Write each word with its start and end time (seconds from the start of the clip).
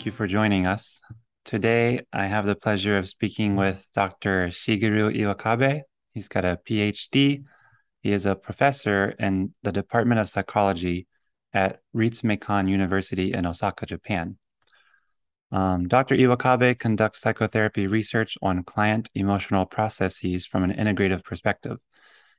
Thank 0.00 0.06
you 0.06 0.12
for 0.12 0.26
joining 0.26 0.66
us. 0.66 1.02
Today, 1.44 2.00
I 2.10 2.26
have 2.26 2.46
the 2.46 2.54
pleasure 2.54 2.96
of 2.96 3.06
speaking 3.06 3.54
with 3.54 3.86
Dr. 3.94 4.46
Shigeru 4.46 5.14
Iwakabe. 5.14 5.82
He's 6.14 6.26
got 6.26 6.46
a 6.46 6.58
PhD. 6.66 7.44
He 8.00 8.10
is 8.10 8.24
a 8.24 8.34
professor 8.34 9.14
in 9.18 9.52
the 9.62 9.72
Department 9.72 10.18
of 10.18 10.30
Psychology 10.30 11.06
at 11.52 11.80
Ritsumeikan 11.94 12.66
University 12.66 13.34
in 13.34 13.44
Osaka, 13.44 13.84
Japan. 13.84 14.38
Um, 15.52 15.86
Dr. 15.86 16.16
Iwakabe 16.16 16.78
conducts 16.78 17.20
psychotherapy 17.20 17.86
research 17.86 18.38
on 18.40 18.64
client 18.64 19.10
emotional 19.14 19.66
processes 19.66 20.46
from 20.46 20.64
an 20.64 20.72
integrative 20.72 21.24
perspective. 21.24 21.76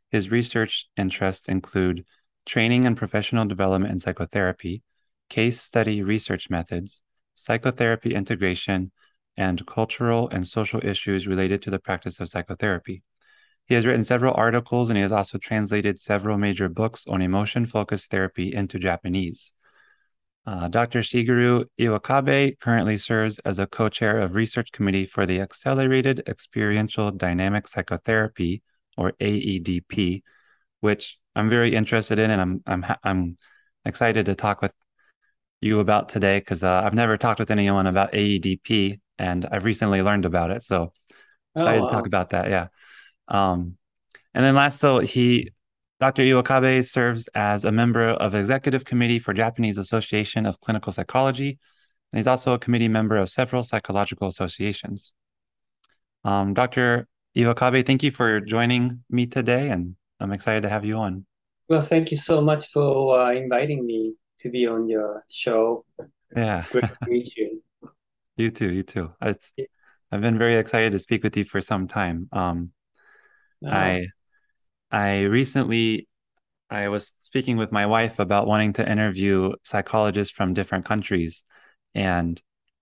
His 0.09 0.31
research 0.31 0.87
interests 0.97 1.47
include 1.47 2.05
training 2.43 2.87
and 2.87 2.97
professional 2.97 3.45
development 3.45 3.91
in 3.91 3.99
psychotherapy, 3.99 4.81
case 5.29 5.61
study 5.61 6.01
research 6.01 6.49
methods, 6.49 7.03
psychotherapy 7.41 8.13
integration, 8.13 8.91
and 9.37 9.65
cultural 9.65 10.29
and 10.29 10.47
social 10.47 10.83
issues 10.85 11.27
related 11.27 11.61
to 11.61 11.71
the 11.71 11.79
practice 11.79 12.19
of 12.19 12.29
psychotherapy. 12.29 13.03
He 13.65 13.75
has 13.75 13.85
written 13.85 14.03
several 14.03 14.33
articles 14.35 14.89
and 14.89 14.97
he 14.97 15.01
has 15.01 15.11
also 15.11 15.37
translated 15.37 15.99
several 15.99 16.37
major 16.37 16.67
books 16.67 17.05
on 17.07 17.21
emotion 17.21 17.65
focused 17.65 18.11
therapy 18.11 18.53
into 18.53 18.77
Japanese. 18.77 19.53
Uh, 20.45 20.67
Dr. 20.67 20.99
Shigeru 20.99 21.65
Iwakabe 21.79 22.59
currently 22.59 22.97
serves 22.97 23.39
as 23.39 23.59
a 23.59 23.67
co 23.67 23.89
chair 23.89 24.19
of 24.19 24.33
research 24.33 24.71
committee 24.71 25.05
for 25.05 25.25
the 25.25 25.39
Accelerated 25.39 26.23
Experiential 26.27 27.11
Dynamic 27.11 27.67
Psychotherapy, 27.67 28.63
or 28.97 29.11
AEDP, 29.21 30.23
which 30.79 31.19
I'm 31.35 31.47
very 31.47 31.75
interested 31.75 32.17
in, 32.17 32.31
and 32.31 32.41
I'm 32.41 32.63
I'm 32.65 32.85
I'm 33.03 33.37
excited 33.85 34.25
to 34.25 34.35
talk 34.35 34.63
with 34.63 34.73
you 35.61 35.79
about 35.79 36.09
today 36.09 36.39
because 36.39 36.63
uh, 36.63 36.81
I've 36.83 36.93
never 36.93 37.17
talked 37.17 37.39
with 37.39 37.51
anyone 37.51 37.87
about 37.87 38.11
AEDP, 38.11 38.99
and 39.17 39.45
I've 39.51 39.63
recently 39.63 40.01
learned 40.01 40.25
about 40.25 40.51
it. 40.51 40.63
So 40.63 40.91
excited 41.55 41.79
oh, 41.79 41.83
wow. 41.83 41.87
to 41.87 41.93
talk 41.93 42.07
about 42.07 42.31
that. 42.31 42.49
Yeah. 42.49 42.67
Um, 43.27 43.77
and 44.33 44.43
then 44.43 44.55
last, 44.55 44.79
so 44.79 44.99
he, 44.99 45.51
Dr. 45.99 46.23
Iwakabe 46.23 46.85
serves 46.85 47.27
as 47.35 47.63
a 47.63 47.71
member 47.71 48.09
of 48.09 48.33
executive 48.33 48.85
committee 48.85 49.19
for 49.19 49.33
Japanese 49.33 49.77
Association 49.77 50.45
of 50.45 50.59
Clinical 50.59 50.91
Psychology, 50.91 51.59
and 52.11 52.17
he's 52.17 52.27
also 52.27 52.53
a 52.53 52.59
committee 52.59 52.87
member 52.87 53.17
of 53.17 53.29
several 53.29 53.61
psychological 53.61 54.27
associations. 54.27 55.13
Um, 56.23 56.53
Dr. 56.53 57.07
Iwakabe, 57.35 57.85
thank 57.85 58.03
you 58.03 58.11
for 58.11 58.41
joining 58.41 59.03
me 59.09 59.27
today, 59.27 59.69
and 59.69 59.95
I'm 60.19 60.31
excited 60.31 60.63
to 60.63 60.69
have 60.69 60.85
you 60.85 60.97
on. 60.97 61.25
Well, 61.69 61.81
thank 61.81 62.11
you 62.11 62.17
so 62.17 62.41
much 62.41 62.67
for 62.67 63.19
uh, 63.19 63.31
inviting 63.31 63.85
me 63.85 64.15
to 64.41 64.49
be 64.49 64.67
on 64.67 64.87
your 64.87 65.23
show. 65.29 65.85
Yeah. 66.35 66.57
It's 66.57 66.67
great 66.67 66.83
to 66.83 66.97
meet 67.07 67.35
you. 67.35 67.63
You 68.37 68.51
too, 68.51 68.71
you 68.71 68.83
too. 68.83 69.13
It's, 69.21 69.53
I've 70.11 70.21
been 70.21 70.37
very 70.37 70.57
excited 70.57 70.91
to 70.91 70.99
speak 70.99 71.23
with 71.23 71.37
you 71.37 71.45
for 71.45 71.61
some 71.61 71.87
time. 71.87 72.27
Um, 72.31 72.71
oh. 73.65 73.69
I 73.69 74.07
I 74.91 75.21
recently 75.21 76.07
I 76.69 76.89
was 76.89 77.13
speaking 77.19 77.57
with 77.57 77.71
my 77.71 77.85
wife 77.85 78.19
about 78.19 78.47
wanting 78.47 78.73
to 78.73 78.89
interview 78.89 79.53
psychologists 79.63 80.33
from 80.33 80.53
different 80.53 80.85
countries, 80.85 81.45
and 81.95 82.41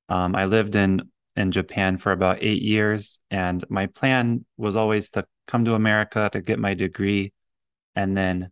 um, 0.09 0.35
I 0.35 0.45
lived 0.45 0.75
in 0.75 1.09
in 1.35 1.51
Japan 1.51 1.97
for 1.97 2.11
about 2.11 2.41
eight 2.41 2.61
years, 2.61 3.19
and 3.29 3.63
my 3.69 3.85
plan 3.87 4.45
was 4.57 4.75
always 4.75 5.11
to 5.11 5.25
come 5.47 5.65
to 5.65 5.75
America 5.75 6.29
to 6.33 6.41
get 6.41 6.59
my 6.59 6.73
degree, 6.73 7.33
and 7.95 8.17
then 8.17 8.49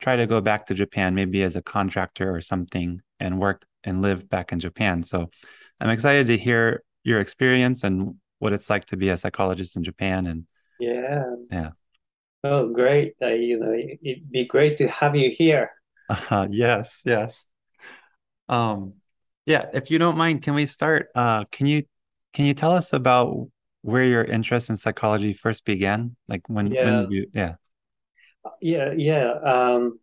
try 0.00 0.16
to 0.16 0.26
go 0.26 0.40
back 0.40 0.66
to 0.66 0.74
Japan, 0.74 1.14
maybe 1.14 1.42
as 1.42 1.56
a 1.56 1.62
contractor 1.62 2.34
or 2.34 2.40
something, 2.40 3.00
and 3.18 3.38
work 3.38 3.64
and 3.84 4.02
live 4.02 4.28
back 4.28 4.52
in 4.52 4.60
Japan. 4.60 5.02
So 5.02 5.30
I'm 5.80 5.90
excited 5.90 6.26
to 6.28 6.38
hear 6.38 6.82
your 7.04 7.20
experience 7.20 7.84
and 7.84 8.16
what 8.38 8.52
it's 8.52 8.70
like 8.70 8.86
to 8.86 8.96
be 8.96 9.10
a 9.10 9.16
psychologist 9.16 9.76
in 9.76 9.84
Japan. 9.84 10.26
And 10.26 10.46
yeah, 10.78 11.24
yeah. 11.50 11.70
Oh, 12.42 12.68
great! 12.68 13.14
Uh, 13.20 13.28
you 13.28 13.58
know, 13.58 13.72
it'd 13.72 14.30
be 14.30 14.46
great 14.46 14.78
to 14.78 14.88
have 14.88 15.14
you 15.14 15.30
here. 15.30 15.72
Uh, 16.08 16.46
yes, 16.50 17.02
yes. 17.04 17.46
Um, 18.48 18.94
yeah. 19.44 19.66
If 19.74 19.90
you 19.90 19.98
don't 19.98 20.16
mind, 20.16 20.42
can 20.42 20.54
we 20.54 20.64
start? 20.66 21.08
Uh, 21.14 21.44
can 21.52 21.66
you 21.66 21.84
can 22.32 22.46
you 22.46 22.54
tell 22.54 22.72
us 22.72 22.92
about 22.94 23.48
where 23.82 24.04
your 24.04 24.24
interest 24.24 24.70
in 24.70 24.76
psychology 24.76 25.34
first 25.34 25.66
began? 25.66 26.16
Like 26.28 26.48
when 26.48 26.68
yeah. 26.68 26.84
when 26.84 27.10
you 27.10 27.26
yeah 27.32 27.54
yeah, 28.60 28.92
yeah. 28.96 29.32
Um, 29.44 29.98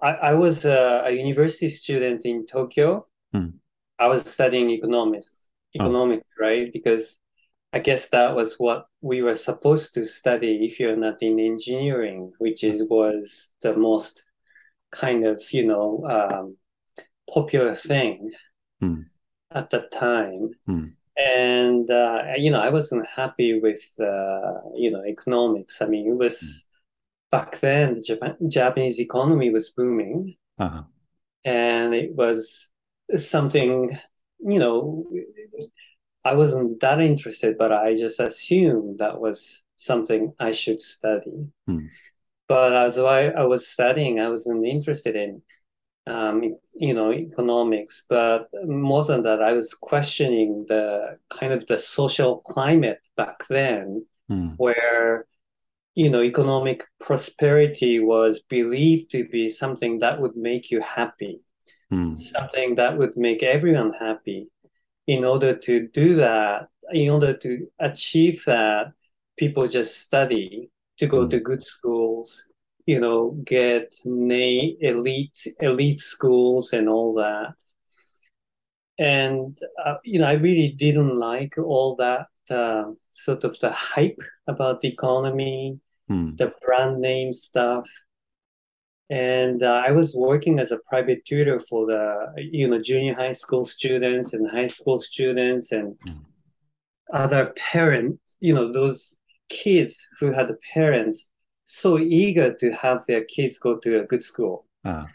I, 0.00 0.10
I 0.10 0.34
was 0.34 0.64
a, 0.64 1.02
a, 1.06 1.10
university 1.10 1.68
student 1.68 2.24
in 2.24 2.46
Tokyo. 2.46 3.06
Hmm. 3.32 3.50
I 3.98 4.08
was 4.08 4.28
studying 4.30 4.70
economics, 4.70 5.48
economics, 5.74 6.24
oh. 6.26 6.44
right? 6.44 6.72
Because 6.72 7.18
I 7.72 7.78
guess 7.78 8.08
that 8.10 8.34
was 8.34 8.56
what 8.58 8.86
we 9.00 9.22
were 9.22 9.34
supposed 9.34 9.94
to 9.94 10.04
study 10.04 10.64
if 10.64 10.80
you're 10.80 10.96
not 10.96 11.22
in 11.22 11.38
engineering, 11.38 12.32
which 12.38 12.64
is 12.64 12.82
was 12.88 13.52
the 13.62 13.74
most 13.74 14.26
kind 14.90 15.24
of 15.24 15.42
you 15.52 15.66
know 15.66 16.04
um, 16.06 16.56
popular 17.32 17.74
thing 17.74 18.32
hmm. 18.80 19.02
at 19.50 19.70
the 19.70 19.80
time. 19.92 20.50
Hmm. 20.66 20.84
And 21.16 21.90
uh, 21.90 22.22
you 22.36 22.50
know, 22.50 22.60
I 22.60 22.70
wasn't 22.70 23.06
happy 23.06 23.60
with 23.60 23.94
uh, 24.00 24.68
you 24.74 24.90
know 24.90 25.02
economics. 25.06 25.80
I 25.80 25.86
mean, 25.86 26.08
it 26.08 26.16
was 26.16 26.40
hmm 26.40 26.71
back 27.32 27.58
then 27.58 27.94
the 27.94 28.02
Japan, 28.02 28.36
Japanese 28.48 29.00
economy 29.00 29.50
was 29.50 29.70
booming, 29.70 30.36
uh-huh. 30.58 30.82
and 31.44 31.94
it 31.94 32.14
was 32.14 32.70
something 33.16 33.98
you 34.38 34.58
know 34.60 35.06
I 36.24 36.34
wasn't 36.34 36.80
that 36.80 37.00
interested, 37.00 37.58
but 37.58 37.72
I 37.72 37.94
just 37.94 38.20
assumed 38.20 39.00
that 39.00 39.20
was 39.20 39.64
something 39.76 40.32
I 40.38 40.52
should 40.52 40.80
study. 40.80 41.48
Hmm. 41.66 41.86
But 42.46 42.74
as 42.74 42.98
I, 42.98 43.28
I 43.28 43.44
was 43.44 43.66
studying, 43.66 44.20
I 44.20 44.28
wasn't 44.28 44.66
interested 44.66 45.16
in 45.16 45.42
um, 46.06 46.42
you 46.74 46.94
know 46.94 47.12
economics, 47.12 48.04
but 48.08 48.48
more 48.64 49.04
than 49.04 49.22
that, 49.22 49.42
I 49.42 49.52
was 49.52 49.74
questioning 49.74 50.66
the 50.68 51.18
kind 51.30 51.52
of 51.52 51.66
the 51.66 51.78
social 51.78 52.38
climate 52.38 53.00
back 53.16 53.46
then, 53.48 54.06
hmm. 54.28 54.50
where 54.56 55.26
you 55.94 56.08
know, 56.08 56.22
economic 56.22 56.84
prosperity 57.00 58.00
was 58.00 58.40
believed 58.48 59.10
to 59.10 59.28
be 59.28 59.48
something 59.48 59.98
that 59.98 60.20
would 60.20 60.36
make 60.36 60.70
you 60.70 60.80
happy, 60.80 61.40
mm. 61.92 62.16
something 62.16 62.76
that 62.76 62.96
would 62.96 63.16
make 63.16 63.42
everyone 63.42 63.92
happy. 63.92 64.48
In 65.06 65.24
order 65.24 65.54
to 65.54 65.88
do 65.88 66.14
that, 66.14 66.68
in 66.92 67.10
order 67.10 67.36
to 67.36 67.66
achieve 67.78 68.44
that, 68.46 68.92
people 69.36 69.66
just 69.66 69.98
study 69.98 70.70
to 70.98 71.06
go 71.06 71.26
mm. 71.26 71.30
to 71.30 71.40
good 71.40 71.62
schools, 71.62 72.44
you 72.86 73.00
know, 73.00 73.32
get 73.44 73.94
na- 74.04 74.74
elite 74.80 75.46
elite 75.60 76.00
schools 76.00 76.72
and 76.72 76.88
all 76.88 77.14
that. 77.14 77.54
And 78.98 79.58
uh, 79.84 79.96
you 80.04 80.20
know, 80.20 80.28
I 80.28 80.34
really 80.34 80.68
didn't 80.68 81.18
like 81.18 81.58
all 81.58 81.96
that 81.96 82.28
uh, 82.48 82.92
sort 83.12 83.44
of 83.44 83.58
the 83.60 83.70
hype 83.70 84.20
about 84.46 84.80
the 84.80 84.88
economy, 84.88 85.78
hmm. 86.08 86.34
the 86.36 86.52
brand 86.62 87.00
name 87.00 87.32
stuff. 87.32 87.88
And 89.10 89.62
uh, 89.62 89.82
I 89.86 89.92
was 89.92 90.14
working 90.14 90.58
as 90.58 90.72
a 90.72 90.80
private 90.88 91.24
tutor 91.26 91.58
for 91.58 91.86
the 91.86 92.32
you 92.36 92.66
know 92.68 92.80
junior 92.80 93.14
high 93.14 93.32
school 93.32 93.64
students 93.64 94.32
and 94.32 94.50
high 94.50 94.66
school 94.66 95.00
students 95.00 95.72
and 95.72 95.96
hmm. 96.06 96.18
other 97.12 97.52
parents. 97.72 98.18
You 98.40 98.54
know 98.54 98.72
those 98.72 99.18
kids 99.48 100.08
who 100.18 100.32
had 100.32 100.48
parents 100.72 101.28
so 101.64 101.98
eager 101.98 102.54
to 102.54 102.70
have 102.72 103.04
their 103.06 103.24
kids 103.24 103.58
go 103.58 103.78
to 103.78 104.00
a 104.00 104.04
good 104.04 104.22
school. 104.22 104.66
Uh. 104.84 105.06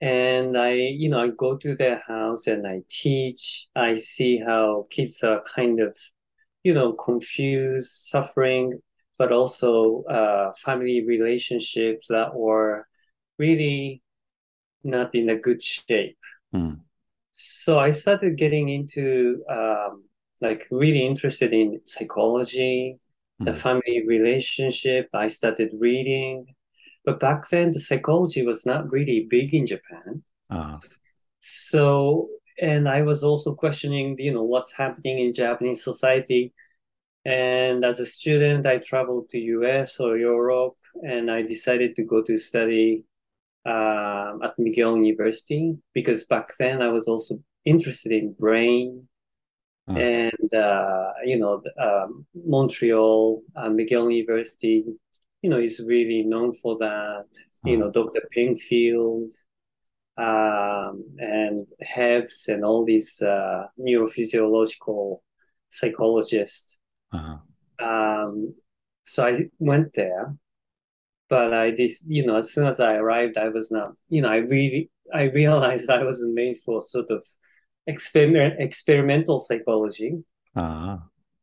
And 0.00 0.58
I, 0.58 0.72
you 0.72 1.08
know, 1.08 1.20
I 1.20 1.28
go 1.28 1.56
to 1.56 1.74
their 1.74 1.98
house 2.06 2.46
and 2.46 2.66
I 2.66 2.82
teach. 2.90 3.68
I 3.74 3.94
see 3.94 4.38
how 4.38 4.86
kids 4.90 5.22
are 5.22 5.42
kind 5.54 5.80
of, 5.80 5.96
you 6.66 6.74
know, 6.74 6.92
confused, 6.92 7.92
suffering, 7.92 8.72
but 9.18 9.30
also 9.30 10.02
uh, 10.18 10.52
family 10.64 11.04
relationships 11.06 12.08
that 12.08 12.34
were 12.34 12.88
really 13.38 14.02
not 14.82 15.14
in 15.14 15.30
a 15.30 15.36
good 15.36 15.62
shape. 15.62 16.18
Mm. 16.52 16.80
So 17.30 17.78
I 17.78 17.92
started 17.92 18.36
getting 18.36 18.68
into 18.68 19.44
um, 19.48 20.02
like 20.40 20.66
really 20.72 21.06
interested 21.06 21.52
in 21.52 21.80
psychology, 21.84 22.98
mm. 23.40 23.44
the 23.44 23.52
hmm. 23.52 23.58
family 23.58 24.02
relationship. 24.04 25.08
I 25.14 25.28
started 25.28 25.70
reading, 25.78 26.46
but 27.04 27.20
back 27.20 27.48
then 27.48 27.70
the 27.70 27.78
psychology 27.78 28.44
was 28.44 28.66
not 28.66 28.90
really 28.90 29.28
big 29.30 29.54
in 29.54 29.66
Japan. 29.66 30.24
Uh. 30.50 30.78
So 31.38 32.28
and 32.60 32.88
I 32.88 33.02
was 33.02 33.22
also 33.22 33.54
questioning, 33.54 34.16
you 34.18 34.32
know, 34.32 34.42
what's 34.44 34.72
happening 34.72 35.18
in 35.18 35.32
Japanese 35.32 35.84
society 35.84 36.52
and 37.24 37.84
as 37.84 38.00
a 38.00 38.06
student, 38.06 38.66
I 38.66 38.78
traveled 38.78 39.30
to 39.30 39.38
US 39.38 40.00
or 40.00 40.16
Europe, 40.16 40.76
and 41.02 41.30
I 41.30 41.42
decided 41.42 41.96
to 41.96 42.04
go 42.04 42.22
to 42.22 42.36
study 42.38 43.04
um, 43.66 44.42
at 44.42 44.56
McGill 44.58 44.96
University 45.06 45.76
because 45.94 46.24
back 46.26 46.50
then 46.58 46.82
I 46.82 46.88
was 46.90 47.08
also 47.08 47.40
interested 47.64 48.12
in 48.12 48.34
brain 48.34 49.08
Oh. 49.88 50.10
and 50.12 50.54
uh, 50.54 51.12
you 51.24 51.38
know 51.38 51.62
um, 51.80 52.26
Montreal 52.34 53.42
uh, 53.56 53.68
McGill 53.70 54.12
University, 54.14 54.84
you 55.42 55.50
know, 55.50 55.58
is 55.58 55.82
really 55.86 56.22
known 56.22 56.52
for 56.52 56.76
that. 56.78 57.24
You 57.64 57.78
Oh. 57.78 57.78
know, 57.78 57.90
Dr. 57.90 58.22
Penfield 58.32 59.32
um, 60.18 61.04
and 61.18 61.66
Hebb's 61.80 62.48
and 62.48 62.64
all 62.64 62.84
these 62.84 63.20
uh, 63.22 63.66
neurophysiological 63.78 65.20
psychologists. 65.70 66.78
Uh-huh. 67.12 67.38
Um, 67.86 68.54
so 69.04 69.26
I 69.26 69.48
went 69.58 69.92
there, 69.94 70.34
but 71.28 71.52
I 71.52 71.70
just, 71.70 72.04
you 72.08 72.24
know, 72.26 72.36
as 72.36 72.52
soon 72.52 72.66
as 72.66 72.80
I 72.80 72.94
arrived, 72.94 73.36
I 73.36 73.48
was 73.48 73.70
not, 73.70 73.92
you 74.08 74.22
know, 74.22 74.30
I 74.30 74.36
really, 74.38 74.90
I 75.14 75.24
realized 75.24 75.90
I 75.98 76.02
wasn't 76.04 76.34
made 76.34 76.56
for 76.64 76.82
sort 76.82 77.10
of 77.10 77.24
experiment, 77.86 78.54
experimental 78.58 79.40
psychology, 79.40 80.12
Uh-huh. 80.56 80.98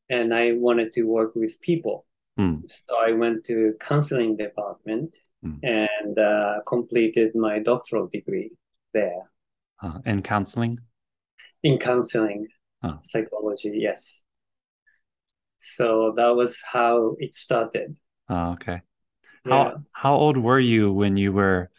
and 0.09 0.33
I 0.33 0.53
wanted 0.53 0.91
to 0.93 1.03
work 1.03 1.35
with 1.35 1.61
people. 1.61 2.05
Hmm. 2.37 2.53
So 2.67 2.97
I 2.99 3.11
went 3.11 3.45
to 3.45 3.73
counseling 3.79 4.37
department 4.37 5.15
Hmm. 5.43 5.59
and 5.61 6.17
uh, 6.17 6.61
completed 6.65 7.35
my 7.35 7.59
doctoral 7.59 8.07
degree 8.07 8.49
there 8.93 9.29
Uh, 9.81 9.99
and 10.05 10.23
counseling? 10.23 10.79
in 11.63 11.77
counseling 11.77 12.47
Oh. 12.83 12.99
psychology. 13.01 13.71
Yes. 13.75 14.23
So 15.59 16.13
that 16.17 16.35
was 16.35 16.61
how 16.61 17.15
it 17.19 17.35
started. 17.35 17.95
Oh, 18.29 18.51
okay. 18.53 18.81
Yeah. 19.45 19.51
How 19.51 19.83
how 19.91 20.15
old 20.15 20.37
were 20.37 20.59
you 20.59 20.91
when 20.91 21.15
you 21.17 21.31
were, 21.31 21.69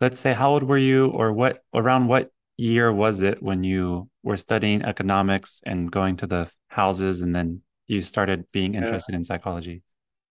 let's 0.00 0.20
say, 0.20 0.32
how 0.32 0.50
old 0.52 0.62
were 0.62 0.78
you 0.78 1.08
or 1.10 1.32
what 1.32 1.64
around 1.74 2.06
what 2.06 2.30
year 2.56 2.92
was 2.92 3.22
it 3.22 3.42
when 3.42 3.64
you 3.64 4.08
were 4.22 4.36
studying 4.36 4.82
economics 4.82 5.60
and 5.66 5.90
going 5.90 6.16
to 6.18 6.26
the 6.26 6.50
houses 6.68 7.20
and 7.22 7.34
then 7.34 7.62
you 7.88 8.00
started 8.02 8.46
being 8.52 8.74
Yeah. 8.74 8.80
interested 8.82 9.14
in 9.14 9.24
psychology? 9.24 9.82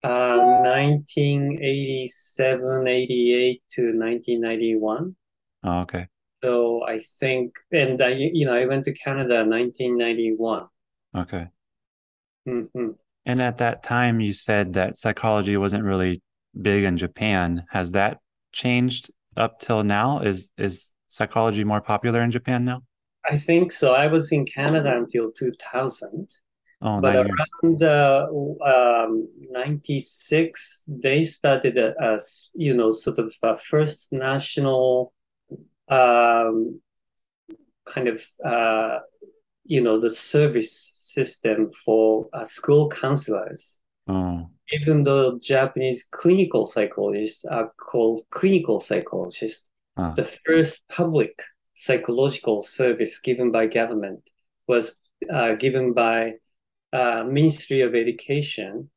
Um, 0.03 0.63
1987, 0.63 2.87
88 2.87 3.61
to 3.75 3.91
1991. 3.91 5.15
Oh, 5.63 5.81
okay. 5.81 6.07
So 6.43 6.83
I 6.85 6.99
think, 7.19 7.55
and 7.71 8.01
I, 8.01 8.09
you 8.09 8.45
know, 8.45 8.53
I 8.53 8.65
went 8.65 8.85
to 8.85 8.93
Canada 8.93 9.41
in 9.41 9.49
1991. 9.49 10.67
Okay. 11.15 11.49
hmm 12.45 12.91
And 13.25 13.41
at 13.41 13.57
that 13.59 13.83
time, 13.83 14.19
you 14.19 14.33
said 14.33 14.73
that 14.73 14.97
psychology 14.97 15.55
wasn't 15.57 15.83
really 15.83 16.21
big 16.59 16.83
in 16.83 16.97
Japan. 16.97 17.65
Has 17.69 17.91
that 17.91 18.19
changed 18.51 19.11
up 19.37 19.59
till 19.59 19.83
now? 19.83 20.19
Is 20.21 20.49
is 20.57 20.89
psychology 21.07 21.63
more 21.63 21.81
popular 21.81 22.21
in 22.21 22.31
Japan 22.31 22.65
now? 22.65 22.81
I 23.29 23.37
think 23.37 23.71
so. 23.71 23.93
I 23.93 24.07
was 24.07 24.31
in 24.31 24.45
Canada 24.45 24.95
until 24.97 25.31
2000, 25.31 26.29
Oh, 26.81 27.01
but 27.01 27.15
around 27.15 27.83
uh, 27.83 28.27
um, 28.65 29.27
96, 29.49 30.83
they 30.87 31.23
started 31.25 31.77
a, 31.77 31.93
a 32.01 32.19
you 32.55 32.73
know, 32.73 32.91
sort 32.91 33.19
of 33.19 33.33
a 33.43 33.55
first 33.55 34.09
national 34.11 35.13
um, 35.89 36.81
kind 37.85 38.07
of, 38.07 38.25
uh, 38.43 38.99
you 39.65 39.81
know, 39.81 39.99
the 39.99 40.09
service 40.09 40.71
system 41.13 41.69
for 41.69 42.29
uh, 42.33 42.45
school 42.45 42.89
counselors. 42.89 43.79
Oh, 44.07 44.47
Even 44.71 45.03
though 45.03 45.37
Japanese 45.39 46.03
clinical 46.11 46.65
psychologists 46.65 47.45
are 47.45 47.71
called 47.77 48.23
clinical 48.29 48.79
psychologists, 48.79 49.69
uh, 49.97 50.13
the 50.13 50.25
first 50.45 50.87
public 50.87 51.41
psychological 51.73 52.61
service 52.61 53.19
given 53.19 53.51
by 53.51 53.65
government 53.67 54.29
was 54.67 54.99
uh, 55.31 55.53
given 55.53 55.93
by 55.93 56.33
uh, 56.93 57.23
Ministry 57.23 57.81
of 57.81 57.95
Education, 57.95 58.89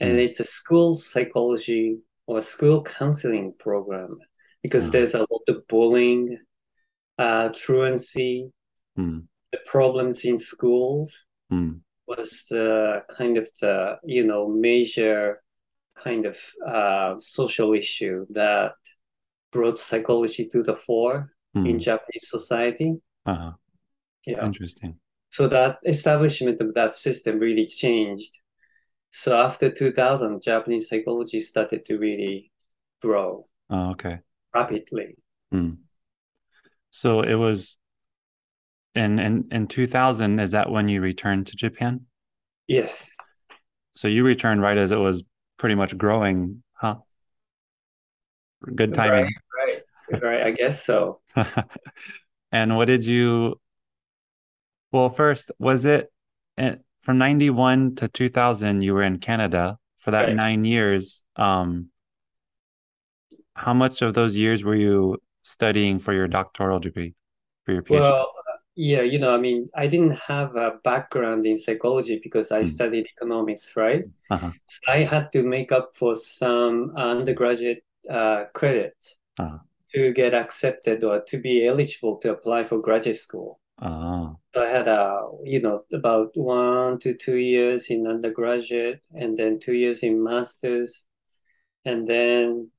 and 0.00 0.12
Mm. 0.18 0.24
it's 0.24 0.40
a 0.40 0.44
school 0.44 0.94
psychology 0.94 1.98
or 2.26 2.40
school 2.40 2.82
counseling 2.82 3.54
program 3.58 4.18
because 4.68 4.88
Ah. 4.88 4.92
there's 4.92 5.14
a 5.14 5.26
lot 5.30 5.42
of 5.48 5.66
bullying, 5.68 6.38
uh, 7.18 7.48
truancy, 7.54 8.52
hmm, 8.96 9.20
the 9.52 9.58
problems 9.66 10.24
in 10.24 10.38
schools 10.38 11.26
hmm, 11.50 11.72
was 12.06 12.44
the 12.50 13.02
kind 13.08 13.38
of 13.38 13.48
the 13.60 13.98
you 14.04 14.24
know 14.24 14.48
major 14.48 15.42
kind 15.94 16.26
of 16.26 16.38
uh, 16.66 17.14
social 17.20 17.74
issue 17.74 18.26
that 18.30 18.74
brought 19.52 19.78
psychology 19.78 20.46
to 20.48 20.62
the 20.62 20.76
fore 20.76 21.32
hmm. 21.54 21.66
in 21.66 21.78
Japanese 21.78 22.28
society. 22.30 23.00
Uh-huh. 23.26 23.52
Yeah. 24.26 24.44
Interesting. 24.44 24.98
So 25.30 25.48
that 25.48 25.78
establishment 25.84 26.60
of 26.60 26.74
that 26.74 26.94
system 26.94 27.38
really 27.38 27.66
changed. 27.66 28.32
So 29.10 29.36
after 29.36 29.70
2000, 29.70 30.42
Japanese 30.42 30.88
psychology 30.88 31.40
started 31.40 31.84
to 31.86 31.98
really 31.98 32.52
grow 33.00 33.48
Oh, 33.70 33.90
okay. 33.90 34.20
Rapidly. 34.54 35.16
Hmm. 35.52 35.70
So 36.90 37.20
it 37.22 37.34
was 37.34 37.76
in 38.94 39.18
in 39.18 39.48
in 39.50 39.66
2000, 39.66 40.40
is 40.40 40.50
that 40.52 40.70
when 40.70 40.88
you 40.88 41.00
returned 41.00 41.46
to 41.48 41.56
Japan? 41.56 42.06
Yes. 42.66 43.10
So 43.94 44.08
you 44.08 44.24
returned 44.24 44.62
right 44.62 44.76
as 44.76 44.92
it 44.92 44.96
was 44.96 45.24
pretty 45.58 45.74
much 45.74 45.96
growing, 45.96 46.62
huh? 46.74 46.96
Good 48.74 48.94
timing. 48.94 49.32
Right, 49.56 49.82
right, 50.12 50.22
right. 50.22 50.42
I 50.42 50.50
guess 50.50 50.84
so. 50.84 51.20
And 52.50 52.76
what 52.76 52.86
did 52.86 53.04
you, 53.04 53.60
well, 54.90 55.10
first, 55.10 55.50
was 55.58 55.84
it 55.84 56.10
eh, 56.56 56.76
from 57.02 57.18
91 57.18 57.96
to 57.96 58.08
2000, 58.08 58.82
you 58.82 58.94
were 58.94 59.02
in 59.02 59.18
Canada 59.18 59.78
for 59.98 60.12
that 60.12 60.28
Right. 60.28 60.36
nine 60.36 60.64
years. 60.64 61.24
Um, 61.36 61.90
how 63.58 63.74
much 63.74 64.02
of 64.02 64.14
those 64.14 64.36
years 64.36 64.64
were 64.64 64.74
you 64.74 65.18
studying 65.42 65.98
for 65.98 66.12
your 66.12 66.28
doctoral 66.28 66.80
degree, 66.80 67.14
for 67.64 67.72
your 67.72 67.82
PhD? 67.82 68.08
Well, 68.12 68.32
yeah, 68.76 69.02
you 69.02 69.18
know, 69.18 69.34
I 69.34 69.38
mean, 69.38 69.68
I 69.74 69.86
didn't 69.86 70.16
have 70.28 70.54
a 70.56 70.78
background 70.84 71.46
in 71.46 71.58
psychology 71.58 72.20
because 72.22 72.52
I 72.52 72.62
Mm. 72.62 72.68
studied 72.76 73.06
economics, 73.16 73.76
right? 73.76 74.04
Uh-huh. 74.30 74.50
So 74.66 74.80
I 74.88 74.98
had 75.04 75.32
to 75.32 75.42
make 75.42 75.72
up 75.72 75.96
for 75.96 76.14
some 76.14 76.92
undergraduate 76.96 77.82
uh, 78.08 78.44
credit 78.54 78.94
Uh-huh. 79.38 79.58
to 79.94 80.12
get 80.12 80.34
accepted 80.34 81.04
or 81.04 81.20
to 81.22 81.38
be 81.38 81.66
eligible 81.66 82.16
to 82.18 82.30
apply 82.32 82.64
for 82.64 82.78
graduate 82.80 83.16
school. 83.16 83.60
Oh, 83.82 84.38
So 84.54 84.62
I 84.62 84.68
had 84.68 84.88
uh, 84.88 85.22
you 85.44 85.60
know, 85.60 85.80
about 85.92 86.36
one 86.36 86.98
to 87.00 87.14
two 87.14 87.36
years 87.36 87.90
in 87.90 88.06
undergraduate 88.06 89.00
and 89.14 89.36
then 89.38 89.58
two 89.60 89.74
years 89.74 90.02
in 90.02 90.22
master's 90.22 91.06
and 91.84 92.06
then 92.06 92.70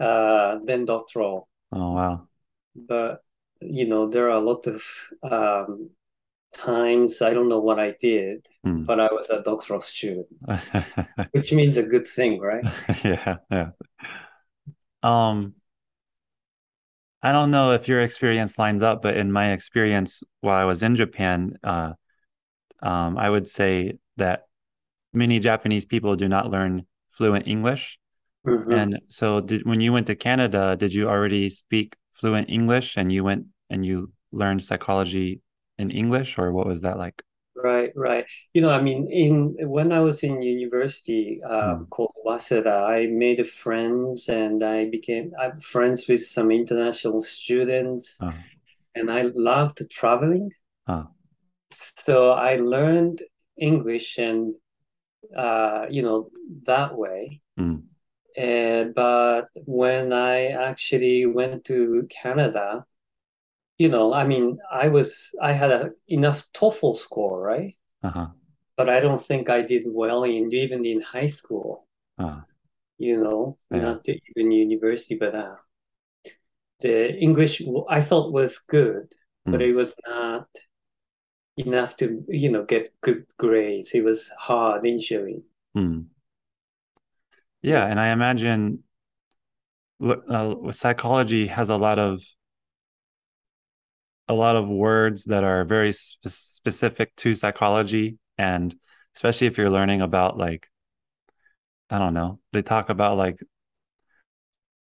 uh, 0.00 0.58
then 0.64 0.84
doctoral. 0.84 1.48
oh, 1.72 1.92
wow. 1.92 2.28
But 2.74 3.22
you 3.60 3.86
know, 3.86 4.08
there 4.08 4.26
are 4.30 4.38
a 4.38 4.44
lot 4.44 4.66
of 4.66 4.82
um, 5.22 5.90
times 6.54 7.22
I 7.22 7.32
don't 7.34 7.48
know 7.48 7.60
what 7.60 7.80
I 7.80 7.94
did, 8.00 8.46
Hmm. 8.64 8.84
but 8.84 9.00
I 9.00 9.08
was 9.12 9.30
a 9.30 9.42
doctoral 9.42 9.80
student, 9.80 10.28
which 11.32 11.52
means 11.52 11.76
a 11.76 11.82
good 11.82 12.06
thing, 12.06 12.40
right? 12.40 12.64
Yeah, 13.04 13.36
yeah. 13.50 13.70
Um, 15.02 15.54
I 17.22 17.32
don't 17.32 17.50
know 17.50 17.72
if 17.72 17.88
your 17.88 18.02
experience 18.02 18.58
lines 18.58 18.82
up, 18.82 19.00
but 19.02 19.16
in 19.16 19.32
my 19.32 19.52
experience 19.52 20.22
while 20.40 20.58
I 20.60 20.64
was 20.64 20.82
in 20.82 20.94
Japan, 20.94 21.56
uh, 21.64 21.94
um, 22.82 23.18
I 23.18 23.30
would 23.30 23.48
say 23.48 23.98
that 24.16 24.46
many 25.12 25.40
Japanese 25.40 25.84
people 25.84 26.16
do 26.16 26.28
not 26.28 26.50
learn 26.50 26.86
fluent 27.10 27.48
English. 27.48 27.98
Mhm. 28.44 28.88
And 28.88 29.00
so 29.08 29.40
did 29.40 29.66
when 29.66 29.80
you 29.80 29.92
went 29.92 30.06
to 30.08 30.16
Canada, 30.16 30.76
did 30.76 30.94
you 30.94 31.08
already 31.08 31.48
speak 31.50 31.96
fluent 32.12 32.50
English 32.50 32.96
and 32.96 33.12
you 33.12 33.24
went 33.24 33.46
and 33.70 33.84
you 33.86 34.12
learned 34.32 34.62
psychology 34.62 35.42
in 35.78 35.90
English, 35.90 36.38
or 36.38 36.52
what 36.52 36.66
was 36.66 36.80
that 36.82 36.98
like? 36.98 37.22
Right, 37.56 37.92
right. 37.94 38.26
You 38.52 38.62
know, 38.62 38.70
I 38.70 38.82
mean, 38.82 39.06
in 39.10 39.56
when 39.70 39.92
I 39.92 40.00
was 40.00 40.22
in 40.24 40.42
university 40.42 41.40
uh, 41.48 41.76
Hmm. 41.76 41.84
called 41.88 42.12
Waseda, 42.26 42.84
I 42.84 43.06
made 43.06 43.46
friends 43.48 44.28
and 44.28 44.62
I 44.62 44.86
became 44.90 45.32
I'm 45.38 45.60
friends 45.60 46.08
with 46.08 46.20
some 46.22 46.50
international 46.50 47.20
students, 47.20 48.20
Oh, 48.20 48.44
and 48.94 49.10
I 49.10 49.22
loved 49.34 49.80
traveling. 49.90 50.50
oh, 50.86 51.10
So 51.72 52.30
I 52.32 52.56
learned 52.56 53.22
English 53.58 54.18
and 54.18 54.56
uh, 55.36 55.86
you 55.90 56.02
know, 56.02 56.26
that 56.66 56.96
way. 56.96 57.42
hmm, 57.56 57.76
Uh, 58.36 58.84
but 58.94 59.48
when 59.66 60.12
I 60.12 60.46
actually 60.48 61.26
went 61.26 61.64
to 61.66 62.06
Canada, 62.10 62.86
you 63.78 63.88
know, 63.88 64.14
I 64.14 64.24
mean, 64.26 64.58
I 64.72 64.88
was 64.88 65.34
I 65.42 65.52
had 65.52 65.72
a, 65.72 65.92
enough 66.08 66.44
TOEFL 66.54 66.96
score, 66.96 67.40
right? 67.42 67.76
uh-huh, 68.02 68.28
But 68.76 68.88
I 68.88 69.00
don't 69.00 69.20
think 69.20 69.50
I 69.50 69.62
did 69.62 69.82
well 69.88 70.22
in 70.22 70.52
even 70.54 70.84
in 70.86 71.00
high 71.00 71.26
school, 71.26 71.88
uh, 72.18 72.40
you 72.98 73.16
know, 73.22 73.58
Yeah. 73.70 73.80
not 73.80 74.06
even 74.08 74.50
university, 74.52 75.14
but 75.16 75.34
uh, 75.34 75.56
the 76.80 77.14
English 77.16 77.62
I 77.88 78.00
thought 78.00 78.32
was 78.32 78.58
good, 78.58 79.12
but 79.50 79.60
Mm. 79.60 79.62
it 79.62 79.74
was 79.74 79.94
not 80.06 80.48
enough 81.56 81.96
to, 81.96 82.24
you 82.28 82.48
know, 82.50 82.64
get 82.64 82.94
good 83.00 83.26
grades. 83.38 83.90
It 83.92 84.04
was 84.04 84.28
hard 84.38 84.86
initially. 84.86 85.42
Mm. 85.76 86.08
Yeah, 87.64 87.86
and 87.86 87.98
I 87.98 88.10
imagine 88.12 88.84
uh, 90.02 90.72
psychology 90.72 91.46
has 91.48 91.70
a 91.70 91.76
lot 91.76 91.98
of 91.98 92.22
a 94.28 94.34
lot 94.34 94.56
of 94.56 94.68
words 94.68 95.24
that 95.24 95.44
are 95.44 95.64
very 95.64 95.92
spe 95.92 96.28
specific 96.28 97.14
to 97.16 97.34
psychology, 97.34 98.18
and 98.38 98.74
especially 99.16 99.46
if 99.46 99.58
you're 99.58 99.70
learning 99.70 100.00
about 100.00 100.38
like 100.38 100.68
I 101.90 101.98
don't 101.98 102.14
know, 102.14 102.40
they 102.52 102.62
talk 102.62 102.88
about 102.90 103.16
like 103.16 103.38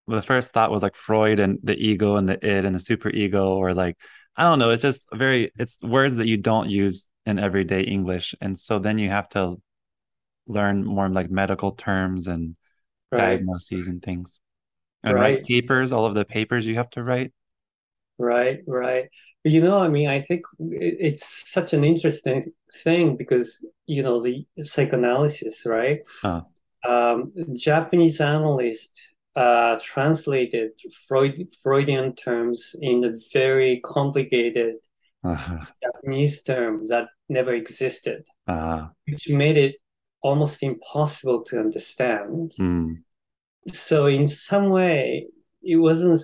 the 0.07 0.21
first 0.21 0.51
thought 0.53 0.71
was 0.71 0.81
like 0.83 0.95
Freud 0.95 1.39
and 1.39 1.59
the 1.63 1.75
ego 1.77 2.15
and 2.15 2.27
the 2.27 2.43
id 2.45 2.65
and 2.65 2.75
the 2.75 2.79
super 2.79 3.09
ego, 3.09 3.53
or 3.55 3.73
like 3.73 3.97
I 4.35 4.43
don't 4.43 4.59
know, 4.59 4.69
it's 4.71 4.81
just 4.81 5.07
very 5.13 5.51
it's 5.57 5.81
words 5.83 6.17
that 6.17 6.27
you 6.27 6.37
don't 6.37 6.69
use 6.69 7.07
in 7.25 7.39
everyday 7.39 7.81
English, 7.83 8.33
and 8.41 8.57
so 8.57 8.79
then 8.79 8.97
you 8.97 9.09
have 9.09 9.29
to 9.29 9.57
learn 10.47 10.85
more 10.85 11.09
like 11.09 11.31
medical 11.31 11.73
terms 11.73 12.27
and 12.27 12.55
Right, 13.11 13.37
diagnoses 13.37 13.87
and 13.87 14.01
things. 14.01 14.39
And 15.03 15.17
write 15.17 15.45
papers, 15.45 15.91
all 15.91 16.05
of 16.05 16.13
the 16.15 16.25
papers 16.25 16.65
you 16.67 16.75
have 16.75 16.89
to 16.91 17.03
write. 17.03 17.33
right, 18.17 18.59
right. 18.67 19.09
But 19.43 19.53
you 19.53 19.61
know, 19.61 19.81
I 19.81 19.87
mean, 19.87 20.09
I 20.09 20.21
think 20.21 20.41
it, 20.59 20.97
it's 20.99 21.51
such 21.51 21.73
an 21.73 21.83
interesting 21.83 22.43
thing 22.83 23.15
because, 23.17 23.63
you 23.85 24.03
know, 24.03 24.21
the 24.21 24.45
psychoanalysis, 24.63 25.65
right? 25.65 26.01
Uh, 26.23 26.41
Um, 26.87 27.33
Japanese 27.55 28.21
analyst 28.21 28.97
uh, 29.35 29.77
translated 29.81 30.71
Freud, 31.07 31.35
Freudian 31.61 32.15
terms 32.15 32.73
in 32.81 33.03
a 33.03 33.11
very 33.33 33.81
complicated 33.83 34.75
uh, 35.23 35.65
Japanese 35.83 36.41
term 36.43 36.85
that 36.87 37.09
never 37.27 37.53
existed, 37.53 38.23
uh, 38.47 38.87
which 39.07 39.27
made 39.29 39.57
it 39.57 39.75
almost 40.21 40.63
impossible 40.63 41.43
to 41.45 41.59
understand. 41.59 42.53
mm, 42.57 43.03
So 43.73 44.05
in 44.07 44.27
some 44.27 44.69
way, 44.69 45.27
it 45.61 45.77
wasn't 45.77 46.21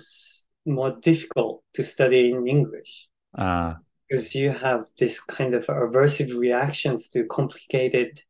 more 0.64 0.96
difficult 1.00 1.62
to 1.74 1.82
study 1.84 2.30
in 2.30 2.46
English 2.48 3.08
uh, 3.38 3.74
because 4.08 4.34
you 4.34 4.50
have 4.52 4.84
this 4.98 5.20
kind 5.20 5.54
of 5.54 5.66
aversive 5.66 6.36
reactions 6.38 7.08
to 7.10 7.24
complicated, 7.26 8.22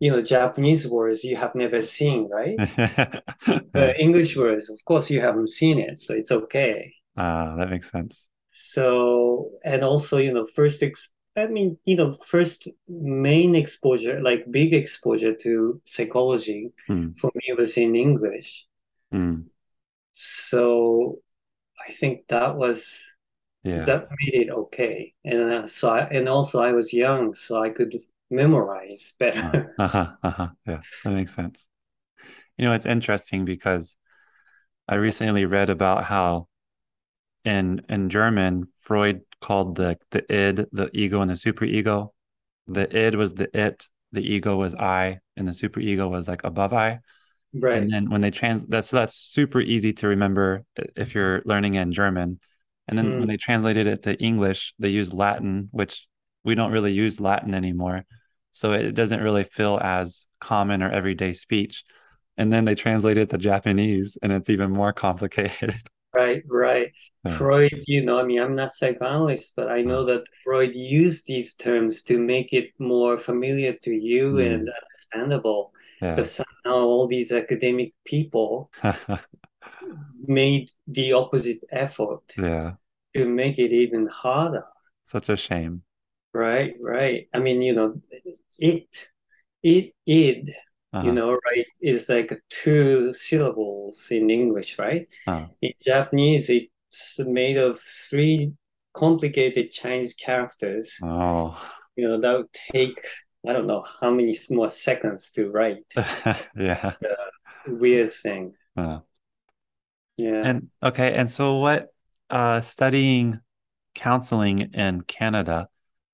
you 0.00 0.10
know, 0.10 0.20
Japanese 0.22 0.88
words 0.88 1.24
you 1.24 1.36
have 1.36 1.54
never 1.54 1.80
seen, 1.80 2.28
right? 2.30 2.62
English 3.98 4.36
words, 4.36 4.70
of 4.70 4.84
course, 4.84 5.10
you 5.10 5.20
haven't 5.20 5.48
seen 5.48 5.78
it, 5.78 6.00
so 6.00 6.14
it's 6.14 6.32
okay. 6.32 6.94
Uh, 7.16 7.56
that 7.56 7.70
makes 7.70 7.90
sense. 7.90 8.28
So, 8.52 9.50
and 9.64 9.82
also, 9.82 10.18
you 10.18 10.32
know, 10.32 10.44
first, 10.44 10.82
ex 10.82 11.10
I 11.36 11.46
mean, 11.48 11.78
you 11.84 11.96
know, 11.96 12.12
first 12.12 12.68
main 12.88 13.54
exposure, 13.56 14.20
like 14.22 14.50
big 14.50 14.72
exposure 14.74 15.34
to 15.34 15.80
psychology 15.84 16.72
Mm, 16.88 17.14
for 17.14 17.30
me 17.34 17.54
was 17.56 17.76
in 17.76 17.96
English. 17.96 18.66
mm, 19.12 19.48
So 20.12 21.20
I 21.88 21.92
think 21.92 22.28
that 22.28 22.56
was 22.56 23.14
yeah. 23.64 23.88
that 23.88 24.08
made 24.20 24.34
it 24.34 24.50
okay. 24.50 25.14
And 25.24 25.52
uh, 25.54 25.66
so 25.66 25.90
I, 25.90 26.00
and 26.08 26.28
also 26.28 26.62
I 26.62 26.72
was 26.72 26.92
young, 26.94 27.34
so 27.34 27.62
I 27.62 27.70
could 27.70 27.96
memorize 28.30 29.14
better. 29.18 29.72
uh-huh, 29.78 30.16
uh-huh. 30.22 30.48
Yeah, 30.66 30.82
that 31.02 31.10
makes 31.10 31.34
sense. 31.34 31.66
You 32.58 32.64
know, 32.66 32.74
it's 32.74 32.86
interesting 32.86 33.44
because 33.44 33.96
I 34.88 34.96
recently 34.96 35.46
read 35.46 35.70
about 35.70 36.04
how 36.04 36.48
in 37.44 37.82
in 37.88 38.08
German, 38.10 38.68
Freud 38.80 39.22
called 39.40 39.76
the 39.76 39.98
the 40.10 40.24
id, 40.34 40.66
the 40.72 40.90
ego, 40.94 41.20
and 41.20 41.30
the 41.30 41.34
superego. 41.34 42.10
The 42.68 42.88
id 42.96 43.16
was 43.16 43.34
the 43.34 43.48
it, 43.58 43.88
the 44.12 44.22
ego 44.22 44.56
was 44.56 44.74
I, 44.74 45.20
and 45.36 45.46
the 45.48 45.52
superego 45.52 46.10
was 46.10 46.28
like 46.28 46.44
above 46.44 46.72
I. 46.72 47.00
Right. 47.54 47.80
And 47.80 47.92
then 47.92 48.10
when 48.10 48.20
they 48.20 48.30
trans 48.30 48.66
that's 48.66 48.90
that's 48.90 49.16
super 49.16 49.60
easy 49.60 49.92
to 49.94 50.08
remember 50.08 50.64
if 50.96 51.14
you're 51.14 51.42
learning 51.44 51.74
in 51.74 51.92
German. 51.92 52.40
And 52.88 52.98
then 52.98 53.12
when 53.16 53.26
Mm, 53.26 53.28
they 53.28 53.36
translated 53.38 53.86
it 53.86 54.02
to 54.02 54.16
English, 54.22 54.74
they 54.78 54.90
used 54.90 55.12
Latin, 55.14 55.68
which 55.72 56.06
we 56.44 56.54
don't 56.54 56.72
really 56.72 56.92
use 56.92 57.20
Latin 57.20 57.54
anymore. 57.54 58.04
So 58.52 58.72
it 58.72 58.92
doesn't 58.94 59.22
really 59.22 59.44
feel 59.44 59.78
as 59.82 60.28
common 60.40 60.82
or 60.82 60.90
everyday 60.90 61.32
speech. 61.32 61.84
And 62.36 62.52
then 62.52 62.64
they 62.64 62.74
translated 62.74 63.24
it 63.24 63.30
to 63.30 63.38
Japanese 63.38 64.18
and 64.22 64.32
it's 64.32 64.50
even 64.50 64.70
more 64.72 64.92
complicated. 64.92 65.76
right, 66.14 66.42
right. 66.48 66.92
Yeah. 67.24 67.32
Freud, 67.36 67.82
you 67.86 68.04
know, 68.04 68.18
I 68.18 68.24
mean, 68.24 68.40
I'm 68.40 68.54
not 68.54 68.72
psychoanalyst, 68.72 69.54
but 69.56 69.70
I 69.70 69.82
know 69.82 70.04
that 70.04 70.24
Freud 70.44 70.74
used 70.74 71.26
these 71.26 71.54
terms 71.54 72.02
to 72.04 72.18
make 72.18 72.52
it 72.52 72.70
more 72.78 73.16
familiar 73.18 73.72
to 73.84 73.90
you 73.90 74.38
and 74.38 74.68
mm, 74.68 74.72
understandable. 74.84 75.72
yeah. 76.00 76.16
But 76.16 76.26
somehow 76.26 76.84
all 76.84 77.06
these 77.06 77.32
academic 77.32 77.92
people 78.04 78.70
made 80.26 80.70
the 80.86 81.12
opposite 81.12 81.64
effort 81.70 82.22
Yeah. 82.36 82.76
to 83.14 83.28
make 83.28 83.58
it 83.58 83.72
even 83.72 84.06
harder. 84.06 84.64
Such 85.04 85.28
a 85.28 85.36
shame. 85.36 85.82
Right, 86.32 86.74
right. 86.80 87.28
I 87.32 87.38
mean, 87.38 87.62
you 87.62 87.74
know, 87.74 88.00
it, 88.58 89.08
it, 89.62 89.92
it, 90.06 90.50
id, 90.94 91.06
you 91.06 91.12
Uh-huh. 91.12 91.14
know, 91.14 91.32
right, 91.32 91.66
is 91.80 92.08
like 92.08 92.32
two 92.50 93.12
syllables 93.12 94.08
in 94.10 94.30
English, 94.30 94.78
right? 94.78 95.06
Uh, 95.26 95.46
In 95.62 95.72
Japanese, 95.84 96.50
it's 96.50 97.18
made 97.18 97.56
of 97.58 97.80
three 97.80 98.54
complicated 98.94 99.70
Chinese 99.72 100.14
characters. 100.14 100.94
oh. 101.02 101.56
You 101.96 102.08
know, 102.08 102.20
that 102.20 102.36
would 102.38 102.52
take, 102.52 103.00
I 103.46 103.52
don't 103.52 103.66
know 103.66 103.84
how 104.00 104.10
many 104.10 104.36
more 104.50 104.68
seconds 104.68 105.30
to 105.32 105.50
write. 105.50 105.84
Yeah. 106.56 106.94
Weird 107.66 108.10
thing. 108.12 108.54
Uh, 108.76 109.00
Yeah. 110.16 110.42
and 110.44 110.68
okay, 110.82 111.14
and 111.14 111.28
so 111.30 111.56
what 111.58 111.88
uh 112.30 112.60
studying 112.60 113.40
counseling 113.94 114.60
in 114.74 115.02
Canada 115.02 115.68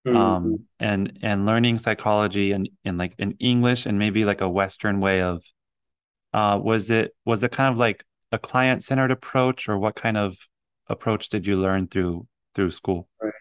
Mhm. 0.06 0.16
um 0.16 0.66
and 0.78 1.18
and 1.22 1.46
learning 1.46 1.78
psychology 1.78 2.52
and 2.52 2.68
in 2.84 2.96
like 2.96 3.14
in 3.18 3.32
English 3.38 3.86
and 3.86 3.98
maybe 3.98 4.24
like 4.24 4.40
a 4.40 4.48
Western 4.48 5.00
way 5.00 5.20
of 5.22 5.42
uh 6.32 6.58
was 6.62 6.90
it 6.90 7.14
was 7.24 7.42
it 7.44 7.52
kind 7.52 7.72
of 7.72 7.78
like 7.78 8.04
a 8.32 8.38
client-centered 8.38 9.10
approach 9.10 9.68
or 9.68 9.78
what 9.78 9.96
kind 9.96 10.16
of 10.16 10.36
approach 10.88 11.28
did 11.28 11.46
you 11.46 11.56
learn 11.56 11.86
through 11.88 12.26
through 12.54 12.70
school? 12.70 13.08
Right. 13.20 13.32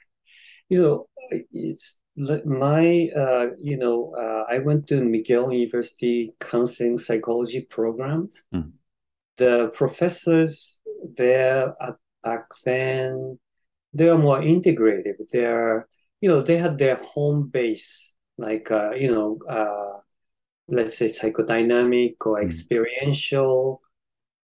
You 0.69 0.81
know, 0.81 1.07
it's 1.51 1.99
my, 2.45 3.09
uh, 3.15 3.47
you 3.61 3.77
know, 3.77 4.13
uh, 4.17 4.53
I 4.53 4.59
went 4.59 4.87
to 4.87 4.95
McGill 5.01 5.53
University 5.53 6.33
counseling 6.39 6.97
psychology 6.97 7.61
programs. 7.61 8.43
Mm, 8.53 8.73
The 9.37 9.71
professors 9.73 10.81
there 11.15 11.75
at, 11.81 11.95
back 12.23 12.45
then, 12.65 13.39
they 13.93 14.09
are 14.09 14.17
more 14.17 14.39
integrative. 14.41 15.15
They're, 15.31 15.87
you 16.21 16.29
know, 16.29 16.41
they 16.41 16.57
had 16.57 16.77
their 16.77 16.95
home 16.97 17.49
base, 17.49 18.13
like, 18.37 18.71
uh, 18.71 18.91
you 18.91 19.11
know, 19.11 19.37
uh, 19.49 19.99
let's 20.67 20.97
say 20.97 21.07
psychodynamic 21.07 22.15
or 22.25 22.39
mm, 22.39 22.43
experiential, 22.43 23.81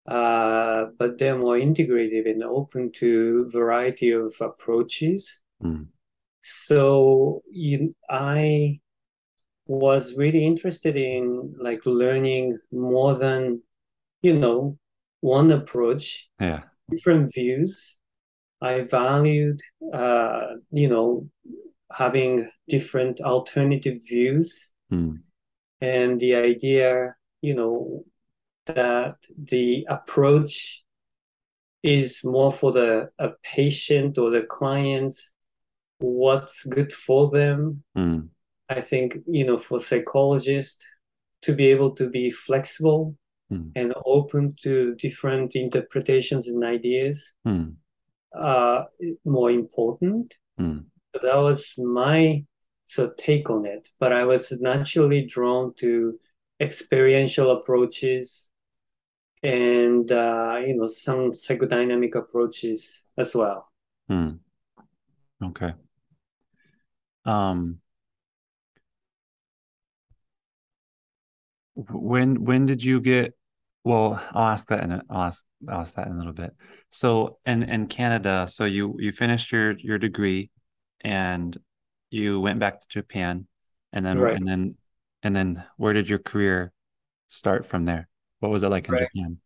uh, 0.07 0.85
but 0.97 1.17
they're 1.17 1.37
more 1.37 1.57
integrative 1.57 2.29
and 2.29 2.43
open 2.43 2.91
to 2.93 3.49
variety 3.51 4.11
of 4.11 4.33
approaches. 4.39 5.41
mm, 5.63 5.87
So 6.41 7.41
you, 7.51 7.95
I 8.09 8.79
was 9.67 10.13
really 10.13 10.45
interested 10.45 10.95
in 10.95 11.55
like 11.59 11.85
learning 11.85 12.57
more 12.71 13.15
than, 13.15 13.61
you 14.21 14.33
know, 14.33 14.77
one 15.21 15.51
approach, 15.51 16.29
yeah. 16.39 16.61
different 16.89 17.33
views. 17.33 17.97
I 18.61 18.81
valued, 18.81 19.61
uh, 19.93 20.55
you 20.71 20.87
know, 20.87 21.27
having 21.97 22.49
different 22.67 23.21
alternative 23.21 23.97
views 24.07 24.75
Mm, 24.91 25.19
and 25.81 26.19
the 26.19 26.35
idea, 26.35 27.15
you 27.41 27.55
know, 27.55 28.05
that 28.65 29.15
the 29.37 29.85
approach 29.89 30.83
is 31.83 32.23
more 32.23 32.51
for 32.51 32.71
the 32.71 33.09
a 33.19 33.29
patient 33.43 34.17
or 34.17 34.29
the 34.29 34.43
clients, 34.43 35.33
what's 35.99 36.63
good 36.65 36.91
for 36.91 37.29
them. 37.29 37.83
mm, 37.97 38.27
I 38.69 38.81
think, 38.81 39.17
you 39.27 39.45
know, 39.45 39.57
for 39.57 39.79
psychologists 39.79 40.85
to 41.43 41.53
be 41.53 41.67
able 41.67 41.91
to 41.91 42.09
be 42.09 42.31
flexible 42.31 43.15
mm, 43.51 43.71
and 43.75 43.93
open 44.05 44.55
to 44.63 44.95
different 44.95 45.55
interpretations 45.55 46.47
and 46.47 46.63
ideas 46.63 47.33
mm, 47.47 47.75
is 48.99 49.19
more 49.25 49.51
important. 49.51 50.35
So 51.15 51.21
that 51.23 51.37
was 51.37 51.75
my 51.77 52.43
so 52.85 53.11
take 53.17 53.49
on 53.49 53.65
it. 53.65 53.89
But 53.99 54.11
I 54.13 54.25
was 54.25 54.51
naturally 54.51 55.25
drawn 55.25 55.73
to 55.75 56.19
experiential 56.59 57.51
approaches 57.51 58.49
and 59.43 60.11
uh, 60.11 60.59
you 60.65 60.75
know 60.75 60.87
some 60.87 61.31
psychodynamic 61.31 62.15
approaches 62.15 63.07
as 63.17 63.35
well. 63.35 63.71
mm. 64.09 64.39
Okay. 65.43 65.73
Um, 67.25 67.79
when 71.75 72.43
when 72.43 72.65
did 72.65 72.83
you 72.83 73.01
get? 73.01 73.33
Well, 73.83 74.21
I'll 74.33 74.47
ask 74.47 74.67
that 74.69 74.83
in 74.83 74.91
a, 74.91 75.03
I'll 75.09 75.23
ask 75.23 75.45
I'll 75.69 75.81
ask 75.81 75.95
that 75.95 76.07
in 76.07 76.13
a 76.13 76.17
little 76.17 76.33
bit. 76.33 76.55
So 76.89 77.37
in 77.45 77.63
in 77.63 77.87
Canada, 77.87 78.47
so 78.49 78.65
you 78.65 78.95
you 78.99 79.11
finished 79.11 79.51
your 79.51 79.73
your 79.79 79.97
degree, 79.97 80.49
and 81.05 81.57
you 82.11 82.41
went 82.41 82.59
back 82.59 82.81
to 82.81 82.89
Japan, 82.89 83.47
and 83.93 84.05
then 84.05 84.19
Right, 84.19 84.33
and 84.33 84.47
then 84.47 84.77
and 85.23 85.35
then 85.37 85.63
where 85.77 85.93
did 85.93 86.09
your 86.09 86.19
career 86.19 86.73
start 87.29 87.67
from 87.67 87.85
there? 87.85 88.09
What 88.41 88.51
was 88.51 88.63
it 88.63 88.69
like 88.69 88.89
in 88.89 88.95
right. 88.95 88.99
Japan? 88.99 89.39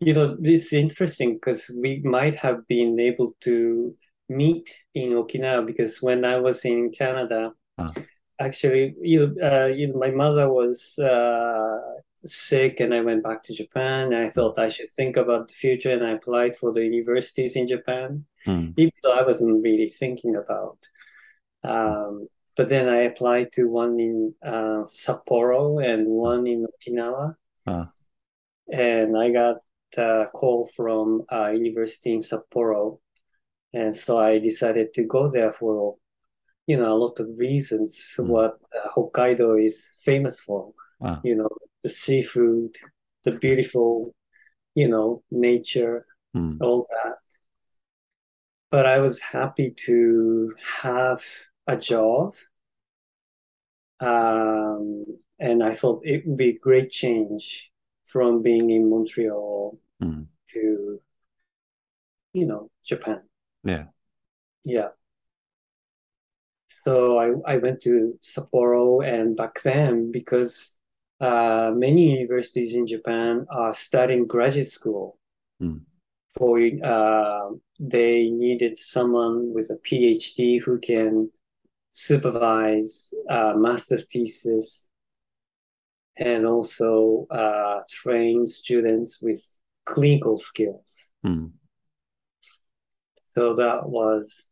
You 0.00 0.14
know, 0.14 0.36
it's 0.42 0.72
interesting 0.72 1.34
because 1.34 1.70
we 1.76 2.00
might 2.04 2.34
have 2.36 2.66
been 2.68 2.98
able 2.98 3.36
to 3.42 3.94
meet 4.28 4.74
in 4.94 5.10
Okinawa 5.12 5.66
because 5.66 6.00
when 6.00 6.24
I 6.24 6.38
was 6.38 6.64
in 6.64 6.90
Canada, 6.90 7.52
Uh, 7.78 7.94
actually, 8.40 8.96
you, 9.02 9.36
uh, 9.42 9.66
you 9.66 9.88
know, 9.88 9.98
my 9.98 10.10
mother 10.10 10.50
was 10.50 10.98
uh, 10.98 11.78
sick 12.26 12.80
and 12.80 12.94
I 12.94 13.02
went 13.02 13.22
back 13.24 13.42
to 13.44 13.54
Japan. 13.54 14.12
And 14.12 14.16
I 14.26 14.28
thought 14.30 14.58
I 14.58 14.68
should 14.68 14.90
think 14.90 15.16
about 15.16 15.48
the 15.48 15.54
future 15.54 15.92
and 15.92 16.04
I 16.06 16.12
applied 16.12 16.56
for 16.56 16.72
the 16.72 16.84
universities 16.84 17.56
in 17.56 17.66
Japan, 17.66 18.26
hmm, 18.44 18.70
even 18.76 18.92
though 19.02 19.12
I 19.18 19.22
wasn't 19.22 19.62
really 19.62 19.88
thinking 19.90 20.36
about. 20.36 20.78
Um, 21.64 22.28
but 22.56 22.68
then 22.68 22.88
I 22.88 23.02
applied 23.02 23.52
to 23.54 23.64
one 23.68 23.98
in 24.00 24.34
uh, 24.44 24.84
Sapporo 24.84 25.84
and 25.84 26.06
one 26.06 26.46
in 26.46 26.66
Okinawa. 26.66 27.34
uh, 27.66 27.84
and 28.72 29.16
I 29.16 29.30
got 29.30 29.56
a 29.96 30.26
call 30.32 30.68
from 30.76 31.24
a 31.30 31.52
university 31.52 32.12
in 32.14 32.20
Sapporo, 32.20 32.98
and 33.74 33.94
so 33.96 34.18
I 34.18 34.38
decided 34.38 34.94
to 34.94 35.04
go 35.04 35.30
there 35.30 35.52
for 35.52 35.96
you 36.66 36.76
know 36.76 36.92
a 36.92 36.98
lot 36.98 37.20
of 37.20 37.28
reasons. 37.38 38.14
hmm, 38.16 38.28
What 38.28 38.58
uh, 38.76 38.88
Hokkaido 38.96 39.62
is 39.64 40.02
famous 40.04 40.40
for, 40.40 40.72
uh, 41.00 41.18
you 41.24 41.36
know, 41.36 41.50
the 41.82 41.90
seafood, 41.90 42.76
the 43.24 43.32
beautiful, 43.32 44.14
you 44.74 44.88
know, 44.88 45.22
nature, 45.30 46.06
hmm, 46.34 46.56
all 46.62 46.86
that. 46.90 47.16
But 48.70 48.86
I 48.86 49.00
was 49.00 49.20
happy 49.20 49.74
to 49.86 50.52
have 50.82 51.22
a 51.66 51.76
job, 51.76 52.34
um, 53.98 55.04
and 55.38 55.62
I 55.62 55.72
thought 55.72 56.02
it 56.04 56.26
would 56.26 56.36
be 56.36 56.50
a 56.50 56.58
great 56.58 56.90
change 56.90 57.72
from 58.04 58.42
being 58.42 58.70
in 58.70 58.88
Montreal 58.88 59.78
hmm. 60.00 60.22
to 60.52 61.00
you 62.32 62.46
know 62.46 62.70
Japan. 62.84 63.22
Yeah. 63.64 63.86
Yeah. 64.64 64.88
So 66.84 67.18
I, 67.18 67.54
I 67.54 67.56
went 67.58 67.82
to 67.82 68.14
Sapporo 68.22 69.06
and 69.06 69.36
back 69.36 69.60
then 69.62 70.10
because 70.12 70.74
uh, 71.20 71.72
many 71.74 72.16
universities 72.18 72.74
in 72.74 72.86
Japan 72.86 73.46
are 73.50 73.74
starting 73.74 74.26
graduate 74.26 74.68
school 74.68 75.18
Hmm, 75.60 75.76
for 76.36 76.58
uh, 76.84 77.50
they 77.78 78.30
needed 78.30 78.78
someone 78.78 79.52
with 79.52 79.70
a 79.70 79.76
PhD 79.76 80.62
who 80.62 80.78
can 80.78 81.30
supervise 81.90 83.12
uh, 83.28 83.54
master's 83.56 84.06
thesis 84.06 84.90
and 86.16 86.46
also 86.46 87.26
uh, 87.30 87.80
train 87.90 88.46
students 88.46 89.20
with 89.20 89.42
clinical 89.86 90.36
skills. 90.36 91.12
hmm. 91.22 91.46
So 93.28 93.54
that 93.54 93.88
was 93.88 94.50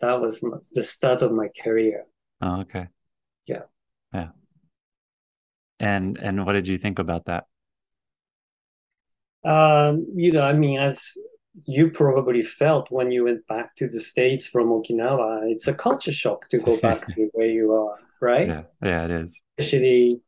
that 0.00 0.20
was 0.20 0.40
the 0.72 0.84
start 0.84 1.22
of 1.22 1.32
my 1.32 1.48
career. 1.62 2.06
Oh, 2.40 2.60
okay. 2.62 2.88
Yeah. 3.46 3.62
Yeah. 4.12 4.28
And 5.78 6.18
and 6.18 6.46
what 6.46 6.52
did 6.52 6.68
you 6.68 6.78
think 6.78 6.98
about 6.98 7.26
that? 7.26 7.46
Um, 9.44 10.06
you 10.14 10.32
know, 10.32 10.42
I 10.42 10.52
mean, 10.52 10.78
as 10.78 11.12
you 11.66 11.90
probably 11.90 12.42
felt 12.42 12.90
when 12.90 13.10
you 13.10 13.24
went 13.24 13.46
back 13.46 13.74
to 13.76 13.88
the 13.88 14.00
States 14.00 14.46
from 14.46 14.68
Okinawa, 14.68 15.50
it's 15.50 15.66
a 15.66 15.74
culture 15.74 16.12
shock 16.12 16.48
to 16.50 16.58
go 16.58 16.76
back 16.78 17.06
to 17.14 17.28
where 17.32 17.48
you 17.48 17.72
are, 17.72 17.98
right? 18.20 18.48
Yeah. 18.48 18.62
Yeah, 18.82 19.04
it 19.04 19.10
is. 19.10 19.40
Especially, 19.58 20.20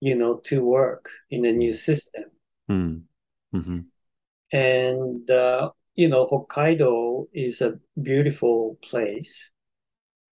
you 0.00 0.14
know, 0.16 0.38
to 0.44 0.64
work 0.64 1.08
in 1.30 1.44
a 1.44 1.52
new 1.52 1.72
system. 1.72 2.24
Hmm. 2.68 2.96
hmm 3.52 3.80
And, 4.52 5.28
uh, 5.30 5.70
you 5.94 6.08
know, 6.08 6.26
Hokkaido 6.26 7.28
is 7.32 7.60
a 7.60 7.78
beautiful 8.00 8.78
place, 8.82 9.52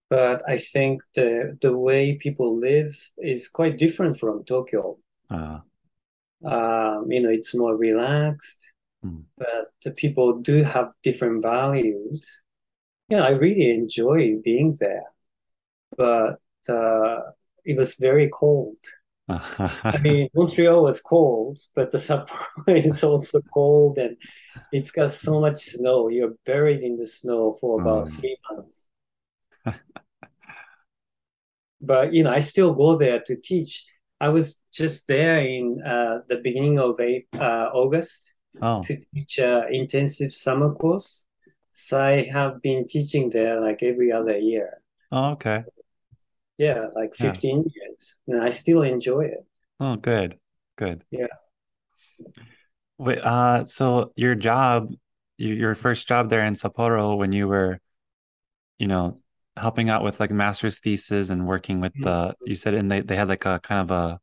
but 0.09 0.43
I 0.49 0.59
think 0.59 1.03
the 1.15 1.59
the 1.61 1.77
way 1.77 2.17
people 2.17 2.59
live 2.59 2.97
is 3.19 3.49
quite 3.49 3.79
different 3.79 4.19
from 4.19 4.45
Tokyo. 4.45 4.97
Uh, 5.31 5.61
Um, 6.45 7.11
you 7.11 7.21
know, 7.23 7.31
it's 7.31 7.55
more 7.55 7.77
relaxed, 7.77 8.61
hmm. 9.03 9.21
but 9.37 9.73
the 9.85 9.91
people 9.91 10.39
do 10.41 10.63
have 10.63 10.93
different 11.03 11.43
values. 11.43 12.43
Yeah, 13.09 13.23
I 13.25 13.31
really 13.31 13.71
enjoy 13.71 14.37
being 14.45 14.77
there, 14.81 15.05
but 15.97 16.39
uh, 16.69 17.21
it 17.65 17.77
was 17.77 17.95
very 17.97 18.29
cold. 18.33 18.77
I 19.29 19.99
mean, 20.03 20.29
Montreal 20.35 20.83
was 20.85 21.01
cold, 21.01 21.59
but 21.75 21.91
the 21.91 21.99
Sapporo 21.99 22.47
is 22.69 23.05
also 23.05 23.41
cold, 23.53 23.99
and 23.99 24.17
it's 24.73 24.91
got 24.91 25.13
so 25.13 25.41
much 25.41 25.57
snow. 25.57 26.09
You're 26.09 26.35
buried 26.47 26.81
in 26.83 26.97
the 26.97 27.07
snow 27.07 27.53
for 27.61 27.81
about 27.81 28.07
Um, 28.07 28.07
three 28.07 28.37
months. 28.51 28.89
But 31.81 32.13
you 32.13 32.25
know, 32.25 32.31
I 32.31 32.41
still 32.41 32.75
go 32.75 32.97
there 32.97 33.21
to 33.27 33.37
teach. 33.37 33.85
I 34.21 34.29
was 34.31 34.57
just 34.73 35.07
there 35.07 35.39
in 35.39 35.81
uh, 35.85 36.21
the 36.29 36.37
beginning 36.37 36.79
of 36.79 36.99
uh, 37.01 37.71
August 37.73 38.33
oh, 38.61 38.83
to 38.83 38.97
teach 39.15 39.39
uh, 39.39 39.65
intensive 39.71 40.33
summer 40.33 40.75
course. 40.75 41.25
So 41.71 42.01
I 42.01 42.29
have 42.33 42.61
been 42.61 42.89
teaching 42.89 43.31
there 43.31 43.61
like 43.61 43.83
every 43.83 44.11
other 44.11 44.37
year. 44.37 44.83
oh, 45.13 45.31
okay. 45.33 45.65
Yeah, 46.59 46.89
like 46.95 47.15
Yeah. 47.21 47.31
15 47.31 47.71
years. 47.73 48.17
And 48.27 48.43
I 48.43 48.49
still 48.49 48.83
enjoy 48.83 49.27
it. 49.27 49.47
Oh, 49.79 49.95
good. 49.95 50.39
Good. 50.75 51.05
Yeah. 51.13 51.27
Wait, 52.99 53.19
uh, 53.19 53.65
so 53.65 54.13
your 54.17 54.35
job, 54.35 54.93
your 55.37 55.77
first 55.77 56.09
job 56.09 56.31
there 56.31 56.45
in 56.45 56.55
Sapporo 56.55 57.17
when 57.17 57.31
you 57.31 57.47
were, 57.47 57.79
you 58.81 58.89
know, 58.89 59.21
helping 59.59 59.89
out 59.91 60.03
with 60.05 60.21
like 60.21 60.31
master's 60.31 60.81
thesis 60.81 61.31
and 61.31 61.47
working 61.47 61.81
with 61.81 61.93
the, 62.01 62.35
you 62.47 62.55
said, 62.55 62.75
and 62.75 62.91
they, 62.91 63.01
they 63.01 63.17
had 63.17 63.29
like 63.29 63.45
a 63.45 63.59
kind 63.61 63.81
of 63.81 63.91
a 63.91 64.21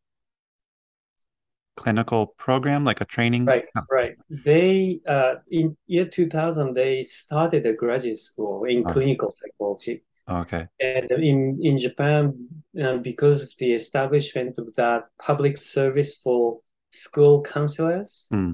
clinical 1.77 2.27
program, 2.37 2.83
like 2.85 3.01
a 3.01 3.05
training. 3.05 3.45
Right, 3.45 3.65
Oh, 3.75 3.81
right. 3.91 4.15
They 4.29 4.99
uh, 5.07 5.35
in 5.51 5.75
year 5.87 6.05
2000 6.05 6.73
they 6.73 7.03
started 7.03 7.65
a 7.65 7.73
graduate 7.73 8.19
school 8.19 8.63
in 8.65 8.83
oh, 8.87 8.91
clinical 8.93 9.35
psychology. 9.41 10.03
okay. 10.29 10.67
And 10.79 11.11
in 11.11 11.59
in 11.61 11.77
Japan, 11.77 12.47
uh, 12.81 12.97
because 12.97 13.43
of 13.43 13.51
the 13.59 13.73
establishment 13.73 14.57
of 14.57 14.73
that 14.75 15.03
public 15.19 15.57
service 15.57 16.15
for 16.17 16.61
school 16.91 17.41
counselors, 17.43 18.27
Hmm. 18.31 18.53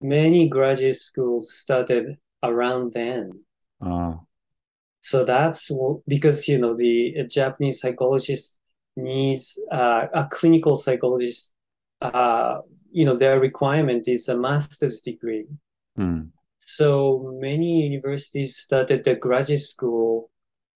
many 0.00 0.48
graduate 0.48 0.96
schools 0.96 1.52
started 1.52 2.16
around 2.42 2.92
then. 2.94 3.44
Oh, 3.82 4.20
So 5.10 5.24
that's 5.24 5.70
because 6.06 6.48
you 6.48 6.58
know 6.58 6.74
the 6.74 7.24
Japanese 7.28 7.80
psychologist 7.80 8.58
needs 8.96 9.58
uh, 9.72 10.06
a 10.12 10.24
clinical 10.30 10.76
psychologist. 10.76 11.52
Uh, 12.00 12.60
you 12.90 13.04
know 13.04 13.16
their 13.16 13.40
requirement 13.40 14.08
is 14.08 14.28
a 14.28 14.36
master's 14.36 15.00
degree. 15.00 15.46
hmm. 15.96 16.22
So 16.66 17.32
many 17.40 17.86
universities 17.86 18.56
started 18.56 19.04
the 19.04 19.14
graduate 19.14 19.60
school 19.60 20.30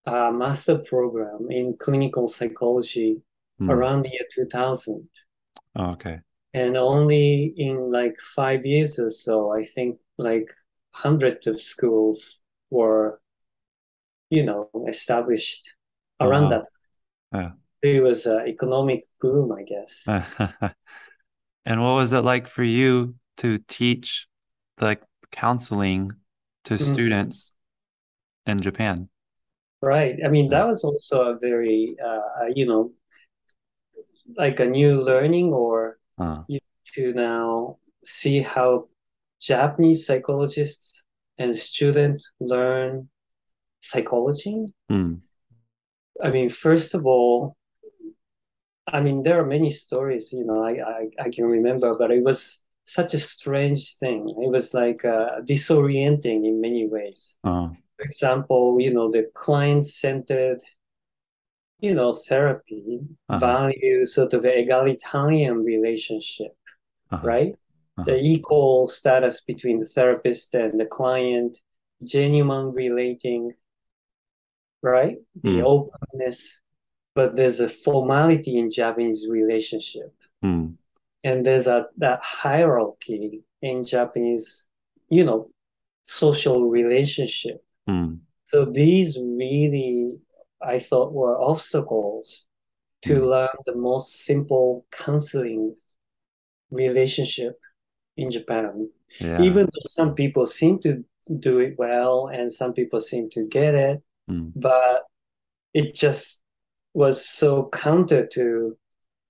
uh, 0.06 0.30
master 0.32 0.78
program 0.78 1.50
in 1.50 1.76
clinical 1.78 2.28
psychology 2.28 3.22
Hmm. 3.58 3.70
around 3.70 4.02
the 4.02 4.10
year 4.10 4.26
2000. 4.34 5.08
Oh, 5.76 5.90
okay. 5.92 6.20
And 6.54 6.76
only 6.76 7.54
in 7.56 7.92
like 7.92 8.16
five 8.34 8.66
years 8.66 8.98
or 8.98 9.10
so, 9.10 9.52
I 9.52 9.64
think 9.64 9.98
like 10.18 10.50
hundreds 10.90 11.46
of 11.46 11.60
schools 11.60 12.44
were, 12.70 13.20
you 14.32 14.42
know, 14.42 14.70
established 14.88 15.74
around 16.18 16.44
wow. 16.44 16.48
that. 16.50 16.64
Yeah. 17.32 17.50
It 17.82 18.02
was 18.02 18.26
an 18.26 18.48
economic 18.48 19.04
boom, 19.20 19.52
I 19.52 19.62
guess. 19.62 20.06
And 21.64 21.80
what 21.80 21.94
was 21.94 22.12
it 22.12 22.24
like 22.24 22.48
for 22.48 22.64
you 22.64 23.14
to 23.36 23.58
teach 23.68 24.26
like 24.80 25.02
counseling 25.30 26.10
to 26.64 26.74
Mm, 26.74 26.92
students 26.92 27.52
in 28.46 28.60
Japan? 28.60 29.08
Right. 29.80 30.18
I 30.24 30.28
mean, 30.28 30.48
that 30.50 30.66
was 30.66 30.82
also 30.82 31.22
a 31.30 31.38
very, 31.38 31.94
uh, 32.04 32.46
you 32.54 32.66
know, 32.66 32.90
like 34.36 34.60
a 34.60 34.66
new 34.66 35.00
learning 35.00 35.52
or 35.52 35.98
Uh, 36.18 36.42
you 36.48 36.58
to 36.94 37.12
now 37.14 37.78
see 38.04 38.42
how 38.42 38.88
Japanese 39.40 40.06
psychologists 40.06 41.04
and 41.38 41.56
students 41.56 42.30
learn 42.40 43.08
psychology. 43.82 44.72
Mm. 44.90 45.20
I 46.22 46.30
mean, 46.30 46.48
first 46.48 46.94
of 46.94 47.04
all, 47.04 47.56
I 48.86 49.00
mean, 49.00 49.22
there 49.22 49.40
are 49.40 49.46
many 49.46 49.70
stories, 49.70 50.32
you 50.32 50.44
know, 50.44 50.62
I, 50.62 50.72
I, 50.72 51.24
I 51.26 51.30
can 51.30 51.44
remember, 51.44 51.94
but 51.98 52.10
it 52.10 52.22
was 52.22 52.62
such 52.84 53.14
a 53.14 53.18
strange 53.18 53.96
thing. 53.96 54.28
It 54.42 54.50
was 54.50 54.74
like 54.74 55.04
uh, 55.04 55.40
disorienting 55.42 56.44
in 56.44 56.60
many 56.60 56.88
ways. 56.88 57.36
Uh, 57.44 57.68
For 57.96 58.04
example, 58.04 58.78
you 58.80 58.92
know, 58.92 59.10
the 59.10 59.30
client-centered, 59.34 60.60
you 61.78 61.94
know, 61.94 62.12
therapy 62.12 63.00
uh-huh. 63.28 63.38
value 63.38 64.06
sort 64.06 64.34
of 64.34 64.44
egalitarian 64.44 65.62
relationship, 65.64 66.56
uh-huh. 67.10 67.26
right? 67.26 67.54
Uh-huh. 67.98 68.04
The 68.04 68.18
equal 68.18 68.88
status 68.88 69.40
between 69.42 69.78
the 69.78 69.86
therapist 69.86 70.54
and 70.54 70.78
the 70.78 70.86
client, 70.86 71.58
genuine 72.04 72.72
relating, 72.72 73.52
right? 74.82 75.18
The 75.42 75.60
Mm. 75.60 75.64
openness, 75.64 76.60
but 77.14 77.36
there's 77.36 77.60
a 77.60 77.68
formality 77.68 78.58
in 78.58 78.70
Japanese 78.70 79.28
relationship. 79.28 80.12
Mm. 80.44 80.76
And 81.24 81.46
there's 81.46 81.66
a 81.68 81.86
that 81.98 82.20
hierarchy 82.22 83.44
in 83.60 83.84
Japanese, 83.84 84.66
you 85.08 85.24
know, 85.24 85.50
social 86.02 86.68
relationship. 86.68 87.64
Mm. 87.88 88.18
So 88.50 88.64
these 88.64 89.18
really, 89.18 90.18
I 90.60 90.78
thought, 90.80 91.12
were 91.12 91.40
obstacles 91.40 92.46
to 93.02 93.14
Mm. 93.14 93.28
learn 93.30 93.56
the 93.64 93.74
most 93.76 94.24
simple 94.24 94.84
counseling 94.90 95.76
relationship 96.70 97.58
in 98.16 98.30
Japan. 98.30 98.90
Yeah. 99.20 99.42
Even 99.42 99.66
though 99.66 99.86
some 99.86 100.14
people 100.14 100.46
seem 100.46 100.78
to 100.80 101.04
do 101.38 101.60
it 101.60 101.78
well 101.78 102.26
and 102.28 102.52
some 102.52 102.72
people 102.72 103.00
seem 103.00 103.30
to 103.30 103.46
get 103.46 103.74
it, 103.74 104.02
Mm. 104.32 104.52
but 104.56 105.02
it 105.74 105.94
just 105.94 106.42
was 106.94 107.24
so 107.24 107.68
counter 107.72 108.26
to 108.26 108.76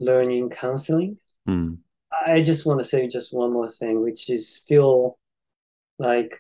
learning 0.01 0.51
counseling. 0.51 1.19
Mm. 1.49 1.79
I 2.27 2.43
just 2.43 2.67
want 2.67 2.81
to 2.81 2.85
say 2.85 3.07
just 3.09 3.33
one 3.35 3.53
more 3.53 3.69
thing, 3.69 4.03
which 4.03 4.29
is 4.31 4.49
still 4.49 5.19
like, 5.99 6.33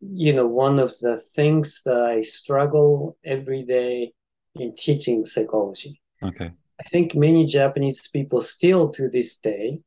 you 0.00 0.32
know, 0.32 0.46
one 0.46 0.78
of 0.78 0.90
the 1.00 1.16
things 1.16 1.82
that 1.84 1.96
I 1.96 2.20
struggle 2.22 3.16
every 3.24 3.62
day 3.62 4.12
in 4.54 4.74
teaching 4.76 5.24
psychology. 5.26 6.00
Okay. 6.22 6.50
I 6.80 6.82
think 6.90 7.14
many 7.14 7.46
Japanese 7.46 8.08
people 8.08 8.40
still 8.40 8.90
to 8.90 9.08
this 9.08 9.36
day 9.36 9.80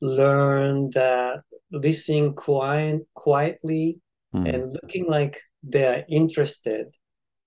learn 0.00 0.90
that 0.90 1.42
listening 1.70 2.34
quiet, 2.34 3.06
quietly 3.14 4.00
Mm. 4.32 4.54
and 4.54 4.72
looking 4.72 5.06
like 5.06 5.42
they're 5.62 6.04
interested 6.08 6.94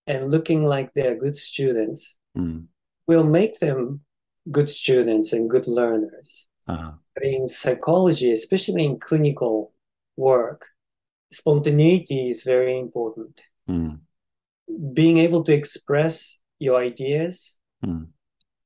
and 0.07 0.31
looking 0.31 0.65
like 0.65 0.91
they're 0.93 1.15
good 1.17 1.37
students 1.37 2.17
Mm. 2.37 2.67
will 3.07 3.23
make 3.23 3.59
them 3.59 4.01
good 4.49 4.69
students 4.69 5.33
and 5.33 5.49
good 5.49 5.67
learners. 5.67 6.49
Uh-huh. 6.67 6.93
But 7.13 7.23
in 7.25 7.47
psychology, 7.47 8.31
especially 8.31 8.85
in 8.85 8.99
clinical 8.99 9.73
work, 10.17 10.65
spontaneity 11.31 12.29
is 12.29 12.43
very 12.43 12.77
important. 12.79 13.41
Mm. 13.69 13.99
Being 14.93 15.17
able 15.19 15.43
to 15.43 15.53
express 15.53 16.39
your 16.59 16.77
ideas, 16.81 17.59
Mm. 17.85 18.07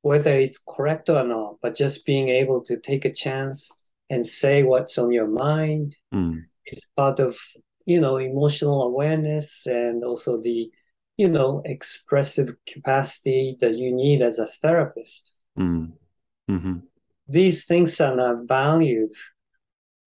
whether 0.02 0.34
it's 0.38 0.58
correct 0.58 1.08
or 1.10 1.24
not, 1.24 1.58
but 1.60 1.74
just 1.74 2.06
being 2.06 2.28
able 2.28 2.62
to 2.62 2.76
take 2.78 3.04
a 3.04 3.12
chance 3.12 3.68
and 4.10 4.26
say 4.26 4.62
what's 4.62 4.96
on 4.98 5.10
your 5.12 5.28
mind 5.28 5.96
Mm. 6.14 6.46
is 6.66 6.86
part 6.96 7.20
of, 7.20 7.38
you 7.88 8.00
know, 8.04 8.16
emotional 8.18 8.82
awareness 8.90 9.66
and 9.66 10.04
also 10.04 10.30
the, 10.48 10.70
you 11.16 11.28
know, 11.36 11.62
expressive 11.64 12.48
capacity 12.72 13.56
that 13.60 13.74
you 13.82 13.90
need 14.02 14.20
as 14.22 14.38
a 14.38 14.46
therapist. 14.62 15.22
Mm. 15.58 15.92
Mhm. 16.50 16.82
these 17.38 17.58
things 17.70 18.00
are 18.00 18.16
not 18.16 18.36
valued, 18.48 19.12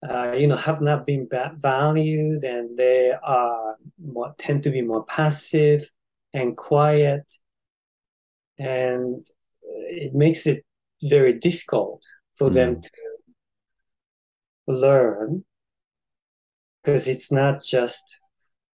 uh, 0.09 0.33
you 0.41 0.47
know, 0.47 0.57
have 0.69 0.81
not 0.81 1.05
been 1.05 1.27
ba- 1.33 1.53
valued, 1.55 2.43
and 2.43 2.77
they 2.77 3.11
are 3.23 3.75
more 3.97 4.33
tend 4.37 4.63
to 4.63 4.71
be 4.71 4.81
more 4.81 5.05
passive 5.05 5.81
and 6.33 6.57
quiet, 6.57 7.25
and 8.57 9.27
it 10.03 10.13
makes 10.13 10.47
it 10.51 10.59
very 11.15 11.33
difficult 11.47 12.01
for 12.37 12.49
them 12.49 12.75
Mm. 12.75 12.81
to 12.81 12.89
learn 14.85 15.43
because 16.83 17.07
it's 17.07 17.31
not 17.31 17.63
just 17.63 18.03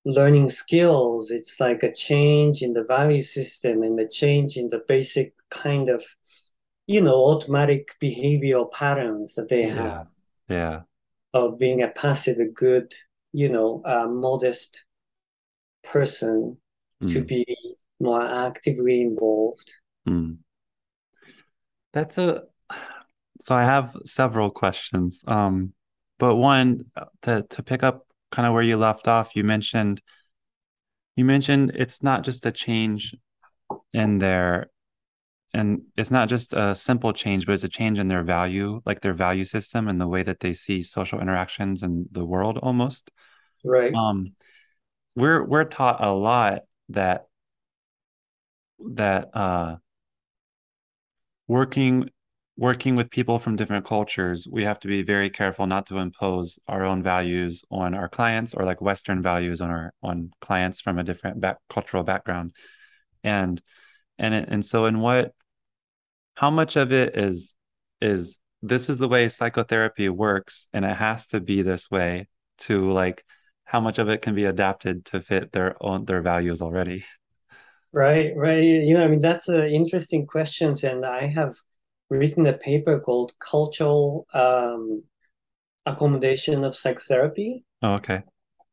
learning 0.05 0.49
skills 0.49 1.31
it's 1.31 1.59
like 1.59 1.83
a 1.83 1.93
change 1.93 2.61
in 2.61 2.73
the 2.73 2.83
value 2.83 3.21
system 3.23 3.83
and 3.83 3.99
the 3.99 4.07
change 4.07 4.57
in 4.57 4.69
the 4.69 4.81
basic 4.87 5.33
kind 5.51 5.89
of 5.89 6.03
you 6.87 7.01
know 7.01 7.15
automatic 7.25 7.89
behavioral 8.01 8.71
patterns 8.71 9.35
that 9.35 9.49
they 9.49 9.63
Yeah. 9.63 9.75
have 9.75 10.07
Yeah. 10.49 10.81
of 11.33 11.57
being 11.59 11.81
a 11.81 11.87
passive 11.89 12.39
a 12.39 12.45
good 12.45 12.93
you 13.33 13.49
know 13.49 13.81
uh, 13.85 14.07
modest 14.07 14.83
person 15.83 16.57
to 17.07 17.19
Mm. 17.19 17.27
be 17.27 17.45
more 17.99 18.21
actively 18.23 19.01
involved 19.01 19.73
Mm. 20.07 20.37
That's 21.93 22.17
a 22.17 22.43
so 23.39 23.55
I 23.55 23.63
have 23.63 23.95
several 24.05 24.49
questions. 24.49 25.23
Um, 25.27 25.73
but 26.17 26.35
one 26.35 26.81
uh, 26.95 27.05
to 27.23 27.43
to 27.43 27.63
pick 27.63 27.83
up 27.83 28.07
kind 28.31 28.47
of 28.47 28.53
where 28.53 28.63
you 28.63 28.77
left 28.77 29.07
off, 29.07 29.35
you 29.35 29.43
mentioned 29.43 30.01
you 31.15 31.25
mentioned 31.25 31.71
it's 31.75 32.03
not 32.03 32.23
just 32.23 32.45
a 32.45 32.51
change 32.51 33.15
in 33.93 34.19
their 34.19 34.69
and 35.53 35.81
it's 35.95 36.11
not 36.11 36.29
just 36.29 36.53
a 36.53 36.75
simple 36.75 37.13
change, 37.13 37.45
but 37.45 37.53
it's 37.53 37.63
a 37.63 37.69
change 37.69 37.99
in 37.99 38.09
their 38.09 38.23
value, 38.23 38.81
like 38.85 39.01
their 39.01 39.13
value 39.13 39.45
system 39.45 39.87
and 39.87 39.99
the 39.99 40.07
way 40.07 40.21
that 40.21 40.39
they 40.39 40.53
see 40.53 40.83
social 40.83 41.19
interactions 41.19 41.83
and 41.83 42.05
the 42.11 42.25
world 42.25 42.57
almost. 42.57 43.11
right 43.63 43.93
Um, 43.93 44.35
we're 45.15 45.43
we're 45.43 45.63
taught 45.63 46.03
a 46.03 46.11
lot 46.11 46.63
that 46.89 47.27
that 48.79 49.29
uh 49.33 49.77
working 51.47 52.09
working 52.57 52.95
with 52.95 53.11
people 53.11 53.37
from 53.37 53.55
different 53.55 53.85
cultures, 53.85 54.47
we 54.51 54.63
have 54.63 54.79
to 54.79 54.87
be 54.87 55.03
very 55.03 55.29
careful 55.29 55.67
not 55.67 55.85
to 55.85 55.97
impose 55.97 56.57
our 56.67 56.83
own 56.83 57.03
values 57.03 57.63
on 57.69 57.93
our 57.93 58.09
clients 58.09 58.55
or 58.55 58.65
like 58.65 58.81
Western 58.81 59.21
values 59.21 59.61
on 59.61 59.69
our 59.69 59.93
on 60.01 60.31
clients 60.41 60.81
from 60.81 60.97
a 60.97 61.03
different 61.03 61.39
back, 61.39 61.57
cultural 61.69 62.03
background. 62.03 62.53
And 63.23 63.61
and 64.17 64.33
and 64.33 64.65
so 64.65 64.85
in 64.85 64.99
what 64.99 65.33
how 66.35 66.49
much 66.49 66.75
of 66.75 66.91
it 66.91 67.15
is 67.15 67.55
is 68.01 68.39
this 68.63 68.89
is 68.89 68.97
the 68.97 69.07
way 69.07 69.29
psychotherapy 69.29 70.09
works 70.09 70.67
and 70.73 70.83
it 70.83 70.95
has 70.95 71.27
to 71.27 71.39
be 71.39 71.61
this 71.61 71.91
way 71.91 72.27
to 72.57 72.89
like 72.91 73.23
how 73.65 73.79
much 73.79 73.99
of 73.99 74.09
it 74.09 74.21
can 74.23 74.33
be 74.33 74.45
adapted 74.45 75.05
to 75.05 75.21
fit 75.21 75.51
their 75.51 75.75
own 75.79 76.05
their 76.05 76.21
values 76.21 76.61
already. 76.61 77.05
right 77.93 78.33
right 78.35 78.63
you 78.63 78.93
know 78.93 79.03
i 79.03 79.07
mean 79.07 79.21
that's 79.21 79.47
an 79.47 79.67
interesting 79.67 80.25
questions 80.25 80.83
and 80.83 81.05
i 81.05 81.25
have 81.25 81.55
written 82.09 82.45
a 82.45 82.53
paper 82.53 82.99
called 82.99 83.33
cultural 83.39 84.25
um, 84.33 85.03
accommodation 85.85 86.63
of 86.63 86.75
psychotherapy 86.75 87.63
Oh, 87.81 87.93
okay. 87.95 88.23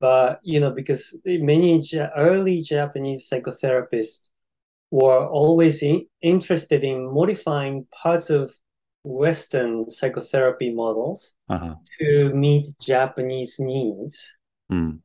but 0.01 0.41
you 0.43 0.61
know 0.61 0.71
because 0.71 1.17
many 1.25 1.81
early 2.17 2.63
japanese 2.63 3.29
psychotherapists 3.31 4.23
were 4.91 5.27
always 5.27 5.83
in, 5.83 6.07
interested 6.23 6.85
in 6.85 7.13
modifying 7.13 7.87
parts 7.91 8.31
of 8.31 8.53
western 9.05 9.89
psychotherapy 9.91 10.73
models 10.73 11.35
Uh-huh. 11.49 11.75
to 12.01 12.33
meet 12.35 12.67
japanese 12.81 13.57
needs 13.59 14.31
Mm, 14.71 15.01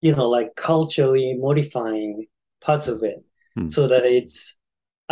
you 0.00 0.14
know 0.16 0.28
like 0.28 0.54
culturally 0.56 1.34
modifying 1.34 2.26
parts 2.60 2.88
of 2.88 3.02
it 3.02 3.22
Hmm. 3.54 3.68
so 3.68 3.86
that 3.88 4.04
it's 4.06 4.56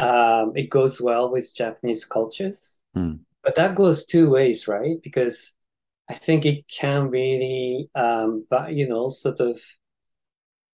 um, 0.00 0.52
it 0.56 0.68
goes 0.70 1.00
well 1.00 1.30
with 1.30 1.54
japanese 1.54 2.04
cultures. 2.04 2.78
Mm, 2.96 3.20
but 3.42 3.54
that 3.54 3.74
goes 3.74 4.04
two 4.06 4.30
ways 4.30 4.66
right? 4.68 4.96
Because 5.02 5.54
i 6.08 6.14
think 6.14 6.44
it 6.44 6.66
can 6.68 7.08
really 7.08 7.88
um, 7.94 8.46
but 8.50 8.72
you 8.72 8.88
know 8.88 9.10
sort 9.10 9.40
of 9.40 9.60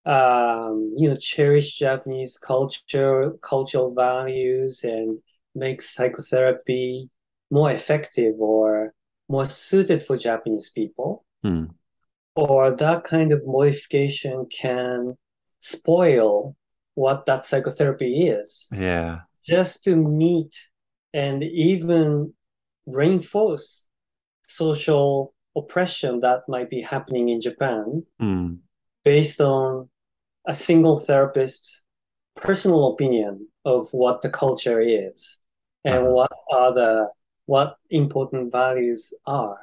um, 0.07 0.95
you 0.97 1.09
know, 1.09 1.17
cherish 1.17 1.77
Japanese 1.77 2.39
culture, 2.39 3.33
cultural 3.43 3.93
values, 3.93 4.85
and 4.85 5.19
make 5.55 5.83
psychotherapy 5.83 7.11
more 7.51 7.73
effective 7.73 8.35
or 8.39 8.95
more 9.29 9.49
suited 9.49 10.03
for 10.03 10.17
Japanese 10.17 10.71
people. 10.71 11.25
mm, 11.45 11.71
Or 12.37 12.71
that 12.71 13.03
kind 13.03 13.33
of 13.33 13.43
modification 13.45 14.47
can 14.47 15.17
spoil 15.59 16.55
what 16.97 17.27
that 17.27 17.45
psychotherapy 17.45 18.27
is, 18.27 18.69
yeah. 18.73 19.21
just 19.47 19.85
to 19.85 19.95
meet 19.95 20.57
and 21.13 21.45
even 21.45 22.33
reinforce 22.87 23.87
social 24.49 25.35
oppression 25.57 26.21
that 26.21 26.41
might 26.49 26.71
be 26.71 26.81
happening 26.81 27.29
in 27.29 27.41
Japan 27.41 28.03
Mm, 28.21 28.59
based 29.05 29.41
on 29.41 29.89
a 30.49 30.55
single 30.55 30.99
therapist's 30.99 31.85
personal 32.35 32.93
opinion 32.93 33.49
of 33.65 33.89
what 33.93 34.23
the 34.23 34.31
culture 34.31 34.81
is 34.81 35.41
and 35.85 36.01
Uh-huh. 36.05 36.13
what 36.17 36.33
are 36.51 36.73
the 36.73 37.11
what 37.45 37.77
important 37.91 38.51
values 38.51 39.13
are. 39.27 39.61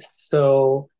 So 0.00 0.90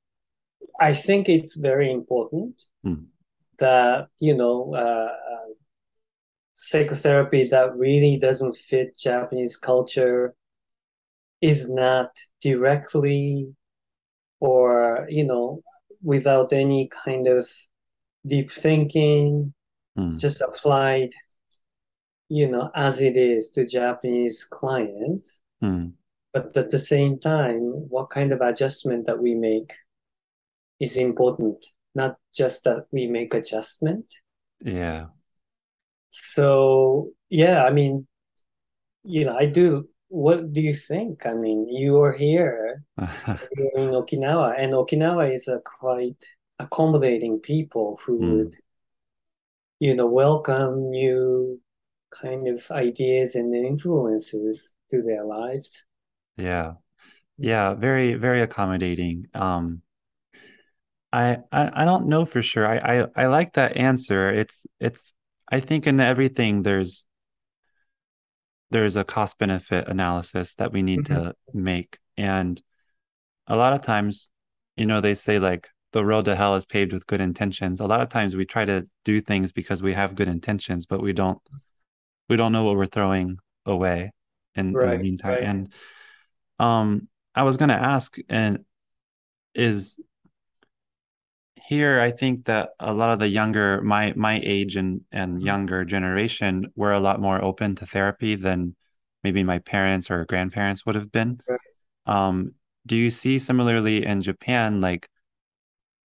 I 0.80 0.94
think 0.94 1.28
it's 1.28 1.56
very 1.56 1.90
important 1.90 2.62
Hmm. 2.82 3.10
That 3.58 4.08
you 4.20 4.34
know 4.34 4.74
uh, 4.74 5.12
uh, 5.32 5.52
psychotherapy 6.54 7.44
that 7.48 7.76
really 7.76 8.16
doesn't 8.18 8.56
fit 8.56 8.98
Japanese 8.98 9.56
culture 9.56 10.34
is 11.40 11.68
not 11.70 12.10
directly 12.42 13.54
or 14.40 15.06
you 15.08 15.24
know 15.24 15.62
without 16.02 16.52
any 16.52 16.88
kind 17.04 17.26
of 17.26 17.48
deep 18.26 18.50
thinking 18.50 19.52
Hmm. 19.96 20.14
just 20.16 20.40
applied 20.40 21.10
you 22.28 22.48
know 22.48 22.70
as 22.74 23.00
it 23.00 23.16
is 23.16 23.50
to 23.50 23.66
Japanese 23.66 24.44
clients 24.44 25.40
Hmm. 25.60 25.86
but 26.32 26.56
at 26.56 26.70
the 26.70 26.78
same 26.78 27.18
time 27.18 27.60
what 27.88 28.10
kind 28.10 28.32
of 28.32 28.40
adjustment 28.40 29.06
that 29.06 29.18
we 29.18 29.34
make 29.34 29.72
is 30.78 30.96
important 30.96 31.66
not 31.94 32.16
just 32.34 32.64
that 32.64 32.86
we 32.92 33.06
make 33.06 33.34
adjustment 33.34 34.06
Yeah. 34.60 35.08
so 36.10 37.12
yeah 37.28 37.64
I 37.64 37.70
mean 37.70 38.06
you 39.04 39.24
know 39.24 39.36
I 39.36 39.46
do 39.46 39.88
what 40.08 40.52
do 40.52 40.60
you 40.60 40.74
think 40.74 41.26
I 41.26 41.34
mean 41.34 41.68
you 41.68 42.00
are 42.02 42.12
here 42.12 42.84
you're 43.56 43.70
in 43.88 43.90
Okinawa 43.94 44.56
and 44.58 44.72
Okinawa 44.74 45.34
is 45.34 45.48
a 45.48 45.60
quite 45.60 46.24
accommodating 46.58 47.40
people 47.40 48.00
who 48.06 48.16
Hmm. 48.18 48.30
would 48.30 48.56
you 49.80 49.94
know 49.94 50.06
welcome 50.06 50.90
new 50.90 51.60
kind 52.10 52.48
of 52.48 52.70
ideas 52.70 53.34
and 53.34 53.54
influences 53.54 54.74
to 54.90 55.02
their 55.02 55.24
lives 55.24 55.86
Yeah. 56.36 56.74
Yeah. 57.38 57.74
Very, 57.74 58.14
very 58.14 58.42
accommodating. 58.42 59.26
Um, 59.34 59.82
I, 61.12 61.38
I 61.50 61.82
I 61.82 61.84
don't 61.84 62.06
know 62.08 62.26
for 62.26 62.42
sure. 62.42 62.66
I, 62.66 63.00
I 63.02 63.06
I 63.16 63.26
like 63.26 63.54
that 63.54 63.76
answer. 63.76 64.30
It's 64.30 64.66
it's 64.80 65.14
I 65.50 65.60
think 65.60 65.86
in 65.86 66.00
everything 66.00 66.62
there's 66.62 67.04
there's 68.70 68.96
a 68.96 69.04
cost 69.04 69.38
benefit 69.38 69.88
analysis 69.88 70.54
that 70.56 70.72
we 70.72 70.82
need 70.82 71.04
Mhm. 71.04 71.14
to 71.16 71.34
make. 71.54 71.98
And 72.16 72.60
a 73.46 73.56
lot 73.56 73.72
of 73.72 73.82
times, 73.82 74.30
you 74.76 74.86
know, 74.86 75.00
they 75.00 75.14
say 75.14 75.38
like 75.38 75.70
the 75.92 76.04
road 76.04 76.26
to 76.26 76.36
hell 76.36 76.54
is 76.54 76.66
paved 76.66 76.92
with 76.92 77.06
good 77.06 77.20
intentions. 77.20 77.80
A 77.80 77.86
lot 77.86 78.02
of 78.02 78.08
times 78.10 78.36
we 78.36 78.44
try 78.44 78.64
to 78.64 78.86
do 79.04 79.20
things 79.20 79.52
because 79.52 79.82
we 79.82 79.94
have 79.94 80.14
good 80.14 80.28
intentions, 80.28 80.86
but 80.86 81.02
we 81.02 81.12
don't 81.12 81.40
we 82.28 82.36
don't 82.36 82.52
know 82.52 82.64
what 82.64 82.76
we're 82.76 82.86
throwing 82.86 83.38
away 83.66 84.12
in 84.54 84.66
in 84.68 84.90
the 84.90 84.98
meantime. 84.98 85.30
right 85.30 85.42
And 85.42 85.72
um 86.58 87.08
I 87.34 87.44
was 87.44 87.56
gonna 87.56 87.74
ask, 87.74 88.16
and 88.28 88.64
is 89.54 89.98
here 91.66 92.00
I 92.00 92.10
think 92.10 92.46
that 92.46 92.70
a 92.80 92.92
lot 92.92 93.10
of 93.10 93.18
the 93.18 93.28
younger 93.28 93.82
my 93.82 94.12
my 94.16 94.40
age 94.44 94.76
and 94.76 95.02
and 95.12 95.42
younger 95.42 95.84
generation 95.84 96.72
were 96.76 96.92
a 96.92 97.00
lot 97.00 97.20
more 97.20 97.42
open 97.42 97.74
to 97.76 97.86
therapy 97.86 98.34
than 98.36 98.76
maybe 99.24 99.42
my 99.42 99.58
parents 99.58 100.10
or 100.10 100.24
grandparents 100.24 100.86
would 100.86 100.94
have 100.94 101.10
been. 101.12 101.40
Um, 102.06 102.54
do 102.86 102.96
you 102.96 103.10
see 103.10 103.38
similarly 103.38 104.04
in 104.04 104.22
Japan, 104.22 104.80
like 104.80 105.08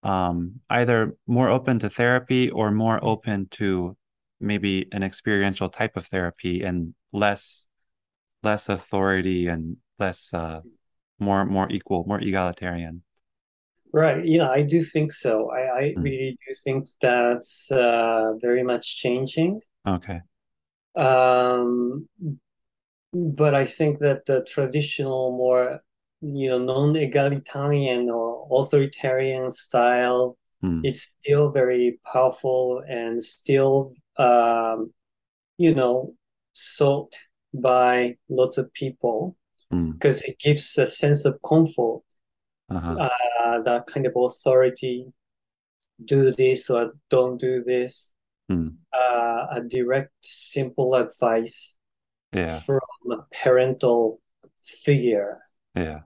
um, 0.04 0.60
either 0.70 1.16
more 1.28 1.50
open 1.50 1.80
to 1.80 1.90
therapy 1.90 2.50
or 2.50 2.72
more 2.72 3.00
open 3.04 3.48
to 3.52 3.96
maybe 4.40 4.88
an 4.92 5.04
experiential 5.04 5.70
type 5.70 5.96
of 5.96 6.06
therapy 6.08 6.64
and 6.64 6.94
less 7.14 7.68
less 8.44 8.68
authority 8.70 9.48
and 9.48 9.78
less 10.00 10.34
uh, 10.34 10.62
more 11.20 11.46
more 11.46 11.68
equal, 11.72 12.04
more 12.06 12.20
egalitarian? 12.20 13.04
Right. 13.94 14.26
Yeah, 14.26 14.50
I 14.50 14.64
do 14.64 14.84
think 14.84 15.12
so. 15.14 15.52
I, 15.52 15.60
I 15.80 15.98
Mm, 15.98 16.04
really 16.04 16.38
do 16.48 16.54
think 16.64 16.88
that's 17.00 17.72
uh, 17.72 18.34
very 18.42 18.64
much 18.64 18.98
changing. 18.98 19.62
okay. 19.86 20.22
Um, 20.96 22.08
but 23.14 23.54
I 23.54 23.66
think 23.66 24.00
that 24.00 24.26
the 24.26 24.44
traditional, 24.44 25.32
more, 25.38 25.82
you 26.22 26.50
know, 26.50 26.60
non-egalitarian 26.60 28.10
or 28.10 28.48
authoritarian 28.52 29.52
style 29.52 30.38
Mm, 30.64 30.84
is 30.84 31.10
still 31.24 31.52
very 31.52 32.00
powerful 32.12 32.84
and 32.88 33.24
still, 33.24 33.94
um, 34.18 34.94
you 35.58 35.76
know, 35.76 36.16
sought 36.54 37.14
by 37.54 38.18
lots 38.30 38.58
of 38.58 38.74
people 38.74 39.38
mm, 39.72 40.00
because 40.00 40.22
it 40.24 40.40
gives 40.40 40.78
a 40.78 40.88
sense 40.88 41.26
of 41.26 41.40
comfort, 41.48 42.02
uh-huh. 42.70 43.10
uh, 43.44 43.62
that 43.64 43.88
kind 43.88 44.06
of 44.06 44.14
authority 44.16 45.08
do 46.06 46.32
this 46.32 46.70
or 46.70 46.94
don't 47.10 47.40
do 47.40 47.64
this. 47.64 48.14
Mm, 48.52 48.76
Uh, 48.94 49.48
a 49.52 49.62
direct, 49.62 50.12
simple 50.22 50.96
advice 50.96 51.80
yeah. 52.34 52.60
from 52.60 52.82
a 53.12 53.18
parental 53.32 54.20
figure 54.64 55.40
Yeah. 55.76 56.02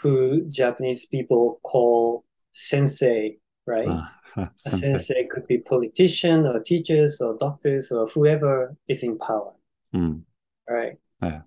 who 0.00 0.44
Japanese 0.48 1.06
people 1.06 1.60
call 1.62 2.24
sensei, 2.52 3.38
right? 3.66 3.88
Uh, 3.88 4.04
A 4.36 4.50
sensei. 4.58 4.80
sensei 4.80 5.26
could 5.30 5.46
be 5.46 5.58
politician 5.58 6.46
or 6.46 6.58
teachers 6.60 7.20
or 7.20 7.36
doctors 7.38 7.92
or 7.92 8.06
whoever 8.08 8.74
is 8.88 9.02
in 9.02 9.18
power, 9.18 9.52
Mm, 9.94 10.24
right? 10.68 10.96
yeah. 11.22 11.42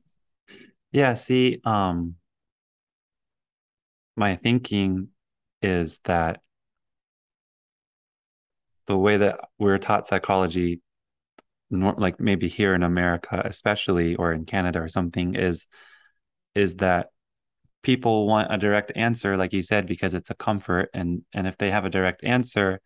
Yeah, 0.91 1.15
see, 1.15 1.59
um, 1.65 2.15
my 4.15 4.35
thinking 4.35 5.09
is 5.61 5.99
that 6.05 6.41
the 8.87 8.97
way 8.97 9.17
that 9.17 9.39
we're 9.57 9.77
taught 9.77 10.07
psychology, 10.07 10.81
like 11.69 12.19
maybe 12.19 12.47
here 12.47 12.73
in 12.73 12.83
America, 12.83 13.41
especially, 13.45 14.15
or 14.15 14.31
in 14.31 14.45
Canada 14.45 14.81
or 14.81 14.87
something, 14.87 15.35
is 15.35 15.67
is 16.53 16.75
that 16.77 17.07
people 17.83 18.27
want 18.27 18.53
a 18.53 18.57
direct 18.57 18.91
answer, 18.95 19.35
like 19.37 19.53
you 19.53 19.61
said, 19.61 19.85
because 19.87 20.13
it's 20.13 20.29
a 20.29 20.35
comfort, 20.35 20.89
and 20.93 21.23
and 21.33 21.47
if 21.47 21.57
they 21.57 21.71
have 21.71 21.85
a 21.85 21.89
direct 21.89 22.23
answer, 22.23 22.79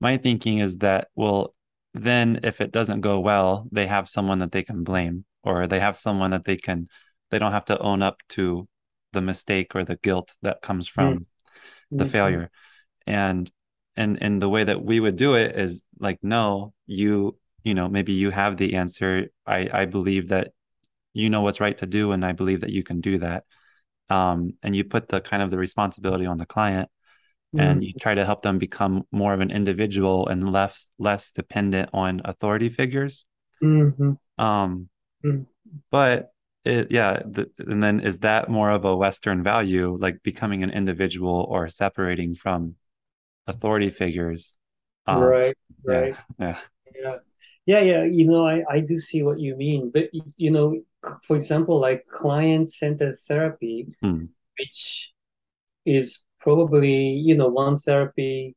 my 0.00 0.16
thinking 0.16 0.58
is 0.58 0.78
that 0.78 1.08
well, 1.14 1.54
then 1.92 2.40
if 2.42 2.60
it 2.60 2.72
doesn't 2.72 3.02
go 3.02 3.20
well, 3.20 3.68
they 3.70 3.86
have 3.86 4.08
someone 4.08 4.38
that 4.38 4.52
they 4.52 4.62
can 4.62 4.82
blame, 4.84 5.24
or 5.42 5.66
they 5.66 5.80
have 5.80 5.96
someone 5.96 6.30
that 6.32 6.44
they 6.44 6.56
can, 6.56 6.88
they 7.30 7.38
don't 7.38 7.52
have 7.52 7.66
to 7.66 7.78
own 7.78 8.02
up 8.02 8.18
to 8.30 8.66
the 9.14 9.22
mistake 9.22 9.76
or 9.76 9.84
the 9.84 9.96
guilt 9.98 10.36
that 10.42 10.62
comes 10.62 10.88
from 10.88 11.26
the 11.98 12.04
Mm-hmm. 12.04 12.06
failure 12.06 12.50
and 13.06 13.50
and 13.96 14.22
and 14.22 14.42
the 14.42 14.48
way 14.48 14.64
that 14.64 14.84
we 14.84 15.00
would 15.00 15.16
do 15.16 15.34
it 15.34 15.56
is 15.56 15.84
like 16.00 16.18
no 16.22 16.72
you 16.86 17.38
you 17.64 17.74
know 17.74 17.88
maybe 17.88 18.12
you 18.12 18.30
have 18.30 18.56
the 18.56 18.74
answer 18.76 19.28
i 19.46 19.68
i 19.72 19.84
believe 19.86 20.28
that 20.28 20.52
you 21.14 21.30
know 21.30 21.42
what's 21.42 21.60
right 21.60 21.78
to 21.78 21.86
do 21.86 22.12
and 22.12 22.24
i 22.24 22.32
believe 22.32 22.62
that 22.62 22.70
you 22.70 22.82
can 22.82 23.00
do 23.00 23.18
that 23.18 23.44
um 24.10 24.52
and 24.62 24.76
you 24.76 24.84
put 24.84 25.08
the 25.08 25.20
kind 25.20 25.42
of 25.42 25.50
the 25.50 25.58
responsibility 25.58 26.26
on 26.26 26.38
the 26.38 26.46
client 26.46 26.88
and 27.56 27.84
you 27.84 27.92
try 27.94 28.14
to 28.14 28.24
help 28.24 28.42
them 28.42 28.58
become 28.58 29.04
more 29.12 29.34
of 29.34 29.40
an 29.40 29.50
individual 29.50 30.28
and 30.28 30.52
less 30.52 30.90
less 30.98 31.30
dependent 31.32 31.90
on 31.92 32.20
authority 32.24 32.68
figures 32.68 33.26
Mm-hmm. 33.62 34.12
um 34.38 34.88
Mm-hmm. 35.24 35.44
but 35.90 36.32
it, 36.64 36.90
yeah 36.90 37.22
the, 37.24 37.50
and 37.58 37.82
then 37.82 38.00
is 38.00 38.20
that 38.20 38.48
more 38.48 38.70
of 38.70 38.84
a 38.84 38.96
western 38.96 39.42
value 39.42 39.96
like 40.00 40.22
becoming 40.22 40.62
an 40.62 40.70
individual 40.70 41.46
or 41.48 41.68
separating 41.68 42.34
from 42.34 42.76
authority 43.46 43.90
figures. 43.90 44.56
Um, 45.06 45.22
Right, 45.22 45.56
right. 45.84 46.16
yeah. 46.38 46.58
Yeah. 46.94 47.16
Yeah, 47.66 47.80
yeah. 47.80 48.04
You 48.04 48.26
know, 48.26 48.46
I, 48.46 48.62
I 48.70 48.80
do 48.80 48.98
see 48.98 49.22
what 49.22 49.40
you 49.40 49.56
mean. 49.56 49.90
But, 49.92 50.10
you 50.36 50.50
know, 50.50 50.80
for 51.26 51.36
example, 51.36 51.80
like 51.80 52.06
client-centered 52.06 53.14
therapy, 53.26 53.88
Hmm. 54.02 54.26
which 54.58 55.12
is 55.84 56.24
probably, 56.40 57.08
you 57.08 57.34
know, 57.36 57.48
one 57.48 57.76
therapy 57.76 58.54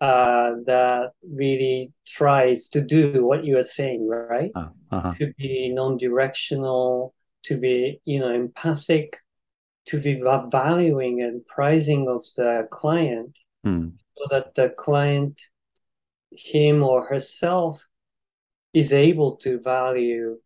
uh, 0.00 0.54
that 0.66 1.10
really 1.22 1.92
tries 2.06 2.68
to 2.70 2.80
do 2.80 3.24
what 3.24 3.44
you 3.44 3.58
are 3.58 3.62
saying, 3.62 4.08
right? 4.08 4.50
Uh, 4.54 4.70
uh-huh. 4.90 5.14
To 5.18 5.32
be 5.38 5.72
non-directional, 5.72 7.14
to 7.44 7.56
be, 7.56 8.00
you 8.04 8.20
know, 8.20 8.32
empathic, 8.32 9.20
to 9.86 10.00
be 10.00 10.20
valuing 10.50 11.22
and 11.22 11.46
prizing 11.46 12.08
of 12.08 12.24
the 12.36 12.68
client 12.70 13.38
Hmm. 13.64 13.90
so 14.16 14.26
that 14.30 14.54
the 14.54 14.70
client, 14.70 15.40
him 16.30 16.82
or 16.82 17.06
herself, 17.06 17.86
is 18.72 18.92
able 18.92 19.36
to 19.36 19.60
value, 19.60 20.40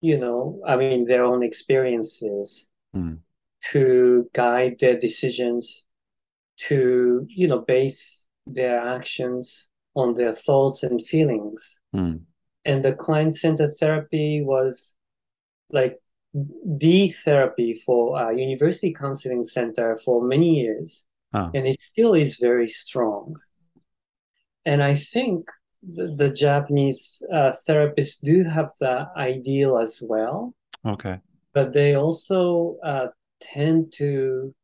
you 0.00 0.18
know, 0.18 0.60
I 0.66 0.76
mean, 0.76 1.04
their 1.04 1.24
own 1.24 1.42
experiences 1.42 2.68
Hmm. 2.92 3.14
to 3.72 4.28
guide 4.32 4.78
their 4.78 4.98
decisions, 4.98 5.86
to, 6.68 7.26
you 7.28 7.48
know, 7.48 7.60
base 7.60 8.26
their 8.46 8.78
actions 8.78 9.68
on 9.94 10.14
their 10.14 10.32
thoughts 10.32 10.82
and 10.82 11.02
feelings. 11.02 11.80
Mm. 11.94 12.20
And 12.64 12.84
the 12.84 12.92
client 12.92 13.36
centered 13.36 13.72
therapy 13.78 14.42
was 14.42 14.94
like 15.70 16.00
the 16.34 17.08
therapy 17.08 17.74
for 17.74 18.20
a 18.20 18.36
university 18.36 18.92
counseling 18.92 19.44
center 19.44 19.96
for 20.04 20.24
many 20.24 20.60
years. 20.60 21.04
And 21.54 21.66
it 21.66 21.80
still 21.92 22.14
is 22.14 22.36
very 22.36 22.66
strong. 22.66 23.36
And 24.64 24.82
I 24.82 24.94
think 24.94 25.48
the, 25.82 26.14
the 26.14 26.30
Japanese 26.30 27.22
uh, 27.32 27.52
therapists 27.68 28.20
do 28.22 28.44
have 28.44 28.70
the 28.80 29.08
ideal 29.16 29.78
as 29.78 30.02
well. 30.02 30.54
Okay. 30.86 31.18
But 31.52 31.72
they 31.72 31.94
also 31.94 32.76
uh, 32.84 33.08
tend 33.40 33.92
to 33.94 34.54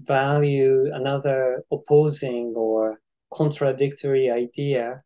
value 0.00 0.90
another 0.92 1.62
opposing 1.70 2.54
or 2.56 3.00
contradictory 3.32 4.30
idea 4.30 5.02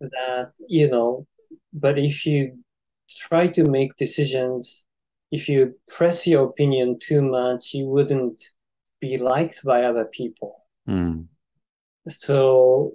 that 0.00 0.52
you 0.68 0.88
know 0.88 1.26
but 1.72 1.98
if 1.98 2.26
you 2.26 2.58
try 3.16 3.46
to 3.46 3.64
make 3.64 3.96
decisions 3.96 4.84
if 5.30 5.48
you 5.48 5.74
press 5.96 6.26
your 6.26 6.44
opinion 6.44 6.98
too 6.98 7.22
much 7.22 7.74
you 7.74 7.86
wouldn't 7.86 8.42
be 9.00 9.18
liked 9.18 9.64
by 9.64 9.84
other 9.84 10.04
people 10.06 10.52
Mm. 10.88 11.26
so 12.08 12.92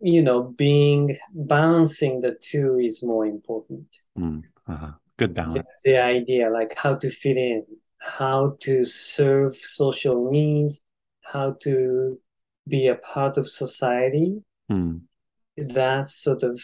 you 0.00 0.22
know 0.22 0.42
being 0.42 1.16
balancing 1.32 2.20
the 2.20 2.32
two 2.40 2.78
is 2.78 3.02
more 3.02 3.26
important 3.26 3.86
Mm. 4.18 4.42
Uh-huh. 4.66 4.92
Good 5.16 5.30
the, 5.30 5.42
balance. 5.42 5.68
the 5.84 5.96
idea 5.98 6.50
like 6.50 6.74
how 6.76 6.94
to 6.96 7.08
fit 7.10 7.36
in 7.36 7.64
how 7.98 8.56
to 8.60 8.84
serve 8.84 9.54
social 9.56 10.30
needs 10.30 10.82
how 11.22 11.52
to 11.60 12.18
be 12.68 12.88
a 12.88 12.94
part 12.96 13.36
of 13.36 13.48
society 13.48 14.42
Mm. 14.70 15.02
that 15.56 16.08
sort 16.08 16.42
of 16.42 16.60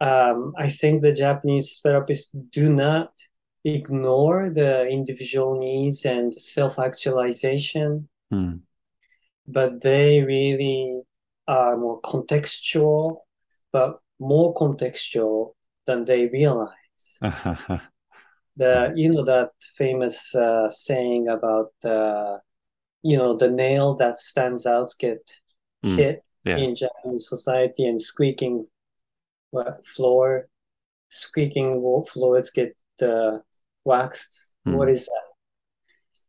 um, 0.00 0.52
I 0.56 0.68
think 0.70 1.02
the 1.02 1.12
Japanese 1.12 1.80
therapists 1.84 2.28
do 2.52 2.72
not 2.72 3.12
ignore 3.64 4.50
the 4.50 4.86
individual 4.86 5.58
needs 5.58 6.04
and 6.04 6.34
self-actualization, 6.34 8.08
Mm. 8.32 8.60
but 9.46 9.80
they 9.80 10.22
really 10.22 11.02
are 11.46 11.76
more 11.76 12.00
contextual, 12.02 13.22
but 13.72 14.00
more 14.20 14.54
contextual 14.54 15.54
than 15.86 16.04
they 16.04 16.28
realize. 16.28 17.20
The 18.56 18.92
you 18.96 19.12
know 19.12 19.24
that 19.24 19.50
famous 19.76 20.34
uh, 20.34 20.68
saying 20.68 21.28
about 21.28 21.72
uh, 21.84 22.38
you 23.02 23.16
know 23.16 23.36
the 23.36 23.48
nail 23.48 23.94
that 23.94 24.18
stands 24.18 24.66
out 24.66 24.88
get 24.98 25.22
Mm. 25.84 25.96
hit 25.96 26.24
Yeah. 26.44 26.56
in 26.58 26.74
Japanese 26.74 27.28
society 27.28 27.84
and 27.86 28.02
squeaking 28.02 28.66
what, 29.50 29.86
floor, 29.86 30.48
squeaking 31.08 31.80
floors 32.10 32.50
get 32.50 32.76
uh, 33.02 33.38
waxed. 33.84 34.54
Hmm. 34.64 34.74
What 34.74 34.88
is 34.88 35.06
that? 35.06 35.22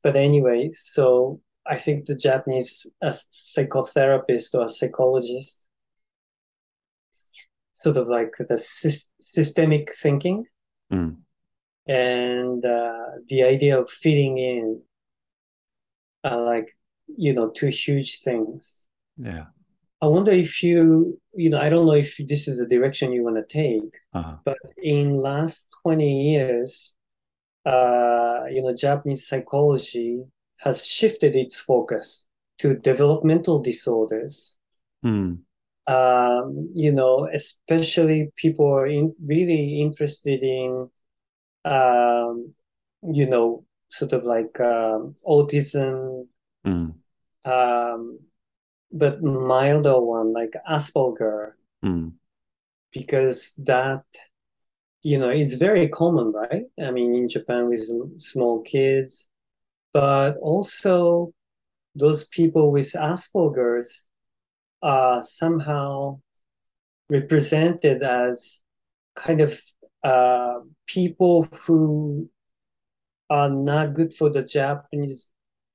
But 0.03 0.15
anyway, 0.15 0.69
so 0.71 1.41
I 1.65 1.77
think 1.77 2.05
the 2.05 2.15
Japanese 2.15 2.86
uh, 3.01 3.13
psychotherapist 3.32 4.53
or 4.55 4.67
psychologist, 4.67 5.67
sort 7.73 7.97
of 7.97 8.08
like 8.08 8.34
the 8.38 8.55
sys- 8.55 9.10
systemic 9.19 9.93
thinking 9.93 10.45
Mm. 10.91 11.17
and 11.88 12.65
uh, 12.65 13.05
the 13.27 13.43
idea 13.43 13.79
of 13.79 13.88
fitting 13.88 14.39
in 14.39 14.82
are 16.23 16.43
like, 16.43 16.71
you 17.15 17.32
know, 17.34 17.51
two 17.51 17.67
huge 17.67 18.21
things. 18.21 18.88
Yeah. 19.17 19.45
I 20.01 20.07
wonder 20.07 20.31
if 20.31 20.63
you, 20.63 21.19
you 21.33 21.49
know, 21.49 21.59
I 21.59 21.69
don't 21.69 21.85
know 21.85 21.93
if 21.93 22.17
this 22.17 22.47
is 22.47 22.57
the 22.57 22.67
direction 22.67 23.12
you 23.12 23.23
want 23.23 23.35
to 23.38 23.43
take, 23.45 23.99
Uh-huh. 24.13 24.38
but 24.45 24.57
in 24.81 25.17
last 25.17 25.67
20 25.83 26.31
years, 26.31 26.95
uh, 27.65 28.45
you 28.49 28.62
know, 28.62 28.73
Japanese 28.73 29.27
psychology 29.27 30.23
has 30.57 30.85
shifted 30.85 31.35
its 31.35 31.59
focus 31.59 32.25
to 32.59 32.75
developmental 32.75 33.62
disorders. 33.62 34.57
Mm. 35.05 35.39
Um, 35.88 36.69
you 36.75 36.91
know, 36.91 37.27
especially 37.33 38.31
people 38.35 38.67
are 38.71 38.88
in, 38.88 39.15
really 39.25 39.81
interested 39.81 40.43
in, 40.43 40.89
um, 41.65 42.53
you 43.01 43.25
know, 43.27 43.65
sort 43.89 44.13
of 44.13 44.23
like 44.23 44.59
um, 44.62 45.15
autism, 45.25 46.27
Mm. 46.65 46.93
um, 47.45 48.19
but 48.91 49.21
milder 49.21 49.99
one 49.99 50.34
like 50.34 50.56
Asperger, 50.69 51.54
Mm. 51.84 52.13
because 52.91 53.54
that, 53.58 54.04
you 55.02 55.17
know, 55.17 55.30
it's 55.30 55.54
very 55.56 55.88
common, 55.88 56.34
right? 56.34 56.65
I 56.82 56.91
mean, 56.91 57.15
in 57.15 57.30
Japan 57.30 57.69
with 57.69 57.88
small 58.19 58.62
kids, 58.62 59.28
but 59.93 60.36
also 60.38 61.34
those 61.95 62.25
people 62.25 62.71
with 62.71 62.91
Asperger's 62.93 64.06
are 64.82 65.23
somehow 65.23 66.19
represented 67.10 68.04
as 68.04 68.63
kind 69.15 69.41
of 69.41 69.62
uh, 70.04 70.60
people 70.86 71.47
who 71.65 72.30
are 73.30 73.49
not 73.49 73.93
good 73.93 74.13
for 74.13 74.30
the 74.30 74.43
Japanese, 74.43 75.30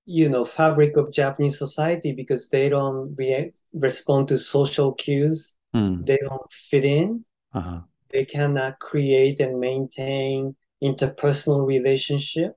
you 0.06 0.28
know, 0.28 0.44
fabric 0.44 0.96
of 0.96 1.12
Japanese 1.12 1.58
society 1.58 2.12
because 2.12 2.48
they 2.48 2.68
don't 2.68 3.14
re- 3.16 3.52
respond 3.72 4.28
to 4.28 4.38
social 4.38 4.92
cues. 4.92 5.56
Mm. 5.74 6.06
They 6.06 6.18
don't 6.18 6.50
fit 6.50 6.84
in. 6.84 7.24
Uh-huh. 7.52 7.80
They 8.10 8.24
cannot 8.24 8.78
create 8.80 9.40
and 9.40 9.58
maintain 9.58 10.54
interpersonal 10.82 11.66
relationship. 11.66 12.52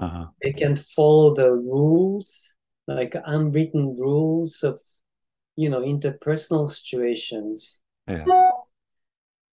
Uh-huh. 0.00 0.26
They 0.42 0.52
can 0.52 0.76
follow 0.76 1.34
the 1.34 1.52
rules, 1.52 2.54
like 2.86 3.14
unwritten 3.26 3.96
rules 3.98 4.62
of, 4.62 4.80
you 5.56 5.68
know, 5.68 5.80
interpersonal 5.80 6.70
situations. 6.70 7.80
Yeah. 8.08 8.24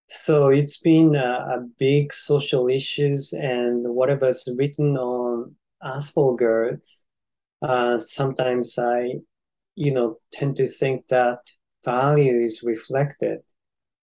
So 0.07 0.49
it's 0.49 0.77
been 0.77 1.15
a, 1.15 1.57
a 1.57 1.65
big 1.79 2.11
social 2.11 2.67
issues 2.67 3.33
and 3.33 3.87
whatever's 3.95 4.47
written 4.57 4.97
on 4.97 5.55
Asperger's, 5.81 7.05
uh, 7.61 7.97
sometimes 7.97 8.77
I, 8.77 9.15
you 9.75 9.93
know, 9.93 10.17
tend 10.33 10.55
to 10.57 10.67
think 10.67 11.07
that 11.09 11.39
value 11.85 12.39
is 12.41 12.63
reflected 12.63 13.41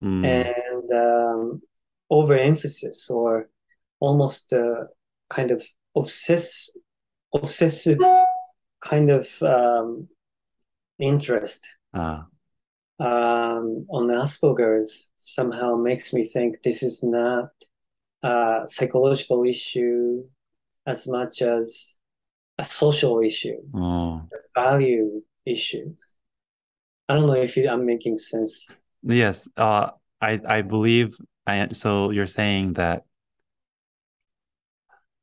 Mm. 0.01 0.25
and 0.25 0.93
um, 0.93 1.61
overemphasis 2.09 3.11
or 3.11 3.51
almost 3.99 4.53
uh, 4.53 4.85
kind 5.29 5.51
of 5.51 5.61
obsess 5.97 6.71
obsessive 7.35 7.99
kind 8.81 9.11
of 9.11 9.27
um, 9.43 10.07
interest 11.01 11.67
Uh, 11.93 12.23
um, 13.01 13.87
on 13.91 14.07
Asperger's 14.09 15.11
somehow 15.19 15.75
makes 15.75 16.13
me 16.13 16.23
think 16.23 16.63
this 16.63 16.83
is 16.85 17.03
not 17.03 17.51
a 18.23 18.63
psychological 18.67 19.45
issue 19.45 20.25
as 20.87 21.09
much 21.09 21.43
as 21.43 21.98
a 22.59 22.65
social 22.65 23.21
issue, 23.21 23.57
oh. 23.75 24.23
value 24.55 25.23
issue. 25.47 25.95
I 27.09 27.15
don't 27.15 27.27
know 27.27 27.35
if 27.35 27.57
I'm 27.57 27.87
making 27.87 28.19
sense. 28.19 28.69
Yes, 29.03 29.49
uh, 29.57 29.91
I 30.21 30.41
I 30.47 30.63
believe 30.63 31.17
I 31.47 31.69
so 31.73 32.11
you're 32.11 32.27
saying 32.27 32.75
that 32.75 33.05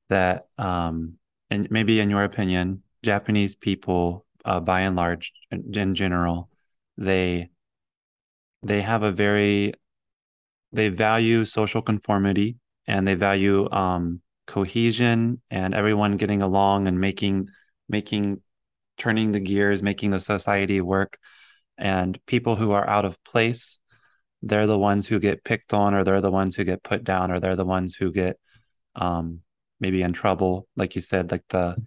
that 0.09 0.47
um 0.57 1.17
and 1.49 1.69
maybe 1.69 1.99
in 1.99 2.09
your 2.09 2.23
opinion, 2.23 2.81
Japanese 3.03 3.55
people 3.55 4.25
uh, 4.45 4.59
by 4.59 4.81
and 4.81 4.95
large 4.95 5.33
in, 5.51 5.71
in 5.75 5.95
general, 5.95 6.49
they 6.97 7.49
they 8.63 8.81
have 8.81 9.03
a 9.03 9.11
very 9.11 9.73
they 10.71 10.89
value 10.89 11.45
social 11.45 11.81
conformity 11.81 12.57
and 12.87 13.05
they 13.05 13.13
value 13.13 13.69
um 13.71 14.21
cohesion 14.47 15.41
and 15.51 15.73
everyone 15.73 16.17
getting 16.17 16.41
along 16.41 16.87
and 16.87 16.99
making 16.99 17.49
making 17.89 18.41
turning 18.97 19.31
the 19.31 19.39
gears, 19.39 19.83
making 19.83 20.11
the 20.11 20.19
society 20.19 20.81
work 20.81 21.17
and 21.77 22.19
people 22.25 22.55
who 22.55 22.71
are 22.71 22.87
out 22.89 23.05
of 23.05 23.21
place 23.23 23.79
they're 24.41 24.67
the 24.67 24.77
ones 24.77 25.07
who 25.07 25.19
get 25.19 25.43
picked 25.43 25.73
on 25.73 25.93
or 25.93 26.03
they're 26.03 26.21
the 26.21 26.31
ones 26.31 26.55
who 26.55 26.63
get 26.63 26.83
put 26.83 27.03
down 27.03 27.31
or 27.31 27.39
they're 27.39 27.55
the 27.55 27.65
ones 27.65 27.95
who 27.95 28.11
get 28.11 28.37
um 28.95 29.41
maybe 29.79 30.01
in 30.01 30.13
trouble 30.13 30.67
like 30.75 30.95
you 30.95 31.01
said 31.01 31.31
like 31.31 31.43
the 31.49 31.77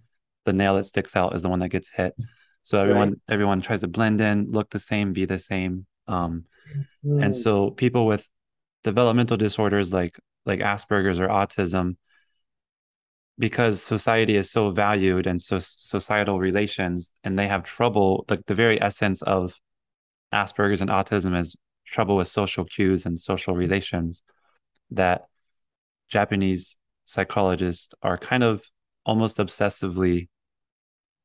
the 0.45 0.53
nail 0.53 0.75
that 0.75 0.85
sticks 0.85 1.15
out 1.15 1.35
is 1.35 1.41
the 1.41 1.49
one 1.49 1.59
that 1.59 1.69
gets 1.69 1.91
hit 1.91 2.15
so 2.63 2.79
everyone 2.81 3.09
Right. 3.09 3.19
everyone 3.29 3.61
tries 3.61 3.81
to 3.81 3.87
blend 3.87 4.21
in 4.21 4.51
look 4.51 4.69
the 4.69 4.79
same 4.79 5.13
be 5.13 5.25
the 5.25 5.39
same 5.39 5.85
um 6.07 6.45
Hmm. 7.03 7.21
and 7.21 7.35
so 7.35 7.71
people 7.71 8.05
with 8.05 8.25
developmental 8.83 9.37
disorders 9.37 9.93
like 9.93 10.17
like 10.45 10.59
asperger's 10.59 11.19
or 11.19 11.27
autism 11.27 11.97
because 13.39 13.81
society 13.81 14.35
is 14.35 14.51
so 14.51 14.69
valued 14.69 15.25
and 15.25 15.41
so 15.41 15.57
societal 15.59 16.39
relations 16.39 17.09
and 17.23 17.39
they 17.39 17.47
have 17.47 17.63
trouble 17.63 18.25
like 18.29 18.45
the 18.45 18.53
very 18.53 18.79
essence 18.81 19.21
of 19.23 19.55
asperger's 20.33 20.81
and 20.81 20.91
autism 20.91 21.35
is 21.35 21.55
trouble 21.87 22.17
with 22.17 22.27
social 22.27 22.65
cues 22.65 23.05
and 23.05 23.19
social 23.19 23.55
relations 23.55 24.21
that 24.91 25.23
japanese 26.09 26.75
psychologists 27.05 27.93
are 28.03 28.17
kind 28.17 28.43
of 28.43 28.63
almost 29.05 29.37
obsessively 29.37 30.27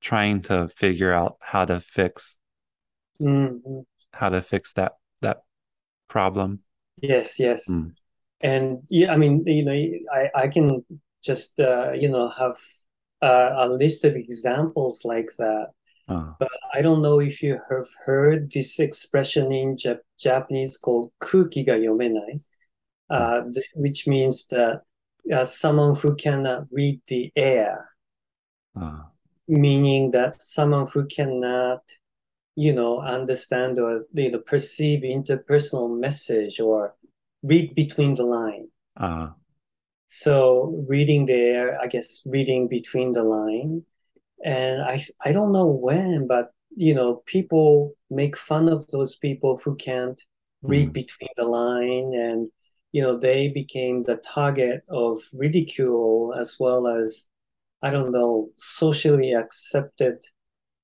trying 0.01 0.41
to 0.41 0.69
figure 0.69 1.13
out 1.13 1.37
how 1.41 1.65
to 1.65 1.81
fix 1.81 2.39
mm-hmm. 3.21 3.81
how 4.13 4.29
to 4.29 4.41
fix 4.41 4.73
that 4.75 4.93
that 5.21 5.39
problem 6.09 6.61
yes 7.03 7.41
yes 7.41 7.69
mm. 7.69 7.91
and 8.41 8.79
yeah 8.89 9.13
i 9.13 9.17
mean 9.17 9.43
you 9.47 9.65
know 9.65 9.73
i 10.13 10.31
i 10.43 10.49
can 10.49 10.83
just 11.25 11.59
uh, 11.61 11.93
you 11.93 12.09
know 12.09 12.29
have 12.29 12.57
a 13.23 13.69
list 13.69 14.05
of 14.05 14.15
examples 14.17 15.03
like 15.05 15.31
that. 15.39 15.69
Uh. 16.07 16.33
But 16.39 16.51
I 16.75 16.83
don't 16.83 17.01
know 17.01 17.21
if 17.21 17.43
you 17.43 17.59
have 17.71 17.89
heard 18.05 18.53
this 18.53 18.79
expression 18.79 19.51
in 19.53 19.77
Jap- 19.77 20.05
Japanese 20.19 20.77
called 20.77 21.13
"kuki 21.21 21.65
ga 21.65 21.79
yomenai," 21.79 22.45
uh, 23.09 23.41
hmm. 23.41 23.53
which 23.75 24.07
means 24.07 24.47
that 24.49 24.83
uh, 25.33 25.45
someone 25.47 25.95
who 25.95 26.15
cannot 26.15 26.67
read 26.71 27.01
the 27.09 27.33
air, 27.35 27.89
uh. 28.79 29.05
meaning 29.49 30.11
that 30.11 30.43
someone 30.43 30.87
who 30.87 31.07
cannot, 31.07 31.83
you 32.55 32.75
know, 32.75 33.01
understand 33.01 33.79
or 33.79 34.05
you 34.13 34.31
know 34.31 34.41
perceive 34.41 35.01
interpersonal 35.01 35.99
message 35.99 36.61
or 36.61 36.95
read 37.43 37.75
between 37.75 38.13
the 38.13 38.25
line. 38.25 38.69
Uh. 38.95 39.31
So 40.23 40.85
reading 40.89 41.27
there, 41.27 41.77
I 41.81 41.89
guess 41.89 42.23
reading 42.25 42.69
between 42.69 43.13
the 43.13 43.25
line, 43.25 43.85
and 44.45 44.81
I 44.83 45.05
I 45.25 45.33
don't 45.33 45.53
know 45.53 45.67
when, 45.67 46.29
but 46.29 46.53
you 46.77 46.95
know, 46.95 47.23
people 47.27 47.95
make 48.11 48.37
fun 48.37 48.69
of 48.69 48.87
those 48.89 49.17
people 49.17 49.61
who 49.65 49.75
can't 49.75 50.23
read 50.63 50.91
mm. 50.91 50.93
between 50.93 51.31
the 51.35 51.47
line, 51.47 52.15
and 52.15 52.49
you 52.93 53.03
know, 53.03 53.19
they 53.19 53.49
became 53.49 54.05
the 54.05 54.19
target 54.19 54.83
of 54.89 55.19
ridicule 55.33 56.33
as 56.39 56.59
well 56.61 56.87
as 56.87 57.27
I 57.83 57.91
don't 57.91 58.13
know 58.13 58.51
socially 58.57 59.33
accepted 59.35 60.23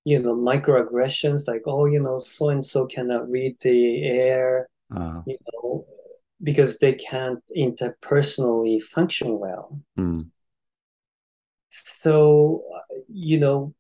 you 0.05 0.19
know 0.19 0.35
microaggressions 0.35 1.47
like 1.47 1.63
oh 1.67 1.85
you 1.85 2.01
know 2.01 2.17
so 2.19 2.49
and 2.49 2.65
so 2.65 2.87
cannot 2.87 3.31
read 3.31 3.55
the 3.61 4.03
air 4.03 4.67
uh. 4.97 5.21
you 5.27 5.37
know 5.53 5.85
because 6.43 6.79
they 6.79 6.95
can't 6.95 7.43
interpersonally 7.57 8.83
function 8.83 9.39
well. 9.39 9.81
Mm. 9.99 10.29
So, 11.69 12.65
you 13.09 13.39
know, 13.39 13.75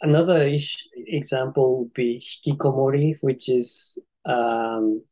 another 0.00 0.42
ish- 0.42 0.88
example 0.94 1.78
would 1.78 1.94
be 1.94 2.18
hikikomori, 2.20 3.16
which 3.20 3.48
is, 3.48 3.96
um, 4.24 5.02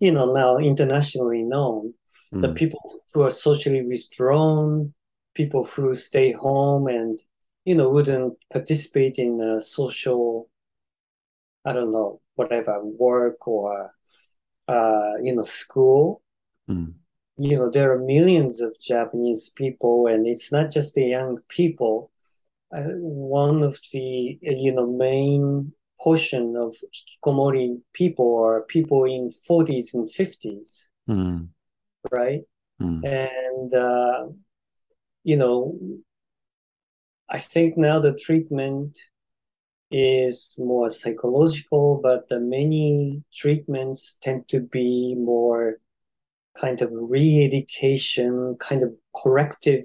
you 0.00 0.12
know, 0.12 0.32
now 0.32 0.58
internationally 0.58 1.42
known. 1.42 1.94
Mm. 2.32 2.42
The 2.42 2.52
people 2.54 3.00
who 3.12 3.22
are 3.22 3.30
socially 3.30 3.82
withdrawn, 3.82 4.94
people 5.34 5.64
who 5.64 5.94
stay 5.94 6.32
home 6.32 6.86
and, 6.86 7.22
you 7.64 7.74
know, 7.74 7.90
wouldn't 7.90 8.34
participate 8.52 9.18
in 9.18 9.40
a 9.40 9.60
social, 9.60 10.48
I 11.64 11.72
don't 11.72 11.90
know, 11.90 12.20
whatever, 12.36 12.84
work 12.84 13.46
or 13.46 13.92
uh, 14.68 15.12
you 15.22 15.34
know 15.34 15.42
school 15.42 16.22
mm. 16.68 16.92
you 17.38 17.56
know 17.56 17.70
there 17.70 17.92
are 17.92 17.98
millions 17.98 18.60
of 18.60 18.76
japanese 18.80 19.50
people 19.50 20.06
and 20.06 20.26
it's 20.26 20.50
not 20.50 20.70
just 20.70 20.94
the 20.94 21.04
young 21.04 21.38
people 21.48 22.10
uh, 22.74 22.82
one 22.82 23.62
of 23.62 23.78
the 23.92 24.38
you 24.42 24.72
know 24.72 24.86
main 24.86 25.72
portion 26.00 26.56
of 26.56 26.74
hikikomori 26.94 27.80
people 27.92 28.42
are 28.44 28.62
people 28.62 29.04
in 29.04 29.30
40s 29.48 29.94
and 29.94 30.08
50s 30.08 30.88
mm. 31.08 31.48
right 32.10 32.42
mm. 32.80 33.00
and 33.04 33.74
uh, 33.74 34.26
you 35.22 35.36
know 35.36 35.78
i 37.28 37.38
think 37.38 37.76
now 37.76 37.98
the 37.98 38.12
treatment 38.14 38.98
is 39.90 40.54
more 40.58 40.90
psychological, 40.90 42.00
but 42.02 42.28
the 42.28 42.40
many 42.40 43.22
treatments 43.32 44.18
tend 44.20 44.48
to 44.48 44.60
be 44.60 45.14
more 45.14 45.76
kind 46.56 46.82
of 46.82 46.90
re-education, 46.92 48.56
kind 48.58 48.82
of 48.82 48.92
corrective, 49.14 49.84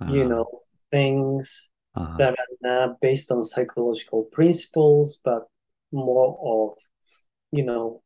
uh-huh. 0.00 0.12
you 0.12 0.24
know, 0.24 0.46
things 0.90 1.70
uh-huh. 1.94 2.16
that 2.16 2.30
are 2.32 2.56
not 2.62 3.00
based 3.00 3.30
on 3.30 3.42
psychological 3.42 4.24
principles, 4.32 5.20
but 5.24 5.42
more 5.92 6.38
of, 6.42 6.78
you 7.50 7.64
know, 7.64 8.02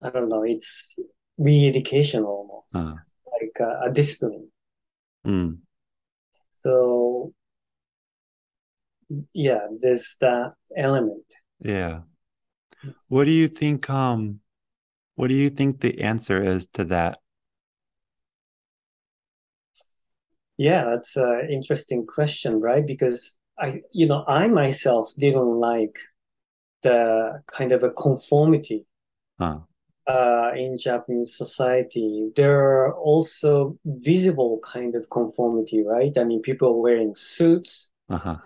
I 0.00 0.10
don't 0.10 0.28
know, 0.28 0.44
it's 0.44 0.96
re-education 1.36 2.24
almost, 2.24 2.74
uh-huh. 2.74 2.94
like 3.32 3.56
a, 3.60 3.88
a 3.88 3.92
discipline. 3.92 4.48
Mm. 5.26 5.58
So 6.60 7.34
yeah 9.32 9.66
there's 9.80 10.16
that 10.20 10.54
element. 10.76 11.24
Yeah. 11.60 12.00
What 13.08 13.24
do 13.24 13.30
you 13.30 13.48
think 13.48 13.88
um 13.90 14.40
what 15.14 15.28
do 15.28 15.34
you 15.34 15.50
think 15.50 15.80
the 15.80 16.00
answer 16.00 16.42
is 16.42 16.66
to 16.74 16.84
that? 16.84 17.18
Yeah 20.56 20.84
that's 20.84 21.16
an 21.16 21.48
interesting 21.50 22.06
question 22.06 22.60
right? 22.60 22.86
Because 22.86 23.36
i 23.58 23.80
you 23.92 24.06
know 24.06 24.24
i 24.28 24.46
myself 24.46 25.12
didn't 25.18 25.58
like 25.58 25.98
the 26.82 27.42
kind 27.48 27.72
of 27.72 27.82
a 27.82 27.90
conformity 27.90 28.86
huh. 29.40 29.58
uh, 30.06 30.52
in 30.54 30.78
japanese 30.78 31.36
society. 31.36 32.30
There 32.36 32.60
are 32.60 32.94
also 32.94 33.76
visible 33.84 34.60
kind 34.62 34.94
of 34.94 35.10
conformity 35.10 35.82
right? 35.84 36.16
I 36.16 36.22
mean 36.22 36.40
people 36.40 36.80
wearing 36.80 37.14
suits 37.16 37.90
uh-huh 38.08 38.38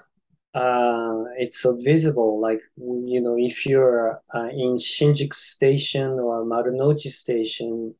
uh, 0.54 1.24
it's 1.38 1.60
so 1.60 1.76
visible. 1.76 2.40
Like 2.40 2.60
you 2.76 3.20
know, 3.22 3.36
if 3.38 3.64
you're 3.66 4.20
uh, 4.34 4.48
in 4.48 4.76
Shinjuku 4.76 5.34
Station 5.34 6.18
or 6.20 6.44
Marunouchi 6.44 7.10
Station, 7.10 7.94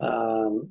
um, 0.00 0.70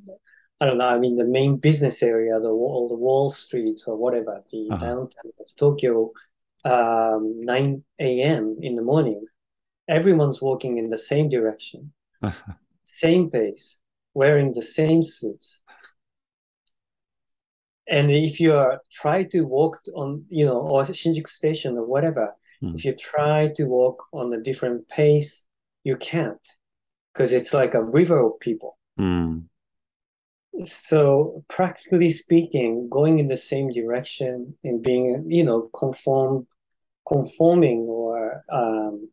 I 0.62 0.66
don't 0.66 0.78
know. 0.78 0.88
I 0.88 1.00
mean, 1.00 1.16
the 1.16 1.26
main 1.26 1.58
business 1.58 2.04
area, 2.04 2.40
the 2.40 2.54
wall, 2.54 2.88
the 2.88 2.96
Wall 2.96 3.32
Street 3.32 3.82
or 3.88 3.98
whatever, 3.98 4.44
the 4.52 4.68
uh-huh. 4.72 4.86
downtown 4.86 5.32
of 5.40 5.56
Tokyo, 5.58 6.12
um, 6.66 7.42
9 7.42 7.84
a.m. 8.00 8.58
in 8.62 8.76
the 8.76 8.84
morning, 8.84 9.26
everyone's 9.88 10.42
walking 10.42 10.78
in 10.78 10.90
the 10.90 10.98
same 10.98 11.30
direction, 11.30 11.94
same 12.84 13.32
pace, 13.32 13.82
wearing 14.14 14.54
the 14.54 14.62
same 14.62 15.02
suits 15.02 15.63
and 17.88 18.12
if 18.12 18.40
you 18.40 18.54
are 18.54 18.82
try 18.92 19.24
to 19.24 19.42
walk 19.42 19.80
on 19.96 20.24
you 20.30 20.46
know 20.46 20.60
or 20.60 20.84
Shinjuku 20.84 21.28
station 21.28 21.78
or 21.78 21.86
whatever 21.86 22.34
mm. 22.64 22.76
if 22.76 22.86
you 22.86 22.94
try 22.96 23.52
to 23.56 23.66
walk 23.66 24.04
on 24.14 24.34
a 24.34 24.42
different 24.42 24.88
pace 24.90 25.44
you 25.84 25.98
can't 25.98 26.40
because 27.14 27.34
it's 27.34 27.54
like 27.54 27.74
a 27.74 27.84
river 27.84 28.26
of 28.26 28.40
people 28.40 28.78
mm. 29.00 29.44
so 30.64 31.44
practically 31.50 32.12
speaking 32.12 32.88
going 32.90 33.20
in 33.20 33.28
the 33.28 33.38
same 33.38 33.72
direction 33.72 34.56
and 34.64 34.82
being 34.82 35.26
you 35.28 35.44
know 35.44 35.70
conform 35.78 36.48
conforming 37.08 37.80
or 37.80 38.44
um, 38.50 39.10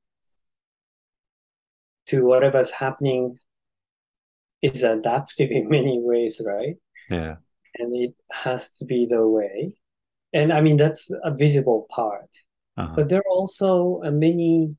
to 2.06 2.24
whatever's 2.24 2.70
happening 2.70 3.36
is 4.62 4.84
adaptive 4.84 5.50
in 5.50 5.68
many 5.76 5.98
ways 6.00 6.40
right 6.46 6.76
yeah 7.08 7.36
and 7.78 7.94
it 7.96 8.14
has 8.32 8.72
to 8.72 8.84
be 8.84 9.06
the 9.06 9.26
way. 9.26 9.72
And 10.32 10.52
I 10.52 10.60
mean, 10.60 10.76
that's 10.76 11.10
a 11.24 11.32
visible 11.34 11.86
part. 11.90 12.30
Uh-huh. 12.76 12.92
But 12.94 13.08
there 13.08 13.18
are 13.18 13.30
also 13.30 14.00
uh, 14.04 14.10
many 14.10 14.76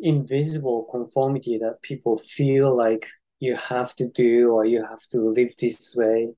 invisible 0.00 0.86
conformity 0.90 1.58
that 1.58 1.82
people 1.82 2.16
feel 2.18 2.76
like 2.76 3.08
you 3.40 3.56
have 3.56 3.94
to 3.96 4.08
do 4.08 4.50
or 4.50 4.64
you 4.64 4.84
have 4.84 5.02
to 5.10 5.20
live 5.20 5.54
this 5.58 5.94
way 5.96 6.28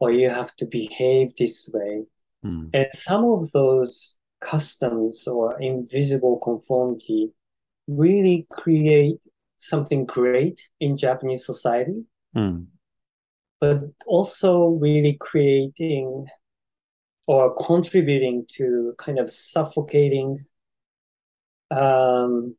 or 0.00 0.10
you 0.10 0.28
have 0.28 0.54
to 0.56 0.66
behave 0.66 1.34
this 1.36 1.70
way. 1.72 2.04
Mm. 2.44 2.70
And 2.74 2.88
some 2.92 3.24
of 3.24 3.50
those 3.52 4.18
customs 4.40 5.26
or 5.26 5.60
invisible 5.60 6.38
conformity 6.38 7.32
really 7.86 8.46
create 8.50 9.20
something 9.58 10.04
great 10.04 10.60
in 10.80 10.96
Japanese 10.96 11.46
society. 11.46 12.04
Mm 12.34 12.66
but 13.74 13.90
also 14.06 14.68
really 14.68 15.16
creating 15.20 16.26
or 17.26 17.54
contributing 17.56 18.44
to 18.48 18.94
kind 18.98 19.18
of 19.18 19.30
suffocating 19.30 20.38
um, 21.70 22.54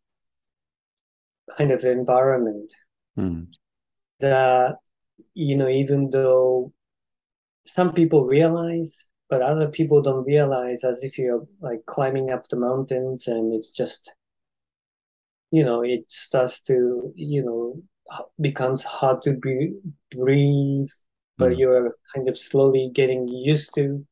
kind 1.57 1.71
of 1.71 1.83
environment 1.85 2.73
mm. 3.17 3.47
that 4.19 4.75
you 5.33 5.55
know 5.55 5.69
even 5.69 6.09
though 6.09 6.73
some 7.67 7.93
people 7.93 8.25
realize, 8.25 9.09
but 9.29 9.41
other 9.41 9.69
people 9.69 10.01
don't 10.01 10.25
realize 10.25 10.83
as 10.83 11.03
if 11.03 11.17
you're 11.17 11.45
like 11.59 11.85
climbing 11.85 12.31
up 12.31 12.47
the 12.47 12.55
mountains 12.55 13.27
and 13.27 13.53
it's 13.53 13.71
just, 13.71 14.13
you 15.51 15.63
know, 15.63 15.83
it 15.83 16.05
starts 16.07 16.61
to, 16.63 17.11
you 17.15 17.43
know, 17.43 17.81
becomes 18.39 18.83
hard 18.83 19.21
to 19.23 19.33
be, 19.33 19.73
breathe, 20.11 20.89
but 21.37 21.51
mm. 21.51 21.59
you're 21.59 21.95
kind 22.13 22.29
of 22.29 22.37
slowly 22.37 22.89
getting 22.93 23.27
used 23.27 23.73
to. 23.75 24.05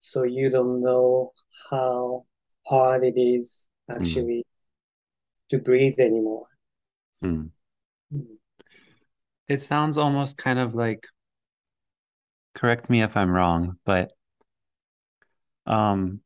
So 0.00 0.22
you 0.22 0.50
don't 0.50 0.80
know 0.80 1.32
how 1.70 2.24
hard 2.66 3.04
it 3.04 3.20
is 3.20 3.68
actually 3.90 4.44
mm. 4.44 5.48
to 5.50 5.58
breathe 5.58 5.98
anymore. 5.98 6.46
Mm. 7.22 7.50
It 9.48 9.60
sounds 9.60 9.98
almost 9.98 10.36
kind 10.36 10.58
of 10.58 10.74
like 10.74 11.06
correct 12.54 12.88
me 12.88 13.02
if 13.02 13.16
I'm 13.16 13.30
wrong, 13.30 13.76
but 13.84 14.12
um 15.66 16.20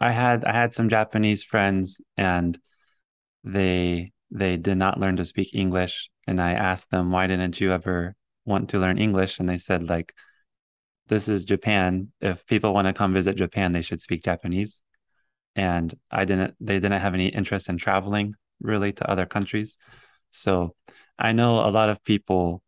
I 0.00 0.12
had 0.12 0.44
I 0.44 0.52
had 0.52 0.72
some 0.72 0.88
Japanese 0.88 1.42
friends 1.42 2.00
and 2.16 2.58
they 3.44 4.12
they 4.30 4.56
did 4.56 4.76
not 4.76 5.00
learn 5.00 5.16
to 5.16 5.24
speak 5.24 5.54
English 5.54 6.10
and 6.26 6.40
I 6.40 6.52
asked 6.52 6.90
them 6.90 7.10
why 7.10 7.26
didn't 7.26 7.60
you 7.60 7.72
ever 7.72 8.14
want 8.44 8.70
to 8.70 8.78
learn 8.78 8.98
English? 8.98 9.38
And 9.38 9.48
they 9.48 9.56
said 9.56 9.88
like 9.88 10.14
this 11.08 11.28
is 11.28 11.44
Japan. 11.44 12.12
If 12.20 12.46
people 12.46 12.72
want 12.72 12.86
to 12.86 12.92
come 12.92 13.12
visit 13.12 13.36
Japan 13.36 13.72
they 13.72 13.82
should 13.82 14.00
speak 14.00 14.24
Japanese. 14.24 14.82
And 15.56 15.92
I 16.10 16.24
didn't 16.24 16.54
they 16.60 16.74
didn't 16.74 17.00
have 17.00 17.14
any 17.14 17.28
interest 17.28 17.68
in 17.68 17.76
traveling 17.76 18.34
really 18.60 18.92
to 18.92 19.10
other 19.10 19.26
countries. 19.26 19.76
So 20.30 20.74
I 21.18 21.32
know 21.32 21.66
a 21.66 21.70
lot 21.70 21.90
of 21.90 22.04
people 22.04 22.62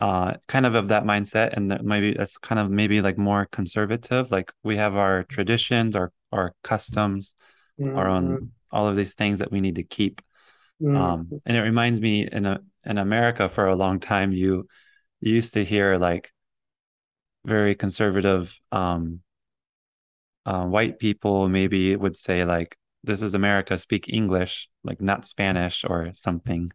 uh, 0.00 0.34
kind 0.48 0.64
of 0.64 0.74
of 0.74 0.88
that 0.88 1.04
mindset 1.04 1.52
and 1.52 1.70
that 1.70 1.84
maybe 1.84 2.14
that's 2.14 2.38
kind 2.38 2.58
of 2.58 2.70
maybe 2.70 3.02
like 3.02 3.18
more 3.18 3.46
conservative. 3.52 4.30
Like 4.30 4.50
we 4.62 4.78
have 4.78 4.96
our 4.96 5.24
traditions 5.24 5.94
our 5.94 6.12
our 6.32 6.54
customs 6.62 7.34
mm-hmm. 7.80 7.96
our 7.96 8.08
own 8.08 8.28
mm-hmm. 8.28 8.44
all 8.70 8.88
of 8.88 8.96
these 8.96 9.14
things 9.14 9.38
that 9.38 9.52
we 9.52 9.60
need 9.60 9.76
to 9.76 9.82
keep 9.82 10.20
mm-hmm. 10.80 10.96
um 10.96 11.30
and 11.44 11.56
it 11.56 11.62
reminds 11.62 12.00
me 12.00 12.28
in 12.30 12.46
a 12.46 12.60
in 12.84 12.98
america 12.98 13.48
for 13.48 13.66
a 13.66 13.76
long 13.76 14.00
time 14.00 14.32
you, 14.32 14.66
you 15.20 15.34
used 15.34 15.54
to 15.54 15.64
hear 15.64 15.96
like 15.96 16.32
very 17.44 17.74
conservative 17.74 18.58
um 18.72 19.20
uh, 20.46 20.64
white 20.64 20.98
people 20.98 21.48
maybe 21.48 21.94
would 21.96 22.16
say 22.16 22.44
like 22.44 22.76
this 23.04 23.22
is 23.22 23.34
america 23.34 23.76
speak 23.78 24.08
english 24.08 24.68
like 24.84 25.00
not 25.00 25.26
spanish 25.26 25.84
or 25.84 26.10
something 26.14 26.70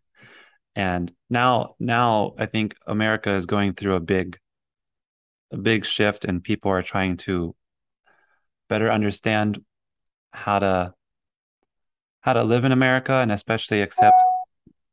and 0.75 1.11
now 1.29 1.75
now 1.79 2.33
i 2.37 2.45
think 2.45 2.75
america 2.87 3.31
is 3.31 3.45
going 3.45 3.73
through 3.73 3.95
a 3.95 3.99
big 3.99 4.37
a 5.51 5.57
big 5.57 5.85
shift 5.85 6.25
and 6.25 6.43
people 6.43 6.71
are 6.71 6.83
trying 6.83 7.17
to 7.17 7.55
better 8.67 8.91
understand 8.91 9.63
how 10.31 10.59
to 10.59 10.93
how 12.25 12.33
to 12.33 12.43
live 12.43 12.65
in 12.65 12.71
america 12.71 13.13
and 13.13 13.31
especially 13.31 13.81
accept 13.81 14.15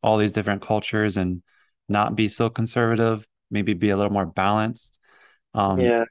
all 0.03 0.18
these 0.18 0.33
different 0.33 0.62
cultures 0.62 1.16
and 1.16 1.43
not 1.89 2.14
be 2.14 2.28
so 2.28 2.49
conservative 2.49 3.26
maybe 3.51 3.74
be 3.74 3.91
a 3.91 3.97
little 3.97 4.12
more 4.12 4.26
balanced 4.26 4.99
um, 5.55 5.80
yeah 5.80 6.05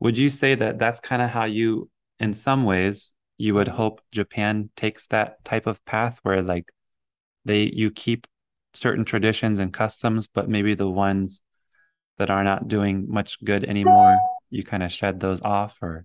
would 0.00 0.18
you 0.18 0.28
say 0.28 0.54
that 0.54 0.78
that's 0.78 1.00
kind 1.00 1.22
of 1.22 1.30
how 1.30 1.44
you 1.44 1.88
in 2.20 2.34
some 2.34 2.64
ways 2.64 3.12
you 3.38 3.54
would 3.54 3.68
hope 3.68 4.00
japan 4.12 4.70
takes 4.76 5.06
that 5.08 5.42
type 5.44 5.66
of 5.66 5.84
path 5.84 6.18
where 6.22 6.42
like 6.42 6.70
they 7.44 7.70
you 7.72 7.90
keep 7.90 8.26
certain 8.74 9.04
traditions 9.04 9.58
and 9.58 9.72
customs, 9.72 10.28
but 10.28 10.48
maybe 10.48 10.74
the 10.74 10.90
ones 10.90 11.42
that 12.18 12.30
are 12.30 12.44
not 12.44 12.68
doing 12.68 13.06
much 13.08 13.42
good 13.44 13.64
anymore, 13.64 14.16
you 14.50 14.62
kind 14.62 14.82
of 14.82 14.92
shed 14.92 15.20
those 15.20 15.40
off 15.42 15.78
or? 15.82 16.04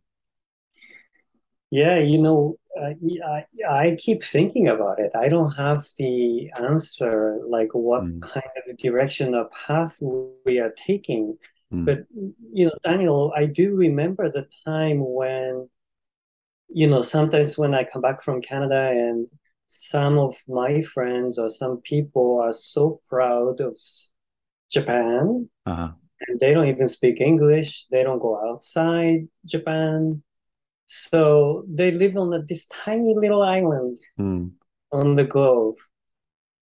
Yeah, 1.71 1.99
you 1.99 2.17
know, 2.17 2.57
uh, 2.79 2.93
I, 3.27 3.45
I 3.69 3.95
keep 3.99 4.23
thinking 4.23 4.67
about 4.67 4.99
it. 4.99 5.11
I 5.15 5.29
don't 5.29 5.51
have 5.51 5.85
the 5.97 6.49
answer, 6.59 7.39
like 7.47 7.69
what 7.73 8.03
mm. 8.03 8.21
kind 8.21 8.45
of 8.67 8.77
direction 8.77 9.35
or 9.35 9.49
path 9.49 9.99
we 10.45 10.59
are 10.59 10.71
taking. 10.71 11.37
Mm. 11.71 11.85
But, 11.85 12.05
you 12.51 12.65
know, 12.65 12.73
Daniel, 12.83 13.31
I 13.35 13.45
do 13.45 13.75
remember 13.75 14.31
the 14.31 14.47
time 14.65 14.99
when, 15.01 15.69
you 16.69 16.87
know, 16.87 17.01
sometimes 17.01 17.57
when 17.57 17.75
I 17.75 17.83
come 17.83 18.01
back 18.01 18.21
from 18.21 18.41
Canada 18.41 18.89
and 18.91 19.27
some 19.67 20.17
of 20.17 20.35
my 20.47 20.81
friends 20.81 21.37
or 21.37 21.49
some 21.49 21.77
people 21.81 22.39
are 22.41 22.53
so 22.53 22.99
proud 23.07 23.61
of 23.61 23.77
Japan 24.71 25.47
uh-huh. 25.67 25.91
and 26.27 26.39
they 26.39 26.55
don't 26.55 26.67
even 26.67 26.87
speak 26.87 27.21
English. 27.21 27.85
They 27.91 28.03
don't 28.03 28.19
go 28.19 28.39
outside 28.49 29.27
Japan. 29.45 30.23
So 30.91 31.65
they 31.67 31.91
live 31.91 32.17
on 32.17 32.45
this 32.47 32.65
tiny 32.67 33.13
little 33.15 33.43
island 33.43 33.99
mm. 34.19 34.51
on 34.91 35.15
the 35.15 35.23
globe. 35.23 35.75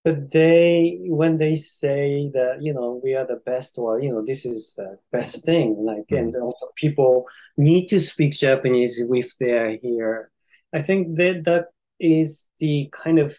But 0.03 0.31
they, 0.31 0.99
when 1.03 1.37
they 1.37 1.55
say 1.55 2.29
that, 2.33 2.61
you 2.61 2.73
know, 2.73 2.99
we 3.03 3.15
are 3.15 3.25
the 3.25 3.41
best 3.45 3.77
or, 3.77 4.01
you 4.01 4.09
know, 4.09 4.23
this 4.25 4.45
is 4.45 4.73
the 4.75 4.97
best 5.11 5.45
thing, 5.45 5.75
like, 5.79 6.07
mm. 6.11 6.19
and 6.19 6.35
also 6.35 6.67
people 6.75 7.25
need 7.57 7.87
to 7.87 7.99
speak 7.99 8.33
Japanese 8.33 9.01
if 9.01 9.37
they're 9.37 9.77
here. 9.81 10.31
I 10.73 10.81
think 10.81 11.15
that 11.17 11.43
that 11.45 11.67
is 11.99 12.49
the 12.59 12.89
kind 12.91 13.19
of 13.19 13.35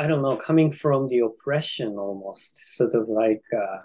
I 0.00 0.06
don't 0.06 0.22
know, 0.22 0.36
coming 0.36 0.72
from 0.72 1.08
the 1.08 1.18
oppression 1.18 1.98
almost, 1.98 2.76
sort 2.76 2.94
of 2.94 3.10
like 3.10 3.42
uh, 3.54 3.82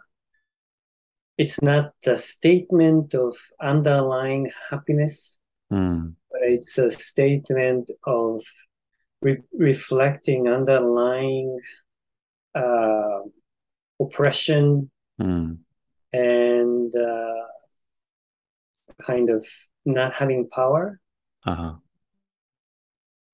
it's 1.37 1.61
not 1.61 1.91
a 2.05 2.15
statement 2.15 3.13
of 3.13 3.35
underlying 3.59 4.49
happiness, 4.69 5.37
mm. 5.75 6.13
but 6.31 6.41
it's 6.43 6.77
a 6.77 6.89
statement 6.89 7.91
of 8.05 8.41
re- 9.21 9.43
reflecting 9.53 10.47
underlying 10.47 11.59
uh, 12.55 13.19
oppression 13.99 14.89
mm. 15.21 15.57
and 16.13 16.95
uh, 16.95 17.43
kind 19.01 19.29
of 19.29 19.45
not 19.85 20.13
having 20.13 20.47
power. 20.49 20.99
Uh-huh. 21.45 21.73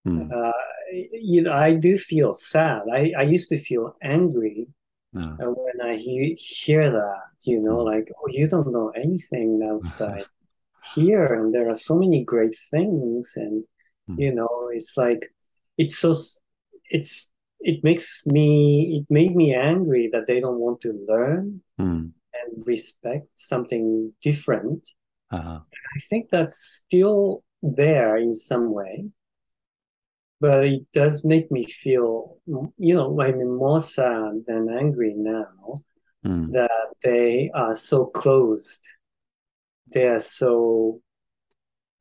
Mm. 0.07 0.31
Uh, 0.31 0.51
you 1.13 1.43
know, 1.43 1.53
I 1.53 1.73
do 1.73 1.97
feel 1.97 2.33
sad. 2.33 2.81
I, 2.91 3.13
I 3.17 3.21
used 3.21 3.49
to 3.49 3.57
feel 3.57 3.95
angry 4.01 4.67
uh, 5.15 5.35
when 5.39 5.81
I 5.81 5.95
he- 5.97 6.33
hear 6.33 6.89
that, 6.89 7.21
you 7.45 7.59
know, 7.61 7.77
mm. 7.77 7.85
like, 7.85 8.09
oh, 8.17 8.27
you 8.29 8.47
don't 8.47 8.71
know 8.71 8.89
anything 8.89 9.61
outside 9.71 10.25
here, 10.95 11.25
and 11.25 11.53
there 11.53 11.69
are 11.69 11.75
so 11.75 11.95
many 11.95 12.23
great 12.23 12.55
things, 12.71 13.33
and 13.35 13.63
mm. 14.09 14.19
you 14.19 14.33
know, 14.33 14.69
it's 14.73 14.97
like, 14.97 15.33
it's 15.77 15.97
so, 15.97 16.13
it's, 16.89 17.31
it 17.59 17.83
makes 17.83 18.25
me, 18.25 19.01
it 19.01 19.13
made 19.13 19.35
me 19.35 19.53
angry 19.53 20.09
that 20.11 20.27
they 20.27 20.39
don't 20.39 20.59
want 20.59 20.81
to 20.81 20.93
learn 21.07 21.61
hmm. 21.77 22.07
and 22.33 22.65
respect 22.65 23.27
something 23.35 24.11
different. 24.23 24.89
Uh-huh. 25.29 25.59
I 25.59 25.99
think 26.09 26.29
that's 26.31 26.57
still 26.57 27.43
there 27.61 28.17
in 28.17 28.33
some 28.33 28.73
way 28.73 29.11
but 30.41 30.65
it 30.65 30.91
does 30.91 31.23
make 31.23 31.51
me 31.51 31.63
feel, 31.63 32.37
you 32.47 32.95
know, 32.95 33.21
I'm 33.21 33.55
more 33.55 33.79
sad 33.79 34.41
than 34.47 34.75
angry 34.75 35.13
now 35.15 35.75
mm. 36.25 36.51
that 36.51 36.87
they 37.03 37.51
are 37.53 37.75
so 37.75 38.07
closed. 38.07 38.83
They 39.93 40.07
are 40.07 40.19
so, 40.19 41.01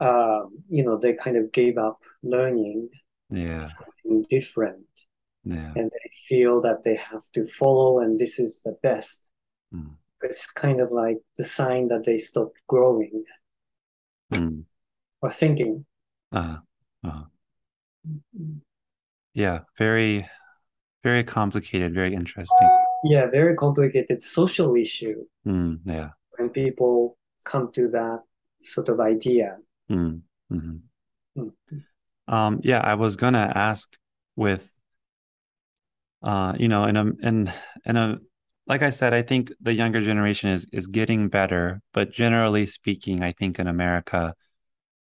um, 0.01 0.59
you 0.69 0.85
know, 0.85 0.99
they 0.99 1.15
kind 1.15 1.37
of 1.37 1.53
gave 1.53 1.79
up 1.79 1.99
learning 2.23 2.89
yeah. 3.31 3.59
something 3.59 4.25
different. 4.31 4.87
Yeah. 5.45 5.73
And 5.75 5.91
they 5.91 6.11
feel 6.29 6.61
that 6.63 6.83
they 6.85 6.97
have 6.97 7.23
to 7.35 7.45
follow 7.45 8.01
and 8.01 8.19
this 8.19 8.39
is 8.39 8.63
the 8.65 8.77
best. 8.83 9.31
Mm. 9.75 9.95
It's 10.23 10.47
kind 10.53 10.81
of 10.81 10.91
like 10.91 11.17
the 11.39 11.45
sign 11.45 11.89
that 11.89 12.05
they 12.05 12.19
stopped 12.19 12.59
growing 12.69 13.25
mm. 14.33 14.65
or 15.23 15.31
thinking. 15.31 15.87
Uh-huh. 16.33 16.59
Uh-huh. 17.03 17.25
Yeah, 19.33 19.61
very, 19.79 20.29
very 21.03 21.25
complicated, 21.25 21.95
very 21.95 22.15
interesting. 22.15 22.69
Yeah, 23.05 23.27
very 23.31 23.55
complicated 23.55 24.21
social 24.21 24.75
issue. 24.77 25.25
Mm, 25.47 25.81
yeah. 25.85 26.11
When 26.37 26.51
people 26.51 27.17
come 27.45 27.71
to 27.73 27.89
that 27.89 28.21
sort 28.61 28.89
of 28.89 29.01
idea. 29.01 29.57
Mm, 29.91 30.23
mm-hmm. 30.53 31.43
mm. 31.43 31.53
Um, 32.29 32.61
yeah, 32.63 32.81
I 32.81 32.95
was 32.95 33.17
gonna 33.17 33.51
ask 33.55 33.97
with, 34.37 34.71
uh, 36.23 36.55
you 36.59 36.69
know, 36.69 36.85
in 36.85 36.97
a 36.97 37.07
in 37.23 37.53
in 37.85 37.97
a 37.97 38.19
like 38.67 38.83
I 38.83 38.91
said, 38.91 39.13
I 39.13 39.23
think 39.23 39.53
the 39.61 39.73
younger 39.73 40.01
generation 40.01 40.51
is 40.51 40.67
is 40.73 40.87
getting 40.87 41.29
better, 41.29 41.81
but 41.93 42.13
generally 42.13 42.67
speaking, 42.67 43.23
I 43.23 43.33
think 43.33 43.59
in 43.59 43.67
America, 43.67 44.35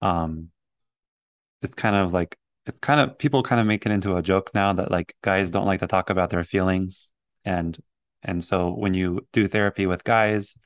um, 0.02 0.50
it's 1.62 1.74
kind 1.74 1.96
of 1.96 2.14
like 2.14 2.38
it's 2.66 2.80
kind 2.80 3.00
of 3.00 3.18
people 3.18 3.44
kind 3.44 3.62
of 3.62 3.68
make 3.68 3.86
it 3.86 3.92
into 3.92 4.16
a 4.16 4.22
joke 4.22 4.52
now 4.54 4.74
that 4.74 4.92
like 4.92 5.16
guys 5.22 5.50
don't 5.52 5.66
like 5.66 5.80
to 5.80 5.88
talk 5.88 6.10
about 6.10 6.30
their 6.30 6.44
feelings 6.44 7.12
and 7.46 7.78
and 8.24 8.44
so 8.44 8.70
when 8.72 8.94
you 8.94 9.26
do 9.32 9.48
therapy 9.48 9.86
with 9.86 10.04
guys 10.04 10.58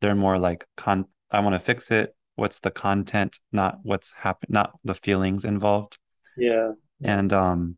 they're 0.00 0.14
more 0.14 0.38
like 0.38 0.66
con 0.76 1.04
I 1.30 1.40
want 1.40 1.54
to 1.54 1.58
fix 1.58 1.90
it. 1.90 2.14
What's 2.36 2.60
the 2.60 2.70
content, 2.70 3.38
not 3.52 3.80
what's 3.82 4.12
happened, 4.12 4.52
not 4.52 4.78
the 4.84 4.94
feelings 4.94 5.44
involved. 5.44 5.98
Yeah. 6.36 6.72
And 7.02 7.32
um 7.32 7.76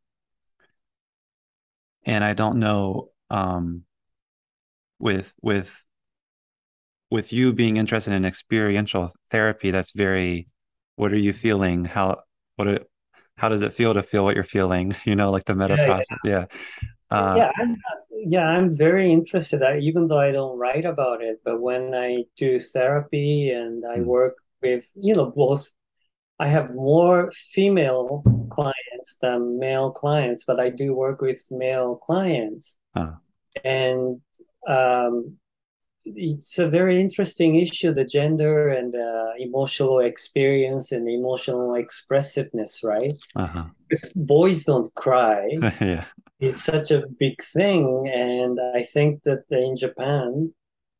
and 2.04 2.24
I 2.24 2.34
don't 2.34 2.58
know 2.58 3.10
um 3.30 3.84
with 4.98 5.34
with 5.42 5.84
with 7.10 7.32
you 7.32 7.52
being 7.52 7.76
interested 7.76 8.12
in 8.12 8.24
experiential 8.24 9.12
therapy, 9.30 9.70
that's 9.70 9.92
very 9.92 10.48
what 10.96 11.12
are 11.12 11.18
you 11.18 11.32
feeling? 11.32 11.84
How 11.84 12.22
what 12.56 12.68
it 12.68 12.88
how 13.36 13.48
does 13.48 13.62
it 13.62 13.72
feel 13.72 13.94
to 13.94 14.02
feel 14.02 14.24
what 14.24 14.34
you're 14.34 14.44
feeling? 14.44 14.94
You 15.04 15.16
know, 15.16 15.30
like 15.30 15.44
the 15.44 15.54
meta 15.54 15.78
Yeah, 15.78 15.86
process. 15.86 16.18
Yeah. 16.22 16.46
Uh 17.10 17.40
yeah, 17.40 17.50
I'm 17.58 17.76
yeah, 18.24 18.46
I'm 18.46 18.74
very 18.74 19.10
interested. 19.10 19.62
I, 19.62 19.78
even 19.78 20.06
though 20.06 20.18
I 20.20 20.32
don't 20.32 20.58
write 20.58 20.84
about 20.84 21.22
it, 21.22 21.40
but 21.44 21.60
when 21.60 21.94
I 21.94 22.24
do 22.36 22.58
therapy 22.58 23.50
and 23.50 23.84
I 23.84 23.98
mm, 23.98 24.04
work 24.04 24.36
with, 24.62 24.90
you 24.96 25.14
know, 25.14 25.30
both, 25.30 25.72
I 26.38 26.48
have 26.48 26.74
more 26.74 27.30
female 27.32 28.22
clients 28.50 29.16
than 29.20 29.58
male 29.58 29.90
clients, 29.90 30.44
but 30.44 30.60
I 30.60 30.70
do 30.70 30.94
work 30.94 31.20
with 31.20 31.40
male 31.50 31.96
clients, 31.96 32.76
uh, 32.94 33.12
and 33.64 34.20
um, 34.68 35.36
it's 36.04 36.58
a 36.58 36.68
very 36.68 37.00
interesting 37.00 37.56
issue, 37.56 37.92
the 37.92 38.04
gender 38.04 38.68
and 38.68 38.94
uh, 38.94 39.30
emotional 39.38 40.00
experience 40.00 40.92
and 40.92 41.08
emotional 41.08 41.74
expressiveness, 41.74 42.82
right? 42.82 43.12
uh-huh. 43.36 43.64
Boys 44.16 44.64
don't 44.64 44.92
cry 44.94 45.58
Yeah. 45.80 46.06
is 46.40 46.62
such 46.62 46.90
a 46.90 47.06
big 47.18 47.42
thing. 47.42 48.08
And 48.08 48.58
I 48.74 48.82
think 48.82 49.22
that 49.24 49.44
in 49.50 49.76
Japan, 49.76 50.52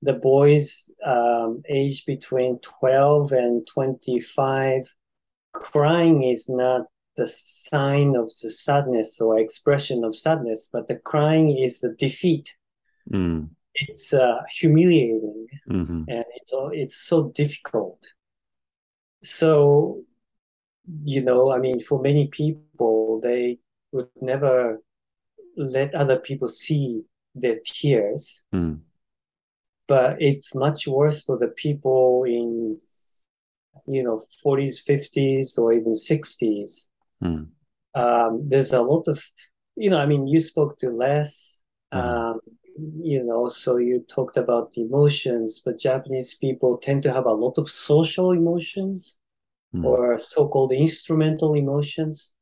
the 0.02 0.12
boys 0.14 0.90
um, 1.04 1.62
aged 1.68 2.06
between 2.06 2.58
12 2.58 3.32
and 3.32 3.66
25, 3.66 4.94
crying 5.52 6.22
is 6.22 6.48
not 6.48 6.82
the 7.16 7.26
sign 7.26 8.16
of 8.16 8.30
the 8.42 8.50
sadness 8.50 9.20
or 9.20 9.38
expression 9.38 10.04
of 10.04 10.16
sadness, 10.16 10.68
but 10.72 10.86
the 10.86 10.96
crying 10.96 11.56
is 11.58 11.80
the 11.80 11.94
defeat. 11.98 12.56
Mm, 13.12 13.50
It's 13.74 14.12
uh, 14.12 14.42
humiliating 14.50 15.46
hmm 15.68 16.04
and 16.08 16.24
it's, 16.36 16.52
it's 16.72 16.96
so 16.96 17.30
difficult. 17.34 17.98
So, 19.22 20.02
you 21.04 21.22
know, 21.22 21.52
I 21.52 21.58
mean, 21.58 21.80
for 21.80 22.00
many 22.00 22.28
people, 22.28 23.20
they 23.22 23.58
would 23.92 24.08
never 24.20 24.82
let 25.56 25.94
other 25.94 26.18
people 26.18 26.48
see 26.48 27.02
their 27.34 27.56
tears. 27.64 28.44
mm, 28.52 28.82
But 29.86 30.16
it's 30.20 30.54
much 30.56 30.88
worse 30.88 31.22
for 31.22 31.38
the 31.38 31.48
people 31.48 32.24
in, 32.24 32.78
you 33.86 34.02
know, 34.02 34.22
40s, 34.42 34.80
50s, 34.80 35.58
or 35.58 35.72
even 35.72 35.94
60s. 35.94 36.88
mm, 37.20 37.46
Um, 37.94 38.48
there's 38.48 38.72
a 38.72 38.80
lot 38.80 39.08
of, 39.08 39.22
you 39.76 39.90
know, 39.90 39.98
I 39.98 40.06
mean, 40.06 40.26
you 40.26 40.40
spoke 40.40 40.78
to 40.78 40.90
Les, 40.90 41.60
uh-huh. 41.92 42.32
um, 42.32 42.40
you 42.76 43.22
know, 43.22 43.48
so 43.48 43.76
you 43.76 44.04
talked 44.08 44.36
about 44.36 44.72
the 44.72 44.82
emotions, 44.82 45.60
but 45.64 45.78
Japanese 45.78 46.34
people 46.34 46.78
tend 46.78 47.02
to 47.04 47.12
have 47.12 47.26
a 47.26 47.32
lot 47.32 47.58
of 47.58 47.70
social 47.70 48.30
emotions 48.32 49.18
mm, 49.74 49.84
or 49.84 50.18
so-called 50.20 50.72
instrumental 50.72 51.54
emotions. 51.54 52.32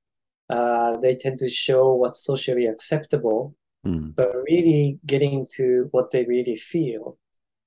Uh, 0.49 0.97
they 0.99 1.15
tend 1.15 1.39
to 1.39 1.49
show 1.49 1.95
what's 1.95 2.25
socially 2.25 2.67
acceptable 2.67 3.55
mm, 3.87 4.15
but 4.15 4.35
really 4.49 4.99
getting 5.07 5.47
to 5.57 5.89
what 5.93 6.11
they 6.11 6.25
really 6.25 6.57
feel 6.57 7.17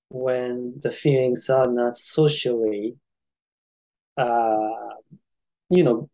when 0.09 0.74
the 0.82 0.91
feelings 0.91 1.49
are 1.49 1.72
not 1.72 1.97
socially, 1.97 2.95
uh, 4.18 4.93
you 5.70 5.84
know, 5.84 6.09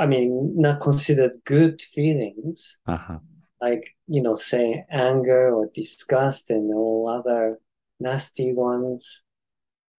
I 0.00 0.06
mean, 0.06 0.54
not 0.56 0.80
considered 0.80 1.36
good 1.44 1.80
feelings, 1.80 2.80
uh-huh. 2.86 3.18
Like, 3.60 3.96
you 4.06 4.22
know, 4.22 4.34
say 4.34 4.84
anger 4.90 5.54
or 5.54 5.68
disgust 5.74 6.50
and 6.50 6.72
all 6.72 7.08
other 7.08 7.58
nasty 8.00 8.52
ones. 8.52 9.22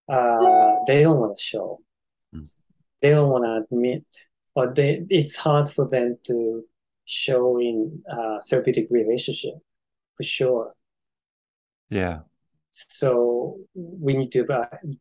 Uh, 0.08 0.76
they 0.88 1.04
don't 1.04 1.20
want 1.20 1.38
to 1.38 1.44
show. 1.44 1.80
Mm. 2.34 2.50
They 3.02 3.10
don't 3.10 3.30
want 3.30 3.46
to 3.46 3.76
admit, 3.76 4.06
or 4.56 4.74
they, 4.74 5.06
it's 5.10 5.38
hard 5.38 5.70
for 5.70 5.88
them 5.88 6.18
to 6.26 6.64
show 7.06 7.60
in 7.60 8.02
uh, 8.12 8.40
therapeutic 8.48 8.88
relationship 8.90 9.56
for 10.16 10.24
sure. 10.24 10.74
Yeah. 11.90 12.20
So 12.72 13.58
we 13.74 14.16
need 14.16 14.32
to 14.34 14.46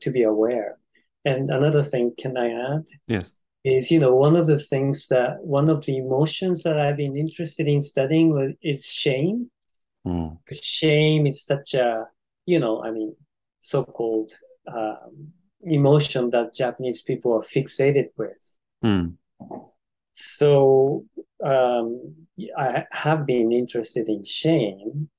to 0.00 0.10
be 0.10 0.22
aware. 0.22 0.78
And 1.24 1.50
another 1.50 1.82
thing, 1.82 2.12
can 2.18 2.36
I 2.36 2.48
add, 2.74 2.86
Yes. 3.06 3.38
Is 3.64 3.90
you 3.90 3.98
know 3.98 4.14
one 4.14 4.36
of 4.36 4.46
the 4.46 4.58
things 4.58 5.08
that 5.08 5.42
one 5.42 5.68
of 5.68 5.84
the 5.84 5.96
emotions 5.98 6.62
that 6.62 6.80
I've 6.80 6.96
been 6.96 7.16
interested 7.16 7.66
in 7.68 7.80
studying 7.80 8.30
was 8.30 8.52
is 8.62 8.86
shame. 8.86 9.50
Mm, 10.06 10.38
Shame 10.50 11.26
is 11.26 11.44
such 11.44 11.74
a 11.74 12.06
you 12.46 12.58
know 12.60 12.82
I 12.82 12.90
mean 12.90 13.14
so-called 13.60 14.32
um, 14.66 15.32
emotion 15.62 16.30
that 16.30 16.54
Japanese 16.54 17.02
people 17.02 17.32
are 17.34 17.42
fixated 17.42 18.08
with. 18.16 18.58
mm, 18.84 19.14
So 20.12 21.04
um, 21.44 22.14
I 22.56 22.84
have 22.92 23.26
been 23.26 23.52
interested 23.52 24.08
in 24.08 24.24
shame. 24.24 25.10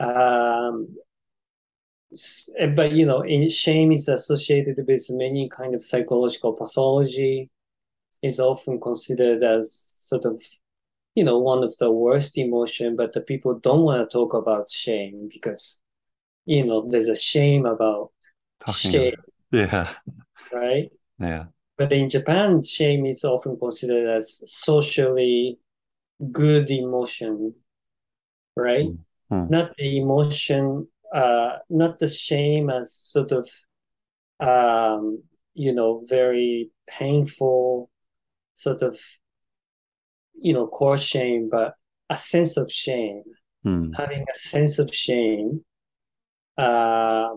Um, 0.00 0.96
but 2.74 2.92
you 2.92 3.06
know, 3.06 3.22
in, 3.22 3.48
shame 3.48 3.92
is 3.92 4.08
associated 4.08 4.84
with 4.86 5.06
many 5.10 5.48
kind 5.48 5.74
of 5.74 5.84
psychological 5.84 6.52
pathology. 6.52 7.50
Is 8.22 8.38
often 8.38 8.78
considered 8.78 9.42
as 9.42 9.94
sort 9.96 10.26
of, 10.26 10.38
you 11.14 11.24
know, 11.24 11.38
one 11.38 11.64
of 11.64 11.74
the 11.78 11.90
worst 11.90 12.36
emotion. 12.36 12.94
But 12.94 13.14
the 13.14 13.22
people 13.22 13.58
don't 13.58 13.82
want 13.84 14.02
to 14.02 14.12
talk 14.12 14.34
about 14.34 14.70
shame 14.70 15.30
because, 15.32 15.80
you 16.44 16.66
know, 16.66 16.86
there's 16.86 17.08
a 17.08 17.14
shame 17.14 17.64
about 17.64 18.10
talking 18.62 18.90
about 18.94 19.02
shame, 19.04 19.14
yeah. 19.52 19.88
right? 20.52 20.90
Yeah. 21.18 21.44
But 21.78 21.92
in 21.92 22.10
Japan, 22.10 22.62
shame 22.62 23.06
is 23.06 23.24
often 23.24 23.58
considered 23.58 24.06
as 24.16 24.42
socially 24.44 25.58
good 26.30 26.70
emotion, 26.70 27.54
right? 28.56 28.86
Mm, 28.86 28.98
mm, 29.32 29.50
Not 29.50 29.76
the 29.76 29.98
emotion, 29.98 30.88
uh, 31.14 31.58
not 31.68 31.98
the 31.98 32.08
shame 32.08 32.70
as 32.70 32.94
sort 32.94 33.32
of 33.32 33.48
um, 34.40 35.22
you 35.54 35.72
know, 35.72 36.02
very 36.08 36.70
painful 36.86 37.90
sort 38.54 38.82
of, 38.82 38.98
you 40.34 40.52
know, 40.52 40.66
core 40.66 40.96
shame, 40.96 41.48
but 41.50 41.74
a 42.08 42.16
sense 42.16 42.56
of 42.56 42.70
shame, 42.70 43.22
mm, 43.64 43.94
having 43.96 44.22
a 44.22 44.38
sense 44.38 44.78
of 44.78 44.94
shame, 44.94 45.64
uh, 46.56 47.28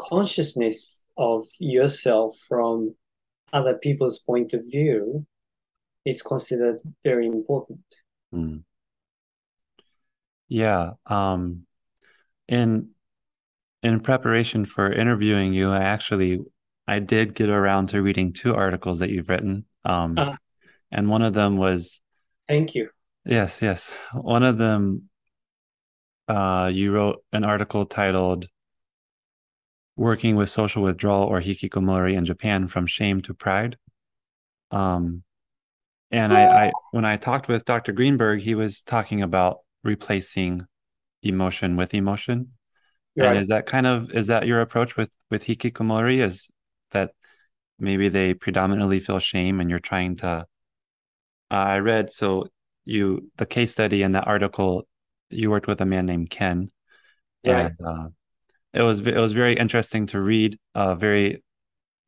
consciousness 0.00 1.04
of 1.16 1.46
yourself 1.58 2.36
from 2.48 2.94
other 3.52 3.76
people's 3.78 4.20
point 4.20 4.52
of 4.52 4.62
view 4.70 5.26
is 6.04 6.22
considered 6.22 6.78
very 7.02 7.26
important. 7.26 7.84
mm. 8.34 8.62
Yeah. 10.48 10.92
Um, 11.04 11.66
in 12.46 12.90
in 13.82 14.00
preparation 14.00 14.64
for 14.64 14.90
interviewing 14.90 15.52
you, 15.52 15.70
I 15.70 15.80
actually 15.80 16.40
I 16.86 16.98
did 17.00 17.34
get 17.34 17.48
around 17.48 17.88
to 17.90 18.02
reading 18.02 18.32
two 18.32 18.54
articles 18.54 18.98
that 19.00 19.10
you've 19.10 19.28
written. 19.28 19.64
Um, 19.84 20.18
Uh, 20.18 20.36
and 20.90 21.08
one 21.08 21.22
of 21.22 21.34
them 21.34 21.56
was 21.58 22.00
thank 22.48 22.74
you. 22.74 22.88
yes, 23.24 23.60
yes. 23.62 23.92
One 24.12 24.42
of 24.42 24.58
them 24.58 25.08
uh 26.28 26.70
you 26.72 26.92
wrote 26.92 27.22
an 27.32 27.44
article 27.44 27.86
titled 27.86 28.48
Working 29.96 30.36
with 30.36 30.48
Social 30.48 30.82
Withdrawal 30.82 31.24
or 31.24 31.40
Hikikomori 31.40 32.14
in 32.14 32.24
Japan 32.24 32.68
from 32.68 32.86
Shame 32.86 33.20
to 33.22 33.34
Pride. 33.34 33.76
Um, 34.70 35.22
and 36.10 36.32
I, 36.32 36.66
I 36.66 36.72
when 36.92 37.04
I 37.04 37.16
talked 37.16 37.48
with 37.48 37.64
Dr. 37.64 37.92
Greenberg, 37.92 38.40
he 38.40 38.54
was 38.54 38.82
talking 38.82 39.22
about 39.22 39.58
replacing 39.84 40.62
emotion 41.22 41.76
with 41.76 41.94
emotion. 41.94 42.52
And 43.18 43.34
Right. 43.34 43.42
is 43.42 43.48
that 43.48 43.66
kind 43.66 43.86
of 43.86 44.10
is 44.12 44.28
that 44.28 44.46
your 44.46 44.60
approach 44.60 44.96
with 44.96 45.10
with 45.30 45.44
hikikomori? 45.44 46.20
Is 46.20 46.48
that 46.92 47.12
maybe 47.78 48.08
they 48.08 48.34
predominantly 48.34 49.00
feel 49.00 49.18
shame 49.20 49.60
and 49.60 49.70
you're 49.70 49.80
trying 49.80 50.16
to 50.16 50.28
uh, 50.28 51.54
I 51.54 51.78
read 51.78 52.12
so 52.12 52.46
you 52.84 53.30
the 53.36 53.46
case 53.46 53.72
study 53.72 54.02
in 54.02 54.12
that 54.12 54.26
article 54.26 54.86
you 55.30 55.50
worked 55.50 55.66
with 55.66 55.80
a 55.80 55.86
man 55.86 56.06
named 56.06 56.30
Ken 56.30 56.70
Right. 57.44 57.72
and 57.72 57.78
uh, 57.84 58.08
it 58.74 58.82
was 58.82 59.00
it 59.00 59.16
was 59.16 59.32
very 59.32 59.54
interesting 59.56 60.06
to 60.08 60.20
read 60.20 60.58
uh 60.74 60.94
very 60.94 61.42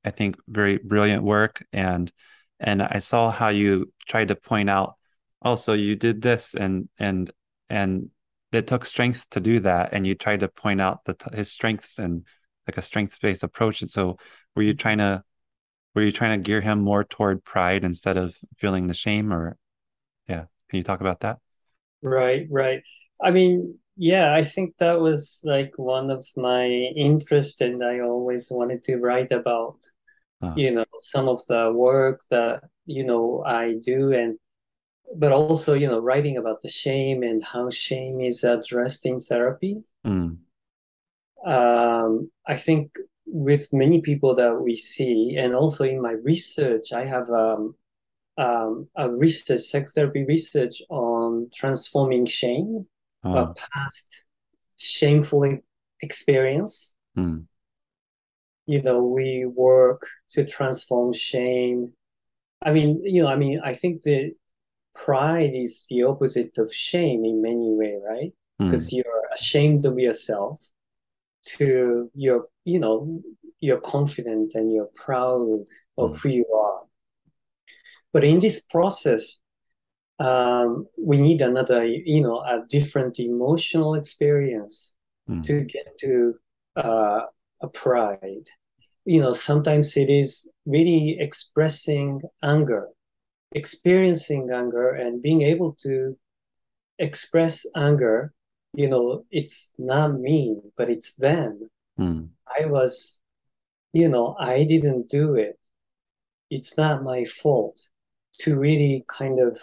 I 0.05 0.11
think 0.11 0.37
very 0.49 0.79
brilliant 0.79 1.25
work 1.25 1.65
and 1.73 2.13
and 2.61 2.83
I 2.83 2.99
saw 3.01 3.31
how 3.31 3.49
you 3.51 3.93
tried 4.09 4.29
to 4.29 4.37
point 4.37 4.71
out 4.71 4.97
also 5.43 5.75
you 5.75 5.97
did 5.97 6.23
this 6.23 6.55
and 6.55 6.89
and 6.99 7.31
and 7.71 8.11
it 8.53 8.67
took 8.67 8.85
strength 8.85 9.27
to 9.31 9.41
do 9.41 9.61
that 9.61 9.93
and 9.93 10.07
you 10.07 10.15
tried 10.15 10.41
to 10.41 10.49
point 10.49 10.81
out 10.81 11.05
the 11.05 11.17
his 11.33 11.51
strengths 11.51 11.99
and 11.99 12.27
like 12.67 12.77
a 12.77 12.83
strength-based 12.83 13.43
approach. 13.43 13.81
And 13.81 13.91
so 13.91 14.17
were 14.55 14.63
you 14.63 14.75
trying 14.75 14.99
to 14.99 15.23
were 15.95 16.03
you 16.03 16.13
trying 16.13 16.39
to 16.39 16.43
gear 16.43 16.61
him 16.61 16.81
more 16.81 17.05
toward 17.05 17.45
pride 17.45 17.85
instead 17.85 18.17
of 18.17 18.35
feeling 18.57 18.87
the 18.87 18.95
shame 18.95 19.33
or 19.33 19.57
yeah, 20.29 20.45
can 20.69 20.77
you 20.79 20.85
talk 20.85 21.01
about 21.01 21.21
that? 21.21 21.39
Right, 22.03 22.47
right. 22.51 22.83
I 23.23 23.31
mean, 23.31 23.79
yeah, 23.97 24.33
I 24.35 24.45
think 24.45 24.77
that 24.79 25.01
was 25.01 25.41
like 25.45 25.73
one 25.77 26.11
of 26.11 26.27
my 26.37 26.67
interests 26.67 27.61
and 27.61 27.85
I 27.85 28.01
always 28.01 28.51
wanted 28.51 28.85
to 28.85 28.97
write 28.97 29.33
about, 29.33 29.79
Uh, 30.43 30.55
you 30.57 30.71
know, 30.71 30.87
some 31.01 31.29
of 31.29 31.45
the 31.47 31.73
work 31.75 32.23
that, 32.31 32.65
you 32.87 33.05
know, 33.05 33.43
I 33.45 33.75
do 33.85 34.13
and 34.13 34.39
but 35.17 35.33
also, 35.33 35.75
you 35.75 35.87
know, 35.87 35.99
writing 35.99 36.37
about 36.37 36.63
the 36.63 36.69
shame 36.69 37.23
and 37.23 37.43
how 37.43 37.71
shame 37.71 38.21
is 38.21 38.45
addressed 38.45 39.07
in 39.07 39.19
therapy. 39.21 39.83
mm, 40.05 40.39
Um, 41.45 42.31
I 42.47 42.57
think 42.57 42.97
with 43.27 43.73
many 43.73 44.01
people 44.01 44.35
that 44.35 44.61
we 44.61 44.77
see, 44.77 45.37
and 45.37 45.55
also 45.55 45.85
in 45.85 46.01
my 46.03 46.13
research, 46.13 46.93
I 46.93 47.05
have 47.05 47.29
um, 47.31 47.75
um, 48.37 48.89
a 48.97 49.11
research, 49.11 49.61
psychotherapy 49.61 50.25
research 50.25 50.83
on 50.91 51.51
transforming 51.55 52.27
shame, 52.27 52.87
a 53.25 53.29
uh, 53.29 53.55
past 53.55 54.25
shameful 54.77 55.59
experience. 56.01 56.95
mm, 57.17 57.47
You 58.67 58.83
know, 58.83 59.03
we 59.05 59.47
work 59.47 60.09
to 60.33 60.45
transform 60.45 61.13
shame. 61.13 61.93
I 62.63 62.73
mean, 62.73 63.03
you 63.05 63.23
know, 63.23 63.29
I 63.29 63.37
mean, 63.37 63.61
I 63.65 63.75
think 63.75 64.03
the 64.03 64.35
pride 64.95 65.53
is 65.55 65.87
the 65.89 66.05
opposite 66.05 66.59
of 66.59 66.73
shame 66.75 67.25
in 67.25 67.43
many 67.43 67.73
way, 67.75 67.99
right? 68.09 68.33
mm, 68.61 68.67
Because 68.67 68.93
you're 68.93 69.23
ashamed 69.35 69.87
of 69.87 69.99
yourself 69.99 70.61
to 71.59 72.11
you're, 72.15 72.49
you 72.65 72.79
know, 72.79 73.23
you're 73.61 73.81
confident 73.81 74.55
and 74.55 74.73
you're 74.73 74.91
proud 74.95 75.65
of 75.99 76.13
mm, 76.13 76.21
who 76.21 76.29
you 76.29 76.47
are. 76.55 76.83
But 78.13 78.25
in 78.25 78.41
this 78.41 78.61
process, 78.61 79.41
um, 80.19 80.87
we 80.99 81.17
need 81.17 81.41
another, 81.41 81.85
you 81.87 82.21
know, 82.21 82.41
a 82.41 82.65
different 82.69 83.19
emotional 83.19 83.95
experience 83.95 84.93
mm, 85.29 85.43
to 85.45 85.65
get 85.65 85.99
to 86.01 86.35
uh, 86.77 87.23
a 87.63 87.69
pride. 87.69 88.49
You 89.05 89.23
know, 89.23 89.33
sometimes 89.33 89.97
it 89.97 90.11
is 90.11 90.49
really 90.67 91.17
expressing 91.19 92.21
anger, 92.43 92.89
experiencing 93.53 94.51
anger, 94.53 94.91
and 94.91 95.23
being 95.23 95.43
able 95.43 95.75
to 95.83 96.17
express 96.99 97.67
anger. 97.77 98.33
You 98.75 98.89
know, 98.89 99.25
it's 99.31 99.73
not 99.79 100.19
me, 100.21 100.57
but 100.77 100.91
it's 100.91 101.15
them. 101.15 101.71
mm, 101.99 102.31
I 102.61 102.67
was, 102.67 103.21
you 103.93 104.09
know, 104.09 104.37
I 104.39 104.65
didn't 104.65 105.09
do 105.11 105.35
it. 105.37 105.59
It's 106.51 106.77
not 106.77 107.03
my 107.03 107.25
fault 107.25 107.89
to 108.41 108.59
really 108.59 109.05
kind 109.09 109.41
of 109.41 109.61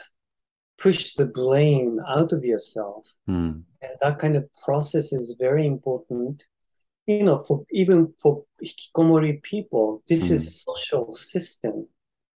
push 0.79 1.13
the 1.15 1.25
blame 1.25 1.99
out 2.07 2.33
of 2.33 2.45
yourself. 2.45 3.13
mm, 3.27 3.63
And 3.81 3.91
that 4.01 4.19
kind 4.19 4.35
of 4.35 4.49
process 4.65 5.13
is 5.13 5.35
very 5.39 5.65
important. 5.67 6.45
You 7.07 7.23
know, 7.23 7.39
for 7.39 7.65
even 7.71 8.13
for 8.21 8.45
hikikomori 8.63 9.43
people, 9.43 10.03
this 10.09 10.23
mm, 10.23 10.31
is 10.31 10.63
social 10.63 11.11
system 11.11 11.88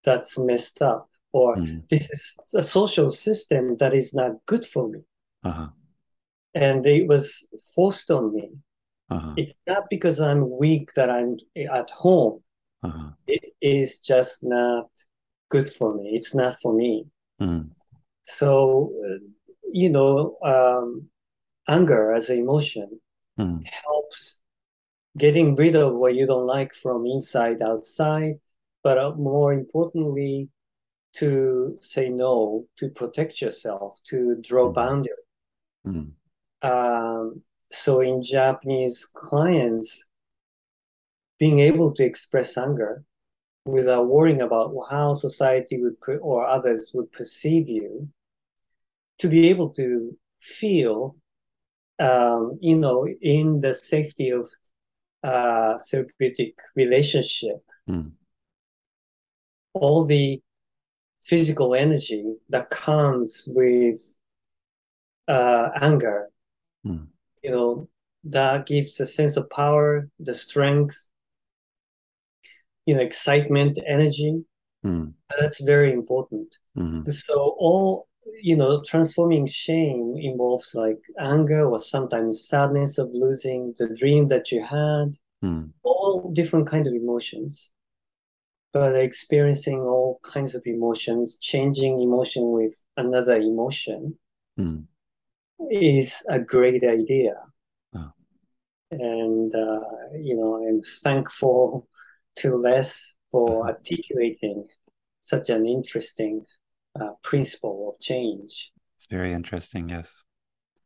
that's 0.05 0.39
messed 0.39 0.83
up, 0.83 1.08
or 1.33 1.57
mm, 1.59 1.83
this 1.91 2.03
is 2.11 2.37
a 2.55 2.63
social 2.63 3.11
system 3.11 3.77
that 3.79 3.95
is 3.95 4.15
not 4.15 4.33
good 4.47 4.65
for 4.65 4.89
me. 4.89 5.01
uh-huh, 5.45 5.69
And 6.55 6.87
it 6.87 7.07
was 7.07 7.49
forced 7.75 8.11
on 8.11 8.35
me. 8.35 8.51
uh-huh, 9.11 9.35
It's 9.37 9.53
not 9.67 9.85
because 9.91 10.21
I'm 10.21 10.51
weak 10.59 10.93
that 10.95 11.11
I'm 11.11 11.37
at 11.57 11.91
home. 11.91 12.43
uh-huh, 12.83 13.11
It 13.27 13.55
is 13.61 14.01
just 14.01 14.43
not 14.43 14.89
good 15.51 15.71
for 15.71 15.95
me. 15.95 16.11
It's 16.17 16.35
not 16.35 16.61
for 16.61 16.75
me. 16.75 17.07
mm, 17.41 17.71
So, 18.23 18.93
uh, 19.05 19.19
you 19.73 19.91
know, 19.91 20.37
um, 20.43 21.09
anger 21.69 22.13
as 22.13 22.31
an 22.31 22.39
emotion 22.41 23.01
mm, 23.39 23.65
helps 23.65 24.41
getting 25.17 25.55
rid 25.57 25.77
of 25.77 25.95
what 25.95 26.15
you 26.15 26.27
don't 26.27 26.47
like 26.47 26.75
from 26.75 27.07
inside 27.07 27.63
outside, 27.63 28.35
but 28.83 28.99
uh, 28.99 29.13
more 29.17 29.53
importantly, 29.53 30.49
to 31.15 31.77
say 31.81 32.09
no, 32.09 32.67
to 32.77 32.89
protect 32.91 33.41
yourself, 33.41 33.99
to 34.05 34.37
draw 34.43 34.69
mm, 34.69 34.75
boundaries. 34.75 35.17
mm, 35.87 36.11
Um, 36.63 37.43
so 37.71 38.01
in 38.01 38.23
Japanese 38.23 39.05
clients, 39.05 40.07
being 41.39 41.61
able 41.61 41.93
to 41.95 42.05
express 42.05 42.57
anger 42.57 43.05
without 43.65 44.09
worrying 44.09 44.41
about 44.41 44.75
how 44.91 45.15
society 45.15 45.81
would 45.81 46.01
put 46.01 46.19
or 46.19 46.47
others 46.47 46.91
would 46.95 47.11
perceive 47.13 47.69
you, 47.69 48.09
to 49.19 49.29
be 49.29 49.49
able 49.49 49.71
to 49.71 50.17
feel, 50.41 51.17
um, 51.99 52.59
you 52.61 52.77
know, 52.77 53.07
in 53.21 53.61
the 53.61 53.75
safety 53.75 54.31
of 54.31 54.49
uh, 55.23 55.79
therapeutic 55.91 56.55
relationship, 56.77 57.63
mm, 57.89 58.11
all 59.75 60.05
the 60.05 60.41
physical 61.23 61.75
energy 61.75 62.25
that 62.49 62.71
comes 62.71 63.45
with 63.49 63.99
uh, 65.29 65.71
anger, 65.81 66.29
mm, 66.87 67.07
you 67.43 67.51
know, 67.51 67.89
that 68.25 68.67
gives 68.67 68.99
a 69.01 69.07
sense 69.07 69.37
of 69.37 69.49
power, 69.51 70.09
the 70.19 70.35
strength, 70.35 71.09
you 72.87 72.95
know, 72.95 73.01
excitement, 73.01 73.79
energy. 73.87 74.45
mm, 74.85 75.13
That's 75.39 75.61
very 75.61 75.93
important. 75.93 76.57
mm, 76.77 77.13
So 77.13 77.55
all, 77.59 78.09
you 78.43 78.57
know, 78.57 78.83
transforming 78.83 79.47
shame 79.47 80.15
involves 80.17 80.75
like 80.75 80.99
anger 81.19 81.67
or 81.69 81.81
sometimes 81.81 82.49
sadness 82.49 82.99
of 82.99 83.11
losing 83.13 83.75
the 83.79 83.89
dream 83.95 84.29
that 84.29 84.51
you 84.51 84.63
had, 84.63 85.17
mm, 85.45 85.71
all 85.83 86.31
different 86.33 86.67
kinds 86.67 86.89
of 86.89 86.95
emotions. 86.95 87.73
But 88.73 88.97
experiencing 88.97 89.81
all 89.81 90.21
kinds 90.23 90.55
of 90.55 90.63
emotions, 90.67 91.39
changing 91.41 92.01
emotion 92.01 92.51
with 92.53 92.83
another 92.97 93.37
emotion 93.37 94.19
mm. 94.59 94.85
is 95.71 96.23
a 96.29 96.39
great 96.39 96.85
idea. 96.85 97.35
Oh, 97.95 98.13
And, 98.91 99.55
uh, 99.55 99.81
you 100.21 100.37
know, 100.37 100.63
I'm 100.67 100.83
thankful 100.83 101.89
to 102.37 102.55
Les 102.57 103.17
for 103.31 103.67
articulating 103.67 104.67
such 105.21 105.51
an 105.51 105.67
interesting 105.67 106.45
uh, 107.01 107.13
principle 107.23 107.95
of 107.95 108.01
change. 108.01 108.73
it's 108.97 109.07
very 109.11 109.33
interesting. 109.33 109.89
Yes. 109.89 110.25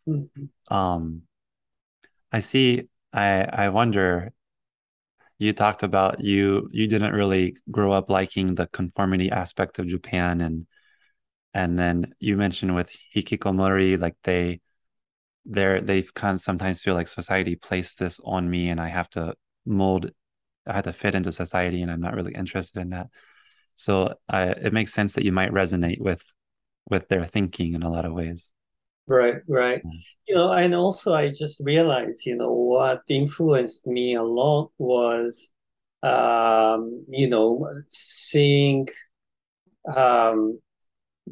Mhm. 0.07 0.49
Um, 0.69 1.23
I 2.33 2.41
see. 2.41 2.89
I 3.13 3.45
I 3.45 3.69
wonder. 3.69 4.33
You 5.43 5.53
talked 5.53 5.83
about 5.83 6.21
you 6.21 6.69
you 6.71 6.87
didn't 6.87 7.15
really 7.15 7.57
grow 7.69 7.91
up 7.91 8.09
liking 8.09 8.55
the 8.55 8.69
conformity 8.69 9.29
aspect 9.33 9.81
of 9.81 9.89
Japan, 9.89 10.41
and 10.41 10.69
and 11.53 11.77
then 11.77 12.15
you 12.21 12.37
mentioned 12.37 12.77
with 12.77 12.89
hikikomori, 13.13 14.01
like 14.01 14.15
they 14.23 14.61
they're 15.45 15.81
they 15.81 16.03
kind 16.03 16.35
of 16.37 16.41
sometimes 16.41 16.81
feel 16.81 16.95
like 16.95 17.09
society 17.09 17.57
placed 17.57 17.99
this 17.99 18.21
on 18.25 18.49
me, 18.49 18.69
and 18.71 18.81
I 18.81 18.87
have 18.87 19.11
to 19.11 19.35
mold. 19.67 20.13
I 20.65 20.75
have 20.75 20.85
to 20.85 20.93
fit 20.93 21.17
into 21.17 21.33
society, 21.33 21.83
and 21.83 21.91
I'm 21.91 22.01
not 22.01 22.15
really 22.15 22.35
interested 22.35 22.81
in 22.81 22.91
that. 22.91 23.09
So 23.75 24.15
I, 24.29 24.43
it 24.51 24.73
makes 24.73 24.95
sense 24.95 25.15
that 25.15 25.25
you 25.25 25.33
might 25.33 25.51
resonate 25.51 26.01
with 26.01 26.23
with 26.89 27.09
their 27.09 27.27
thinking 27.27 27.75
in 27.75 27.83
a 27.83 27.91
lot 27.91 28.05
of 28.05 28.13
ways. 28.13 28.53
Right, 29.07 29.37
right. 29.49 29.83
Mm, 29.85 30.01
You 30.29 30.35
know, 30.37 30.53
and 30.53 30.75
also 30.75 31.15
I 31.15 31.29
just 31.31 31.61
realized, 31.61 32.25
you 32.25 32.37
know, 32.37 32.53
what 32.53 33.03
influenced 33.09 33.87
me 33.87 34.15
a 34.15 34.23
lot 34.23 34.71
was, 34.79 35.51
um, 36.03 37.05
you 37.09 37.29
know, 37.29 37.69
seeing 37.91 38.89
um, 39.97 40.61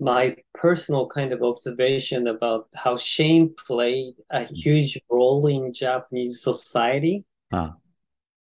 my 0.01 0.37
personal 0.55 1.09
kind 1.09 1.33
of 1.33 1.43
observation 1.43 2.29
about 2.29 2.69
how 2.75 2.97
shame 2.97 3.55
played 3.67 4.15
a 4.31 4.45
huge 4.45 4.99
role 5.11 5.47
in 5.49 5.73
Japanese 5.73 6.43
society, 6.43 7.25
uh, 7.53 7.71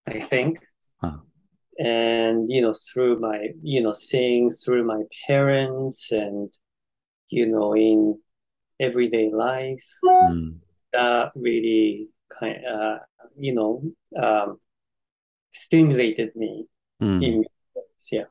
I 0.07 0.19
think. 0.19 0.59
uh, 1.03 1.17
And, 1.77 2.49
you 2.49 2.61
know, 2.61 2.73
through 2.73 3.19
my, 3.19 3.49
you 3.61 3.81
know, 3.81 3.91
seeing 3.91 4.49
through 4.51 4.85
my 4.85 5.03
parents 5.27 6.11
and, 6.11 6.49
you 7.29 7.47
know, 7.47 7.75
in 7.75 8.19
everyday 8.79 9.29
life, 9.31 9.85
mm, 10.03 10.51
that 10.93 11.31
really 11.35 12.09
kind 12.29 12.65
uh, 12.65 12.97
you 13.37 13.53
know, 13.53 13.83
um, 14.15 14.59
stimulated 15.51 16.35
me 16.35 16.67
mm. 17.01 17.23
in 17.23 17.43
yeah. 18.11 18.25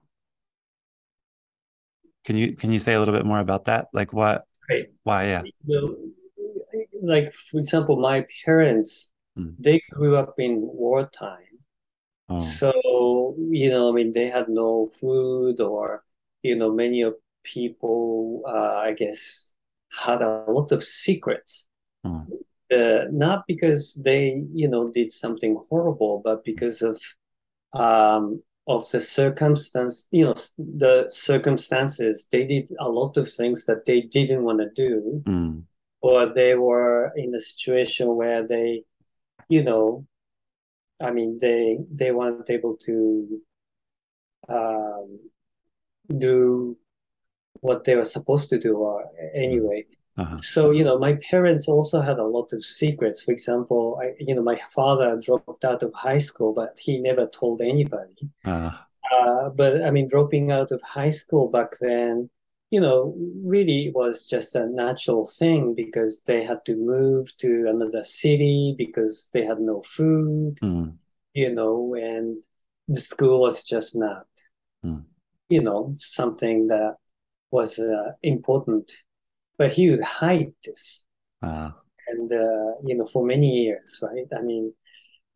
Can 2.25 2.37
you 2.37 2.55
can 2.55 2.73
you 2.73 2.79
say 2.79 2.95
a 2.95 2.99
little 2.99 3.15
bit 3.15 3.27
more 3.27 3.41
about 3.41 3.67
that? 3.67 3.89
Like 3.93 4.13
what? 4.13 4.45
Great. 4.69 4.91
Why? 5.03 5.27
Yeah. 5.27 5.43
You 5.45 5.53
know, 5.67 5.97
like 7.03 7.33
for 7.33 7.59
example, 7.59 7.97
my 7.97 8.27
parents, 8.45 9.11
Mm, 9.39 9.57
they 9.59 9.83
grew 9.91 10.17
up 10.17 10.35
in 10.39 10.61
wartime. 10.61 11.59
Oh. 12.29 12.39
So, 12.39 13.35
you 13.51 13.69
know, 13.69 13.91
I 13.91 13.93
mean, 13.93 14.13
they 14.13 14.27
had 14.27 14.49
no 14.49 14.89
food, 14.89 15.61
or, 15.61 16.05
you 16.43 16.57
know, 16.57 16.73
many 16.73 17.03
of 17.03 17.15
people, 17.43 18.43
uh, 18.47 18.77
I 18.79 18.93
guess, 18.93 19.54
had 20.03 20.23
a 20.23 20.45
lot 20.49 20.73
of 20.73 20.83
secrets. 20.83 21.67
Oh. 22.05 22.27
Uh, 22.73 23.05
not 23.13 23.45
because 23.47 23.95
they, 24.05 24.43
you 24.51 24.67
know, 24.69 24.91
did 24.91 25.13
something 25.13 25.57
horrible, 25.69 26.21
but 26.25 26.45
because 26.45 26.83
of 26.83 27.01
um, 27.73 28.33
of 28.67 28.91
the 28.91 29.01
circumstance, 29.01 30.09
you 30.11 30.25
know, 30.25 30.35
the 30.59 31.05
circumstances. 31.09 32.27
They 32.33 32.45
did 32.47 32.69
a 32.81 32.89
lot 32.89 33.17
of 33.17 33.31
things 33.31 33.67
that 33.67 33.85
they 33.85 34.01
didn't 34.01 34.45
want 34.45 34.61
to 34.61 34.71
do, 34.71 35.23
Mm. 35.27 35.65
or 36.01 36.27
they 36.27 36.55
were 36.55 37.13
in 37.17 37.35
a 37.35 37.41
situation 37.41 38.17
where 38.17 38.47
they, 38.47 38.85
you 39.49 39.63
know, 39.63 40.07
I 41.01 41.11
mean, 41.11 41.39
they 41.41 41.79
they 41.93 42.13
weren't 42.13 42.49
able 42.49 42.77
to 42.87 43.41
um, 44.49 45.19
do 46.09 46.77
what 47.67 47.85
they 47.85 47.97
were 48.01 48.11
supposed 48.17 48.49
to 48.51 48.59
do, 48.67 48.73
or 48.89 48.99
Mm. 49.03 49.45
anyway. 49.47 49.81
Uh-huh. 50.23 50.39
So, 50.55 50.61
you 50.79 50.85
know, 50.87 50.97
my 51.09 51.15
parents 51.31 51.65
also 51.75 51.99
had 52.09 52.19
a 52.21 52.31
lot 52.37 52.49
of 52.57 52.61
secrets. 52.81 53.19
For 53.25 53.33
example, 53.39 53.85
I, 54.03 54.07
you 54.29 54.35
know, 54.35 54.47
my 54.53 54.59
father 54.77 55.09
dropped 55.27 55.65
out 55.71 55.83
of 55.87 55.93
high 56.07 56.23
school, 56.29 56.53
but 56.61 56.71
he 56.87 56.93
never 57.11 57.25
told 57.41 57.57
anybody. 57.73 58.21
Uh, 58.45 58.71
Uh, 59.21 59.47
but 59.61 59.73
I 59.87 59.91
mean, 59.95 60.07
dropping 60.15 60.47
out 60.59 60.71
of 60.73 60.81
high 60.99 61.15
school 61.23 61.47
back 61.57 61.71
then, 61.89 62.15
you 62.75 62.81
know, 62.85 62.99
really 63.55 63.83
was 64.01 64.17
just 64.35 64.51
a 64.57 64.67
natural 64.85 65.25
thing 65.41 65.63
because 65.83 66.13
they 66.29 66.41
had 66.51 66.61
to 66.69 66.75
move 66.95 67.25
to 67.45 67.51
another 67.75 68.03
city 68.23 68.75
because 68.85 69.15
they 69.33 69.45
had 69.51 69.61
no 69.61 69.77
food, 69.97 70.53
mm. 70.63 70.89
you 71.43 71.51
know, 71.59 71.95
and 72.11 72.29
the 72.95 73.01
school 73.13 73.37
was 73.47 73.57
just 73.75 73.91
not, 74.07 74.27
Mm. 74.87 75.05
you 75.55 75.63
know, 75.67 75.81
something 75.95 76.59
that 76.73 76.95
was 77.55 77.79
uh, 77.79 78.13
important. 78.23 78.91
But 79.57 79.73
he 79.73 79.91
would 79.91 80.03
hide 80.03 80.53
this, 80.65 81.07
Uh, 81.43 81.71
and 82.09 82.33
uh, 82.33 82.71
you 82.85 82.95
know, 82.97 83.07
for 83.07 83.25
many 83.25 83.49
years, 83.63 84.01
right? 84.03 84.27
I 84.37 84.43
mean, 84.43 84.75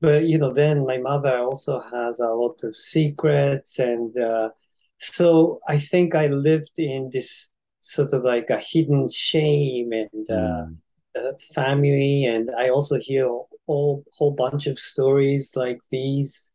but 0.01 0.25
you 0.25 0.39
know, 0.39 0.53
then 0.53 0.87
my 0.87 0.99
mother 0.99 1.39
also 1.39 1.79
has 1.81 2.19
a 2.21 2.35
lot 2.43 2.57
of 2.64 2.75
secrets, 2.75 3.79
and 3.79 4.12
uh, 4.19 4.49
so 4.97 5.61
I 5.69 5.79
think 5.79 6.14
I 6.14 6.27
lived 6.27 6.77
in 6.79 7.11
this 7.12 7.51
sort 7.81 8.12
of 8.12 8.25
like 8.25 8.51
a 8.51 8.61
hidden 8.61 9.07
shame 9.09 9.93
and 9.93 10.27
uh, 10.31 10.66
mm. 10.66 10.77
uh, 11.14 11.33
family, 11.55 12.25
and 12.25 12.51
I 12.59 12.71
also 12.71 12.97
hear 12.99 13.27
a 13.27 13.43
whole 13.69 14.35
bunch 14.37 14.66
of 14.66 14.79
stories 14.79 15.53
like 15.55 15.81
these. 15.91 16.53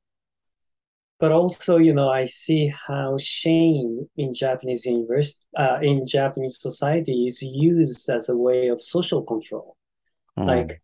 But 1.20 1.32
also, 1.32 1.78
you 1.78 1.94
know, 1.94 2.10
I 2.10 2.26
see 2.26 2.68
how 2.68 3.18
shame 3.18 4.10
in 4.18 4.34
Japanese 4.34 4.86
university, 4.86 5.46
uh, 5.58 5.80
in 5.82 6.06
Japanese 6.06 6.60
society 6.60 7.26
is 7.26 7.42
used 7.42 8.10
as 8.10 8.30
a 8.30 8.36
way 8.36 8.68
of 8.68 8.82
social 8.82 9.24
control. 9.24 9.78
Oh. 10.36 10.44
Like 10.44 10.82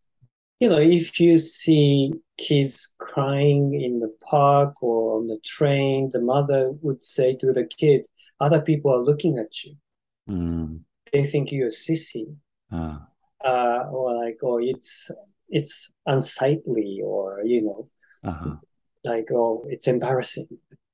you 0.59 0.69
know, 0.69 0.80
if 0.80 1.19
you 1.19 1.38
see 1.38 2.11
kids 2.38 2.93
crying 2.97 3.80
in 3.82 3.99
the 3.99 4.13
park 4.21 4.84
or 4.84 5.17
on 5.17 5.27
the 5.27 5.39
train, 5.43 6.09
the 6.11 6.21
mother 6.21 6.71
would 6.82 7.03
say 7.03 7.36
to 7.36 7.53
the 7.53 7.65
kid, 7.65 8.05
other 8.41 8.61
people 8.61 8.93
are 8.93 9.03
looking 9.03 9.38
at 9.38 9.63
you. 9.63 9.75
Mm. 10.30 10.82
They 11.13 11.23
think 11.23 11.51
you're 11.51 11.67
a 11.67 11.71
sissy. 11.71 12.36
Uh, 12.71 12.99
Uh, 13.43 13.88
or 13.89 14.13
like, 14.25 14.38
oh, 14.43 14.59
it's 14.59 15.09
it's 15.47 15.91
unsightly, 16.05 16.99
or 17.01 17.41
you 17.45 17.63
know, 17.63 17.86
uh-huh. 18.23 18.55
Like, 19.03 19.27
oh, 19.31 19.65
it's 19.69 19.87
embarrassing. 19.87 20.47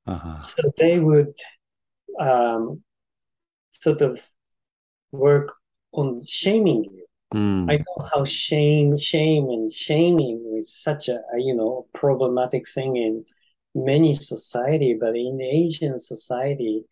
Uh-huh. 0.08 0.42
So 0.42 0.72
they 0.78 1.00
would 1.00 1.34
um, 2.20 2.84
sort 3.72 4.02
of 4.02 4.20
work 5.12 5.54
on 5.94 6.24
shaming 6.26 6.84
you. 6.84 7.06
I 7.34 7.36
Mm. 7.36 7.80
know 7.80 8.10
how 8.14 8.26
shame, 8.26 8.96
shame, 8.98 9.50
and 9.50 9.72
shaming 9.72 10.56
is 10.58 10.72
such 10.74 11.10
a, 11.10 11.16
a, 11.34 11.40
you 11.40 11.56
know 11.56 11.88
problematic 11.94 12.70
thing 12.70 12.96
in 12.96 13.26
many 13.74 14.14
society, 14.14 14.96
but 15.00 15.16
in 15.18 15.42
Asian 15.42 16.00
society, 16.00 16.86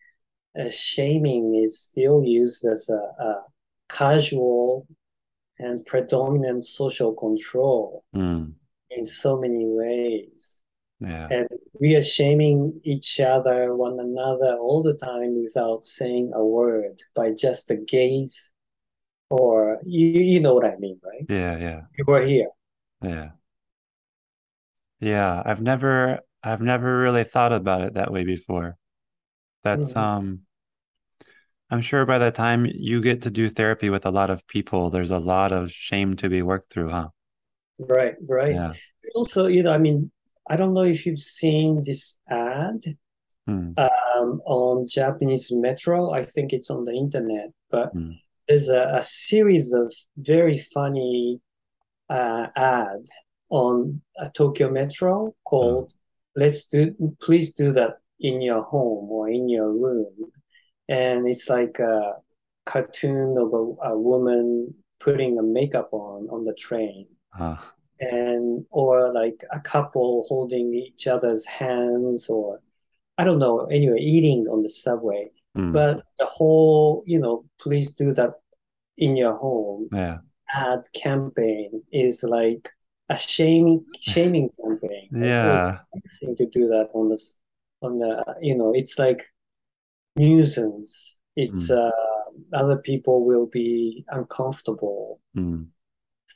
uh, 0.59 0.69
shaming 0.69 1.55
is 1.55 1.79
still 1.79 2.23
used 2.23 2.65
as 2.65 2.89
a, 2.89 2.95
a 3.23 3.43
casual 3.87 4.87
and 5.59 5.85
predominant 5.85 6.65
social 6.65 7.13
control 7.13 8.03
Mm. 8.15 8.53
in 8.89 9.05
so 9.05 9.39
many 9.39 9.65
ways. 9.67 10.62
Yeah. 11.03 11.27
And 11.29 11.47
we 11.79 11.95
are 11.95 12.01
shaming 12.01 12.79
each 12.83 13.19
other, 13.19 13.75
one 13.75 13.99
another, 13.99 14.55
all 14.57 14.81
the 14.81 14.93
time 14.95 15.41
without 15.41 15.85
saying 15.85 16.31
a 16.33 16.43
word 16.43 17.01
by 17.13 17.31
just 17.31 17.69
a 17.71 17.75
gaze, 17.75 18.51
or 19.29 19.79
you, 19.85 20.07
you 20.07 20.39
know 20.39 20.53
what 20.53 20.65
I 20.65 20.77
mean, 20.77 20.99
right? 21.03 21.25
Yeah, 21.27 21.57
yeah. 21.57 21.81
You 21.97 22.05
were 22.07 22.21
here. 22.21 22.47
Yeah. 23.01 23.31
Yeah. 24.99 25.41
I've 25.45 25.61
never 25.61 26.19
I've 26.41 26.61
never 26.61 26.99
really 26.99 27.23
thought 27.23 27.53
about 27.53 27.81
it 27.81 27.93
that 27.95 28.11
way 28.11 28.23
before. 28.23 28.77
That's 29.63 29.93
Mhm. 29.93 29.97
um 29.97 30.39
I'm 31.69 31.81
sure 31.81 32.05
by 32.05 32.19
the 32.19 32.31
time 32.31 32.67
you 32.71 33.01
get 33.01 33.23
to 33.23 33.31
do 33.31 33.49
therapy 33.49 33.89
with 33.89 34.05
a 34.05 34.11
lot 34.11 34.29
of 34.29 34.45
people, 34.47 34.89
there's 34.89 35.11
a 35.11 35.17
lot 35.19 35.51
of 35.51 35.71
shame 35.71 36.15
to 36.17 36.29
be 36.29 36.41
worked 36.41 36.69
through, 36.71 36.89
huh? 36.89 37.09
Right, 37.79 38.15
right. 38.29 38.53
Yeah. 38.53 38.73
Also, 39.15 39.47
you 39.47 39.63
know, 39.63 39.73
I 39.73 39.79
mean, 39.79 40.11
I 40.47 40.55
don't 40.57 40.73
know 40.73 40.83
if 40.83 41.05
you've 41.05 41.19
seen 41.19 41.83
this 41.83 42.17
ad 42.29 42.81
Mm. 43.47 43.77
um, 43.77 44.41
on 44.45 44.87
Japanese 44.87 45.51
Metro. 45.51 46.11
I 46.11 46.23
think 46.23 46.53
it's 46.53 46.69
on 46.69 46.85
the 46.85 46.93
internet, 46.93 47.49
but 47.69 47.93
Mm. 47.93 48.19
there's 48.47 48.69
a, 48.69 48.83
a 48.95 49.01
series 49.01 49.73
of 49.73 49.93
very 50.17 50.57
funny 50.57 51.41
uh, 52.09 52.47
ad 52.55 53.03
on 53.49 54.01
a 54.17 54.29
Tokyo 54.29 54.69
Metro 54.69 55.35
called 55.43 55.93
"Let's 56.35 56.65
do, 56.65 56.95
please 57.19 57.53
do 57.53 57.71
that 57.73 57.97
in 58.19 58.41
your 58.41 58.61
home 58.61 59.09
or 59.11 59.29
in 59.29 59.49
your 59.49 59.71
room," 59.71 60.31
and 60.87 61.27
it's 61.27 61.49
like 61.49 61.79
a 61.79 62.15
cartoon 62.65 63.37
of 63.37 63.53
a, 63.53 63.89
a 63.91 63.97
woman 63.99 64.73
putting 64.99 65.37
a 65.37 65.43
makeup 65.43 65.89
on 65.91 66.29
on 66.29 66.43
the 66.45 66.53
train 66.53 67.07
Uh, 67.37 67.57
and 68.11 68.65
or 68.71 69.13
like 69.13 69.43
a 69.51 69.59
couple 69.59 70.25
holding 70.27 70.73
each 70.73 71.07
other's 71.07 71.45
hands 71.45 72.29
or 72.29 72.59
I 73.17 73.23
don't 73.23 73.39
know, 73.39 73.65
anyway, 73.65 73.99
eating 73.99 74.47
on 74.49 74.61
the 74.63 74.69
subway. 74.69 75.29
mm. 75.57 75.71
But 75.71 76.03
the 76.19 76.25
whole, 76.25 77.03
you 77.05 77.19
know, 77.19 77.45
please 77.59 77.91
do 77.93 78.13
that 78.15 78.31
in 78.97 79.15
your 79.15 79.35
home 79.37 79.87
Yeah. 79.91 80.17
ad 80.53 80.81
campaign 80.93 81.83
is 81.91 82.23
like 82.23 82.69
a 83.09 83.17
shaming 83.17 83.85
shaming 83.99 84.49
campaign. 84.61 85.09
Like, 85.11 85.23
oh, 85.93 85.99
Yeah. 86.21 86.33
to 86.37 86.45
do 86.47 86.67
that 86.69 86.89
on 86.93 87.09
this 87.09 87.37
on 87.81 87.97
the 87.97 88.11
you 88.41 88.55
know, 88.57 88.73
it's 88.73 88.97
like 88.97 89.21
nuisance. 90.15 91.19
It's 91.35 91.69
Mm. 91.69 91.77
uh 91.87 91.91
other 92.51 92.77
people 92.77 93.25
will 93.25 93.45
be 93.45 94.03
uncomfortable. 94.09 95.19
Mm. 95.37 95.67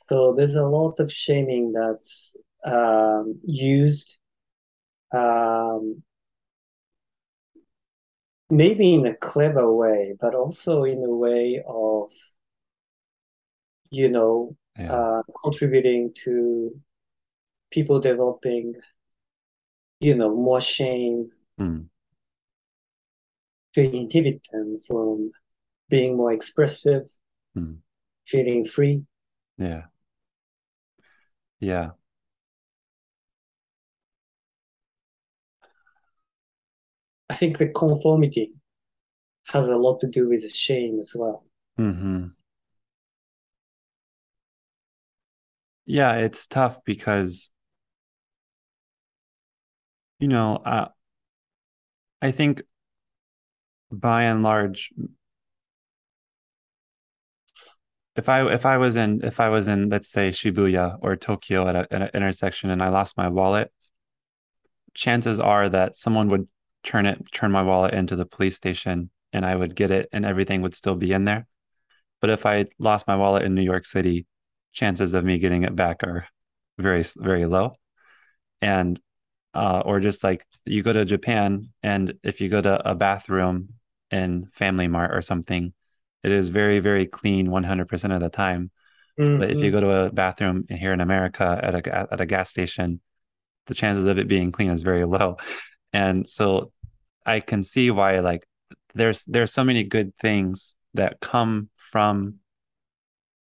So 0.08 0.34
there's 0.34 0.54
a 0.54 0.64
lot 0.66 1.00
of 1.00 1.12
shaming 1.12 1.72
that's 1.72 2.36
um, 2.64 3.40
used 3.44 4.18
um, 5.12 6.02
maybe 8.50 8.94
in 8.94 9.06
a 9.06 9.14
clever 9.14 9.72
way, 9.74 10.14
but 10.20 10.34
also 10.34 10.84
in 10.84 11.02
a 11.04 11.10
way 11.10 11.62
of, 11.66 12.10
you 13.90 14.08
know, 14.08 14.56
Yeah. 14.78 14.92
uh, 14.92 15.22
contributing 15.42 16.12
to 16.24 16.80
people 17.70 18.00
developing, 18.00 18.74
you 20.00 20.14
know, 20.14 20.34
more 20.34 20.60
shame 20.60 21.32
Mm. 21.58 21.88
to 23.74 23.82
inhibit 23.82 24.40
them 24.52 24.78
from 24.80 25.30
being 25.88 26.16
more 26.16 26.32
expressive, 26.32 27.08
Mm. 27.56 27.82
feeling 28.26 28.64
free. 28.64 29.06
Yeah. 29.58 29.86
Yeah. 31.60 31.92
I 37.30 37.36
think 37.36 37.56
the 37.56 37.68
conformity 37.70 38.52
has 39.52 39.68
a 39.68 39.76
lot 39.76 40.00
to 40.00 40.08
do 40.08 40.28
with 40.28 40.50
shame 40.52 40.98
as 41.00 41.14
well. 41.16 41.44
hmm 41.76 42.34
Yeah, 45.86 46.14
it's 46.16 46.46
tough 46.46 46.84
because, 46.84 47.50
you 50.20 50.28
know, 50.28 50.56
uh, 50.64 50.88
I 52.22 52.30
think 52.30 52.62
by 53.90 54.22
and 54.24 54.42
large, 54.42 54.92
if 58.18 58.28
I 58.28 58.52
if 58.52 58.66
I 58.66 58.76
was 58.78 58.96
in 58.96 59.20
if 59.24 59.38
I 59.38 59.48
was 59.48 59.68
in 59.68 59.90
let's 59.90 60.08
say 60.08 60.30
Shibuya 60.30 60.98
or 61.00 61.14
Tokyo 61.16 61.68
at 61.68 61.76
a, 61.76 61.94
at 61.94 62.02
an 62.02 62.10
intersection 62.14 62.68
and 62.68 62.82
I 62.82 62.88
lost 62.88 63.16
my 63.16 63.28
wallet, 63.28 63.72
chances 64.92 65.38
are 65.38 65.68
that 65.68 65.94
someone 65.94 66.28
would 66.28 66.48
turn 66.82 67.06
it 67.06 67.30
turn 67.32 67.52
my 67.52 67.62
wallet 67.62 67.94
into 67.94 68.16
the 68.16 68.26
police 68.26 68.56
station 68.56 69.10
and 69.32 69.46
I 69.46 69.54
would 69.54 69.76
get 69.76 69.92
it 69.92 70.08
and 70.12 70.26
everything 70.26 70.62
would 70.62 70.74
still 70.74 70.96
be 70.96 71.12
in 71.12 71.24
there. 71.26 71.46
But 72.20 72.30
if 72.30 72.44
I 72.44 72.66
lost 72.80 73.06
my 73.06 73.14
wallet 73.14 73.44
in 73.44 73.54
New 73.54 73.62
York 73.62 73.86
City, 73.86 74.26
chances 74.72 75.14
of 75.14 75.24
me 75.24 75.38
getting 75.38 75.62
it 75.62 75.76
back 75.76 76.02
are 76.02 76.26
very 76.76 77.04
very 77.16 77.46
low. 77.46 77.74
And 78.60 79.00
uh, 79.54 79.82
or 79.84 80.00
just 80.00 80.24
like 80.24 80.44
you 80.66 80.82
go 80.82 80.92
to 80.92 81.04
Japan 81.04 81.68
and 81.84 82.14
if 82.24 82.40
you 82.40 82.48
go 82.48 82.60
to 82.60 82.90
a 82.90 82.96
bathroom 82.96 83.74
in 84.10 84.48
Family 84.54 84.88
Mart 84.88 85.14
or 85.14 85.22
something, 85.22 85.72
it 86.22 86.32
is 86.32 86.48
very 86.48 86.80
very 86.80 87.06
clean 87.06 87.48
100% 87.48 88.14
of 88.14 88.20
the 88.20 88.28
time. 88.28 88.70
Mm-hmm. 89.18 89.40
But 89.40 89.50
if 89.50 89.58
you 89.58 89.64
mm-hmm. 89.64 89.72
go 89.72 89.80
to 89.80 90.06
a 90.06 90.12
bathroom 90.12 90.64
here 90.68 90.92
in 90.92 91.00
America 91.00 91.60
at 91.62 91.74
a 91.74 92.12
at 92.12 92.20
a 92.20 92.26
gas 92.26 92.50
station, 92.50 93.00
the 93.66 93.74
chances 93.74 94.06
of 94.06 94.18
it 94.18 94.28
being 94.28 94.52
clean 94.52 94.70
is 94.70 94.82
very 94.82 95.04
low. 95.16 95.36
And 95.92 96.28
so 96.28 96.72
I 97.24 97.40
can 97.40 97.62
see 97.62 97.90
why 97.90 98.20
like 98.20 98.46
there's 98.94 99.24
there's 99.24 99.52
so 99.52 99.64
many 99.64 99.84
good 99.84 100.14
things 100.16 100.74
that 100.94 101.20
come 101.20 101.70
from 101.74 102.36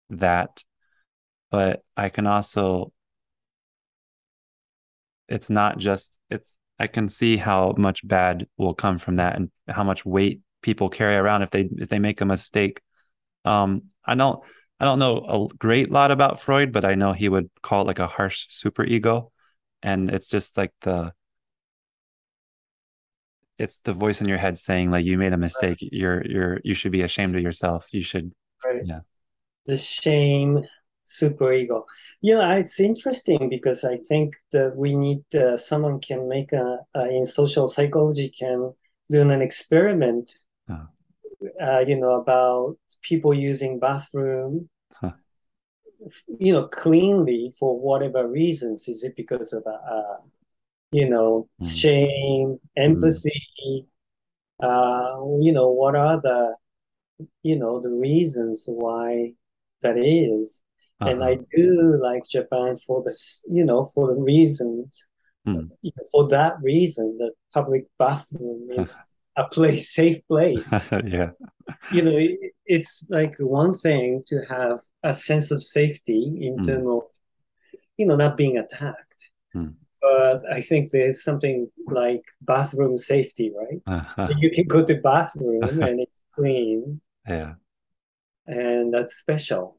that 0.09 0.63
but 1.51 1.83
I 1.95 2.09
can 2.09 2.27
also 2.27 2.91
it's 5.27 5.49
not 5.49 5.77
just 5.77 6.19
it's 6.29 6.57
I 6.77 6.87
can 6.87 7.07
see 7.07 7.37
how 7.37 7.73
much 7.77 8.05
bad 8.05 8.47
will 8.57 8.73
come 8.73 8.97
from 8.97 9.15
that 9.15 9.35
and 9.35 9.49
how 9.67 9.83
much 9.83 10.05
weight 10.05 10.41
people 10.65 10.89
carry 10.89 11.15
around 11.15 11.43
if 11.43 11.51
they 11.51 11.69
if 11.77 11.89
they 11.89 11.99
make 11.99 12.19
a 12.21 12.25
mistake. 12.25 12.81
Um, 13.45 13.83
I 14.03 14.15
don't 14.15 14.43
I 14.79 14.85
don't 14.85 14.99
know 14.99 15.49
a 15.51 15.55
great 15.55 15.91
lot 15.91 16.09
about 16.09 16.41
Freud, 16.41 16.73
but 16.73 16.83
I 16.83 16.95
know 16.95 17.13
he 17.13 17.29
would 17.29 17.49
call 17.61 17.83
it 17.83 17.87
like 17.87 17.99
a 17.99 18.07
harsh 18.07 18.47
superego, 18.49 19.29
and 19.83 20.09
it's 20.09 20.27
just 20.27 20.57
like 20.57 20.73
the 20.81 21.13
it's 23.57 23.77
the 23.81 23.93
voice 23.93 24.19
in 24.21 24.27
your 24.27 24.39
head 24.39 24.57
saying 24.57 24.89
like 24.89 25.05
you 25.05 25.17
made 25.17 25.33
a 25.33 25.37
mistake. 25.37 25.79
Right. 25.81 25.93
You're 25.93 26.25
you're 26.25 26.59
you 26.63 26.73
should 26.73 26.91
be 26.91 27.03
ashamed 27.03 27.35
of 27.35 27.43
yourself. 27.43 27.87
You 27.91 28.01
should 28.01 28.33
right. 28.65 28.81
yeah. 28.83 29.01
The 29.67 29.77
shame 29.77 30.65
superego. 31.05 31.83
You 32.21 32.35
know, 32.35 32.49
it's 32.57 32.79
interesting 32.79 33.49
because 33.49 33.83
I 33.83 33.97
think 33.97 34.33
that 34.51 34.75
we 34.75 34.95
need 34.95 35.23
uh, 35.35 35.57
someone 35.57 35.99
can 35.99 36.27
make 36.27 36.51
a 36.53 36.79
uh, 36.95 37.09
in 37.17 37.25
social 37.27 37.67
psychology 37.67 38.29
can 38.29 38.73
do 39.11 39.21
an 39.21 39.41
experiment. 39.41 40.33
Oh. 40.69 40.87
Uh, 41.61 41.79
you 41.87 41.95
know 41.95 42.13
about 42.13 42.77
people 43.01 43.33
using 43.33 43.79
bathroom. 43.79 44.69
Huh. 44.93 45.13
You 46.39 46.53
know, 46.53 46.67
cleanly 46.67 47.53
for 47.59 47.79
whatever 47.79 48.29
reasons. 48.29 48.87
Is 48.87 49.03
it 49.03 49.15
because 49.15 49.53
of 49.53 49.63
a, 49.65 49.69
uh, 49.69 50.17
you 50.91 51.09
know 51.09 51.47
mm. 51.61 51.75
shame, 51.75 52.59
empathy? 52.75 53.87
Mm. 54.61 55.43
you 55.43 55.51
know, 55.51 55.69
what 55.69 55.95
are 55.95 56.21
the 56.21 56.55
you 57.43 57.55
know 57.55 57.79
the 57.81 57.89
reasons 57.89 58.65
why 58.67 59.33
that 59.81 59.97
is 59.97 60.63
uh-huh. 61.01 61.11
And 61.11 61.23
I 61.23 61.37
do 61.53 61.99
like 62.01 62.23
Japan 62.29 62.77
for 62.77 63.03
this, 63.03 63.43
you 63.49 63.65
know, 63.65 63.91
for 63.93 64.07
the 64.07 64.21
reasons, 64.21 65.09
mm. 65.45 65.69
for 66.11 66.29
that 66.29 66.55
reason, 66.61 67.17
the 67.17 67.31
public 67.53 67.85
bathroom 67.99 68.69
is 68.71 68.97
a 69.35 69.45
place, 69.45 69.93
safe 69.93 70.25
place. 70.27 70.71
yeah. 71.05 71.31
You 71.91 72.01
know, 72.01 72.17
it, 72.17 72.53
it's 72.65 73.03
like 73.09 73.35
one 73.37 73.73
thing 73.73 74.23
to 74.27 74.41
have 74.49 74.79
a 75.03 75.13
sense 75.13 75.51
of 75.51 75.61
safety 75.61 76.39
in 76.41 76.57
mm. 76.57 76.65
terms 76.65 76.87
of, 76.87 77.01
you 77.97 78.05
know, 78.05 78.15
not 78.15 78.37
being 78.37 78.57
attacked. 78.57 79.29
Mm. 79.55 79.75
But 80.01 80.43
I 80.51 80.61
think 80.61 80.91
there's 80.91 81.23
something 81.23 81.69
like 81.87 82.21
bathroom 82.41 82.97
safety, 82.97 83.51
right? 83.57 83.81
Uh-huh. 83.87 84.29
You 84.37 84.51
can 84.51 84.67
go 84.67 84.85
to 84.85 84.95
bathroom 84.95 85.63
and 85.81 86.01
it's 86.01 86.21
clean. 86.35 87.01
Yeah. 87.27 87.53
And 88.45 88.93
that's 88.93 89.15
special. 89.15 89.77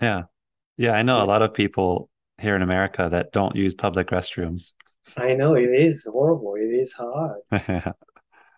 Yeah. 0.00 0.22
Yeah, 0.76 0.92
I 0.92 1.02
know 1.02 1.22
a 1.22 1.26
lot 1.26 1.42
of 1.42 1.54
people 1.54 2.08
here 2.38 2.56
in 2.56 2.62
America 2.62 3.08
that 3.10 3.32
don't 3.32 3.56
use 3.56 3.74
public 3.74 4.08
restrooms. 4.08 4.72
I 5.16 5.34
know 5.34 5.54
it 5.54 5.70
is 5.70 6.08
horrible. 6.10 6.54
It 6.56 6.74
is 6.74 6.92
hard. 6.92 7.40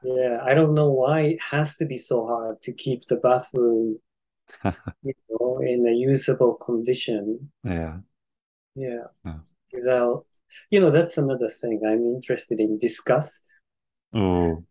yeah, 0.03 0.39
I 0.45 0.55
don't 0.55 0.75
know 0.75 0.91
why 0.91 1.21
it 1.21 1.43
has 1.43 1.77
to 1.77 1.87
be 1.87 1.99
so 1.99 2.27
hard 2.27 2.63
to 2.63 2.73
keep 2.73 3.07
the 3.07 3.17
bathroom, 3.17 3.99
you 4.65 5.15
know, 5.29 5.61
in 5.63 5.87
a 5.87 5.93
usable 5.93 6.55
condition. 6.55 7.51
Yeah. 7.65 7.99
Yeah. 8.75 9.05
Without, 9.73 10.27
you 10.71 10.81
know, 10.81 10.91
that's 10.91 11.19
another 11.19 11.49
thing 11.49 11.81
I'm 11.87 12.15
interested 12.15 12.61
in. 12.61 12.79
Disgust. 12.79 13.45
Oh. 14.15 14.65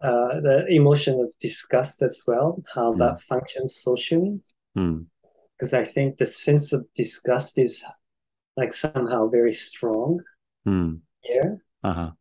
Uh, 0.00 0.40
the 0.40 0.66
emotion 0.68 1.18
of 1.20 1.32
disgust 1.40 2.02
as 2.02 2.22
well, 2.26 2.62
how 2.74 2.92
mm. 2.92 2.98
that 2.98 3.20
functions 3.20 3.80
socially. 3.82 4.40
Mm 4.76 5.06
because 5.58 5.74
I 5.74 5.84
think 5.84 6.18
the 6.18 6.26
sense 6.26 6.72
of 6.72 6.86
disgust 6.94 7.58
is 7.58 7.84
like 8.56 8.72
somehow 8.72 9.28
very 9.28 9.52
strong 9.52 10.20
mm. 10.66 11.00
here. 11.20 11.64
Uh-huh. 11.82 12.12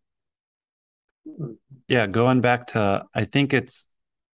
Yeah, 1.88 2.08
going 2.08 2.42
back 2.42 2.68
to 2.68 3.06
I 3.14 3.26
think 3.26 3.54
it's 3.54 3.88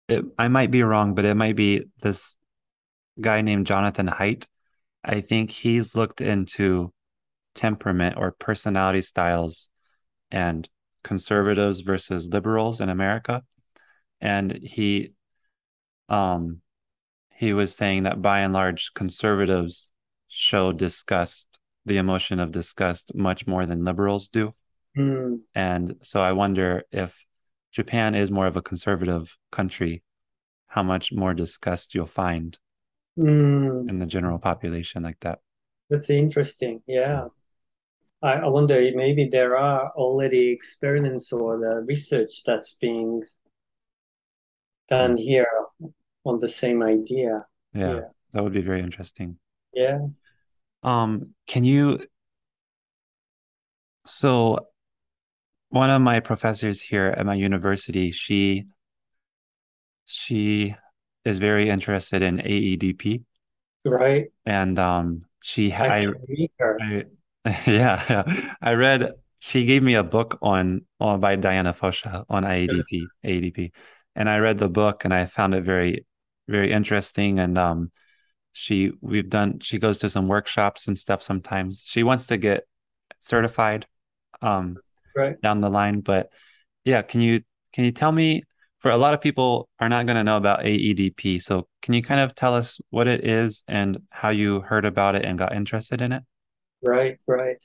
it, 0.07 0.25
I 0.37 0.47
might 0.47 0.71
be 0.71 0.83
wrong, 0.83 1.15
but 1.15 1.25
it 1.25 1.35
might 1.35 1.55
be 1.55 1.85
this 2.01 2.35
guy 3.19 3.41
named 3.41 3.67
Jonathan 3.67 4.07
Haidt. 4.07 4.45
I 5.03 5.21
think 5.21 5.51
he's 5.51 5.95
looked 5.95 6.21
into 6.21 6.93
temperament 7.55 8.15
or 8.17 8.31
personality 8.31 9.01
styles 9.01 9.69
and 10.31 10.67
conservatives 11.03 11.81
versus 11.81 12.27
liberals 12.29 12.81
in 12.81 12.89
America. 12.89 13.43
And 14.21 14.51
he 14.51 15.13
um 16.09 16.61
he 17.35 17.53
was 17.53 17.75
saying 17.75 18.03
that 18.03 18.21
by 18.21 18.39
and 18.39 18.53
large, 18.53 18.93
conservatives 18.93 19.91
show 20.27 20.71
disgust, 20.71 21.59
the 21.85 21.97
emotion 21.97 22.39
of 22.39 22.51
disgust, 22.51 23.13
much 23.15 23.45
more 23.45 23.65
than 23.65 23.83
liberals 23.83 24.29
do. 24.29 24.53
Mm. 24.97 25.39
And 25.55 25.95
so 26.03 26.21
I 26.21 26.31
wonder 26.33 26.83
if 26.91 27.25
Japan 27.71 28.15
is 28.15 28.31
more 28.31 28.47
of 28.47 28.57
a 28.57 28.61
conservative 28.61 29.35
country, 29.51 30.03
how 30.67 30.83
much 30.83 31.11
more 31.11 31.33
disgust 31.33 31.95
you'll 31.95 32.05
find 32.05 32.57
mm. 33.17 33.89
in 33.89 33.99
the 33.99 34.05
general 34.05 34.39
population 34.39 35.03
like 35.03 35.19
that. 35.21 35.39
That's 35.89 36.09
interesting. 36.09 36.81
Yeah. 36.87 37.25
I, 38.21 38.33
I 38.33 38.47
wonder 38.47 38.75
maybe 38.95 39.27
there 39.27 39.57
are 39.57 39.91
already 39.95 40.49
experiments 40.49 41.33
or 41.33 41.59
the 41.59 41.83
research 41.85 42.43
that's 42.45 42.75
being 42.75 43.23
done 44.87 45.17
here 45.17 45.47
on 46.25 46.39
the 46.39 46.47
same 46.47 46.81
idea. 46.83 47.45
Yeah, 47.73 47.95
yeah, 47.95 48.01
that 48.31 48.43
would 48.43 48.53
be 48.53 48.61
very 48.61 48.81
interesting. 48.81 49.37
Yeah. 49.73 49.99
Um, 50.83 51.33
can 51.47 51.63
you 51.63 52.07
so 54.05 54.67
one 55.73 55.89
of 55.89 56.03
my 56.03 56.19
professors 56.19 56.81
here 56.81 57.07
at 57.17 57.25
my 57.25 57.33
university, 57.33 58.11
she 58.11 58.65
she 60.05 60.75
is 61.25 61.39
very 61.39 61.69
interested 61.69 62.21
in 62.21 62.37
AEDP. 62.37 63.23
Right. 63.83 64.27
And 64.45 64.77
um 64.77 65.25
she 65.41 65.71
had 65.71 65.89
I, 65.91 66.07
I, 66.79 67.05
yeah, 67.67 68.03
yeah. 68.07 68.53
I 68.61 68.73
read 68.73 69.13
she 69.39 69.65
gave 69.65 69.81
me 69.81 69.95
a 69.95 70.03
book 70.03 70.37
on 70.43 70.85
on 70.99 71.19
by 71.19 71.35
Diana 71.37 71.73
Fosha 71.73 72.23
on 72.29 72.43
AEDP, 72.43 73.07
AEDP. 73.25 73.71
And 74.15 74.29
I 74.29 74.37
read 74.37 74.59
the 74.59 74.69
book 74.69 75.05
and 75.05 75.13
I 75.13 75.25
found 75.25 75.55
it 75.55 75.63
very 75.63 76.05
very 76.47 76.71
interesting 76.71 77.39
and 77.39 77.57
um 77.57 77.91
she 78.51 78.91
we've 79.01 79.29
done 79.29 79.59
she 79.59 79.79
goes 79.79 79.97
to 79.99 80.09
some 80.09 80.27
workshops 80.27 80.87
and 80.87 80.99
stuff 80.99 81.23
sometimes 81.23 81.83
she 81.87 82.03
wants 82.03 82.27
to 82.27 82.37
get 82.37 82.67
certified 83.19 83.87
um 84.43 84.77
right. 85.15 85.39
down 85.41 85.61
the 85.61 85.69
line 85.69 86.01
but 86.01 86.29
yeah 86.85 87.01
can 87.01 87.21
you 87.21 87.41
can 87.73 87.83
you 87.85 87.91
tell 87.91 88.11
me 88.11 88.43
for 88.79 88.91
a 88.91 88.97
lot 88.97 89.13
of 89.13 89.21
people 89.21 89.69
are 89.79 89.89
not 89.89 90.05
going 90.05 90.17
to 90.17 90.23
know 90.23 90.37
about 90.37 90.61
aedp 90.61 91.41
so 91.41 91.67
can 91.81 91.93
you 91.93 92.01
kind 92.01 92.21
of 92.21 92.33
tell 92.33 92.55
us 92.55 92.79
what 92.89 93.07
it 93.07 93.25
is 93.25 93.63
and 93.67 93.99
how 94.09 94.29
you 94.29 94.61
heard 94.61 94.85
about 94.85 95.15
it 95.15 95.25
and 95.25 95.37
got 95.37 95.53
interested 95.53 96.01
in 96.01 96.13
it? 96.13 96.23
Right 96.81 97.17
right. 97.27 97.57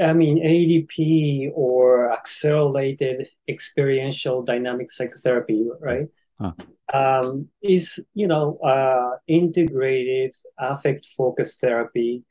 I 0.00 0.12
mean, 0.12 0.38
AEDP 0.38 1.52
or 1.54 2.12
accelerated 2.12 3.28
experiential 3.48 4.42
dynamic 4.42 4.92
psychotherapy, 4.92 5.66
right? 5.80 6.06
Huh. 6.38 6.52
Um, 6.92 7.48
is 7.62 7.98
you 8.14 8.26
know 8.26 8.58
uh, 8.58 9.16
integrated 9.26 10.34
affect 10.58 11.06
focused 11.16 11.60
therapy 11.60 12.24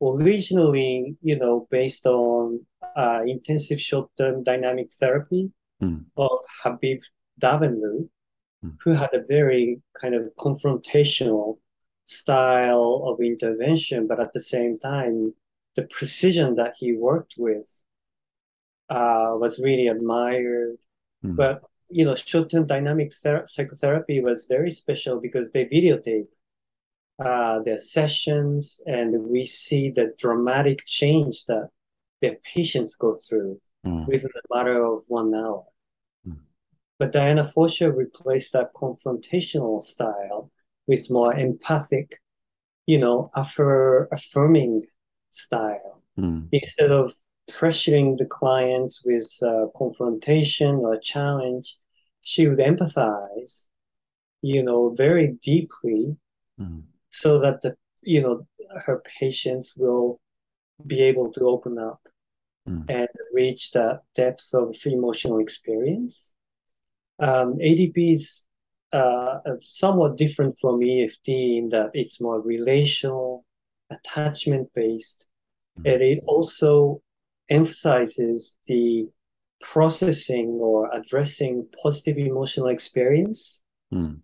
originally 0.00 1.16
you 1.22 1.36
know 1.36 1.66
based 1.70 2.06
on 2.06 2.64
uh, 3.02 3.20
intensive 3.26 3.80
short-term 3.80 4.42
dynamic 4.50 4.88
therapy 5.00 5.42
mm. 5.82 6.04
of 6.16 6.38
habib 6.62 7.00
davanloo 7.40 8.08
mm. 8.64 8.72
who 8.82 8.90
had 9.02 9.12
a 9.14 9.24
very 9.36 9.80
kind 10.00 10.14
of 10.14 10.22
confrontational 10.46 11.58
style 12.04 12.90
of 13.08 13.20
intervention 13.32 14.06
but 14.10 14.18
at 14.20 14.32
the 14.32 14.44
same 14.54 14.78
time 14.78 15.16
the 15.78 15.86
precision 15.96 16.56
that 16.56 16.74
he 16.80 16.92
worked 16.92 17.34
with 17.38 17.68
uh, 18.90 19.28
was 19.42 19.60
really 19.60 19.86
admired. 19.86 20.78
Mm. 21.24 21.36
But 21.36 21.62
you 21.90 22.04
know, 22.04 22.14
short-term 22.14 22.66
dynamic 22.66 23.14
ther- 23.14 23.46
psychotherapy 23.46 24.20
was 24.20 24.46
very 24.46 24.70
special 24.70 25.20
because 25.20 25.50
they 25.52 25.64
videotape 25.64 26.26
uh, 27.24 27.62
their 27.62 27.78
sessions, 27.78 28.80
and 28.86 29.24
we 29.24 29.44
see 29.44 29.90
the 29.90 30.12
dramatic 30.18 30.84
change 30.84 31.46
that 31.46 31.68
their 32.20 32.36
patients 32.54 32.96
go 32.96 33.14
through 33.14 33.60
mm. 33.86 34.06
within 34.06 34.30
a 34.34 34.56
matter 34.56 34.84
of 34.84 35.02
one 35.08 35.34
hour. 35.34 35.64
Mm. 36.26 36.38
But 36.98 37.12
Diana 37.12 37.44
Fosha 37.44 37.94
replaced 37.94 38.52
that 38.52 38.74
confrontational 38.74 39.82
style 39.82 40.50
with 40.86 41.10
more 41.10 41.34
empathic, 41.34 42.20
you 42.86 42.98
know, 42.98 43.30
affir- 43.36 44.08
affirming 44.10 44.84
style. 45.30 46.02
Mm. 46.18 46.48
Instead 46.50 46.90
of 46.90 47.14
pressuring 47.50 48.18
the 48.18 48.26
clients 48.26 49.02
with 49.04 49.30
uh, 49.42 49.66
confrontation 49.76 50.76
or 50.76 50.98
challenge, 50.98 51.76
she 52.20 52.46
would 52.48 52.58
empathize, 52.58 53.68
you 54.42 54.62
know, 54.62 54.92
very 54.96 55.38
deeply 55.42 56.16
mm. 56.60 56.82
so 57.10 57.38
that 57.38 57.62
the, 57.62 57.74
you 58.02 58.20
know, 58.20 58.46
her 58.84 59.02
patients 59.18 59.74
will 59.76 60.20
be 60.86 61.02
able 61.02 61.32
to 61.32 61.48
open 61.48 61.78
up 61.78 62.00
mm. 62.68 62.84
and 62.88 63.08
reach 63.32 63.72
that 63.72 64.02
depth 64.14 64.50
of 64.54 64.76
emotional 64.86 65.38
experience. 65.38 66.34
Um, 67.18 67.58
ADP 67.58 68.14
is 68.14 68.46
uh, 68.92 69.38
somewhat 69.60 70.16
different 70.16 70.56
from 70.60 70.82
EFT 70.82 71.28
in 71.28 71.68
that 71.70 71.90
it's 71.94 72.20
more 72.20 72.40
relational, 72.40 73.44
attachment 73.90 74.68
based, 74.74 75.26
mm. 75.78 75.92
and 75.92 76.02
it 76.02 76.22
also 76.26 77.02
emphasizes 77.50 78.58
the 78.66 79.08
processing 79.60 80.58
or 80.60 80.94
addressing 80.94 81.66
positive 81.82 82.18
emotional 82.18 82.68
experience. 82.68 83.62
Mm. 83.92 84.20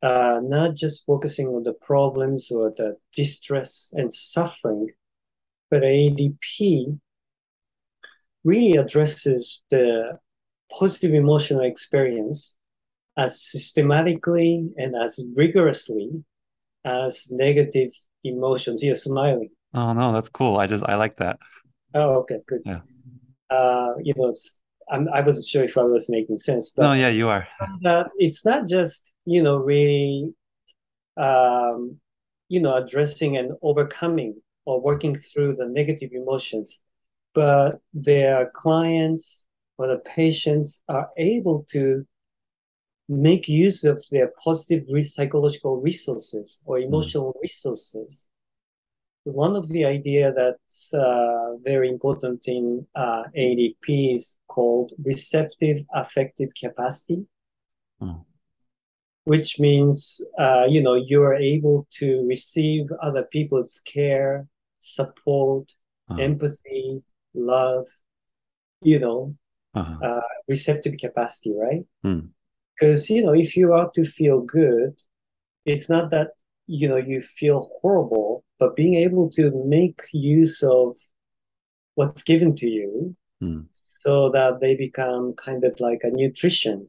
Uh, 0.00 0.38
not 0.44 0.76
just 0.76 1.04
focusing 1.04 1.48
on 1.48 1.64
the 1.64 1.72
problems 1.72 2.52
or 2.52 2.72
the 2.76 2.96
distress 3.16 3.92
and 3.96 4.14
suffering, 4.14 4.88
but 5.70 5.82
ADP 5.82 6.98
really 8.44 8.76
addresses 8.76 9.64
the 9.70 10.18
positive 10.70 11.14
emotional 11.14 11.62
experience 11.62 12.54
as 13.16 13.42
systematically 13.42 14.72
and 14.76 14.94
as 14.96 15.20
rigorously 15.34 16.24
as 16.84 17.26
negative 17.30 17.90
emotions. 18.24 18.82
You're 18.82 18.94
smiling. 18.94 19.50
Oh 19.74 19.92
no, 19.92 20.12
that's 20.12 20.28
cool. 20.28 20.56
I 20.56 20.66
just 20.66 20.84
I 20.86 20.94
like 20.94 21.16
that. 21.16 21.38
Oh, 21.94 22.20
okay, 22.20 22.38
good. 22.46 22.62
Yeah. 22.64 22.80
Uh, 23.50 23.94
you 24.02 24.14
know, 24.16 24.34
I'm, 24.90 25.08
I 25.12 25.20
wasn't 25.20 25.46
sure 25.46 25.64
if 25.64 25.76
I 25.76 25.82
was 25.82 26.08
making 26.10 26.38
sense. 26.38 26.72
But 26.74 26.82
no, 26.82 26.92
yeah, 26.92 27.08
you 27.08 27.28
are. 27.28 27.46
That 27.82 28.08
it's 28.18 28.44
not 28.44 28.66
just 28.66 29.12
you 29.24 29.42
know 29.42 29.56
really, 29.56 30.32
um, 31.16 31.98
you 32.48 32.60
know, 32.60 32.76
addressing 32.76 33.36
and 33.36 33.52
overcoming 33.62 34.40
or 34.68 34.80
working 34.80 35.14
through 35.14 35.54
the 35.56 35.66
negative 35.66 36.10
emotions, 36.12 36.80
but 37.34 37.80
their 37.92 38.50
clients 38.54 39.46
or 39.78 39.86
the 39.86 39.98
patients 39.98 40.82
are 40.88 41.08
able 41.16 41.64
to 41.70 42.06
make 43.08 43.48
use 43.48 43.84
of 43.84 44.04
their 44.10 44.30
positive 44.44 44.82
psychological 45.06 45.80
resources 45.80 46.60
or 46.66 46.78
hmm. 46.78 46.84
emotional 46.88 47.32
mm. 47.32 47.42
resources 47.42 48.28
one 49.32 49.56
of 49.56 49.68
the 49.68 49.84
idea 49.84 50.32
that's 50.32 50.92
uh, 50.94 51.56
very 51.62 51.88
important 51.88 52.46
in 52.46 52.86
uh, 52.94 53.24
ADP 53.36 54.14
is 54.14 54.38
called 54.48 54.92
receptive 55.04 55.78
affective 55.94 56.50
capacity, 56.58 57.26
mm. 58.00 58.24
which 59.24 59.58
means 59.58 60.22
uh, 60.38 60.64
you 60.68 60.82
know 60.82 60.94
you 60.94 61.22
are 61.22 61.34
able 61.34 61.86
to 61.92 62.26
receive 62.26 62.86
other 63.02 63.24
people's 63.24 63.80
care, 63.84 64.46
support, 64.94 65.72
mm. 66.10 66.22
empathy, 66.22 67.02
love. 67.34 67.86
You 68.80 69.00
know, 69.00 69.34
uh-huh. 69.74 70.20
receptive 70.46 70.94
capacity, 71.00 71.52
right? 71.52 71.84
Because 72.78 73.06
mm. 73.06 73.10
you 73.10 73.24
know 73.24 73.34
if 73.34 73.56
you 73.56 73.72
are 73.72 73.90
to 73.94 74.04
feel 74.04 74.40
good, 74.40 74.94
it's 75.64 75.88
not 75.88 76.10
that 76.10 76.28
you 76.68 76.88
know 76.88 76.96
you 76.96 77.20
feel 77.20 77.70
horrible 77.80 78.44
but 78.58 78.76
being 78.76 78.94
able 78.94 79.30
to 79.30 79.50
make 79.66 80.02
use 80.12 80.62
of 80.62 80.96
what's 81.94 82.22
given 82.22 82.54
to 82.54 82.66
you 82.66 83.14
mm. 83.42 83.64
so 84.04 84.30
that 84.30 84.60
they 84.60 84.76
become 84.76 85.32
kind 85.34 85.64
of 85.64 85.80
like 85.80 86.00
a 86.04 86.10
nutrition 86.10 86.88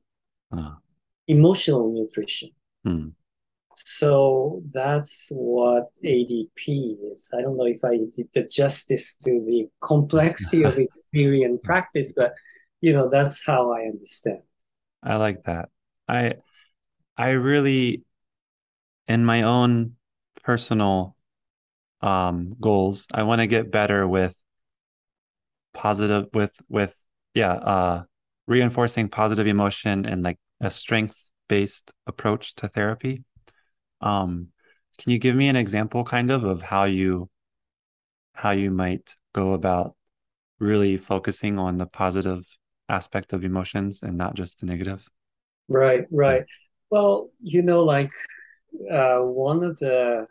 uh. 0.52 0.76
emotional 1.28 1.92
nutrition 1.92 2.50
mm. 2.86 3.12
So 3.86 4.62
that's 4.74 5.28
what 5.32 5.88
adp 6.04 6.98
is. 7.14 7.30
I 7.34 7.42
don't 7.42 7.58
know 7.58 7.66
if 7.66 7.84
i 7.84 7.98
did 8.16 8.30
the 8.34 8.44
justice 8.44 9.16
to 9.22 9.32
the 9.46 9.68
complexity 9.82 10.64
of 10.64 10.78
its 10.84 11.04
theory 11.14 11.44
and 11.44 11.62
practice 11.62 12.14
but 12.16 12.34
you 12.82 12.94
know 12.94 13.10
that's 13.10 13.46
how 13.46 13.72
i 13.74 13.82
understand. 13.82 14.42
I 15.04 15.16
like 15.18 15.44
that. 15.44 15.70
I 16.08 16.36
i 17.18 17.30
really 17.30 18.04
in 19.08 19.26
my 19.26 19.42
own 19.42 19.96
personal 20.44 21.16
um 22.02 22.56
goals 22.62 23.08
i 23.14 23.24
want 23.24 23.42
to 23.42 23.48
get 23.48 23.72
better 23.72 24.08
with 24.08 24.34
positive 25.74 26.28
with 26.34 26.54
with 26.70 26.96
yeah 27.34 27.54
uh 27.54 28.04
reinforcing 28.48 29.10
positive 29.10 29.48
emotion 29.48 30.06
and 30.06 30.24
like 30.24 30.40
a 30.62 30.72
strength 30.72 31.30
based 31.48 31.92
approach 32.08 32.56
to 32.56 32.68
therapy 32.68 33.24
um 34.02 34.48
can 34.98 35.12
you 35.12 35.20
give 35.20 35.36
me 35.36 35.48
an 35.48 35.56
example 35.56 36.04
kind 36.04 36.32
of 36.32 36.44
of 36.44 36.62
how 36.62 36.86
you 36.86 37.30
how 38.34 38.52
you 38.52 38.72
might 38.72 39.16
go 39.34 39.54
about 39.54 39.96
really 40.60 40.98
focusing 40.98 41.58
on 41.58 41.78
the 41.78 41.86
positive 41.86 42.44
aspect 42.90 43.34
of 43.34 43.44
emotions 43.44 44.04
and 44.04 44.18
not 44.18 44.36
just 44.36 44.60
the 44.60 44.66
negative 44.66 45.08
right 45.68 46.06
right 46.12 46.44
well 46.90 47.30
you 47.42 47.62
know 47.62 47.84
like 47.84 48.12
uh, 48.92 49.20
one 49.20 49.64
of 49.64 49.78
the 49.78 50.26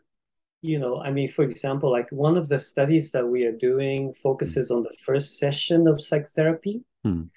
you 0.61 0.79
know, 0.79 1.01
I 1.01 1.11
mean, 1.11 1.29
for 1.29 1.45
example, 1.45 1.91
like 1.91 2.11
one 2.11 2.37
of 2.37 2.49
the 2.49 2.59
studies 2.59 3.13
that 3.13 3.27
we 3.27 3.45
are 3.45 3.53
doing 3.53 4.13
focuses 4.13 4.71
mm. 4.71 4.77
on 4.77 4.83
the 4.83 4.95
first 5.05 5.39
session 5.39 5.87
of 5.87 6.03
psychotherapy 6.03 6.83
mm. 7.07 7.29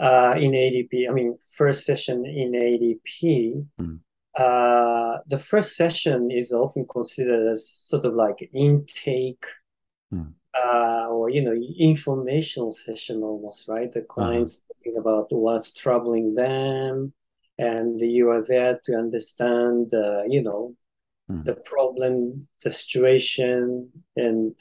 uh, 0.00 0.34
in 0.36 0.52
ADP. 0.52 1.08
I 1.08 1.12
mean, 1.12 1.36
first 1.54 1.84
session 1.84 2.24
in 2.24 2.52
ADP. 2.52 3.66
Mm. 3.80 4.00
Uh, 4.36 5.18
the 5.28 5.38
first 5.38 5.76
session 5.76 6.30
is 6.30 6.52
often 6.52 6.86
considered 6.90 7.50
as 7.50 7.68
sort 7.68 8.04
of 8.04 8.14
like 8.14 8.48
intake 8.52 9.44
hmm. 10.10 10.28
uh, 10.54 11.06
or, 11.08 11.30
you 11.30 11.42
know, 11.42 11.54
informational 11.78 12.72
session 12.72 13.22
almost, 13.22 13.66
right? 13.68 13.90
The 13.92 14.00
uh-huh. 14.00 14.14
client's 14.14 14.58
uh-huh. 14.58 14.74
talking 14.74 15.00
about 15.00 15.26
what's 15.30 15.72
troubling 15.72 16.34
them 16.34 17.12
and 17.58 18.00
you 18.00 18.30
are 18.30 18.44
there 18.46 18.78
to 18.84 18.94
understand, 18.94 19.92
uh, 19.94 20.22
you 20.28 20.42
know, 20.42 20.74
mm. 21.30 21.44
the 21.44 21.54
problem, 21.54 22.46
the 22.62 22.70
situation, 22.70 23.90
and 24.16 24.54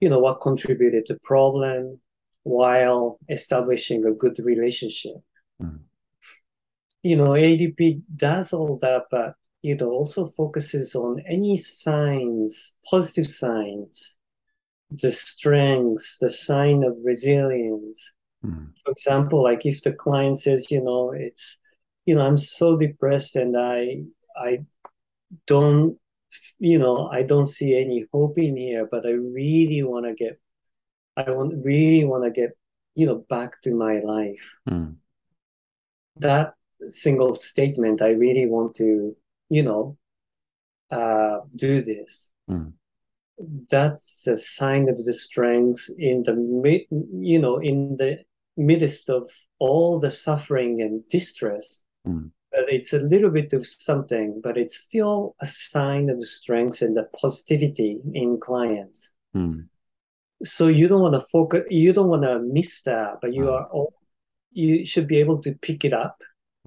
you 0.00 0.08
know 0.08 0.20
what 0.20 0.40
contributed 0.40 1.06
to 1.06 1.18
problem 1.22 2.00
while 2.44 3.18
establishing 3.28 4.04
a 4.06 4.12
good 4.12 4.38
relationship. 4.38 5.16
Mm. 5.62 5.80
You 7.02 7.16
know, 7.16 7.30
ADP 7.30 8.02
does 8.16 8.52
all 8.52 8.78
that, 8.78 9.04
but 9.10 9.34
it 9.62 9.82
also 9.82 10.26
focuses 10.26 10.94
on 10.94 11.22
any 11.26 11.56
signs, 11.56 12.74
positive 12.88 13.26
signs, 13.26 14.16
the 14.90 15.10
strengths, 15.10 16.18
the 16.18 16.30
sign 16.30 16.84
of 16.84 16.96
resilience. 17.04 18.12
Mm. 18.44 18.72
For 18.84 18.90
example, 18.90 19.42
like 19.42 19.64
if 19.64 19.82
the 19.82 19.92
client 19.92 20.40
says, 20.40 20.70
you 20.70 20.82
know, 20.82 21.12
it's, 21.12 21.58
you 22.06 22.14
know, 22.14 22.26
I'm 22.26 22.38
so 22.38 22.76
depressed 22.76 23.36
and 23.36 23.56
I 23.56 24.02
I 24.36 24.60
don't 25.46 25.98
you 26.58 26.78
know 26.78 27.08
i 27.08 27.22
don't 27.22 27.46
see 27.46 27.78
any 27.78 28.06
hope 28.12 28.38
in 28.38 28.56
here 28.56 28.86
but 28.90 29.04
i 29.06 29.10
really 29.10 29.82
want 29.82 30.06
to 30.06 30.14
get 30.14 30.40
i 31.16 31.28
want 31.30 31.52
really 31.64 32.04
want 32.04 32.24
to 32.24 32.30
get 32.30 32.50
you 32.94 33.06
know 33.06 33.24
back 33.28 33.60
to 33.62 33.74
my 33.74 33.98
life 34.00 34.58
mm. 34.68 34.94
that 36.16 36.54
single 36.88 37.34
statement 37.34 38.02
i 38.02 38.08
really 38.08 38.46
want 38.46 38.74
to 38.74 39.14
you 39.48 39.62
know 39.62 39.96
uh, 40.90 41.38
do 41.56 41.80
this 41.80 42.32
mm. 42.50 42.72
that's 43.70 44.26
a 44.26 44.36
sign 44.36 44.88
of 44.88 44.96
the 45.04 45.12
strength 45.12 45.88
in 45.98 46.22
the 46.24 46.34
mid 46.34 46.82
you 47.12 47.38
know 47.38 47.58
in 47.58 47.96
the 47.96 48.18
midst 48.56 49.08
of 49.08 49.28
all 49.58 49.98
the 49.98 50.10
suffering 50.10 50.82
and 50.82 51.06
distress 51.08 51.82
mm 52.06 52.30
but 52.50 52.64
it's 52.68 52.92
a 52.92 52.98
little 52.98 53.30
bit 53.30 53.52
of 53.52 53.66
something, 53.66 54.40
but 54.42 54.56
it's 54.56 54.76
still 54.76 55.36
a 55.40 55.46
sign 55.46 56.10
of 56.10 56.18
the 56.18 56.26
strength 56.26 56.82
and 56.82 56.96
the 56.96 57.08
positivity 57.20 57.98
in 58.12 58.38
clients. 58.40 59.12
Mm. 59.34 59.68
so 60.42 60.66
you 60.66 60.88
don't 60.88 61.02
want 61.02 61.14
to 61.14 61.20
focus, 61.20 61.62
you 61.70 61.92
don't 61.92 62.08
want 62.08 62.24
to 62.24 62.40
miss 62.40 62.82
that, 62.82 63.18
but 63.22 63.32
you 63.32 63.48
Uh, 63.48 63.52
are 63.52 63.66
all, 63.70 63.94
you 64.50 64.84
should 64.84 65.06
be 65.06 65.18
able 65.20 65.38
to 65.42 65.52
pick 65.62 65.84
it 65.84 65.92
up, 65.92 66.20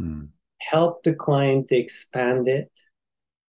mm, 0.03 0.27
help 0.59 1.03
the 1.03 1.13
client 1.13 1.67
to 1.69 1.77
expand 1.77 2.47
it, 2.47 2.71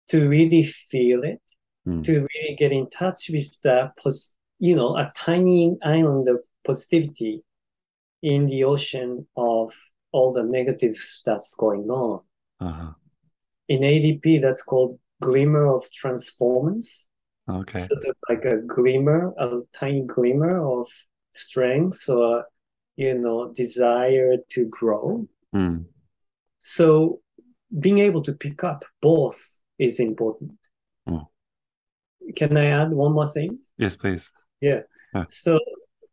to 0.08 0.28
really 0.28 0.64
feel 0.64 1.22
it, 1.24 1.40
mm, 1.86 2.04
to 2.04 2.12
really 2.12 2.56
get 2.56 2.72
in 2.72 2.88
touch 2.90 3.30
with 3.30 3.60
that, 3.62 3.96
pos- 3.96 4.36
you 4.58 4.76
know, 4.76 4.96
a 4.96 5.12
tiny 5.16 5.76
island 5.82 6.28
of 6.28 6.44
positivity 6.64 7.42
in 8.22 8.46
the 8.46 8.64
ocean 8.64 9.26
of 9.36 9.72
all 10.12 10.32
the 10.32 10.42
negative 10.42 10.96
that's 11.24 11.54
going 11.54 11.88
on. 11.90 12.20
uh-huh. 12.60 12.92
In 13.68 13.80
ADP, 13.80 14.42
that's 14.42 14.62
called 14.62 14.98
glimmer 15.20 15.74
of 15.74 15.90
transformance. 15.92 17.08
Okay. 17.48 17.80
Sort 17.80 18.04
of 18.04 18.16
like 18.28 18.44
a 18.44 18.58
glimmer, 18.58 19.32
a 19.38 19.60
tiny 19.72 20.02
glimmer 20.02 20.62
of 20.62 20.86
strength 21.32 22.08
or, 22.08 22.44
you 22.96 23.14
know, 23.18 23.52
desire 23.52 24.36
to 24.50 24.66
grow. 24.66 25.26
Mm, 25.54 25.86
So 26.62 27.20
being 27.78 27.98
able 27.98 28.22
to 28.22 28.32
pick 28.32 28.64
up 28.64 28.84
both 29.00 29.60
is 29.78 30.00
important. 30.00 30.52
Mm. 31.08 31.26
Can 32.36 32.56
I 32.56 32.66
add 32.66 32.92
one 32.92 33.12
more 33.12 33.26
thing? 33.26 33.58
yes, 33.76 33.96
please. 33.96 34.30
Yeah. 34.60 34.82
Huh. 35.12 35.26
So 35.28 35.58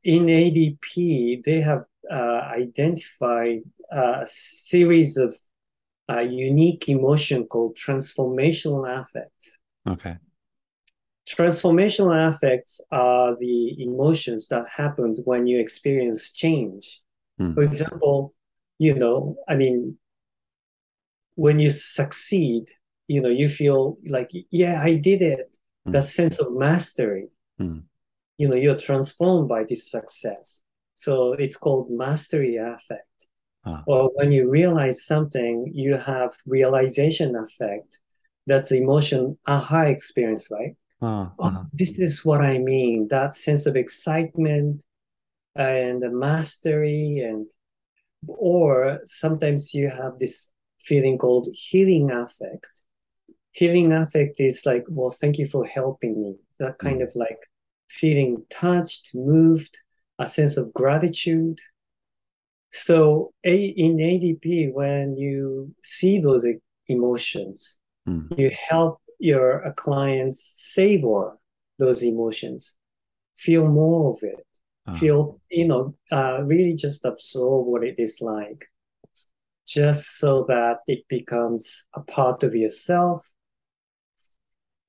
in 0.03 0.25
ADP, 0.25 1.41
they 1.45 1.61
have 1.61 1.83
uh, 2.11 2.41
identified 2.57 3.61
a 3.91 4.23
series 4.25 5.17
of 5.17 5.35
uh, 6.09 6.19
unique 6.19 6.89
emotion 6.89 7.45
called 7.45 7.77
transformational 7.77 8.89
affects. 8.99 9.59
Okay. 9.87 10.17
Transformational 11.27 12.27
affects 12.27 12.81
are 12.91 13.37
the 13.37 13.83
emotions 13.83 14.47
that 14.47 14.65
happened 14.67 15.19
when 15.25 15.45
you 15.45 15.59
experience 15.59 16.31
change. 16.33 17.01
Mm, 17.39 17.53
For 17.53 17.61
example, 17.61 18.33
you 18.79 18.95
know, 18.95 19.35
I 19.47 19.55
mean, 19.55 19.97
when 21.39 21.57
you 21.57 21.69
succeed, 21.69 22.69
you 23.07 23.21
know, 23.21 23.29
you 23.29 23.47
feel 23.47 23.97
like, 24.07 24.29
yeah, 24.51 24.81
I 24.83 24.95
did 24.95 25.21
it. 25.21 25.55
Mm. 25.87 25.93
That 25.93 26.03
sense 26.03 26.37
of 26.37 26.51
mastery. 26.51 27.29
Mm. 27.61 27.83
You 28.37 28.49
know, 28.49 28.57
you're 28.57 28.77
transformed 28.77 29.47
by 29.47 29.63
this 29.63 29.89
success. 29.89 30.61
So 30.95 31.33
it's 31.33 31.55
called 31.55 31.89
mastery 31.89 32.57
affect. 32.57 33.27
Ah. 33.65 33.83
Or 33.87 34.11
when 34.15 34.33
you 34.33 34.49
realize 34.49 35.05
something, 35.05 35.71
you 35.73 35.95
have 35.95 36.31
realization 36.45 37.37
affect. 37.37 37.99
That's 38.45 38.73
emotion 38.73 39.37
aha 39.47 39.83
experience, 39.83 40.49
right? 40.51 40.75
Oh, 41.01 41.31
oh, 41.39 41.47
uh-huh. 41.47 41.63
this 41.71 41.91
is 41.91 42.25
what 42.25 42.41
I 42.41 42.57
mean. 42.57 43.07
That 43.09 43.33
sense 43.33 43.65
of 43.65 43.77
excitement 43.77 44.83
and 45.55 46.03
mastery, 46.11 47.19
and 47.19 47.47
or 48.27 48.99
sometimes 49.05 49.73
you 49.73 49.89
have 49.89 50.19
this 50.19 50.49
feeling 50.89 51.17
called 51.23 51.47
healing 51.67 52.11
affect. 52.11 52.73
Healing 53.51 53.91
affect 53.93 54.35
is 54.39 54.65
like, 54.65 54.85
well, 54.89 55.11
thank 55.21 55.37
you 55.37 55.47
for 55.53 55.63
helping 55.65 56.13
me. 56.23 56.31
That 56.61 56.75
kind 56.85 56.99
Mm. 57.01 57.07
of 57.07 57.11
like 57.23 57.41
feeling 57.99 58.31
touched, 58.49 59.03
moved, 59.31 59.73
a 60.17 60.27
sense 60.37 60.55
of 60.61 60.73
gratitude. 60.81 61.57
So 62.71 63.33
a, 63.43 63.57
in 63.85 63.97
ADP, 64.11 64.71
when 64.79 65.17
you 65.17 65.73
see 65.83 66.19
those 66.19 66.45
emotions, 66.87 67.79
Mm. 68.07 68.27
you 68.41 68.49
help 68.69 68.95
your 69.19 69.47
uh, 69.67 69.73
clients 69.85 70.39
savor 70.55 71.37
those 71.77 72.03
emotions, 72.03 72.77
feel 73.45 73.65
more 73.67 74.01
of 74.13 74.17
it, 74.33 74.45
Ah. 74.87 74.95
feel, 74.99 75.19
you 75.59 75.67
know, 75.67 75.83
uh, 76.17 76.35
really 76.51 76.73
just 76.85 77.05
absorb 77.05 77.67
what 77.71 77.83
it 77.83 77.97
is 77.99 78.15
like, 78.21 78.61
just 79.69 80.17
so 80.19 80.43
that 80.47 80.79
it 80.87 81.07
becomes 81.09 81.85
a 81.95 82.01
part 82.01 82.43
of 82.43 82.55
yourself. 82.55 83.25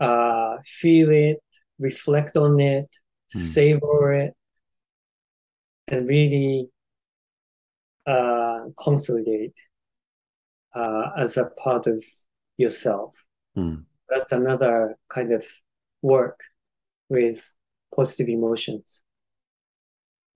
Uh, 0.00 0.56
feel 0.64 1.10
it, 1.10 1.42
reflect 1.78 2.36
on 2.36 2.58
it, 2.58 2.88
Mm. 3.34 3.38
savor 3.38 4.14
it, 4.14 4.34
and 5.88 6.08
really 6.08 6.70
uh, 8.06 8.60
consolidate 8.82 9.56
uh, 10.74 11.10
as 11.16 11.36
a 11.36 11.46
part 11.62 11.86
of 11.86 11.96
yourself. 12.56 13.14
Mm. 13.56 13.84
That's 14.08 14.32
another 14.32 14.96
kind 15.08 15.32
of 15.32 15.44
work 16.02 16.40
with 17.08 17.54
positive 17.94 18.28
emotions. 18.28 19.02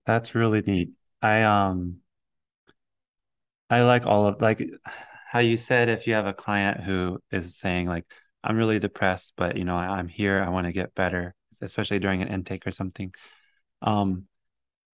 That's 0.05 0.35
really 0.35 0.61
neat. 0.61 0.91
I 1.21 1.43
um 1.43 1.97
I 3.69 3.83
like 3.83 4.05
all 4.05 4.27
of 4.27 4.41
like 4.41 4.61
how 5.31 5.39
you 5.39 5.57
said 5.57 5.89
if 5.89 6.07
you 6.07 6.13
have 6.13 6.25
a 6.27 6.33
client 6.33 6.81
who 6.81 7.19
is 7.31 7.57
saying 7.57 7.87
like 7.87 8.05
I'm 8.43 8.57
really 8.57 8.79
depressed, 8.79 9.33
but 9.37 9.57
you 9.57 9.65
know, 9.65 9.75
I, 9.75 9.97
I'm 9.97 10.07
here, 10.07 10.41
I 10.43 10.49
want 10.49 10.67
to 10.67 10.73
get 10.73 10.93
better, 10.95 11.33
especially 11.61 11.99
during 11.99 12.21
an 12.21 12.27
intake 12.27 12.67
or 12.67 12.71
something. 12.71 13.13
Um, 13.81 14.27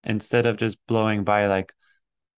instead 0.06 0.45
of 0.48 0.57
just 0.57 0.77
blowing 0.88 1.23
by 1.26 1.48
like, 1.48 1.73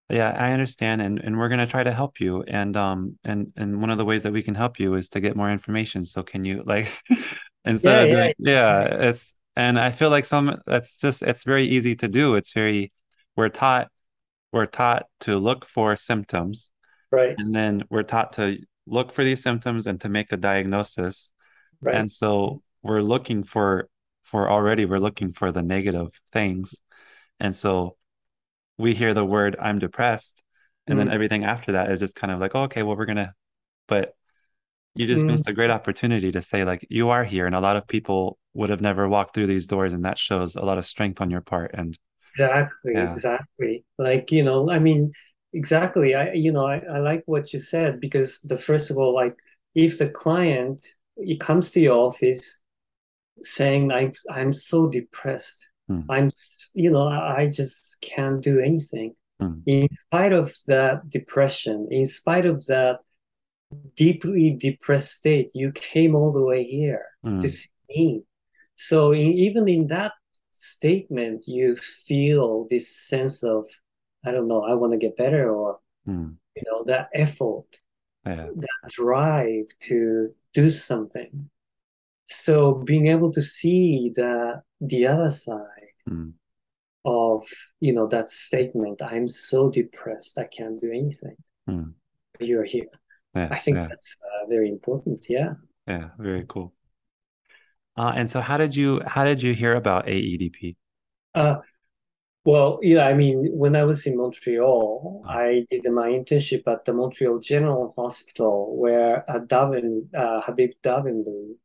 yeah, 0.09 0.31
I 0.37 0.51
understand 0.53 1.01
and 1.01 1.19
and 1.19 1.37
we're 1.39 1.49
gonna 1.49 1.67
try 1.67 1.83
to 1.83 1.93
help 1.93 2.19
you. 2.19 2.43
And 2.43 2.77
um 2.77 3.17
and 3.25 3.53
and 3.57 3.81
one 3.81 3.89
of 3.91 3.97
the 3.97 4.05
ways 4.05 4.23
that 4.23 4.33
we 4.33 4.43
can 4.43 4.55
help 4.55 4.79
you 4.79 4.95
is 4.95 5.09
to 5.09 5.21
get 5.21 5.35
more 5.35 5.51
information. 5.51 6.05
So 6.05 6.23
can 6.23 6.45
you 6.45 6.63
like 6.65 6.89
instead 7.65 7.97
Yeah, 7.97 8.03
of 8.11 8.11
yeah, 8.11 8.31
yeah, 8.39 8.83
it's 9.09 9.33
and 9.55 9.79
I 9.79 9.91
feel 9.91 10.09
like 10.09 10.25
some 10.25 10.61
that's 10.67 10.97
just 10.97 11.23
it's 11.23 11.43
very 11.45 11.63
easy 11.65 11.95
to 11.97 12.07
do. 12.07 12.35
It's 12.35 12.53
very 12.53 12.91
we're 13.35 13.49
taught 13.49 13.89
we're 14.53 14.67
taught 14.67 15.07
to 15.21 15.37
look 15.37 15.65
for 15.65 15.95
symptoms 15.95 16.71
right, 17.11 17.35
and 17.37 17.53
then 17.55 17.83
we're 17.89 18.03
taught 18.03 18.33
to 18.33 18.59
look 18.85 19.11
for 19.11 19.23
these 19.23 19.41
symptoms 19.43 19.87
and 19.87 19.99
to 20.01 20.09
make 20.09 20.31
a 20.31 20.37
diagnosis 20.37 21.33
right, 21.81 21.95
and 21.95 22.11
so 22.11 22.61
we're 22.83 23.01
looking 23.01 23.43
for 23.43 23.89
for 24.23 24.49
already 24.49 24.85
we're 24.85 24.99
looking 24.99 25.33
for 25.33 25.51
the 25.51 25.61
negative 25.63 26.09
things 26.31 26.81
and 27.39 27.55
so 27.55 27.97
we 28.77 28.93
hear 28.93 29.13
the 29.13 29.25
word 29.25 29.55
i'm 29.59 29.79
depressed 29.79 30.43
and 30.87 30.99
then 30.99 31.07
Mm. 31.07 31.13
everything 31.13 31.43
after 31.45 31.73
that 31.73 31.91
is 31.91 31.99
just 31.99 32.15
kind 32.15 32.31
of 32.31 32.39
like 32.39 32.51
oh, 32.55 32.63
okay 32.63 32.83
well 32.83 32.97
we're 32.97 33.05
gonna 33.05 33.33
but 33.87 34.15
you 34.95 35.07
just 35.07 35.25
Mm. 35.25 35.29
missed 35.29 35.47
a 35.47 35.53
great 35.53 35.71
opportunity 35.71 36.31
to 36.31 36.41
say 36.41 36.63
like 36.63 36.85
you 36.89 37.09
are 37.09 37.23
here 37.23 37.45
and 37.45 37.55
a 37.55 37.59
lot 37.59 37.75
of 37.77 37.87
people 37.87 38.37
would 38.53 38.69
have 38.69 38.81
never 38.81 39.07
walked 39.09 39.33
through 39.33 39.47
these 39.47 39.67
doors 39.67 39.93
and 39.93 40.05
that 40.05 40.17
shows 40.17 40.55
a 40.55 40.61
lot 40.61 40.77
of 40.77 40.85
strength 40.85 41.21
on 41.21 41.31
your 41.31 41.41
part 41.41 41.71
and 41.73 41.97
exactly, 42.33 42.93
Yeah. 42.93 43.09
exactly. 43.11 43.85
Like, 43.97 44.31
you 44.31 44.43
know, 44.43 44.69
I 44.69 44.79
mean, 44.79 45.11
exactly. 45.53 46.15
I, 46.15 46.33
you 46.33 46.51
know, 46.51 46.65
I, 46.65 46.79
I 46.79 46.99
like 46.99 47.23
what 47.25 47.53
you 47.53 47.59
said 47.59 47.99
because 47.99 48.39
the 48.41 48.57
first 48.57 48.89
of 48.91 48.97
all, 48.97 49.13
like, 49.13 49.37
if 49.75 49.97
the 49.97 50.09
client 50.09 50.85
he 51.17 51.37
comes 51.37 51.71
to 51.71 51.79
your 51.79 51.97
office 52.07 52.59
saying, 53.41 53.91
I'm, 53.91 54.11
I'm 54.31 54.53
so 54.53 54.87
depressed, 54.89 55.67
Mm. 55.89 56.05
I'm, 56.09 56.29
you 56.73 56.89
know, 56.89 57.09
I 57.09 57.41
I 57.41 57.47
just 57.47 57.97
can't 57.99 58.41
do 58.41 58.57
anything. 58.59 59.15
Mm. 59.41 59.63
In 59.65 59.87
spite 60.07 60.31
of 60.31 60.55
that 60.67 61.09
depression, 61.09 61.89
in 61.91 62.05
spite 62.05 62.45
of 62.45 62.65
that 62.67 62.99
deeply 63.95 64.55
depressed 64.57 65.11
state, 65.13 65.49
you 65.53 65.71
came 65.73 66.15
all 66.15 66.31
the 66.31 66.41
way 66.41 66.63
here 66.63 67.05
to 67.23 67.47
Mm. 67.47 67.49
see 67.49 67.69
me. 67.89 68.23
So 68.75 69.11
in, 69.11 69.33
even 69.33 69.67
in 69.67 69.87
that 69.87 70.13
statement, 70.63 71.45
you 71.47 71.75
feel 71.75 72.65
this 72.69 72.87
sense 73.09 73.43
of, 73.43 73.65
I 74.25 74.31
don't 74.31 74.47
know, 74.47 74.63
I 74.63 74.73
want 74.75 74.91
to 74.93 74.97
get 75.05 75.17
better, 75.17 75.49
or 75.49 75.79
Mm. 76.07 76.35
you 76.55 76.63
know, 76.67 76.83
that 76.85 77.07
effort, 77.13 77.69
yeah 78.25 78.47
that 78.65 78.81
drive 78.89 79.67
to 79.89 79.97
do 80.53 80.69
something. 80.71 81.49
So 82.25 82.73
being 82.91 83.07
able 83.07 83.31
to 83.31 83.41
see 83.41 84.11
the 84.15 84.61
the 84.81 85.07
other 85.07 85.31
side 85.31 85.93
Mm. 86.09 86.33
of 87.05 87.43
you 87.79 87.93
know 87.93 88.07
that 88.07 88.29
statement, 88.29 89.01
I'm 89.01 89.27
so 89.27 89.69
depressed, 89.69 90.37
I 90.37 90.47
can't 90.57 90.79
do 90.79 90.89
anything. 90.91 91.37
Mm. 91.69 91.93
You're 92.39 92.65
here. 92.75 92.91
yeah 93.35 93.49
I 93.55 93.59
think 93.63 93.77
yeah 93.77 93.87
that's 93.91 94.15
uh, 94.27 94.45
very 94.49 94.69
important. 94.69 95.25
Yeah. 95.29 95.53
yeah 95.87 96.09
very 96.19 96.45
cool 96.47 96.73
uh 97.97 98.11
and 98.15 98.29
so 98.29 98.41
how 98.41 98.57
did 98.57 98.75
you 98.75 99.01
how 99.05 99.23
did 99.23 99.41
you 99.41 99.53
hear 99.53 99.75
about 99.75 100.05
AEDP 100.07 100.75
Uh, 101.35 101.55
well, 102.45 102.79
yeah, 102.81 103.07
I 103.07 103.13
mean, 103.13 103.37
when 103.55 103.73
I 103.75 103.85
was 103.85 104.05
in 104.05 104.17
Montreal, 104.17 105.23
Oh. 105.25 105.29
I 105.29 105.65
did 105.71 105.85
my 105.91 106.09
internship 106.09 106.63
at 106.67 106.83
the 106.85 106.91
Montreal 106.93 107.39
General 107.39 107.93
Hospital 107.97 108.75
where 108.77 109.23
uh, 109.31 109.39
Darwin, 109.39 110.09
uh, 110.13 110.41
Habib 110.41 110.71
Davanloo 110.83 111.55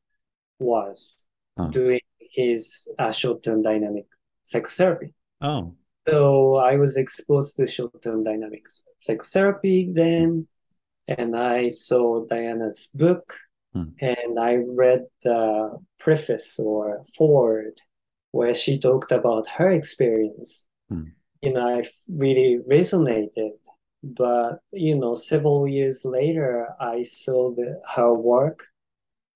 was 0.59 1.27
Oh. 1.59 1.69
doing 1.69 2.01
his 2.21 2.87
uh, 2.99 3.11
short-term 3.11 3.63
dynamic 3.63 4.07
psychotherapy. 4.45 5.13
oh 5.43 5.75
So 6.07 6.57
I 6.57 6.77
was 6.77 6.97
exposed 6.97 7.57
to 7.59 7.67
short-term 7.67 8.23
dynamic 8.23 8.63
psychotherapy 8.99 9.91
then, 9.93 10.47
and 11.09 11.37
I 11.37 11.69
saw 11.69 12.25
Diana's 12.25 12.89
book, 12.95 13.35
Hmm. 13.75 13.91
and 14.01 14.41
I 14.41 14.55
read 14.67 15.05
the 15.23 15.79
preface 15.99 16.59
or 16.59 17.03
forward 17.17 17.83
where 18.31 18.55
she 18.55 18.79
talked 18.79 19.13
about 19.13 19.47
her 19.49 19.71
experience. 19.71 20.67
Mm. 20.91 21.13
You 21.43 21.53
know, 21.53 21.79
I 21.79 21.83
really 22.09 22.61
resonated. 22.69 23.53
But 24.03 24.61
you 24.73 24.97
know, 24.97 25.15
several 25.15 25.67
years 25.69 26.05
later, 26.05 26.69
I 26.81 27.03
saw 27.03 27.55
the, 27.55 27.81
her 27.95 28.15
work 28.15 28.65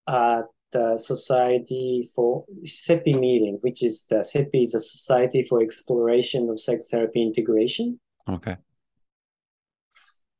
at 0.08 0.44
the 0.72 0.96
Society 0.98 2.08
for 2.14 2.44
SEPI 2.64 3.18
meeting, 3.18 3.58
which 3.60 3.82
is 3.82 4.06
the 4.08 4.24
SEPI 4.24 4.62
is 4.62 4.74
a 4.74 4.80
Society 4.80 5.42
for 5.42 5.60
Exploration 5.60 6.48
of 6.48 6.60
Psychotherapy 6.60 7.22
Integration. 7.22 8.00
Okay. 8.28 8.56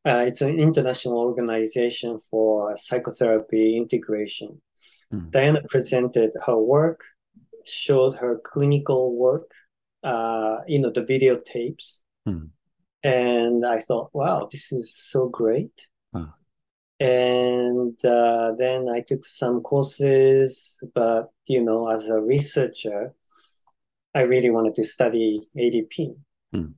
Uh, 0.05 0.25
it's 0.27 0.41
an 0.41 0.59
international 0.59 1.19
organization 1.19 2.19
for 2.31 2.77
psychotherapy 2.77 3.77
integration. 3.77 4.61
Mm. 5.13 5.31
Diana 5.31 5.63
presented 5.69 6.33
her 6.45 6.57
work, 6.59 7.05
showed 7.65 8.15
her 8.17 8.41
clinical 8.43 9.17
work, 9.17 9.51
uh, 10.03 10.59
you 10.67 10.81
know, 10.81 10.91
the 10.91 11.03
videotapes. 11.03 12.01
Mm. 12.27 12.49
And 13.05 13.65
I 13.65 13.79
thought, 13.79 14.11
wow, 14.13 14.49
this 14.51 14.73
is 14.73 14.95
so 14.95 15.29
great. 15.29 15.89
And 17.03 17.97
uh, 18.05 18.53
then 18.57 18.89
I 18.89 19.01
took 19.01 19.25
some 19.25 19.61
courses, 19.63 20.81
but, 20.95 21.33
you 21.47 21.61
know, 21.61 21.89
as 21.89 22.09
a 22.09 22.21
researcher, 22.21 23.13
I 24.15 24.21
really 24.21 24.51
wanted 24.51 24.77
to 24.77 24.85
study 24.85 25.41
ADP. 25.59 26.15
Mm. 26.55 26.75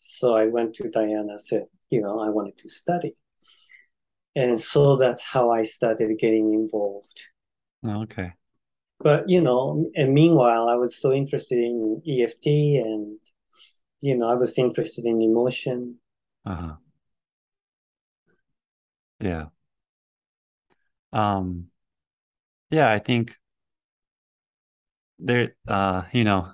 So 0.00 0.34
I 0.34 0.46
went 0.46 0.74
to 0.76 0.90
Diana, 0.90 1.38
said, 1.38 1.66
you 1.90 2.00
know, 2.00 2.20
I 2.20 2.28
wanted 2.30 2.58
to 2.58 2.68
study. 2.68 3.14
And 4.34 4.60
so 4.60 4.96
that's 4.96 5.24
how 5.24 5.50
I 5.50 5.62
started 5.62 6.18
getting 6.18 6.52
involved. 6.52 7.22
Okay. 7.86 8.32
But, 8.98 9.28
you 9.28 9.40
know, 9.40 9.90
and 9.94 10.12
meanwhile, 10.14 10.68
I 10.68 10.74
was 10.74 10.96
so 10.96 11.12
interested 11.12 11.58
in 11.58 12.02
EFT 12.06 12.78
and, 12.84 13.18
you 14.00 14.16
know, 14.16 14.28
I 14.28 14.34
was 14.34 14.58
interested 14.58 15.04
in 15.04 15.22
emotion. 15.22 15.98
Uh-huh. 16.44 16.76
Yeah. 19.20 19.46
Um, 21.12 21.70
yeah, 22.70 22.90
I 22.90 22.98
think 22.98 23.36
there, 25.18 25.56
uh, 25.66 26.02
you 26.12 26.24
know, 26.24 26.52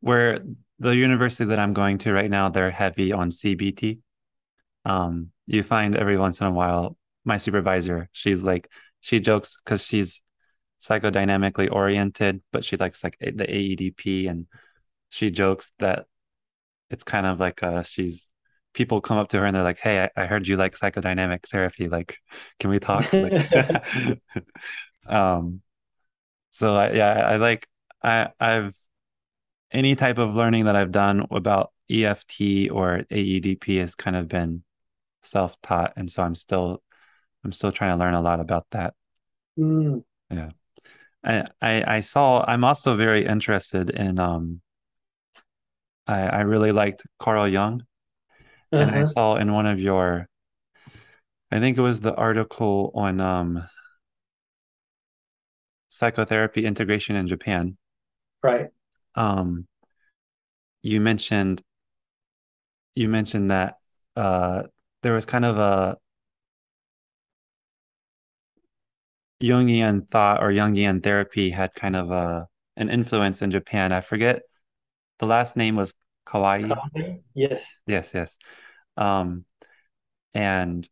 where 0.00 0.40
the 0.78 0.96
university 0.96 1.44
that 1.46 1.58
I'm 1.58 1.72
going 1.72 1.98
to 1.98 2.12
right 2.12 2.30
now, 2.30 2.48
they're 2.48 2.70
heavy 2.70 3.12
on 3.12 3.30
CBT. 3.30 3.98
Um, 4.84 5.30
you 5.46 5.62
find 5.62 5.96
every 5.96 6.16
once 6.16 6.40
in 6.40 6.46
a 6.46 6.50
while, 6.52 6.96
my 7.24 7.38
supervisor, 7.38 8.08
she's 8.12 8.42
like, 8.42 8.68
she 9.00 9.20
jokes 9.20 9.56
because 9.64 9.84
she's 9.84 10.22
psychodynamically 10.80 11.70
oriented, 11.70 12.42
but 12.52 12.64
she 12.64 12.76
likes 12.76 13.04
like 13.04 13.18
the 13.20 13.44
AEDP, 13.44 14.28
and 14.28 14.46
she 15.10 15.30
jokes 15.30 15.72
that 15.78 16.06
it's 16.90 17.04
kind 17.04 17.26
of 17.26 17.40
like 17.40 17.62
uh, 17.62 17.82
she's 17.82 18.28
people 18.72 19.00
come 19.00 19.18
up 19.18 19.28
to 19.30 19.38
her 19.38 19.46
and 19.46 19.54
they're 19.54 19.62
like, 19.62 19.78
"Hey, 19.78 20.08
I, 20.16 20.22
I 20.24 20.26
heard 20.26 20.46
you 20.48 20.56
like 20.56 20.76
psychodynamic 20.76 21.46
therapy. 21.50 21.88
Like, 21.88 22.18
can 22.58 22.70
we 22.70 22.78
talk?" 22.78 23.12
like, 23.12 24.20
um, 25.06 25.62
so 26.50 26.74
I, 26.74 26.92
yeah, 26.92 27.12
I 27.12 27.36
like 27.36 27.66
I 28.02 28.30
I've 28.40 28.74
any 29.72 29.94
type 29.96 30.18
of 30.18 30.34
learning 30.34 30.64
that 30.66 30.76
I've 30.76 30.92
done 30.92 31.26
about 31.30 31.72
EFT 31.88 32.68
or 32.70 33.04
AEDP 33.10 33.78
has 33.78 33.94
kind 33.94 34.16
of 34.16 34.28
been 34.28 34.62
self-taught, 35.22 35.92
and 35.96 36.10
so 36.10 36.22
I'm 36.22 36.34
still 36.34 36.82
I'm 37.44 37.52
still 37.52 37.72
trying 37.72 37.92
to 37.92 38.04
learn 38.04 38.14
a 38.14 38.22
lot 38.22 38.40
about 38.40 38.66
that. 38.72 38.94
Mm. 39.56 40.00
Yeah. 40.30 40.50
I, 41.24 41.46
I 41.62 41.96
I 41.96 42.00
saw 42.00 42.44
I'm 42.46 42.64
also 42.64 42.96
very 42.96 43.26
interested 43.26 43.90
in 43.90 44.18
um 44.20 44.62
I 46.06 46.20
I 46.28 46.40
really 46.40 46.72
liked 46.72 47.06
Carl 47.18 47.48
Jung 47.48 47.86
and 48.72 48.90
I 48.90 49.02
Uh-huh. 49.02 49.04
saw 49.04 49.36
in 49.36 49.52
one 49.52 49.66
of 49.66 49.80
your 49.80 50.28
I 51.52 51.60
think 51.60 51.78
it 51.78 51.80
was 51.80 52.00
the 52.00 52.14
article 52.16 52.90
on 52.94 53.20
um 53.20 53.68
psychotherapy 55.88 56.64
integration 56.64 57.16
in 57.16 57.26
Japan 57.26 57.76
Right. 58.42 58.70
um 59.14 59.66
you 60.82 61.00
mentioned 61.00 61.62
you 62.94 63.08
mentioned 63.08 63.50
that 63.50 63.76
uh 64.16 64.62
there 65.02 65.14
was 65.14 65.26
kind 65.26 65.44
of 65.44 65.58
a 65.58 65.96
Jungian 69.42 70.08
thought 70.10 70.42
or 70.42 70.50
Jungian 70.50 71.02
therapy 71.02 71.50
had 71.50 71.74
kind 71.74 71.96
of 71.96 72.10
a 72.10 72.46
an 72.76 72.90
influence 72.90 73.42
in 73.42 73.50
Japan. 73.50 73.92
I 73.92 74.00
forget 74.00 74.42
the 75.18 75.26
last 75.26 75.56
name 75.56 75.76
was 75.76 75.94
Kawai. 76.26 76.76
Yes. 77.34 77.82
Yes, 77.86 78.12
yes. 78.14 78.36
Um, 78.96 79.44
and 80.34 80.88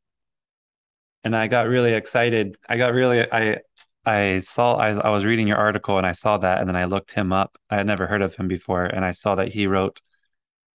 and 1.25 1.37
I 1.37 1.49
got 1.49 1.69
really 1.69 1.95
excited. 1.95 2.57
I 2.69 2.77
got 2.77 2.95
really 2.95 3.31
I 3.31 3.59
I 4.05 4.41
saw 4.41 4.77
I, 4.77 4.91
I 4.91 5.11
was 5.11 5.25
reading 5.25 5.49
your 5.49 5.59
article 5.59 5.99
and 5.99 6.07
I 6.07 6.13
saw 6.13 6.39
that 6.39 6.61
and 6.61 6.69
then 6.69 6.77
I 6.77 6.85
looked 6.85 7.13
him 7.13 7.33
up. 7.33 7.59
I 7.71 7.77
had 7.77 7.87
never 7.87 8.07
heard 8.07 8.23
of 8.23 8.35
him 8.37 8.49
before 8.49 8.85
and 8.85 9.05
I 9.05 9.13
saw 9.13 9.35
that 9.35 9.49
he 9.49 9.67
wrote 9.67 10.01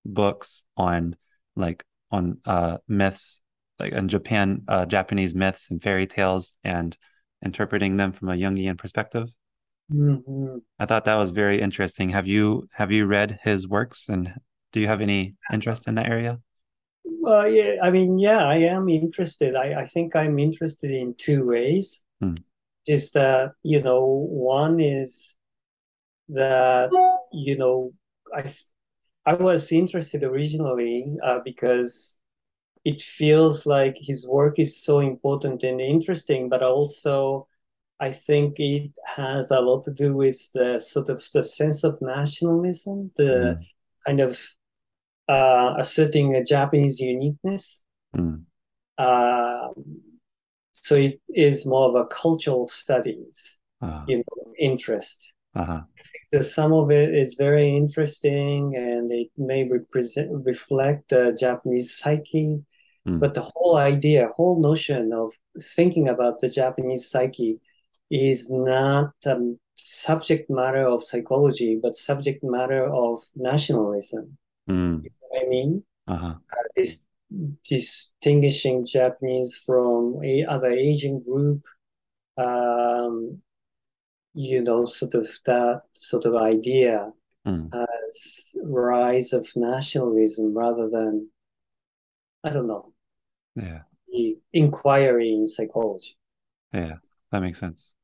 books 0.06 0.64
on 0.78 1.16
like 1.56 1.84
on 2.14 2.38
uh 2.46 2.78
myths 2.88 3.42
like 3.80 3.92
in 3.92 4.08
Japan 4.08 4.62
uh 4.68 4.86
Japanese 4.86 5.34
myths 5.34 5.70
and 5.72 5.82
fairy 5.82 6.08
tales 6.08 6.56
and 6.64 6.96
interpreting 7.44 7.98
them 7.98 8.12
from 8.14 8.30
a 8.30 8.36
Jungian 8.36 8.78
perspective. 8.78 9.28
Mm-hmm. 9.92 10.60
I 10.80 10.86
thought 10.86 11.06
that 11.06 11.16
was 11.16 11.32
very 11.32 11.60
interesting. 11.60 12.10
Have 12.10 12.28
you 12.28 12.70
have 12.74 12.92
you 12.92 13.06
read 13.06 13.40
his 13.44 13.68
works 13.68 14.08
and 14.08 14.34
do 14.72 14.80
you 14.80 14.88
have 14.88 15.02
any 15.02 15.36
interest 15.52 15.88
in 15.88 15.96
that 15.96 16.08
area? 16.08 16.40
Well, 17.04 17.48
yeah, 17.48 17.76
I 17.82 17.92
mean, 17.92 18.20
yeah, 18.20 18.44
I 18.46 18.56
am 18.56 18.90
interested. 18.90 19.56
I, 19.56 19.82
I 19.82 19.86
think 19.86 20.16
I'm 20.16 20.40
interested 20.40 20.92
in 20.92 21.16
two 21.18 21.46
ways. 21.46 22.04
Hmm. 22.22 22.36
Is 22.88 23.12
that, 23.12 23.52
you 23.64 23.82
know, 23.82 24.28
one 24.30 24.80
is 24.80 25.36
that, 26.30 26.90
you 27.32 27.58
know, 27.58 27.94
I 28.36 28.52
I 29.26 29.34
was 29.36 29.72
interested 29.72 30.24
originally 30.24 31.18
uh, 31.24 31.40
because 31.44 32.18
it 32.86 33.02
feels 33.02 33.66
like 33.66 33.98
his 33.98 34.28
work 34.28 34.60
is 34.60 34.78
so 34.84 35.00
important 35.00 35.64
and 35.64 35.82
interesting, 35.82 36.50
but 36.50 36.64
also 36.64 37.48
I 38.00 38.12
think 38.12 38.60
it 38.60 38.92
has 39.06 39.52
a 39.52 39.62
lot 39.62 39.84
to 39.86 39.94
do 39.94 40.16
with 40.16 40.52
the 40.54 40.80
sort 40.80 41.10
of 41.10 41.24
the 41.34 41.44
sense 41.44 41.84
of 41.84 42.02
nationalism, 42.02 43.12
the 43.18 43.58
Mm, 43.58 43.66
kind 44.08 44.20
of 44.22 44.40
uh, 45.30 45.76
asserting 45.80 46.36
a 46.36 46.44
Japanese 46.44 47.00
uniqueness. 47.02 47.84
mm, 48.14 48.46
Um, 48.98 50.02
so 50.74 50.96
it 50.96 51.22
is 51.30 51.66
more 51.66 51.90
of 51.90 51.96
a 51.96 52.06
cultural 52.08 52.68
studies, 52.68 53.60
uh, 53.82 54.08
you 54.08 54.18
know, 54.18 54.54
interest. 54.60 55.34
uh-huh. 55.56 55.84
So 56.34 56.42
some 56.42 56.74
of 56.74 56.90
it 56.90 57.14
is 57.14 57.36
very 57.36 57.76
interesting 57.76 58.76
and 58.76 59.12
it 59.12 59.30
may 59.38 59.70
represent 59.70 60.46
reflect 60.46 61.10
the 61.10 61.38
Japanese 61.40 61.96
psyche, 61.96 62.64
Mm, 63.08 63.20
but 63.20 63.34
the 63.34 63.42
whole 63.42 63.76
idea, 63.76 64.30
whole 64.34 64.62
notion 64.62 65.12
of 65.14 65.34
thinking 65.62 66.08
about 66.08 66.40
the 66.40 66.50
Japanese 66.50 67.10
psyche 67.10 67.60
is 68.10 68.50
not 68.50 69.12
um, 69.26 69.60
subject 69.76 70.50
matter 70.50 70.88
of 70.88 71.04
psychology, 71.04 71.78
but 71.82 71.96
subject 71.96 72.44
matter 72.44 72.86
of 72.86 73.22
nationalism. 73.36 74.38
mm, 74.70 75.06
I 75.36 75.46
mean, 75.48 75.84
uh-huh. 76.08 76.36
this 76.76 77.06
distinguishing 77.68 78.86
Japanese 78.86 79.56
from 79.66 80.24
a 80.24 80.46
other 80.46 80.72
Asian 80.72 81.22
group, 81.22 81.66
um, 82.38 83.42
you 84.34 84.62
know, 84.62 84.86
sort 84.86 85.16
of 85.16 85.28
that 85.46 85.84
sort 85.94 86.26
of 86.26 86.36
idea 86.36 87.12
Mm, 87.46 87.70
as 87.74 88.56
rise 88.64 89.34
of 89.34 89.46
nationalism 89.56 90.54
rather 90.54 90.90
than, 90.90 91.30
I 92.44 92.52
don't 92.52 92.68
know, 92.68 92.94
yeah, 93.56 93.82
the 94.08 94.38
inquiry 94.54 95.34
in 95.34 95.48
psychology, 95.48 96.18
yeah, 96.74 96.96
that 97.32 97.42
makes 97.42 97.60
sense. 97.60 97.96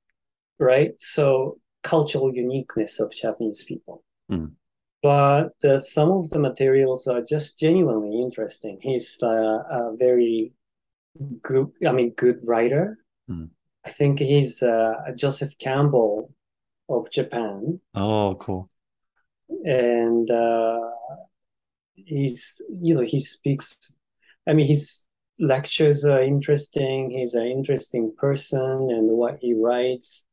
right? 0.60 0.92
So 1.00 1.60
cultural 1.84 2.34
uniqueness 2.36 3.00
of 3.00 3.14
Japanese 3.14 3.64
people. 3.64 4.04
Mm, 4.32 4.52
But 5.02 5.54
uh, 5.64 5.80
some 5.80 6.12
of 6.12 6.30
the 6.30 6.40
materials 6.40 7.08
are 7.08 7.22
just 7.22 7.58
genuinely 7.58 8.22
interesting. 8.22 8.80
He's 8.82 9.18
uh, 9.24 9.64
a 9.70 9.96
very 9.98 10.54
good, 11.42 11.72
I 11.88 11.92
mean, 11.92 12.12
good 12.12 12.40
writer. 12.46 12.98
mm. 13.30 13.50
I 13.86 13.90
think 13.92 14.20
he's 14.20 14.64
uh, 14.64 14.96
Joseph 15.16 15.58
Campbell 15.58 16.34
of 16.90 17.12
Japan, 17.12 17.82
Oh, 17.94 18.36
cool. 18.40 18.68
and 19.66 20.30
uh, 20.32 20.80
he's 21.96 22.62
you 22.82 22.94
know 22.96 23.02
he 23.02 23.20
speaks. 23.20 23.96
I 24.48 24.54
mean, 24.54 24.68
his 24.68 25.06
lectures 25.40 26.06
are 26.06 26.22
interesting. 26.22 27.12
He's 27.12 27.34
an 27.34 27.48
interesting 27.48 28.14
person, 28.18 28.62
and 28.62 29.10
what 29.18 29.38
he 29.42 29.54
writes 29.54 30.26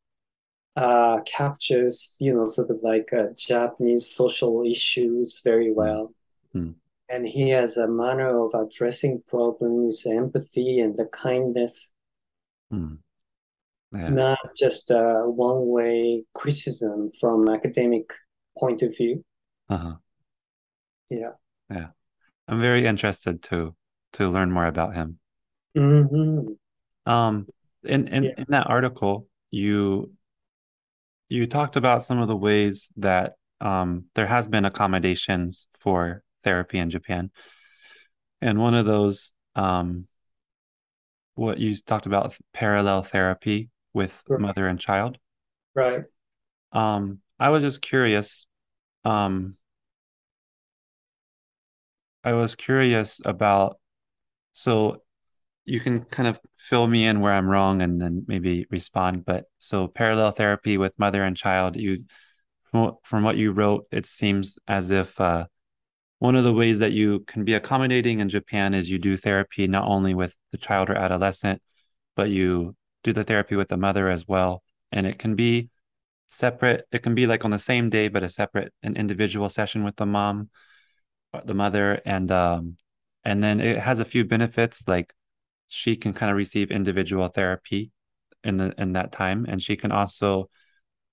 uh, 0.76 1.20
captures, 1.26 2.16
you 2.20 2.34
know, 2.34 2.46
sort 2.46 2.70
of 2.70 2.80
like 2.82 3.12
uh, 3.12 3.28
Japanese 3.36 4.06
social 4.06 4.64
issues 4.66 5.40
very 5.44 5.72
Mm, 5.76 5.76
well. 5.76 6.14
mm, 6.54 6.74
And 7.08 7.26
he 7.28 7.50
has 7.50 7.76
a 7.78 7.88
manner 7.88 8.38
of 8.44 8.54
addressing 8.54 9.22
problems, 9.28 10.06
empathy, 10.06 10.80
and 10.80 10.96
the 10.96 11.06
kindness, 11.06 11.92
mm. 12.70 12.98
Yeah. 13.96 14.08
not 14.10 14.38
just 14.58 14.90
a 14.90 15.22
one-way 15.26 16.24
criticism 16.34 17.08
from 17.20 17.48
academic 17.48 18.12
point 18.58 18.82
of 18.82 18.96
view. 18.96 19.24
Uh-huh. 19.68 19.96
Yeah. 21.10 21.32
Yeah. 21.70 21.88
I'm 22.48 22.60
very 22.60 22.86
interested 22.86 23.42
to 23.44 23.74
to 24.14 24.28
learn 24.28 24.50
more 24.50 24.66
about 24.66 24.94
him. 24.94 25.18
hmm 25.74 26.54
Um, 27.06 27.46
in 27.84 28.08
in 28.08 28.24
Yeah. 28.24 28.34
in 28.38 28.46
that 28.48 28.68
article, 28.68 29.28
you 29.50 30.12
you 31.28 31.46
talked 31.46 31.76
about 31.76 32.04
some 32.04 32.18
of 32.18 32.28
the 32.28 32.36
ways 32.36 32.88
that 32.96 33.34
um 33.60 34.06
there 34.14 34.26
has 34.26 34.46
been 34.46 34.64
accommodations 34.64 35.66
for 35.74 36.22
therapy 36.44 36.78
in 36.78 36.90
Japan. 36.90 37.30
And 38.40 38.58
one 38.58 38.74
of 38.74 38.86
those 38.86 39.32
um 39.54 40.06
what 41.34 41.58
you 41.58 41.76
talked 41.76 42.06
about 42.06 42.36
parallel 42.52 43.02
therapy 43.02 43.70
with 43.96 44.22
Right. 44.28 44.40
mother 44.40 44.68
and 44.68 44.78
child. 44.78 45.18
Right. 45.74 46.04
Um, 46.72 47.20
I 47.40 47.48
was 47.48 47.62
just 47.62 47.80
curious. 47.80 48.46
Um, 49.04 49.56
I 52.22 52.32
was 52.34 52.54
curious 52.54 53.20
about 53.24 53.78
so 54.52 55.02
you 55.64 55.80
can 55.80 56.04
kind 56.04 56.28
of 56.28 56.38
fill 56.56 56.86
me 56.86 57.06
in 57.06 57.20
where 57.20 57.32
I'm 57.32 57.48
wrong 57.48 57.82
and 57.82 58.00
then 58.00 58.24
maybe 58.28 58.66
respond. 58.70 59.24
But 59.24 59.46
so 59.58 59.88
parallel 59.88 60.32
therapy 60.32 60.78
with 60.78 60.98
mother 60.98 61.24
and 61.24 61.36
child, 61.36 61.76
you 61.76 62.04
from 62.70 62.80
what, 62.82 62.94
from 63.04 63.22
what 63.24 63.36
you 63.36 63.52
wrote, 63.52 63.86
it 63.90 64.06
seems 64.06 64.58
as 64.68 64.90
if 64.90 65.20
uh, 65.20 65.46
one 66.18 66.36
of 66.36 66.44
the 66.44 66.52
ways 66.52 66.80
that 66.80 66.92
you 66.92 67.20
can 67.26 67.44
be 67.44 67.54
accommodating 67.54 68.20
in 68.20 68.28
Japan 68.28 68.74
is 68.74 68.90
you 68.90 68.98
do 68.98 69.16
therapy 69.16 69.66
not 69.66 69.86
only 69.86 70.14
with 70.14 70.36
the 70.52 70.58
child 70.58 70.90
or 70.90 70.96
adolescent, 70.96 71.62
but 72.14 72.28
you 72.30 72.74
do 73.06 73.12
the 73.12 73.24
therapy 73.24 73.54
with 73.54 73.68
the 73.68 73.76
mother 73.76 74.08
as 74.10 74.26
well. 74.26 74.64
And 74.90 75.06
it 75.06 75.18
can 75.18 75.36
be 75.36 75.70
separate. 76.26 76.86
It 76.90 77.04
can 77.04 77.14
be 77.14 77.26
like 77.26 77.44
on 77.44 77.52
the 77.52 77.58
same 77.58 77.88
day, 77.88 78.08
but 78.08 78.24
a 78.24 78.28
separate, 78.28 78.72
an 78.82 78.96
individual 78.96 79.48
session 79.48 79.84
with 79.84 79.94
the 79.96 80.06
mom, 80.06 80.50
uh, 81.32 81.40
the 81.44 81.54
mother, 81.54 82.02
and 82.04 82.30
um, 82.32 82.76
and 83.24 83.42
then 83.42 83.60
it 83.60 83.78
has 83.78 84.00
a 84.00 84.04
few 84.04 84.24
benefits 84.24 84.88
like 84.88 85.14
she 85.68 85.96
can 85.96 86.12
kind 86.12 86.30
of 86.30 86.36
receive 86.36 86.70
individual 86.70 87.28
therapy 87.28 87.92
in 88.42 88.56
the 88.56 88.74
in 88.76 88.92
that 88.94 89.12
time, 89.12 89.46
and 89.48 89.62
she 89.62 89.76
can 89.76 89.92
also 89.92 90.50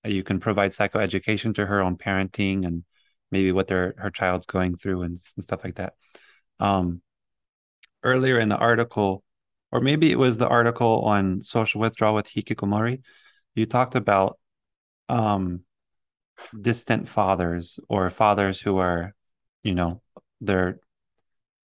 you 0.04 0.24
can 0.24 0.40
provide 0.40 0.72
psychoeducation 0.72 1.54
to 1.54 1.66
her 1.66 1.80
on 1.80 1.96
parenting 1.96 2.66
and 2.66 2.84
maybe 3.30 3.52
what 3.52 3.68
their 3.68 3.94
her 3.98 4.10
child's 4.10 4.46
going 4.46 4.76
through 4.76 5.02
and, 5.02 5.16
and 5.36 5.44
stuff 5.44 5.64
like 5.64 5.76
that. 5.76 5.94
Um, 6.58 7.02
earlier 8.02 8.38
in 8.38 8.48
the 8.48 8.56
article, 8.56 9.23
or 9.74 9.80
maybe 9.80 10.12
it 10.12 10.18
was 10.18 10.38
the 10.38 10.48
article 10.48 11.02
on 11.02 11.40
social 11.42 11.80
withdrawal 11.80 12.14
with 12.14 12.28
hikikomori, 12.28 13.02
you 13.56 13.66
talked 13.66 13.96
about 13.96 14.38
um 15.08 15.60
distant 16.60 17.08
fathers 17.08 17.78
or 17.88 18.08
fathers 18.10 18.60
who 18.60 18.78
are, 18.78 19.14
you 19.62 19.74
know, 19.74 20.00
they're 20.40 20.78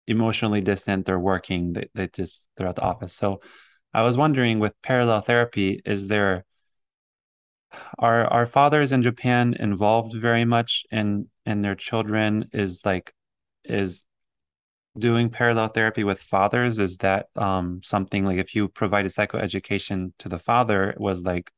emotionally 0.06 0.60
distant, 0.62 1.06
they're 1.06 1.20
working, 1.20 1.74
they, 1.74 1.88
they 1.94 2.08
just 2.08 2.48
they're 2.56 2.66
at 2.68 2.76
the 2.76 2.82
office. 2.82 3.12
So 3.12 3.40
I 3.92 4.02
was 4.02 4.16
wondering 4.16 4.60
with 4.60 4.80
parallel 4.82 5.20
therapy, 5.20 5.82
is 5.84 6.08
there 6.08 6.44
are 7.98 8.24
are 8.26 8.46
fathers 8.46 8.92
in 8.92 9.02
Japan 9.02 9.54
involved 9.60 10.14
very 10.14 10.46
much 10.46 10.84
in 10.90 11.28
in 11.44 11.60
their 11.60 11.74
children? 11.74 12.46
Is 12.52 12.84
like 12.86 13.12
is 13.64 14.04
doing 14.98 15.30
parallel 15.30 15.68
therapy 15.68 16.04
with 16.04 16.20
fathers, 16.20 16.78
is 16.78 16.98
that 16.98 17.28
um 17.36 17.80
something 17.82 18.24
like 18.24 18.38
if 18.38 18.54
you 18.54 18.68
provided 18.68 19.12
psychoeducation 19.12 20.12
to 20.18 20.28
the 20.28 20.38
father, 20.38 20.90
it 20.90 21.00
was 21.00 21.22
like, 21.22 21.50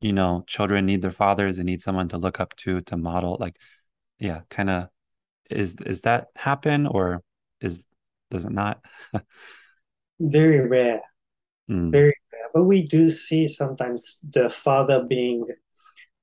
you 0.00 0.12
know, 0.12 0.44
children 0.46 0.86
need 0.86 1.02
their 1.02 1.12
fathers, 1.12 1.56
they 1.56 1.64
need 1.64 1.82
someone 1.82 2.08
to 2.08 2.18
look 2.18 2.40
up 2.40 2.54
to 2.56 2.80
to 2.82 2.96
model 2.96 3.36
like 3.40 3.56
yeah, 4.18 4.40
kind 4.50 4.70
of 4.70 4.88
is 5.50 5.76
is 5.84 6.02
that 6.02 6.28
happen 6.36 6.86
or 6.86 7.22
is 7.60 7.86
does 8.30 8.44
it 8.44 8.52
not? 8.52 8.84
Very 10.20 10.60
rare. 10.66 11.02
Mm, 11.70 11.90
Very 11.90 12.14
rare. 12.32 12.48
But 12.54 12.64
we 12.64 12.86
do 12.86 13.10
see 13.10 13.48
sometimes 13.48 14.18
the 14.28 14.48
father 14.48 15.04
being, 15.04 15.46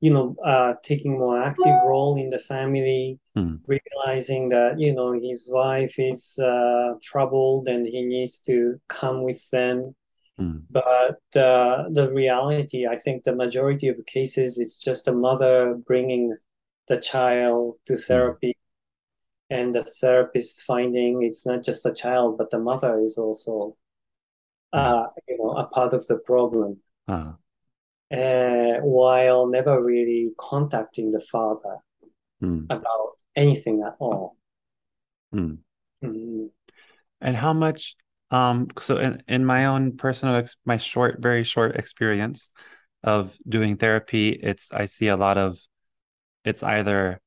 you 0.04 0.12
know, 0.12 0.36
uh, 0.44 0.74
taking 0.84 1.18
more 1.18 1.42
active 1.42 1.78
role 1.86 2.18
in 2.18 2.30
the 2.30 2.40
family, 2.40 3.20
mm, 3.38 3.60
realizing 3.68 4.50
that, 4.50 4.78
you 4.78 4.94
know, 4.94 5.14
his 5.14 5.50
wife 5.50 5.96
is 5.98 6.38
uh, 6.40 6.96
troubled 7.02 7.70
and 7.70 7.88
he 7.88 8.02
needs 8.04 8.40
to 8.40 8.80
come 8.90 9.24
with 9.24 9.50
them. 9.52 9.96
mm, 10.38 10.62
But 10.70 11.22
uh, 11.36 11.86
the 11.90 12.12
reality, 12.12 12.86
I 12.86 12.98
think 12.98 13.24
the 13.24 13.36
majority 13.36 13.88
of 13.88 14.06
cases, 14.06 14.60
it's 14.60 14.78
just 14.78 15.08
a 15.08 15.14
mother 15.14 15.76
bringing 15.88 16.36
the 16.90 16.98
child 16.98 17.78
to 17.88 17.94
mm, 17.94 18.08
therapy. 18.08 18.58
And 19.50 19.74
the 19.74 19.84
therapist 19.84 20.64
finding 20.64 21.24
it's 21.24 21.46
not 21.46 21.64
just 21.64 21.84
the 21.84 21.94
child, 21.94 22.38
but 22.38 22.50
the 22.52 22.60
mother 22.60 23.00
is 23.00 23.18
also, 23.18 23.78
uh, 24.74 25.08
you 25.30 25.38
know, 25.38 25.52
a 25.52 25.66
part 25.68 25.94
of 25.94 26.06
the 26.08 26.20
problem. 26.20 26.82
Uh, 27.08 27.34
uh, 28.14 28.80
while 28.81 29.48
never 29.48 29.84
really 29.84 30.31
contacting 30.38 31.11
the 31.11 31.19
father 31.19 31.77
mm, 32.41 32.69
about 32.69 33.18
anything 33.35 33.84
at 33.84 33.95
all. 33.99 34.38
mm. 35.34 35.64
Mm, 36.03 36.49
And 37.22 37.35
how 37.35 37.53
much 37.53 37.95
um 38.31 38.68
so 38.80 38.98
in, 38.98 39.22
in 39.27 39.45
my 39.45 39.65
own 39.65 39.98
personal 39.98 40.35
ex 40.35 40.56
my 40.65 40.77
short, 40.77 41.22
very 41.22 41.44
short 41.44 41.76
experience 41.76 42.52
of 43.03 43.38
doing 43.48 43.77
therapy, 43.77 44.30
it's 44.30 44.72
I 44.72 44.85
see 44.85 45.07
a 45.07 45.18
lot 45.18 45.38
of 45.38 45.57
it's 46.45 46.64
either 46.64 47.22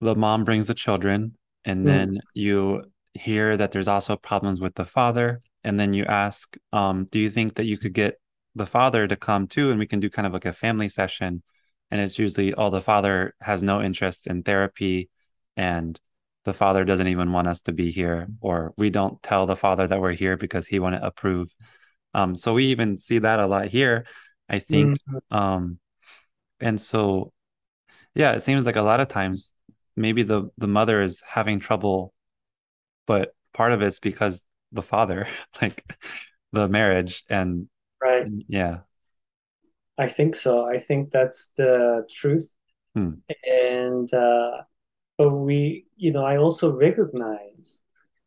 the 0.00 0.14
mom 0.14 0.44
brings 0.44 0.66
the 0.66 0.74
children, 0.74 1.36
and 1.64 1.86
mm, 1.86 1.86
then 1.86 2.20
you 2.34 2.84
hear 3.14 3.56
that 3.56 3.72
there's 3.72 3.88
also 3.88 4.16
problems 4.16 4.60
with 4.60 4.74
the 4.74 4.84
father, 4.84 5.40
and 5.64 5.78
then 5.80 5.92
you 5.94 6.04
ask, 6.04 6.56
um, 6.72 7.06
do 7.10 7.18
you 7.18 7.30
think 7.30 7.54
that 7.54 7.64
you 7.64 7.78
could 7.78 7.94
get 7.94 8.18
the 8.56 8.66
father 8.66 9.06
to 9.06 9.16
come 9.16 9.46
too, 9.46 9.70
and 9.70 9.78
we 9.78 9.86
can 9.86 10.00
do 10.00 10.10
kind 10.10 10.26
of 10.26 10.32
like 10.32 10.46
a 10.46 10.52
family 10.52 10.88
session? 10.88 11.42
And 11.90 12.00
it's 12.00 12.18
usually, 12.18 12.54
oh, 12.54 12.70
the 12.70 12.80
father 12.80 13.34
has 13.40 13.62
no 13.62 13.82
interest 13.82 14.26
in 14.26 14.42
therapy, 14.42 15.10
and 15.56 16.00
the 16.44 16.54
father 16.54 16.84
doesn't 16.84 17.08
even 17.08 17.32
want 17.32 17.48
us 17.48 17.62
to 17.62 17.72
be 17.72 17.90
here, 17.92 18.28
or 18.40 18.72
we 18.76 18.90
don't 18.90 19.22
tell 19.22 19.46
the 19.46 19.56
father 19.56 19.86
that 19.86 20.00
we're 20.00 20.12
here 20.12 20.36
because 20.36 20.66
he 20.66 20.78
wouldn't 20.78 21.04
approve. 21.04 21.54
Um, 22.14 22.36
so 22.36 22.54
we 22.54 22.66
even 22.66 22.98
see 22.98 23.18
that 23.20 23.40
a 23.40 23.46
lot 23.46 23.68
here, 23.68 24.06
I 24.48 24.58
think. 24.60 24.96
mm. 25.08 25.20
Um, 25.30 25.78
and 26.60 26.80
so 26.80 27.32
yeah, 28.14 28.32
it 28.32 28.42
seems 28.42 28.66
like 28.66 28.76
a 28.76 28.82
lot 28.82 29.00
of 29.00 29.08
times 29.08 29.52
maybe 29.96 30.22
the 30.22 30.50
the 30.58 30.66
mother 30.66 31.02
is 31.02 31.22
having 31.26 31.60
trouble, 31.60 32.14
but 33.06 33.34
part 33.52 33.72
of 33.72 33.82
it's 33.82 34.00
because 34.00 34.46
the 34.72 34.82
father, 34.82 35.28
like 35.62 35.84
the 36.52 36.68
marriage 36.68 37.24
and 37.28 37.68
Right. 38.06 38.26
yeah. 38.48 38.78
I 39.98 40.08
think 40.08 40.34
so. 40.34 40.66
I 40.74 40.78
think 40.78 41.10
that's 41.10 41.50
the 41.56 42.06
truth. 42.10 42.54
Hmm. 42.94 43.12
And 43.44 44.12
uh, 44.12 44.62
but 45.18 45.30
we, 45.30 45.86
you 45.96 46.12
know, 46.12 46.24
I 46.24 46.36
also 46.36 46.66
recognize 46.76 47.82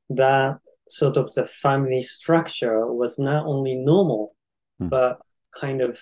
that 0.09 0.59
sort 0.89 1.17
of 1.17 1.31
the 1.35 1.45
family 1.45 2.01
structure 2.01 2.91
was 3.01 3.19
not 3.19 3.45
only 3.45 3.75
normal, 3.75 4.35
Hmm. 4.79 4.89
but 4.89 5.19
kind 5.61 5.81
of 5.81 5.99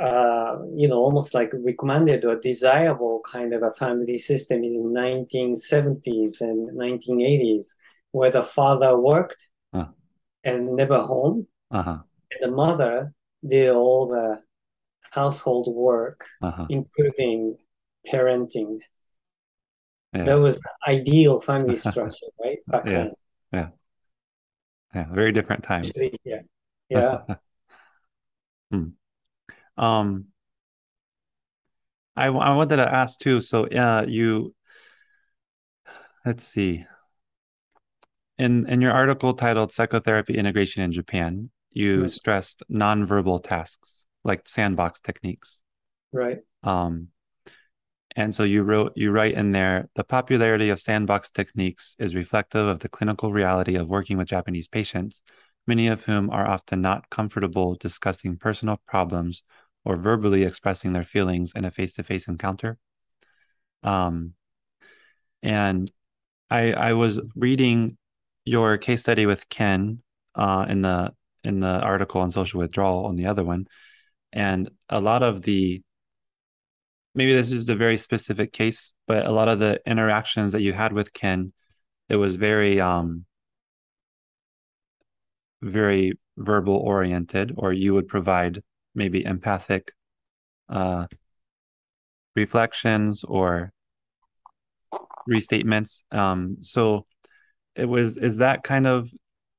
uh, 0.00 0.56
you 0.74 0.88
know, 0.88 0.98
almost 0.98 1.34
like 1.34 1.52
recommended 1.64 2.24
or 2.24 2.36
desirable 2.36 3.20
kind 3.30 3.52
of 3.52 3.62
a 3.62 3.70
family 3.72 4.16
system 4.18 4.64
is 4.64 4.74
in 4.74 4.92
1970s 4.92 6.40
and 6.40 6.68
1980s, 6.76 7.76
where 8.12 8.30
the 8.30 8.42
father 8.42 8.92
worked 8.98 9.50
Uh, 9.72 9.86
and 10.42 10.74
never 10.74 11.00
home, 11.02 11.46
uh-huh. 11.70 11.98
And 12.32 12.40
the 12.40 12.54
mother 12.54 13.12
did 13.46 13.70
all 13.70 14.06
the 14.06 14.42
household 15.10 15.68
work, 15.74 16.26
Uh-huh. 16.42 16.66
including 16.68 17.56
parenting. 18.06 18.80
That 20.12 20.34
was 20.34 20.58
the 20.58 20.70
ideal 20.86 21.40
family 21.40 21.76
structure, 21.76 22.26
right? 22.42 22.58
Back 22.68 22.86
Yeah. 22.86 22.92
then. 22.92 23.12
Yeah. 23.52 23.68
Yeah. 24.94 25.06
Very 25.12 25.32
different 25.32 25.62
times. 25.62 25.88
Actually, 25.88 26.18
yeah. 26.24 26.40
Yeah. 26.88 27.22
Hmm. 28.70 28.90
Um, 29.76 30.26
I, 32.16 32.26
I 32.26 32.54
wanted 32.54 32.76
to 32.76 32.92
ask 32.92 33.18
too. 33.18 33.40
So, 33.40 33.66
yeah, 33.70 34.02
you, 34.02 34.54
let's 36.24 36.44
see. 36.44 36.84
In 38.38 38.66
in 38.68 38.80
your 38.80 38.92
article 38.92 39.34
titled 39.34 39.70
Psychotherapy 39.72 40.34
Integration 40.36 40.82
in 40.82 40.92
Japan, 40.92 41.50
you 41.72 42.04
Mm, 42.04 42.10
stressed 42.10 42.62
nonverbal 42.70 43.42
tasks. 43.42 44.06
like 44.22 44.46
sandbox 44.46 45.00
techniques. 45.00 45.60
Right. 46.12 46.40
Um, 46.62 47.08
and 48.16 48.34
so 48.34 48.42
you 48.42 48.62
wrote 48.64 48.92
you 48.96 49.12
write 49.12 49.34
in 49.34 49.52
there 49.52 49.88
the 49.94 50.04
popularity 50.04 50.68
of 50.68 50.80
sandbox 50.80 51.30
techniques 51.30 51.96
is 51.98 52.14
reflective 52.14 52.66
of 52.66 52.80
the 52.80 52.88
clinical 52.88 53.32
reality 53.32 53.76
of 53.76 53.88
working 53.88 54.18
with 54.18 54.28
Japanese 54.28 54.68
patients, 54.68 55.22
many 55.66 55.88
of 55.88 56.04
whom 56.04 56.28
are 56.30 56.46
often 56.46 56.82
not 56.82 57.08
comfortable 57.08 57.76
discussing 57.76 58.36
personal 58.36 58.80
problems 58.86 59.42
or 59.84 59.96
verbally 59.96 60.42
expressing 60.42 60.92
their 60.92 61.04
feelings 61.04 61.52
in 61.56 61.64
a 61.64 61.70
face-to-face 61.70 62.28
encounter. 62.28 62.76
Um, 63.82 64.34
and 65.42 65.90
I 66.50 66.72
I 66.72 66.92
was 66.92 67.20
reading 67.34 67.96
your 68.44 68.76
case 68.76 69.00
study 69.00 69.26
with 69.26 69.48
Ken 69.48 70.02
uh, 70.34 70.66
in 70.68 70.82
the 70.82 71.12
in 71.44 71.60
the 71.60 71.80
article 71.80 72.20
on 72.20 72.30
social 72.30 72.60
withdrawal 72.60 73.06
on 73.06 73.16
the 73.16 73.26
other 73.26 73.44
one, 73.44 73.66
and 74.32 74.70
a 74.88 75.00
lot 75.00 75.22
of 75.22 75.42
the 75.42 75.82
maybe 77.14 77.34
this 77.34 77.50
is 77.50 77.68
a 77.68 77.74
very 77.74 77.96
specific 77.96 78.52
case, 78.52 78.92
but 79.06 79.26
a 79.26 79.32
lot 79.32 79.48
of 79.48 79.58
the 79.58 79.80
interactions 79.86 80.52
that 80.52 80.62
you 80.62 80.72
had 80.72 80.92
with 80.92 81.12
Ken, 81.12 81.52
it 82.08 82.16
was 82.16 82.36
very 82.36 82.80
um 82.80 83.24
very 85.62 86.12
verbal 86.36 86.76
oriented, 86.76 87.52
or 87.56 87.72
you 87.72 87.94
would 87.94 88.08
provide 88.08 88.62
maybe 88.94 89.24
empathic 89.24 89.92
uh 90.68 91.06
reflections 92.36 93.24
or 93.24 93.72
restatements. 95.28 96.02
Um, 96.10 96.58
so 96.60 97.06
it 97.74 97.84
was, 97.84 98.16
is 98.16 98.38
that 98.38 98.62
kind 98.62 98.86
of, 98.86 99.10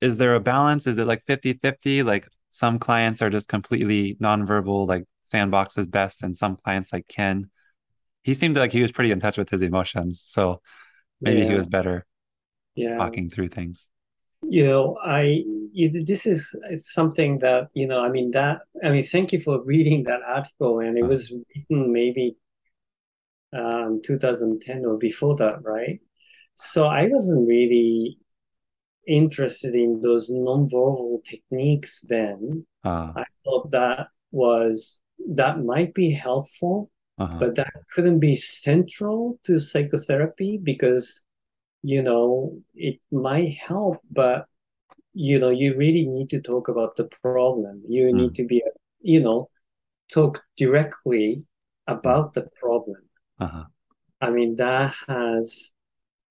is 0.01 0.17
there 0.17 0.35
a 0.35 0.39
balance? 0.39 0.87
Is 0.87 0.97
it 0.97 1.05
like 1.05 1.23
50 1.25 1.53
50? 1.53 2.03
Like 2.03 2.27
some 2.49 2.79
clients 2.79 3.21
are 3.21 3.29
just 3.29 3.47
completely 3.47 4.17
nonverbal, 4.21 4.87
like 4.87 5.05
sandbox 5.27 5.77
is 5.77 5.87
best, 5.87 6.23
and 6.23 6.35
some 6.35 6.57
clients 6.57 6.91
like 6.91 7.07
Ken. 7.07 7.49
He 8.23 8.33
seemed 8.33 8.57
like 8.57 8.71
he 8.71 8.81
was 8.81 8.91
pretty 8.91 9.11
in 9.11 9.19
touch 9.19 9.37
with 9.37 9.49
his 9.49 9.61
emotions. 9.61 10.21
So 10.21 10.61
maybe 11.21 11.41
yeah. 11.41 11.49
he 11.49 11.53
was 11.55 11.67
better 11.67 12.05
yeah. 12.75 12.97
talking 12.97 13.29
through 13.29 13.49
things. 13.49 13.87
You 14.43 14.65
know, 14.65 14.97
I, 15.03 15.43
you, 15.71 16.03
this 16.03 16.25
is 16.25 16.55
something 16.77 17.39
that, 17.39 17.67
you 17.73 17.87
know, 17.87 18.03
I 18.03 18.09
mean, 18.09 18.31
that, 18.31 18.61
I 18.83 18.89
mean, 18.89 19.03
thank 19.03 19.31
you 19.31 19.39
for 19.39 19.63
reading 19.63 20.03
that 20.05 20.21
article. 20.25 20.79
And 20.79 20.97
it 20.97 21.01
uh-huh. 21.01 21.09
was 21.09 21.31
written 21.31 21.93
maybe 21.93 22.37
um, 23.53 24.01
2010 24.03 24.85
or 24.85 24.97
before 24.97 25.35
that, 25.37 25.63
right? 25.63 25.99
So 26.55 26.87
I 26.87 27.07
wasn't 27.07 27.47
really 27.47 28.17
interested 29.07 29.75
in 29.75 29.99
those 30.01 30.29
non-verbal 30.29 31.21
techniques 31.25 32.01
then. 32.07 32.65
Uh, 32.83 33.13
I 33.15 33.23
thought 33.43 33.71
that 33.71 34.07
was 34.31 34.99
that 35.35 35.63
might 35.63 35.93
be 35.93 36.11
helpful, 36.11 36.89
uh-huh. 37.17 37.37
but 37.39 37.55
that 37.55 37.73
couldn't 37.93 38.19
be 38.19 38.35
central 38.35 39.39
to 39.45 39.59
psychotherapy 39.59 40.59
because 40.61 41.23
you 41.83 42.01
know 42.01 42.59
it 42.75 42.99
might 43.11 43.55
help, 43.55 43.99
but 44.11 44.45
you 45.13 45.39
know 45.39 45.49
you 45.49 45.75
really 45.77 46.07
need 46.07 46.29
to 46.29 46.41
talk 46.41 46.69
about 46.69 46.95
the 46.95 47.09
problem. 47.21 47.83
You 47.87 48.07
mm. 48.07 48.13
need 48.13 48.35
to 48.35 48.45
be 48.45 48.63
you 49.01 49.19
know 49.19 49.49
talk 50.11 50.43
directly 50.57 51.45
about 51.87 52.33
the 52.33 52.47
problem 52.59 53.01
uh-huh. 53.41 53.63
I 54.21 54.29
mean, 54.29 54.55
that 54.57 54.93
has, 55.07 55.73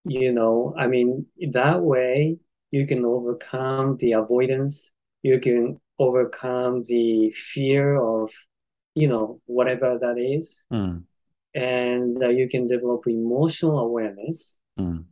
you 0.04 0.32
know, 0.32 0.74
I 0.78 0.86
mean, 0.86 1.26
that 1.50 1.82
way 1.82 2.38
you 2.70 2.86
can 2.86 3.04
overcome 3.04 3.96
the 3.98 4.12
avoidance, 4.12 4.92
you 5.22 5.38
can 5.40 5.80
overcome 5.98 6.82
the 6.84 7.30
fear 7.30 7.96
of, 7.96 8.32
you 8.94 9.08
know, 9.08 9.40
whatever 9.46 9.98
that 9.98 10.18
is. 10.18 10.64
Mm. 10.72 11.04
And 11.54 12.22
uh, 12.22 12.28
you 12.28 12.48
can 12.48 12.66
develop 12.66 13.06
emotional 13.06 13.80
awareness. 13.80 14.56
Mm. 14.78 15.04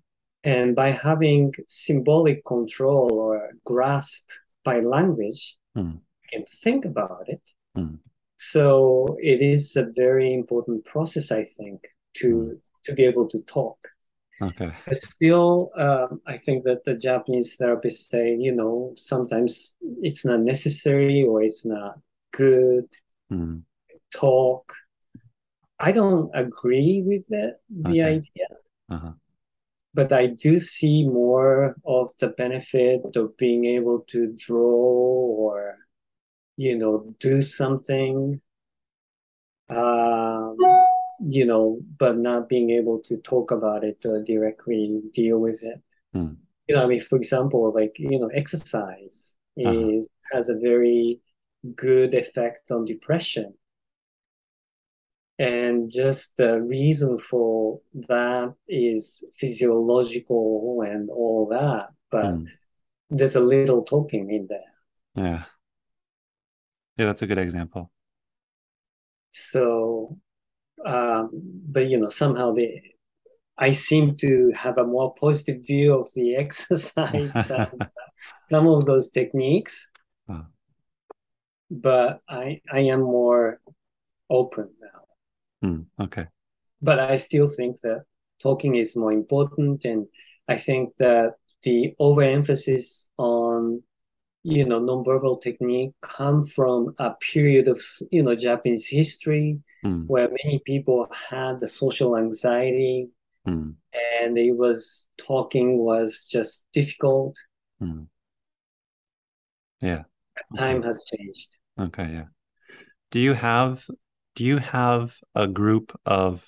And 0.45 0.77
by 0.77 0.93
having 0.93 1.53
symbolic 1.67 2.45
control 2.45 3.13
or 3.13 3.51
grasp 3.65 4.31
by 4.65 4.81
language, 4.81 5.57
mm. 5.77 5.95
you 5.95 6.29
can 6.31 6.45
think 6.47 6.85
about 6.85 7.25
it. 7.27 7.43
Mm. 7.77 7.99
So 8.39 9.17
it 9.21 9.43
is 9.43 9.77
a 9.77 9.89
very 9.97 10.33
important 10.33 10.85
process, 10.85 11.33
I 11.33 11.45
think, 11.45 11.89
to 12.15 12.27
mm. 12.27 12.61
to 12.85 12.95
be 12.95 13.05
able 13.05 13.27
to 13.29 13.43
talk. 13.43 13.89
Okay. 14.41 14.73
Still, 14.93 15.71
um, 15.77 16.21
I 16.27 16.37
think 16.37 16.65
that 16.65 16.85
the 16.85 16.95
Japanese 16.95 17.57
therapists 17.59 18.09
say, 18.09 18.35
you 18.35 18.55
know, 18.55 18.93
sometimes 18.97 19.75
it's 20.01 20.25
not 20.25 20.41
necessary 20.41 21.25
or 21.25 21.43
it's 21.43 21.67
not 21.67 21.99
good. 22.33 22.87
Mm. 23.33 23.63
Talk. 24.15 24.73
I 25.81 25.93
don't 25.93 26.31
agree 26.35 27.03
with 27.05 27.27
that, 27.29 27.59
the 27.69 28.03
okay. 28.03 28.05
idea. 28.05 28.47
Uh-huh. 28.91 29.13
But 29.95 30.13
I 30.13 30.27
do 30.27 30.59
see 30.59 31.05
more 31.05 31.77
of 31.85 32.11
the 32.21 32.29
benefit 32.29 33.17
of 33.17 33.37
being 33.37 33.65
able 33.65 34.01
to 34.09 34.35
draw 34.37 34.65
or 34.65 35.79
you 36.59 36.77
know, 36.77 37.15
do 37.21 37.41
something, 37.41 38.41
um, 39.71 40.57
you 41.21 41.45
know, 41.45 41.81
but 41.99 42.17
not 42.17 42.49
being 42.49 42.71
able 42.71 43.01
to 43.01 43.17
talk 43.19 43.51
about 43.51 43.85
it 43.85 44.05
or 44.05 44.23
directly 44.23 45.01
deal 45.13 45.39
with 45.39 45.63
it. 45.63 45.81
Mm. 46.15 46.37
You 46.69 46.77
know, 46.77 46.85
I 46.85 46.87
mean, 46.87 47.01
for 47.01 47.17
example, 47.17 47.73
like, 47.75 47.99
you 47.99 48.19
know, 48.19 48.31
exercise 48.35 49.39
uh-huh. 49.59 49.71
is 49.71 50.09
has 50.33 50.49
a 50.49 50.59
very 50.59 51.21
good 51.75 52.15
effect 52.15 52.71
on 52.71 52.85
depression. 52.85 53.55
And 55.39 55.89
just 55.89 56.37
the 56.37 56.61
reason 56.61 57.17
for 57.17 57.81
that 58.09 58.55
is 58.69 59.23
physiological 59.37 60.83
and 60.85 61.09
all 61.11 61.47
that, 61.51 61.91
but 62.11 62.27
mm. 62.27 62.47
there's 63.09 63.37
a 63.37 63.41
little 63.41 63.85
talking 63.85 64.31
in 64.31 64.49
there. 64.49 65.25
Yeah. 65.25 65.45
Yeah, 66.97 67.07
that's 67.07 67.23
a 67.23 67.27
good 67.29 67.39
example. 67.39 67.93
So, 69.31 70.19
um, 70.87 71.31
but 71.69 71.89
you 71.89 71.99
know, 71.99 72.09
somehow 72.09 72.53
the 72.53 72.81
I 73.59 73.73
seem 73.73 74.17
to 74.19 74.53
have 74.55 74.79
a 74.79 74.87
more 74.87 75.15
positive 75.15 75.67
view 75.67 75.99
of 75.99 76.09
the 76.15 76.37
exercise 76.45 77.33
than 77.33 77.71
some 78.51 78.69
of 78.69 78.87
those 78.87 79.11
techniques. 79.11 79.91
Oh. 80.29 80.47
But 81.71 82.21
I 82.29 82.61
I 82.73 82.81
am 82.81 83.03
more 83.03 83.61
open 84.31 84.71
now. 84.81 85.69
Mm, 85.69 85.87
okay. 86.01 86.27
But 86.81 87.01
I 87.01 87.17
still 87.17 87.49
think 87.49 87.81
that 87.83 88.05
talking 88.41 88.77
is 88.77 88.97
more 88.97 89.13
important, 89.13 89.85
and 89.85 90.07
I 90.49 90.57
think 90.57 90.95
that 90.99 91.35
the 91.63 91.95
overemphasis 91.99 93.11
on 93.19 93.83
you 94.49 94.65
know 94.65 94.81
nonverbal 94.81 95.41
technique 95.41 95.93
come 96.01 96.41
from 96.41 96.95
a 96.99 97.11
period 97.33 97.69
of 97.69 97.79
you 98.11 98.23
know 98.23 98.35
Japanese 98.35 98.87
history 98.87 99.61
mm. 99.85 100.07
where 100.07 100.29
many 100.43 100.61
people 100.65 101.07
had 101.31 101.61
the 101.61 101.67
social 101.67 102.17
anxiety 102.17 103.11
mm. 103.47 103.75
and 104.23 104.39
it 104.39 104.53
was 104.57 105.09
talking 105.19 105.79
was 105.79 106.25
just 106.25 106.65
difficult. 106.73 107.37
Mm. 107.83 108.07
Yeah. 109.83 110.05
Time 110.57 110.83
has 110.83 111.05
changed. 111.05 111.59
Okay, 111.79 112.11
yeah. 112.11 112.25
Do 113.11 113.21
you 113.21 113.35
have 113.35 113.85
do 114.35 114.45
you 114.45 114.59
have 114.59 115.15
a 115.35 115.47
group 115.47 115.95
of 116.07 116.47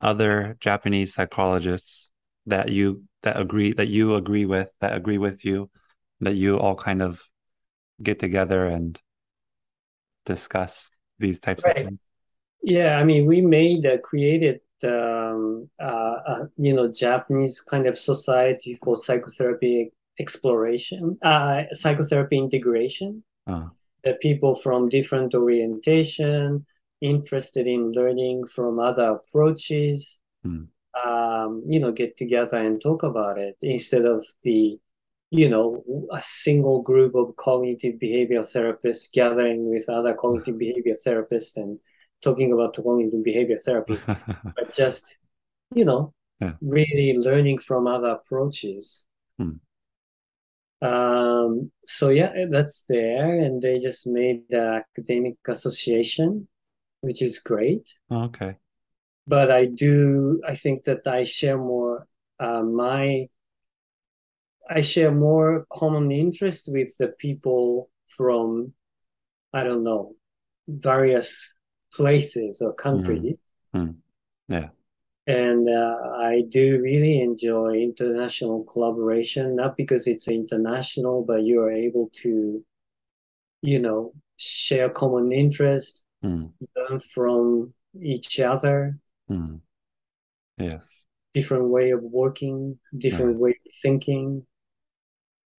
other 0.00 0.56
Japanese 0.60 1.12
psychologists 1.12 2.10
that 2.46 2.70
you 2.70 3.04
that 3.22 3.38
agree 3.38 3.74
that 3.74 3.88
you 3.88 4.14
agree 4.14 4.46
with 4.46 4.72
that 4.80 4.94
agree 4.94 5.18
with 5.18 5.44
you 5.44 5.68
that 6.22 6.34
you 6.34 6.58
all 6.58 6.74
kind 6.74 7.02
of 7.02 7.22
get 8.02 8.18
together 8.18 8.66
and 8.66 9.00
discuss 10.24 10.90
these 11.18 11.40
types 11.40 11.64
right. 11.64 11.76
of 11.76 11.86
things? 11.86 11.98
Yeah, 12.62 12.98
I 12.98 13.04
mean, 13.04 13.26
we 13.26 13.40
made 13.40 13.84
uh, 13.84 13.98
created 13.98 14.60
um, 14.84 15.68
uh, 15.80 16.16
uh, 16.26 16.44
you 16.56 16.72
know 16.72 16.90
Japanese 16.90 17.60
kind 17.60 17.86
of 17.86 17.98
society 17.98 18.78
for 18.82 18.96
psychotherapy 18.96 19.92
exploration, 20.18 21.18
uh, 21.22 21.64
psychotherapy 21.72 22.38
integration. 22.38 23.22
Uh. 23.46 23.68
That 24.04 24.20
people 24.20 24.56
from 24.56 24.88
different 24.88 25.32
orientation, 25.32 26.66
interested 27.00 27.68
in 27.68 27.92
learning 27.92 28.48
from 28.48 28.80
other 28.80 29.04
approaches, 29.20 30.18
hmm. 30.42 30.64
um, 31.06 31.62
you 31.68 31.78
know, 31.78 31.92
get 31.92 32.16
together 32.16 32.56
and 32.56 32.82
talk 32.82 33.04
about 33.04 33.38
it 33.38 33.56
instead 33.62 34.04
of 34.04 34.26
the 34.42 34.76
you 35.32 35.48
know, 35.48 35.82
a 36.12 36.20
single 36.20 36.82
group 36.82 37.14
of 37.14 37.34
cognitive 37.36 37.94
behavioral 37.94 38.44
therapists 38.44 39.10
gathering 39.10 39.70
with 39.70 39.88
other 39.88 40.12
cognitive 40.12 40.58
behavior 40.64 40.94
therapists 40.94 41.56
and 41.56 41.78
talking 42.20 42.52
about 42.52 42.76
cognitive 42.76 43.24
behavior 43.24 43.56
therapy, 43.56 43.98
but 44.06 44.76
just, 44.76 45.16
you 45.74 45.86
know, 45.86 46.12
yeah. 46.38 46.52
really 46.60 47.16
learning 47.16 47.56
from 47.56 47.86
other 47.86 48.08
approaches. 48.08 49.06
Hmm. 49.38 49.52
Um, 50.82 51.70
so 51.86 52.10
yeah, 52.10 52.44
that's 52.50 52.84
there, 52.90 53.40
and 53.40 53.62
they 53.62 53.78
just 53.78 54.06
made 54.06 54.42
the 54.50 54.82
academic 54.84 55.36
association, 55.48 56.46
which 57.00 57.22
is 57.22 57.38
great. 57.38 57.90
Okay. 58.10 58.56
But 59.26 59.50
I 59.50 59.64
do, 59.64 60.42
I 60.46 60.56
think 60.56 60.84
that 60.84 61.06
I 61.06 61.22
share 61.22 61.56
more 61.56 62.06
uh, 62.38 62.62
my, 62.62 63.28
I 64.70 64.80
share 64.80 65.10
more 65.12 65.66
common 65.70 66.10
interest 66.10 66.68
with 66.68 66.96
the 66.98 67.08
people 67.08 67.90
from, 68.06 68.72
I 69.52 69.64
don't 69.64 69.84
know, 69.84 70.14
various 70.68 71.56
places 71.92 72.62
or 72.62 72.72
countries. 72.74 73.36
Mm. 73.74 73.96
Yeah. 74.48 74.68
And 75.26 75.68
uh, 75.68 75.96
I 76.16 76.42
do 76.48 76.80
really 76.80 77.20
enjoy 77.20 77.74
international 77.76 78.64
collaboration, 78.64 79.56
not 79.56 79.76
because 79.76 80.06
it's 80.06 80.26
international, 80.28 81.24
but 81.24 81.42
you 81.42 81.60
are 81.60 81.70
able 81.72 82.10
to, 82.22 82.64
you 83.62 83.78
know, 83.78 84.12
share 84.36 84.88
common 84.90 85.32
interest, 85.32 86.04
Mm. 86.24 86.52
learn 86.76 87.00
from 87.00 87.74
each 88.00 88.38
other, 88.40 88.98
Mm. 89.28 89.60
Yes. 90.56 91.04
different 91.34 91.68
way 91.68 91.90
of 91.90 92.02
working, 92.02 92.78
different 92.96 93.38
way 93.38 93.50
of 93.50 93.72
thinking. 93.82 94.46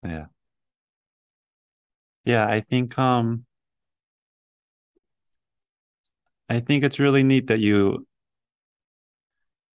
Yeah. 0.03 0.25
Yeah, 2.25 2.45
I 2.47 2.61
think 2.61 2.97
um 2.97 3.45
I 6.49 6.59
think 6.61 6.83
it's 6.85 6.99
really 6.99 7.23
neat 7.23 7.47
that 7.47 7.59
you 7.59 8.07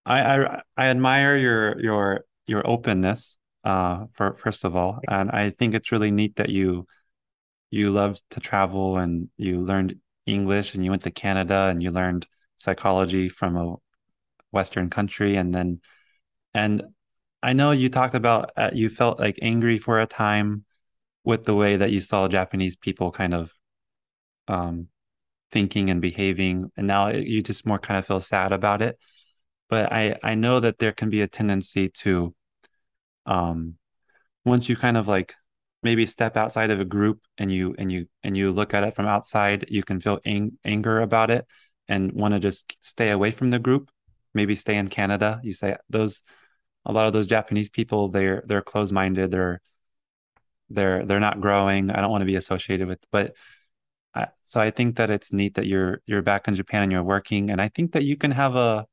I 0.06 0.22
I, 0.22 0.62
I 0.78 0.88
admire 0.88 1.38
your 1.38 1.80
your 1.82 2.26
your 2.48 2.68
openness 2.68 3.38
uh 3.64 4.06
for 4.14 4.36
first 4.36 4.64
of 4.64 4.76
all 4.76 5.00
and 5.10 5.32
I 5.32 5.50
think 5.50 5.74
it's 5.74 5.92
really 5.92 6.12
neat 6.12 6.36
that 6.38 6.50
you 6.50 6.88
you 7.72 7.92
loved 7.92 8.24
to 8.32 8.42
travel 8.42 8.98
and 8.98 9.30
you 9.38 9.62
learned 9.62 10.00
English 10.26 10.76
and 10.76 10.86
you 10.86 10.92
went 10.92 11.04
to 11.04 11.12
Canada 11.12 11.68
and 11.70 11.84
you 11.84 11.92
learned 11.92 12.28
psychology 12.58 13.30
from 13.30 13.58
a 13.58 13.76
Western 14.52 14.90
country 14.90 15.36
and 15.38 15.54
then 15.56 15.82
and 16.54 16.84
I 17.46 17.54
know 17.54 17.72
you 17.72 17.90
talked 17.90 18.16
about 18.16 18.52
uh, 18.58 18.72
you 18.74 18.90
felt 18.90 19.20
like 19.20 19.38
angry 19.42 19.78
for 19.78 20.00
a 20.00 20.08
time 20.08 20.66
with 21.24 21.44
the 21.44 21.56
way 21.56 21.78
that 21.78 21.92
you 21.92 22.00
saw 22.02 22.28
Japanese 22.28 22.76
people 22.76 23.12
kind 23.12 23.34
of 23.34 23.52
um 24.48 24.88
thinking 25.52 25.90
and 25.90 26.02
behaving 26.02 26.72
and 26.78 26.88
now 26.88 27.10
you 27.10 27.42
just 27.42 27.66
more 27.66 27.80
kind 27.80 27.98
of 27.98 28.06
feel 28.06 28.20
sad 28.20 28.52
about 28.52 28.82
it 28.82 28.98
but 29.70 29.92
I 29.94 30.16
I 30.24 30.36
know 30.36 30.60
that 30.60 30.80
there 30.80 30.92
can 30.92 31.10
be 31.10 31.22
a 31.22 31.28
tendency 31.28 31.90
to 32.04 32.36
um 33.26 33.76
once 34.46 34.70
you 34.70 34.76
kind 34.76 34.98
of 34.98 35.08
like 35.08 35.36
maybe 35.84 36.06
step 36.06 36.38
outside 36.38 36.72
of 36.72 36.80
a 36.80 36.86
group 36.86 37.22
and 37.38 37.52
you 37.52 37.76
and 37.78 37.92
you 37.92 38.08
and 38.24 38.36
you 38.38 38.52
look 38.52 38.74
at 38.74 38.84
it 38.84 38.96
from 38.96 39.06
outside, 39.08 39.66
you 39.70 39.84
can 39.84 40.00
feel 40.00 40.20
ang- 40.26 40.58
anger 40.66 41.02
about 41.02 41.30
it 41.32 41.46
and 41.88 42.12
want 42.14 42.34
to 42.34 42.40
just 42.40 42.76
stay 42.84 43.12
away 43.12 43.32
from 43.32 43.52
the 43.52 43.60
group. 43.60 43.92
Maybe 44.34 44.56
stay 44.56 44.78
in 44.78 44.88
Canada. 44.90 45.40
You 45.44 45.54
say 45.54 45.78
those 45.90 46.24
a 46.86 46.92
lot 46.92 47.08
of 47.08 47.14
those 47.14 47.28
Japanese 47.28 47.70
people 47.70 48.10
they're 48.10 48.44
they're 48.46 48.62
closed-minded. 48.62 49.32
They're 49.32 49.62
they're 50.70 51.06
they're 51.06 51.20
not 51.20 51.42
growing. 51.42 51.90
I 51.92 52.02
don't 52.02 52.12
want 52.12 52.22
to 52.22 52.26
be 52.26 52.36
associated 52.36 52.88
with. 52.88 53.00
But 53.12 53.36
I, 54.14 54.28
so 54.44 54.62
I 54.62 54.72
think 54.72 54.98
that 54.98 55.10
it's 55.10 55.34
neat 55.34 55.56
that 55.56 55.68
you're 55.68 56.02
you're 56.06 56.22
back 56.22 56.48
in 56.48 56.56
Japan 56.56 56.84
and 56.84 56.92
you're 56.92 57.04
working, 57.04 57.52
and 57.52 57.62
I 57.62 57.70
think 57.70 57.94
that 57.94 58.04
you 58.04 58.18
can 58.18 58.32
have 58.32 58.56
a 58.56 58.86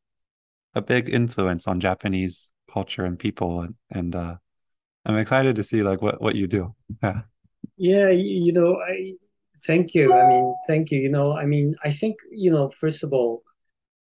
a 0.75 0.83
big 0.83 1.09
influence 1.09 1.69
on 1.69 1.81
Japanese 1.81 2.51
culture 2.73 3.05
and 3.05 3.19
people 3.19 3.61
and 3.61 3.75
and 3.91 4.17
uh, 4.17 4.37
I'm 5.05 5.17
excited 5.17 5.57
to 5.57 5.63
see 5.65 5.83
like 5.83 6.01
what 6.01 6.21
what 6.21 6.35
you 6.35 6.47
do. 6.47 6.75
Yeah. 7.03 7.23
Yeah, 7.77 8.09
you 8.11 8.53
know, 8.53 8.81
I 8.81 9.15
thank 9.67 9.95
you. 9.95 10.13
I 10.13 10.29
mean, 10.29 10.55
thank 10.67 10.91
you. 10.91 10.99
You 11.01 11.09
know, 11.11 11.37
I 11.37 11.47
mean, 11.47 11.75
I 11.85 11.91
think, 11.91 12.17
you 12.31 12.51
know, 12.51 12.69
first 12.69 13.05
of 13.05 13.13
all, 13.13 13.43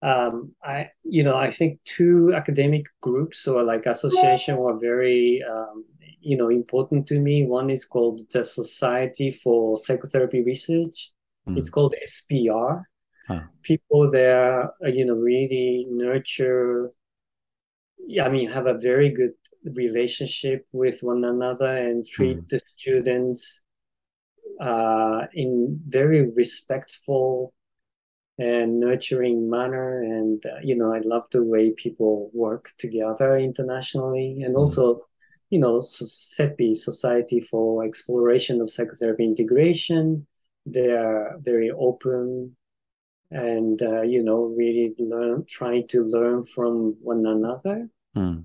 um, 0.02 0.54
I, 0.64 0.90
you 1.04 1.24
know, 1.24 1.36
I 1.36 1.52
think 1.52 1.80
two 1.86 2.34
academic 2.34 2.86
groups 3.02 3.48
or 3.48 3.64
like 3.64 3.86
association 3.86 4.58
were 4.58 4.78
very, 4.80 5.44
um, 5.50 5.86
you 6.22 6.38
know, 6.38 6.50
important 6.50 7.08
to 7.08 7.20
me. 7.20 7.46
One 7.46 7.70
is 7.70 7.86
called 7.86 8.22
the 8.32 8.44
Society 8.44 9.32
for 9.32 9.78
Psychotherapy 9.78 10.44
Research. 10.44 11.12
It's 11.48 11.70
Mm. 11.70 11.74
called 11.74 11.96
SPR. 12.04 12.84
Huh. 13.28 13.42
People 13.62 14.10
there, 14.10 14.72
uh, 14.84 14.88
you 14.88 15.06
know, 15.06 15.16
really 15.16 15.86
nurture, 15.90 16.90
I 18.22 18.30
mean, 18.30 18.50
have 18.50 18.68
a 18.68 18.78
very 18.78 19.10
good 19.10 19.34
relationship 19.64 20.66
with 20.72 21.02
one 21.02 21.24
another 21.24 21.78
and 21.78 22.04
Mm. 22.04 22.10
treat 22.10 22.50
the 22.50 22.60
students 22.76 23.64
uh, 24.60 25.28
in 25.34 25.80
very 25.88 26.30
respectful 26.32 27.54
and 28.42 28.80
nurturing 28.80 29.50
manner. 29.50 30.02
And, 30.02 30.44
uh, 30.46 30.60
you 30.64 30.76
know, 30.76 30.92
I 30.94 31.02
love 31.14 31.26
the 31.32 31.44
way 31.44 31.72
people 31.72 32.32
work 32.34 32.74
together 32.78 33.38
internationally. 33.38 34.42
And 34.44 34.56
Mm. 34.56 34.60
also, 34.60 35.06
you 35.52 35.60
know, 35.60 35.82
SEPI, 35.82 36.76
Society 36.76 37.40
for 37.40 37.84
Exploration 37.84 38.62
of 38.62 38.70
Psychotherapy 38.70 39.26
Integration, 39.26 40.26
they 40.66 40.90
are 40.92 41.40
very 41.50 41.70
open 41.72 42.56
and, 43.30 43.82
uh, 43.82 44.02
you 44.02 44.22
know, 44.24 44.42
really 44.62 44.94
learn, 44.98 45.46
trying 45.46 45.88
to 45.88 46.04
learn 46.04 46.44
from 46.44 46.94
one 47.04 47.26
another. 47.26 47.90
Mm. 48.16 48.44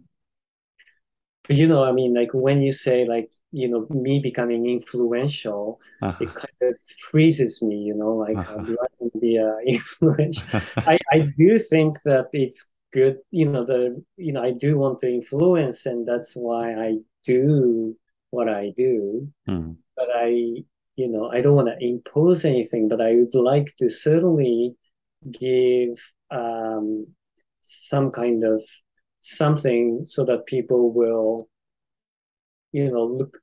You 1.49 1.67
know, 1.67 1.85
I 1.85 1.93
mean, 1.93 2.15
like 2.15 2.31
when 2.35 2.63
you 2.63 2.73
say 2.73 3.07
like, 3.07 3.31
you 3.53 3.69
know, 3.69 3.87
me 3.91 4.21
becoming 4.21 4.67
influential, 4.69 5.81
it 6.19 6.35
Uh-huh. 6.35 6.35
kind 6.35 6.71
of 6.71 6.79
freezes 7.11 7.63
me, 7.63 7.77
you 7.77 7.95
know, 7.95 8.13
like 8.15 8.41
uh, 8.49 8.59
Uh-huh. 8.59 8.67
do 8.67 8.77
I 8.83 8.87
want 8.99 9.13
to 9.13 9.19
be 9.19 9.39
uh, 9.39 9.59
influential? 9.67 10.45
I, 10.87 10.99
I 11.13 11.21
do 11.39 11.59
think 11.59 11.99
that 12.05 12.27
it's 12.33 12.67
good, 12.93 13.19
you 13.31 13.49
know, 13.49 13.65
the, 13.65 14.03
you 14.17 14.33
know, 14.33 14.43
I 14.43 14.53
do 14.53 14.79
want 14.79 15.01
to 15.01 15.09
influence 15.13 15.87
and 15.87 16.07
that's 16.07 16.35
why 16.35 16.75
I 16.75 16.99
do 17.25 17.97
what 18.31 18.49
I 18.49 18.73
do. 18.77 19.29
Mm. 19.49 19.77
But 19.97 20.09
I, 20.15 20.29
you 20.97 21.09
know, 21.09 21.31
I 21.31 21.41
don't 21.41 21.57
want 21.57 21.69
to 21.69 21.87
impose 21.87 22.45
anything, 22.45 22.89
but 22.89 23.01
I 23.01 23.15
would 23.17 23.35
like 23.35 23.75
to 23.79 23.89
certainly 23.89 24.77
give 25.33 25.99
um, 26.31 27.09
some 27.63 28.11
kind 28.11 28.45
of 28.45 28.63
something 29.27 30.03
so 30.05 30.25
that 30.25 30.47
people 30.47 30.93
will, 30.93 31.49
you 32.73 32.91
know, 32.91 33.05
look 33.05 33.39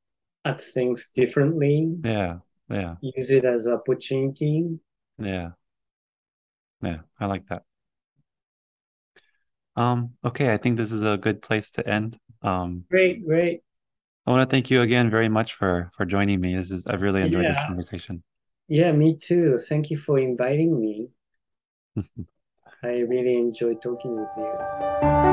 at 0.45 0.59
things 0.61 1.09
differently, 1.13 1.95
Yeah. 2.03 2.39
Yeah. 2.69 2.95
use 3.01 3.29
it 3.29 3.45
as 3.45 3.67
opportunity. 3.67 4.79
Yeah. 5.17 5.51
Yeah. 6.81 6.99
I 7.19 7.25
like 7.27 7.45
that. 7.47 7.63
Um, 9.75 10.11
okay, 10.23 10.53
I 10.53 10.57
think 10.57 10.77
this 10.77 10.91
is 10.91 11.01
a 11.01 11.17
good 11.17 11.41
place 11.41 11.71
to 11.71 11.87
end. 11.87 12.17
Um, 12.41 12.85
Great, 12.89 13.25
great. 13.25 13.61
I 14.25 14.31
want 14.31 14.47
to 14.47 14.53
thank 14.53 14.69
you 14.69 14.81
again 14.81 15.09
very 15.09 15.29
much 15.29 15.53
for 15.55 15.91
for 15.97 16.05
joining 16.05 16.39
me. 16.39 16.55
This 16.55 16.71
is 16.71 16.85
I've 16.87 17.01
really 17.01 17.21
enjoyed 17.21 17.45
this 17.47 17.57
conversation. 17.57 18.23
yeah, 18.67 18.91
me 18.91 19.17
too. 19.17 19.57
Thank 19.57 19.89
you 19.89 19.97
for 19.97 20.19
inviting 20.19 20.79
me. 20.79 21.09
I 22.83 22.99
really 22.99 23.37
enjoyed 23.37 23.81
talking 23.81 24.15
with 24.15 24.31
you. 24.37 25.32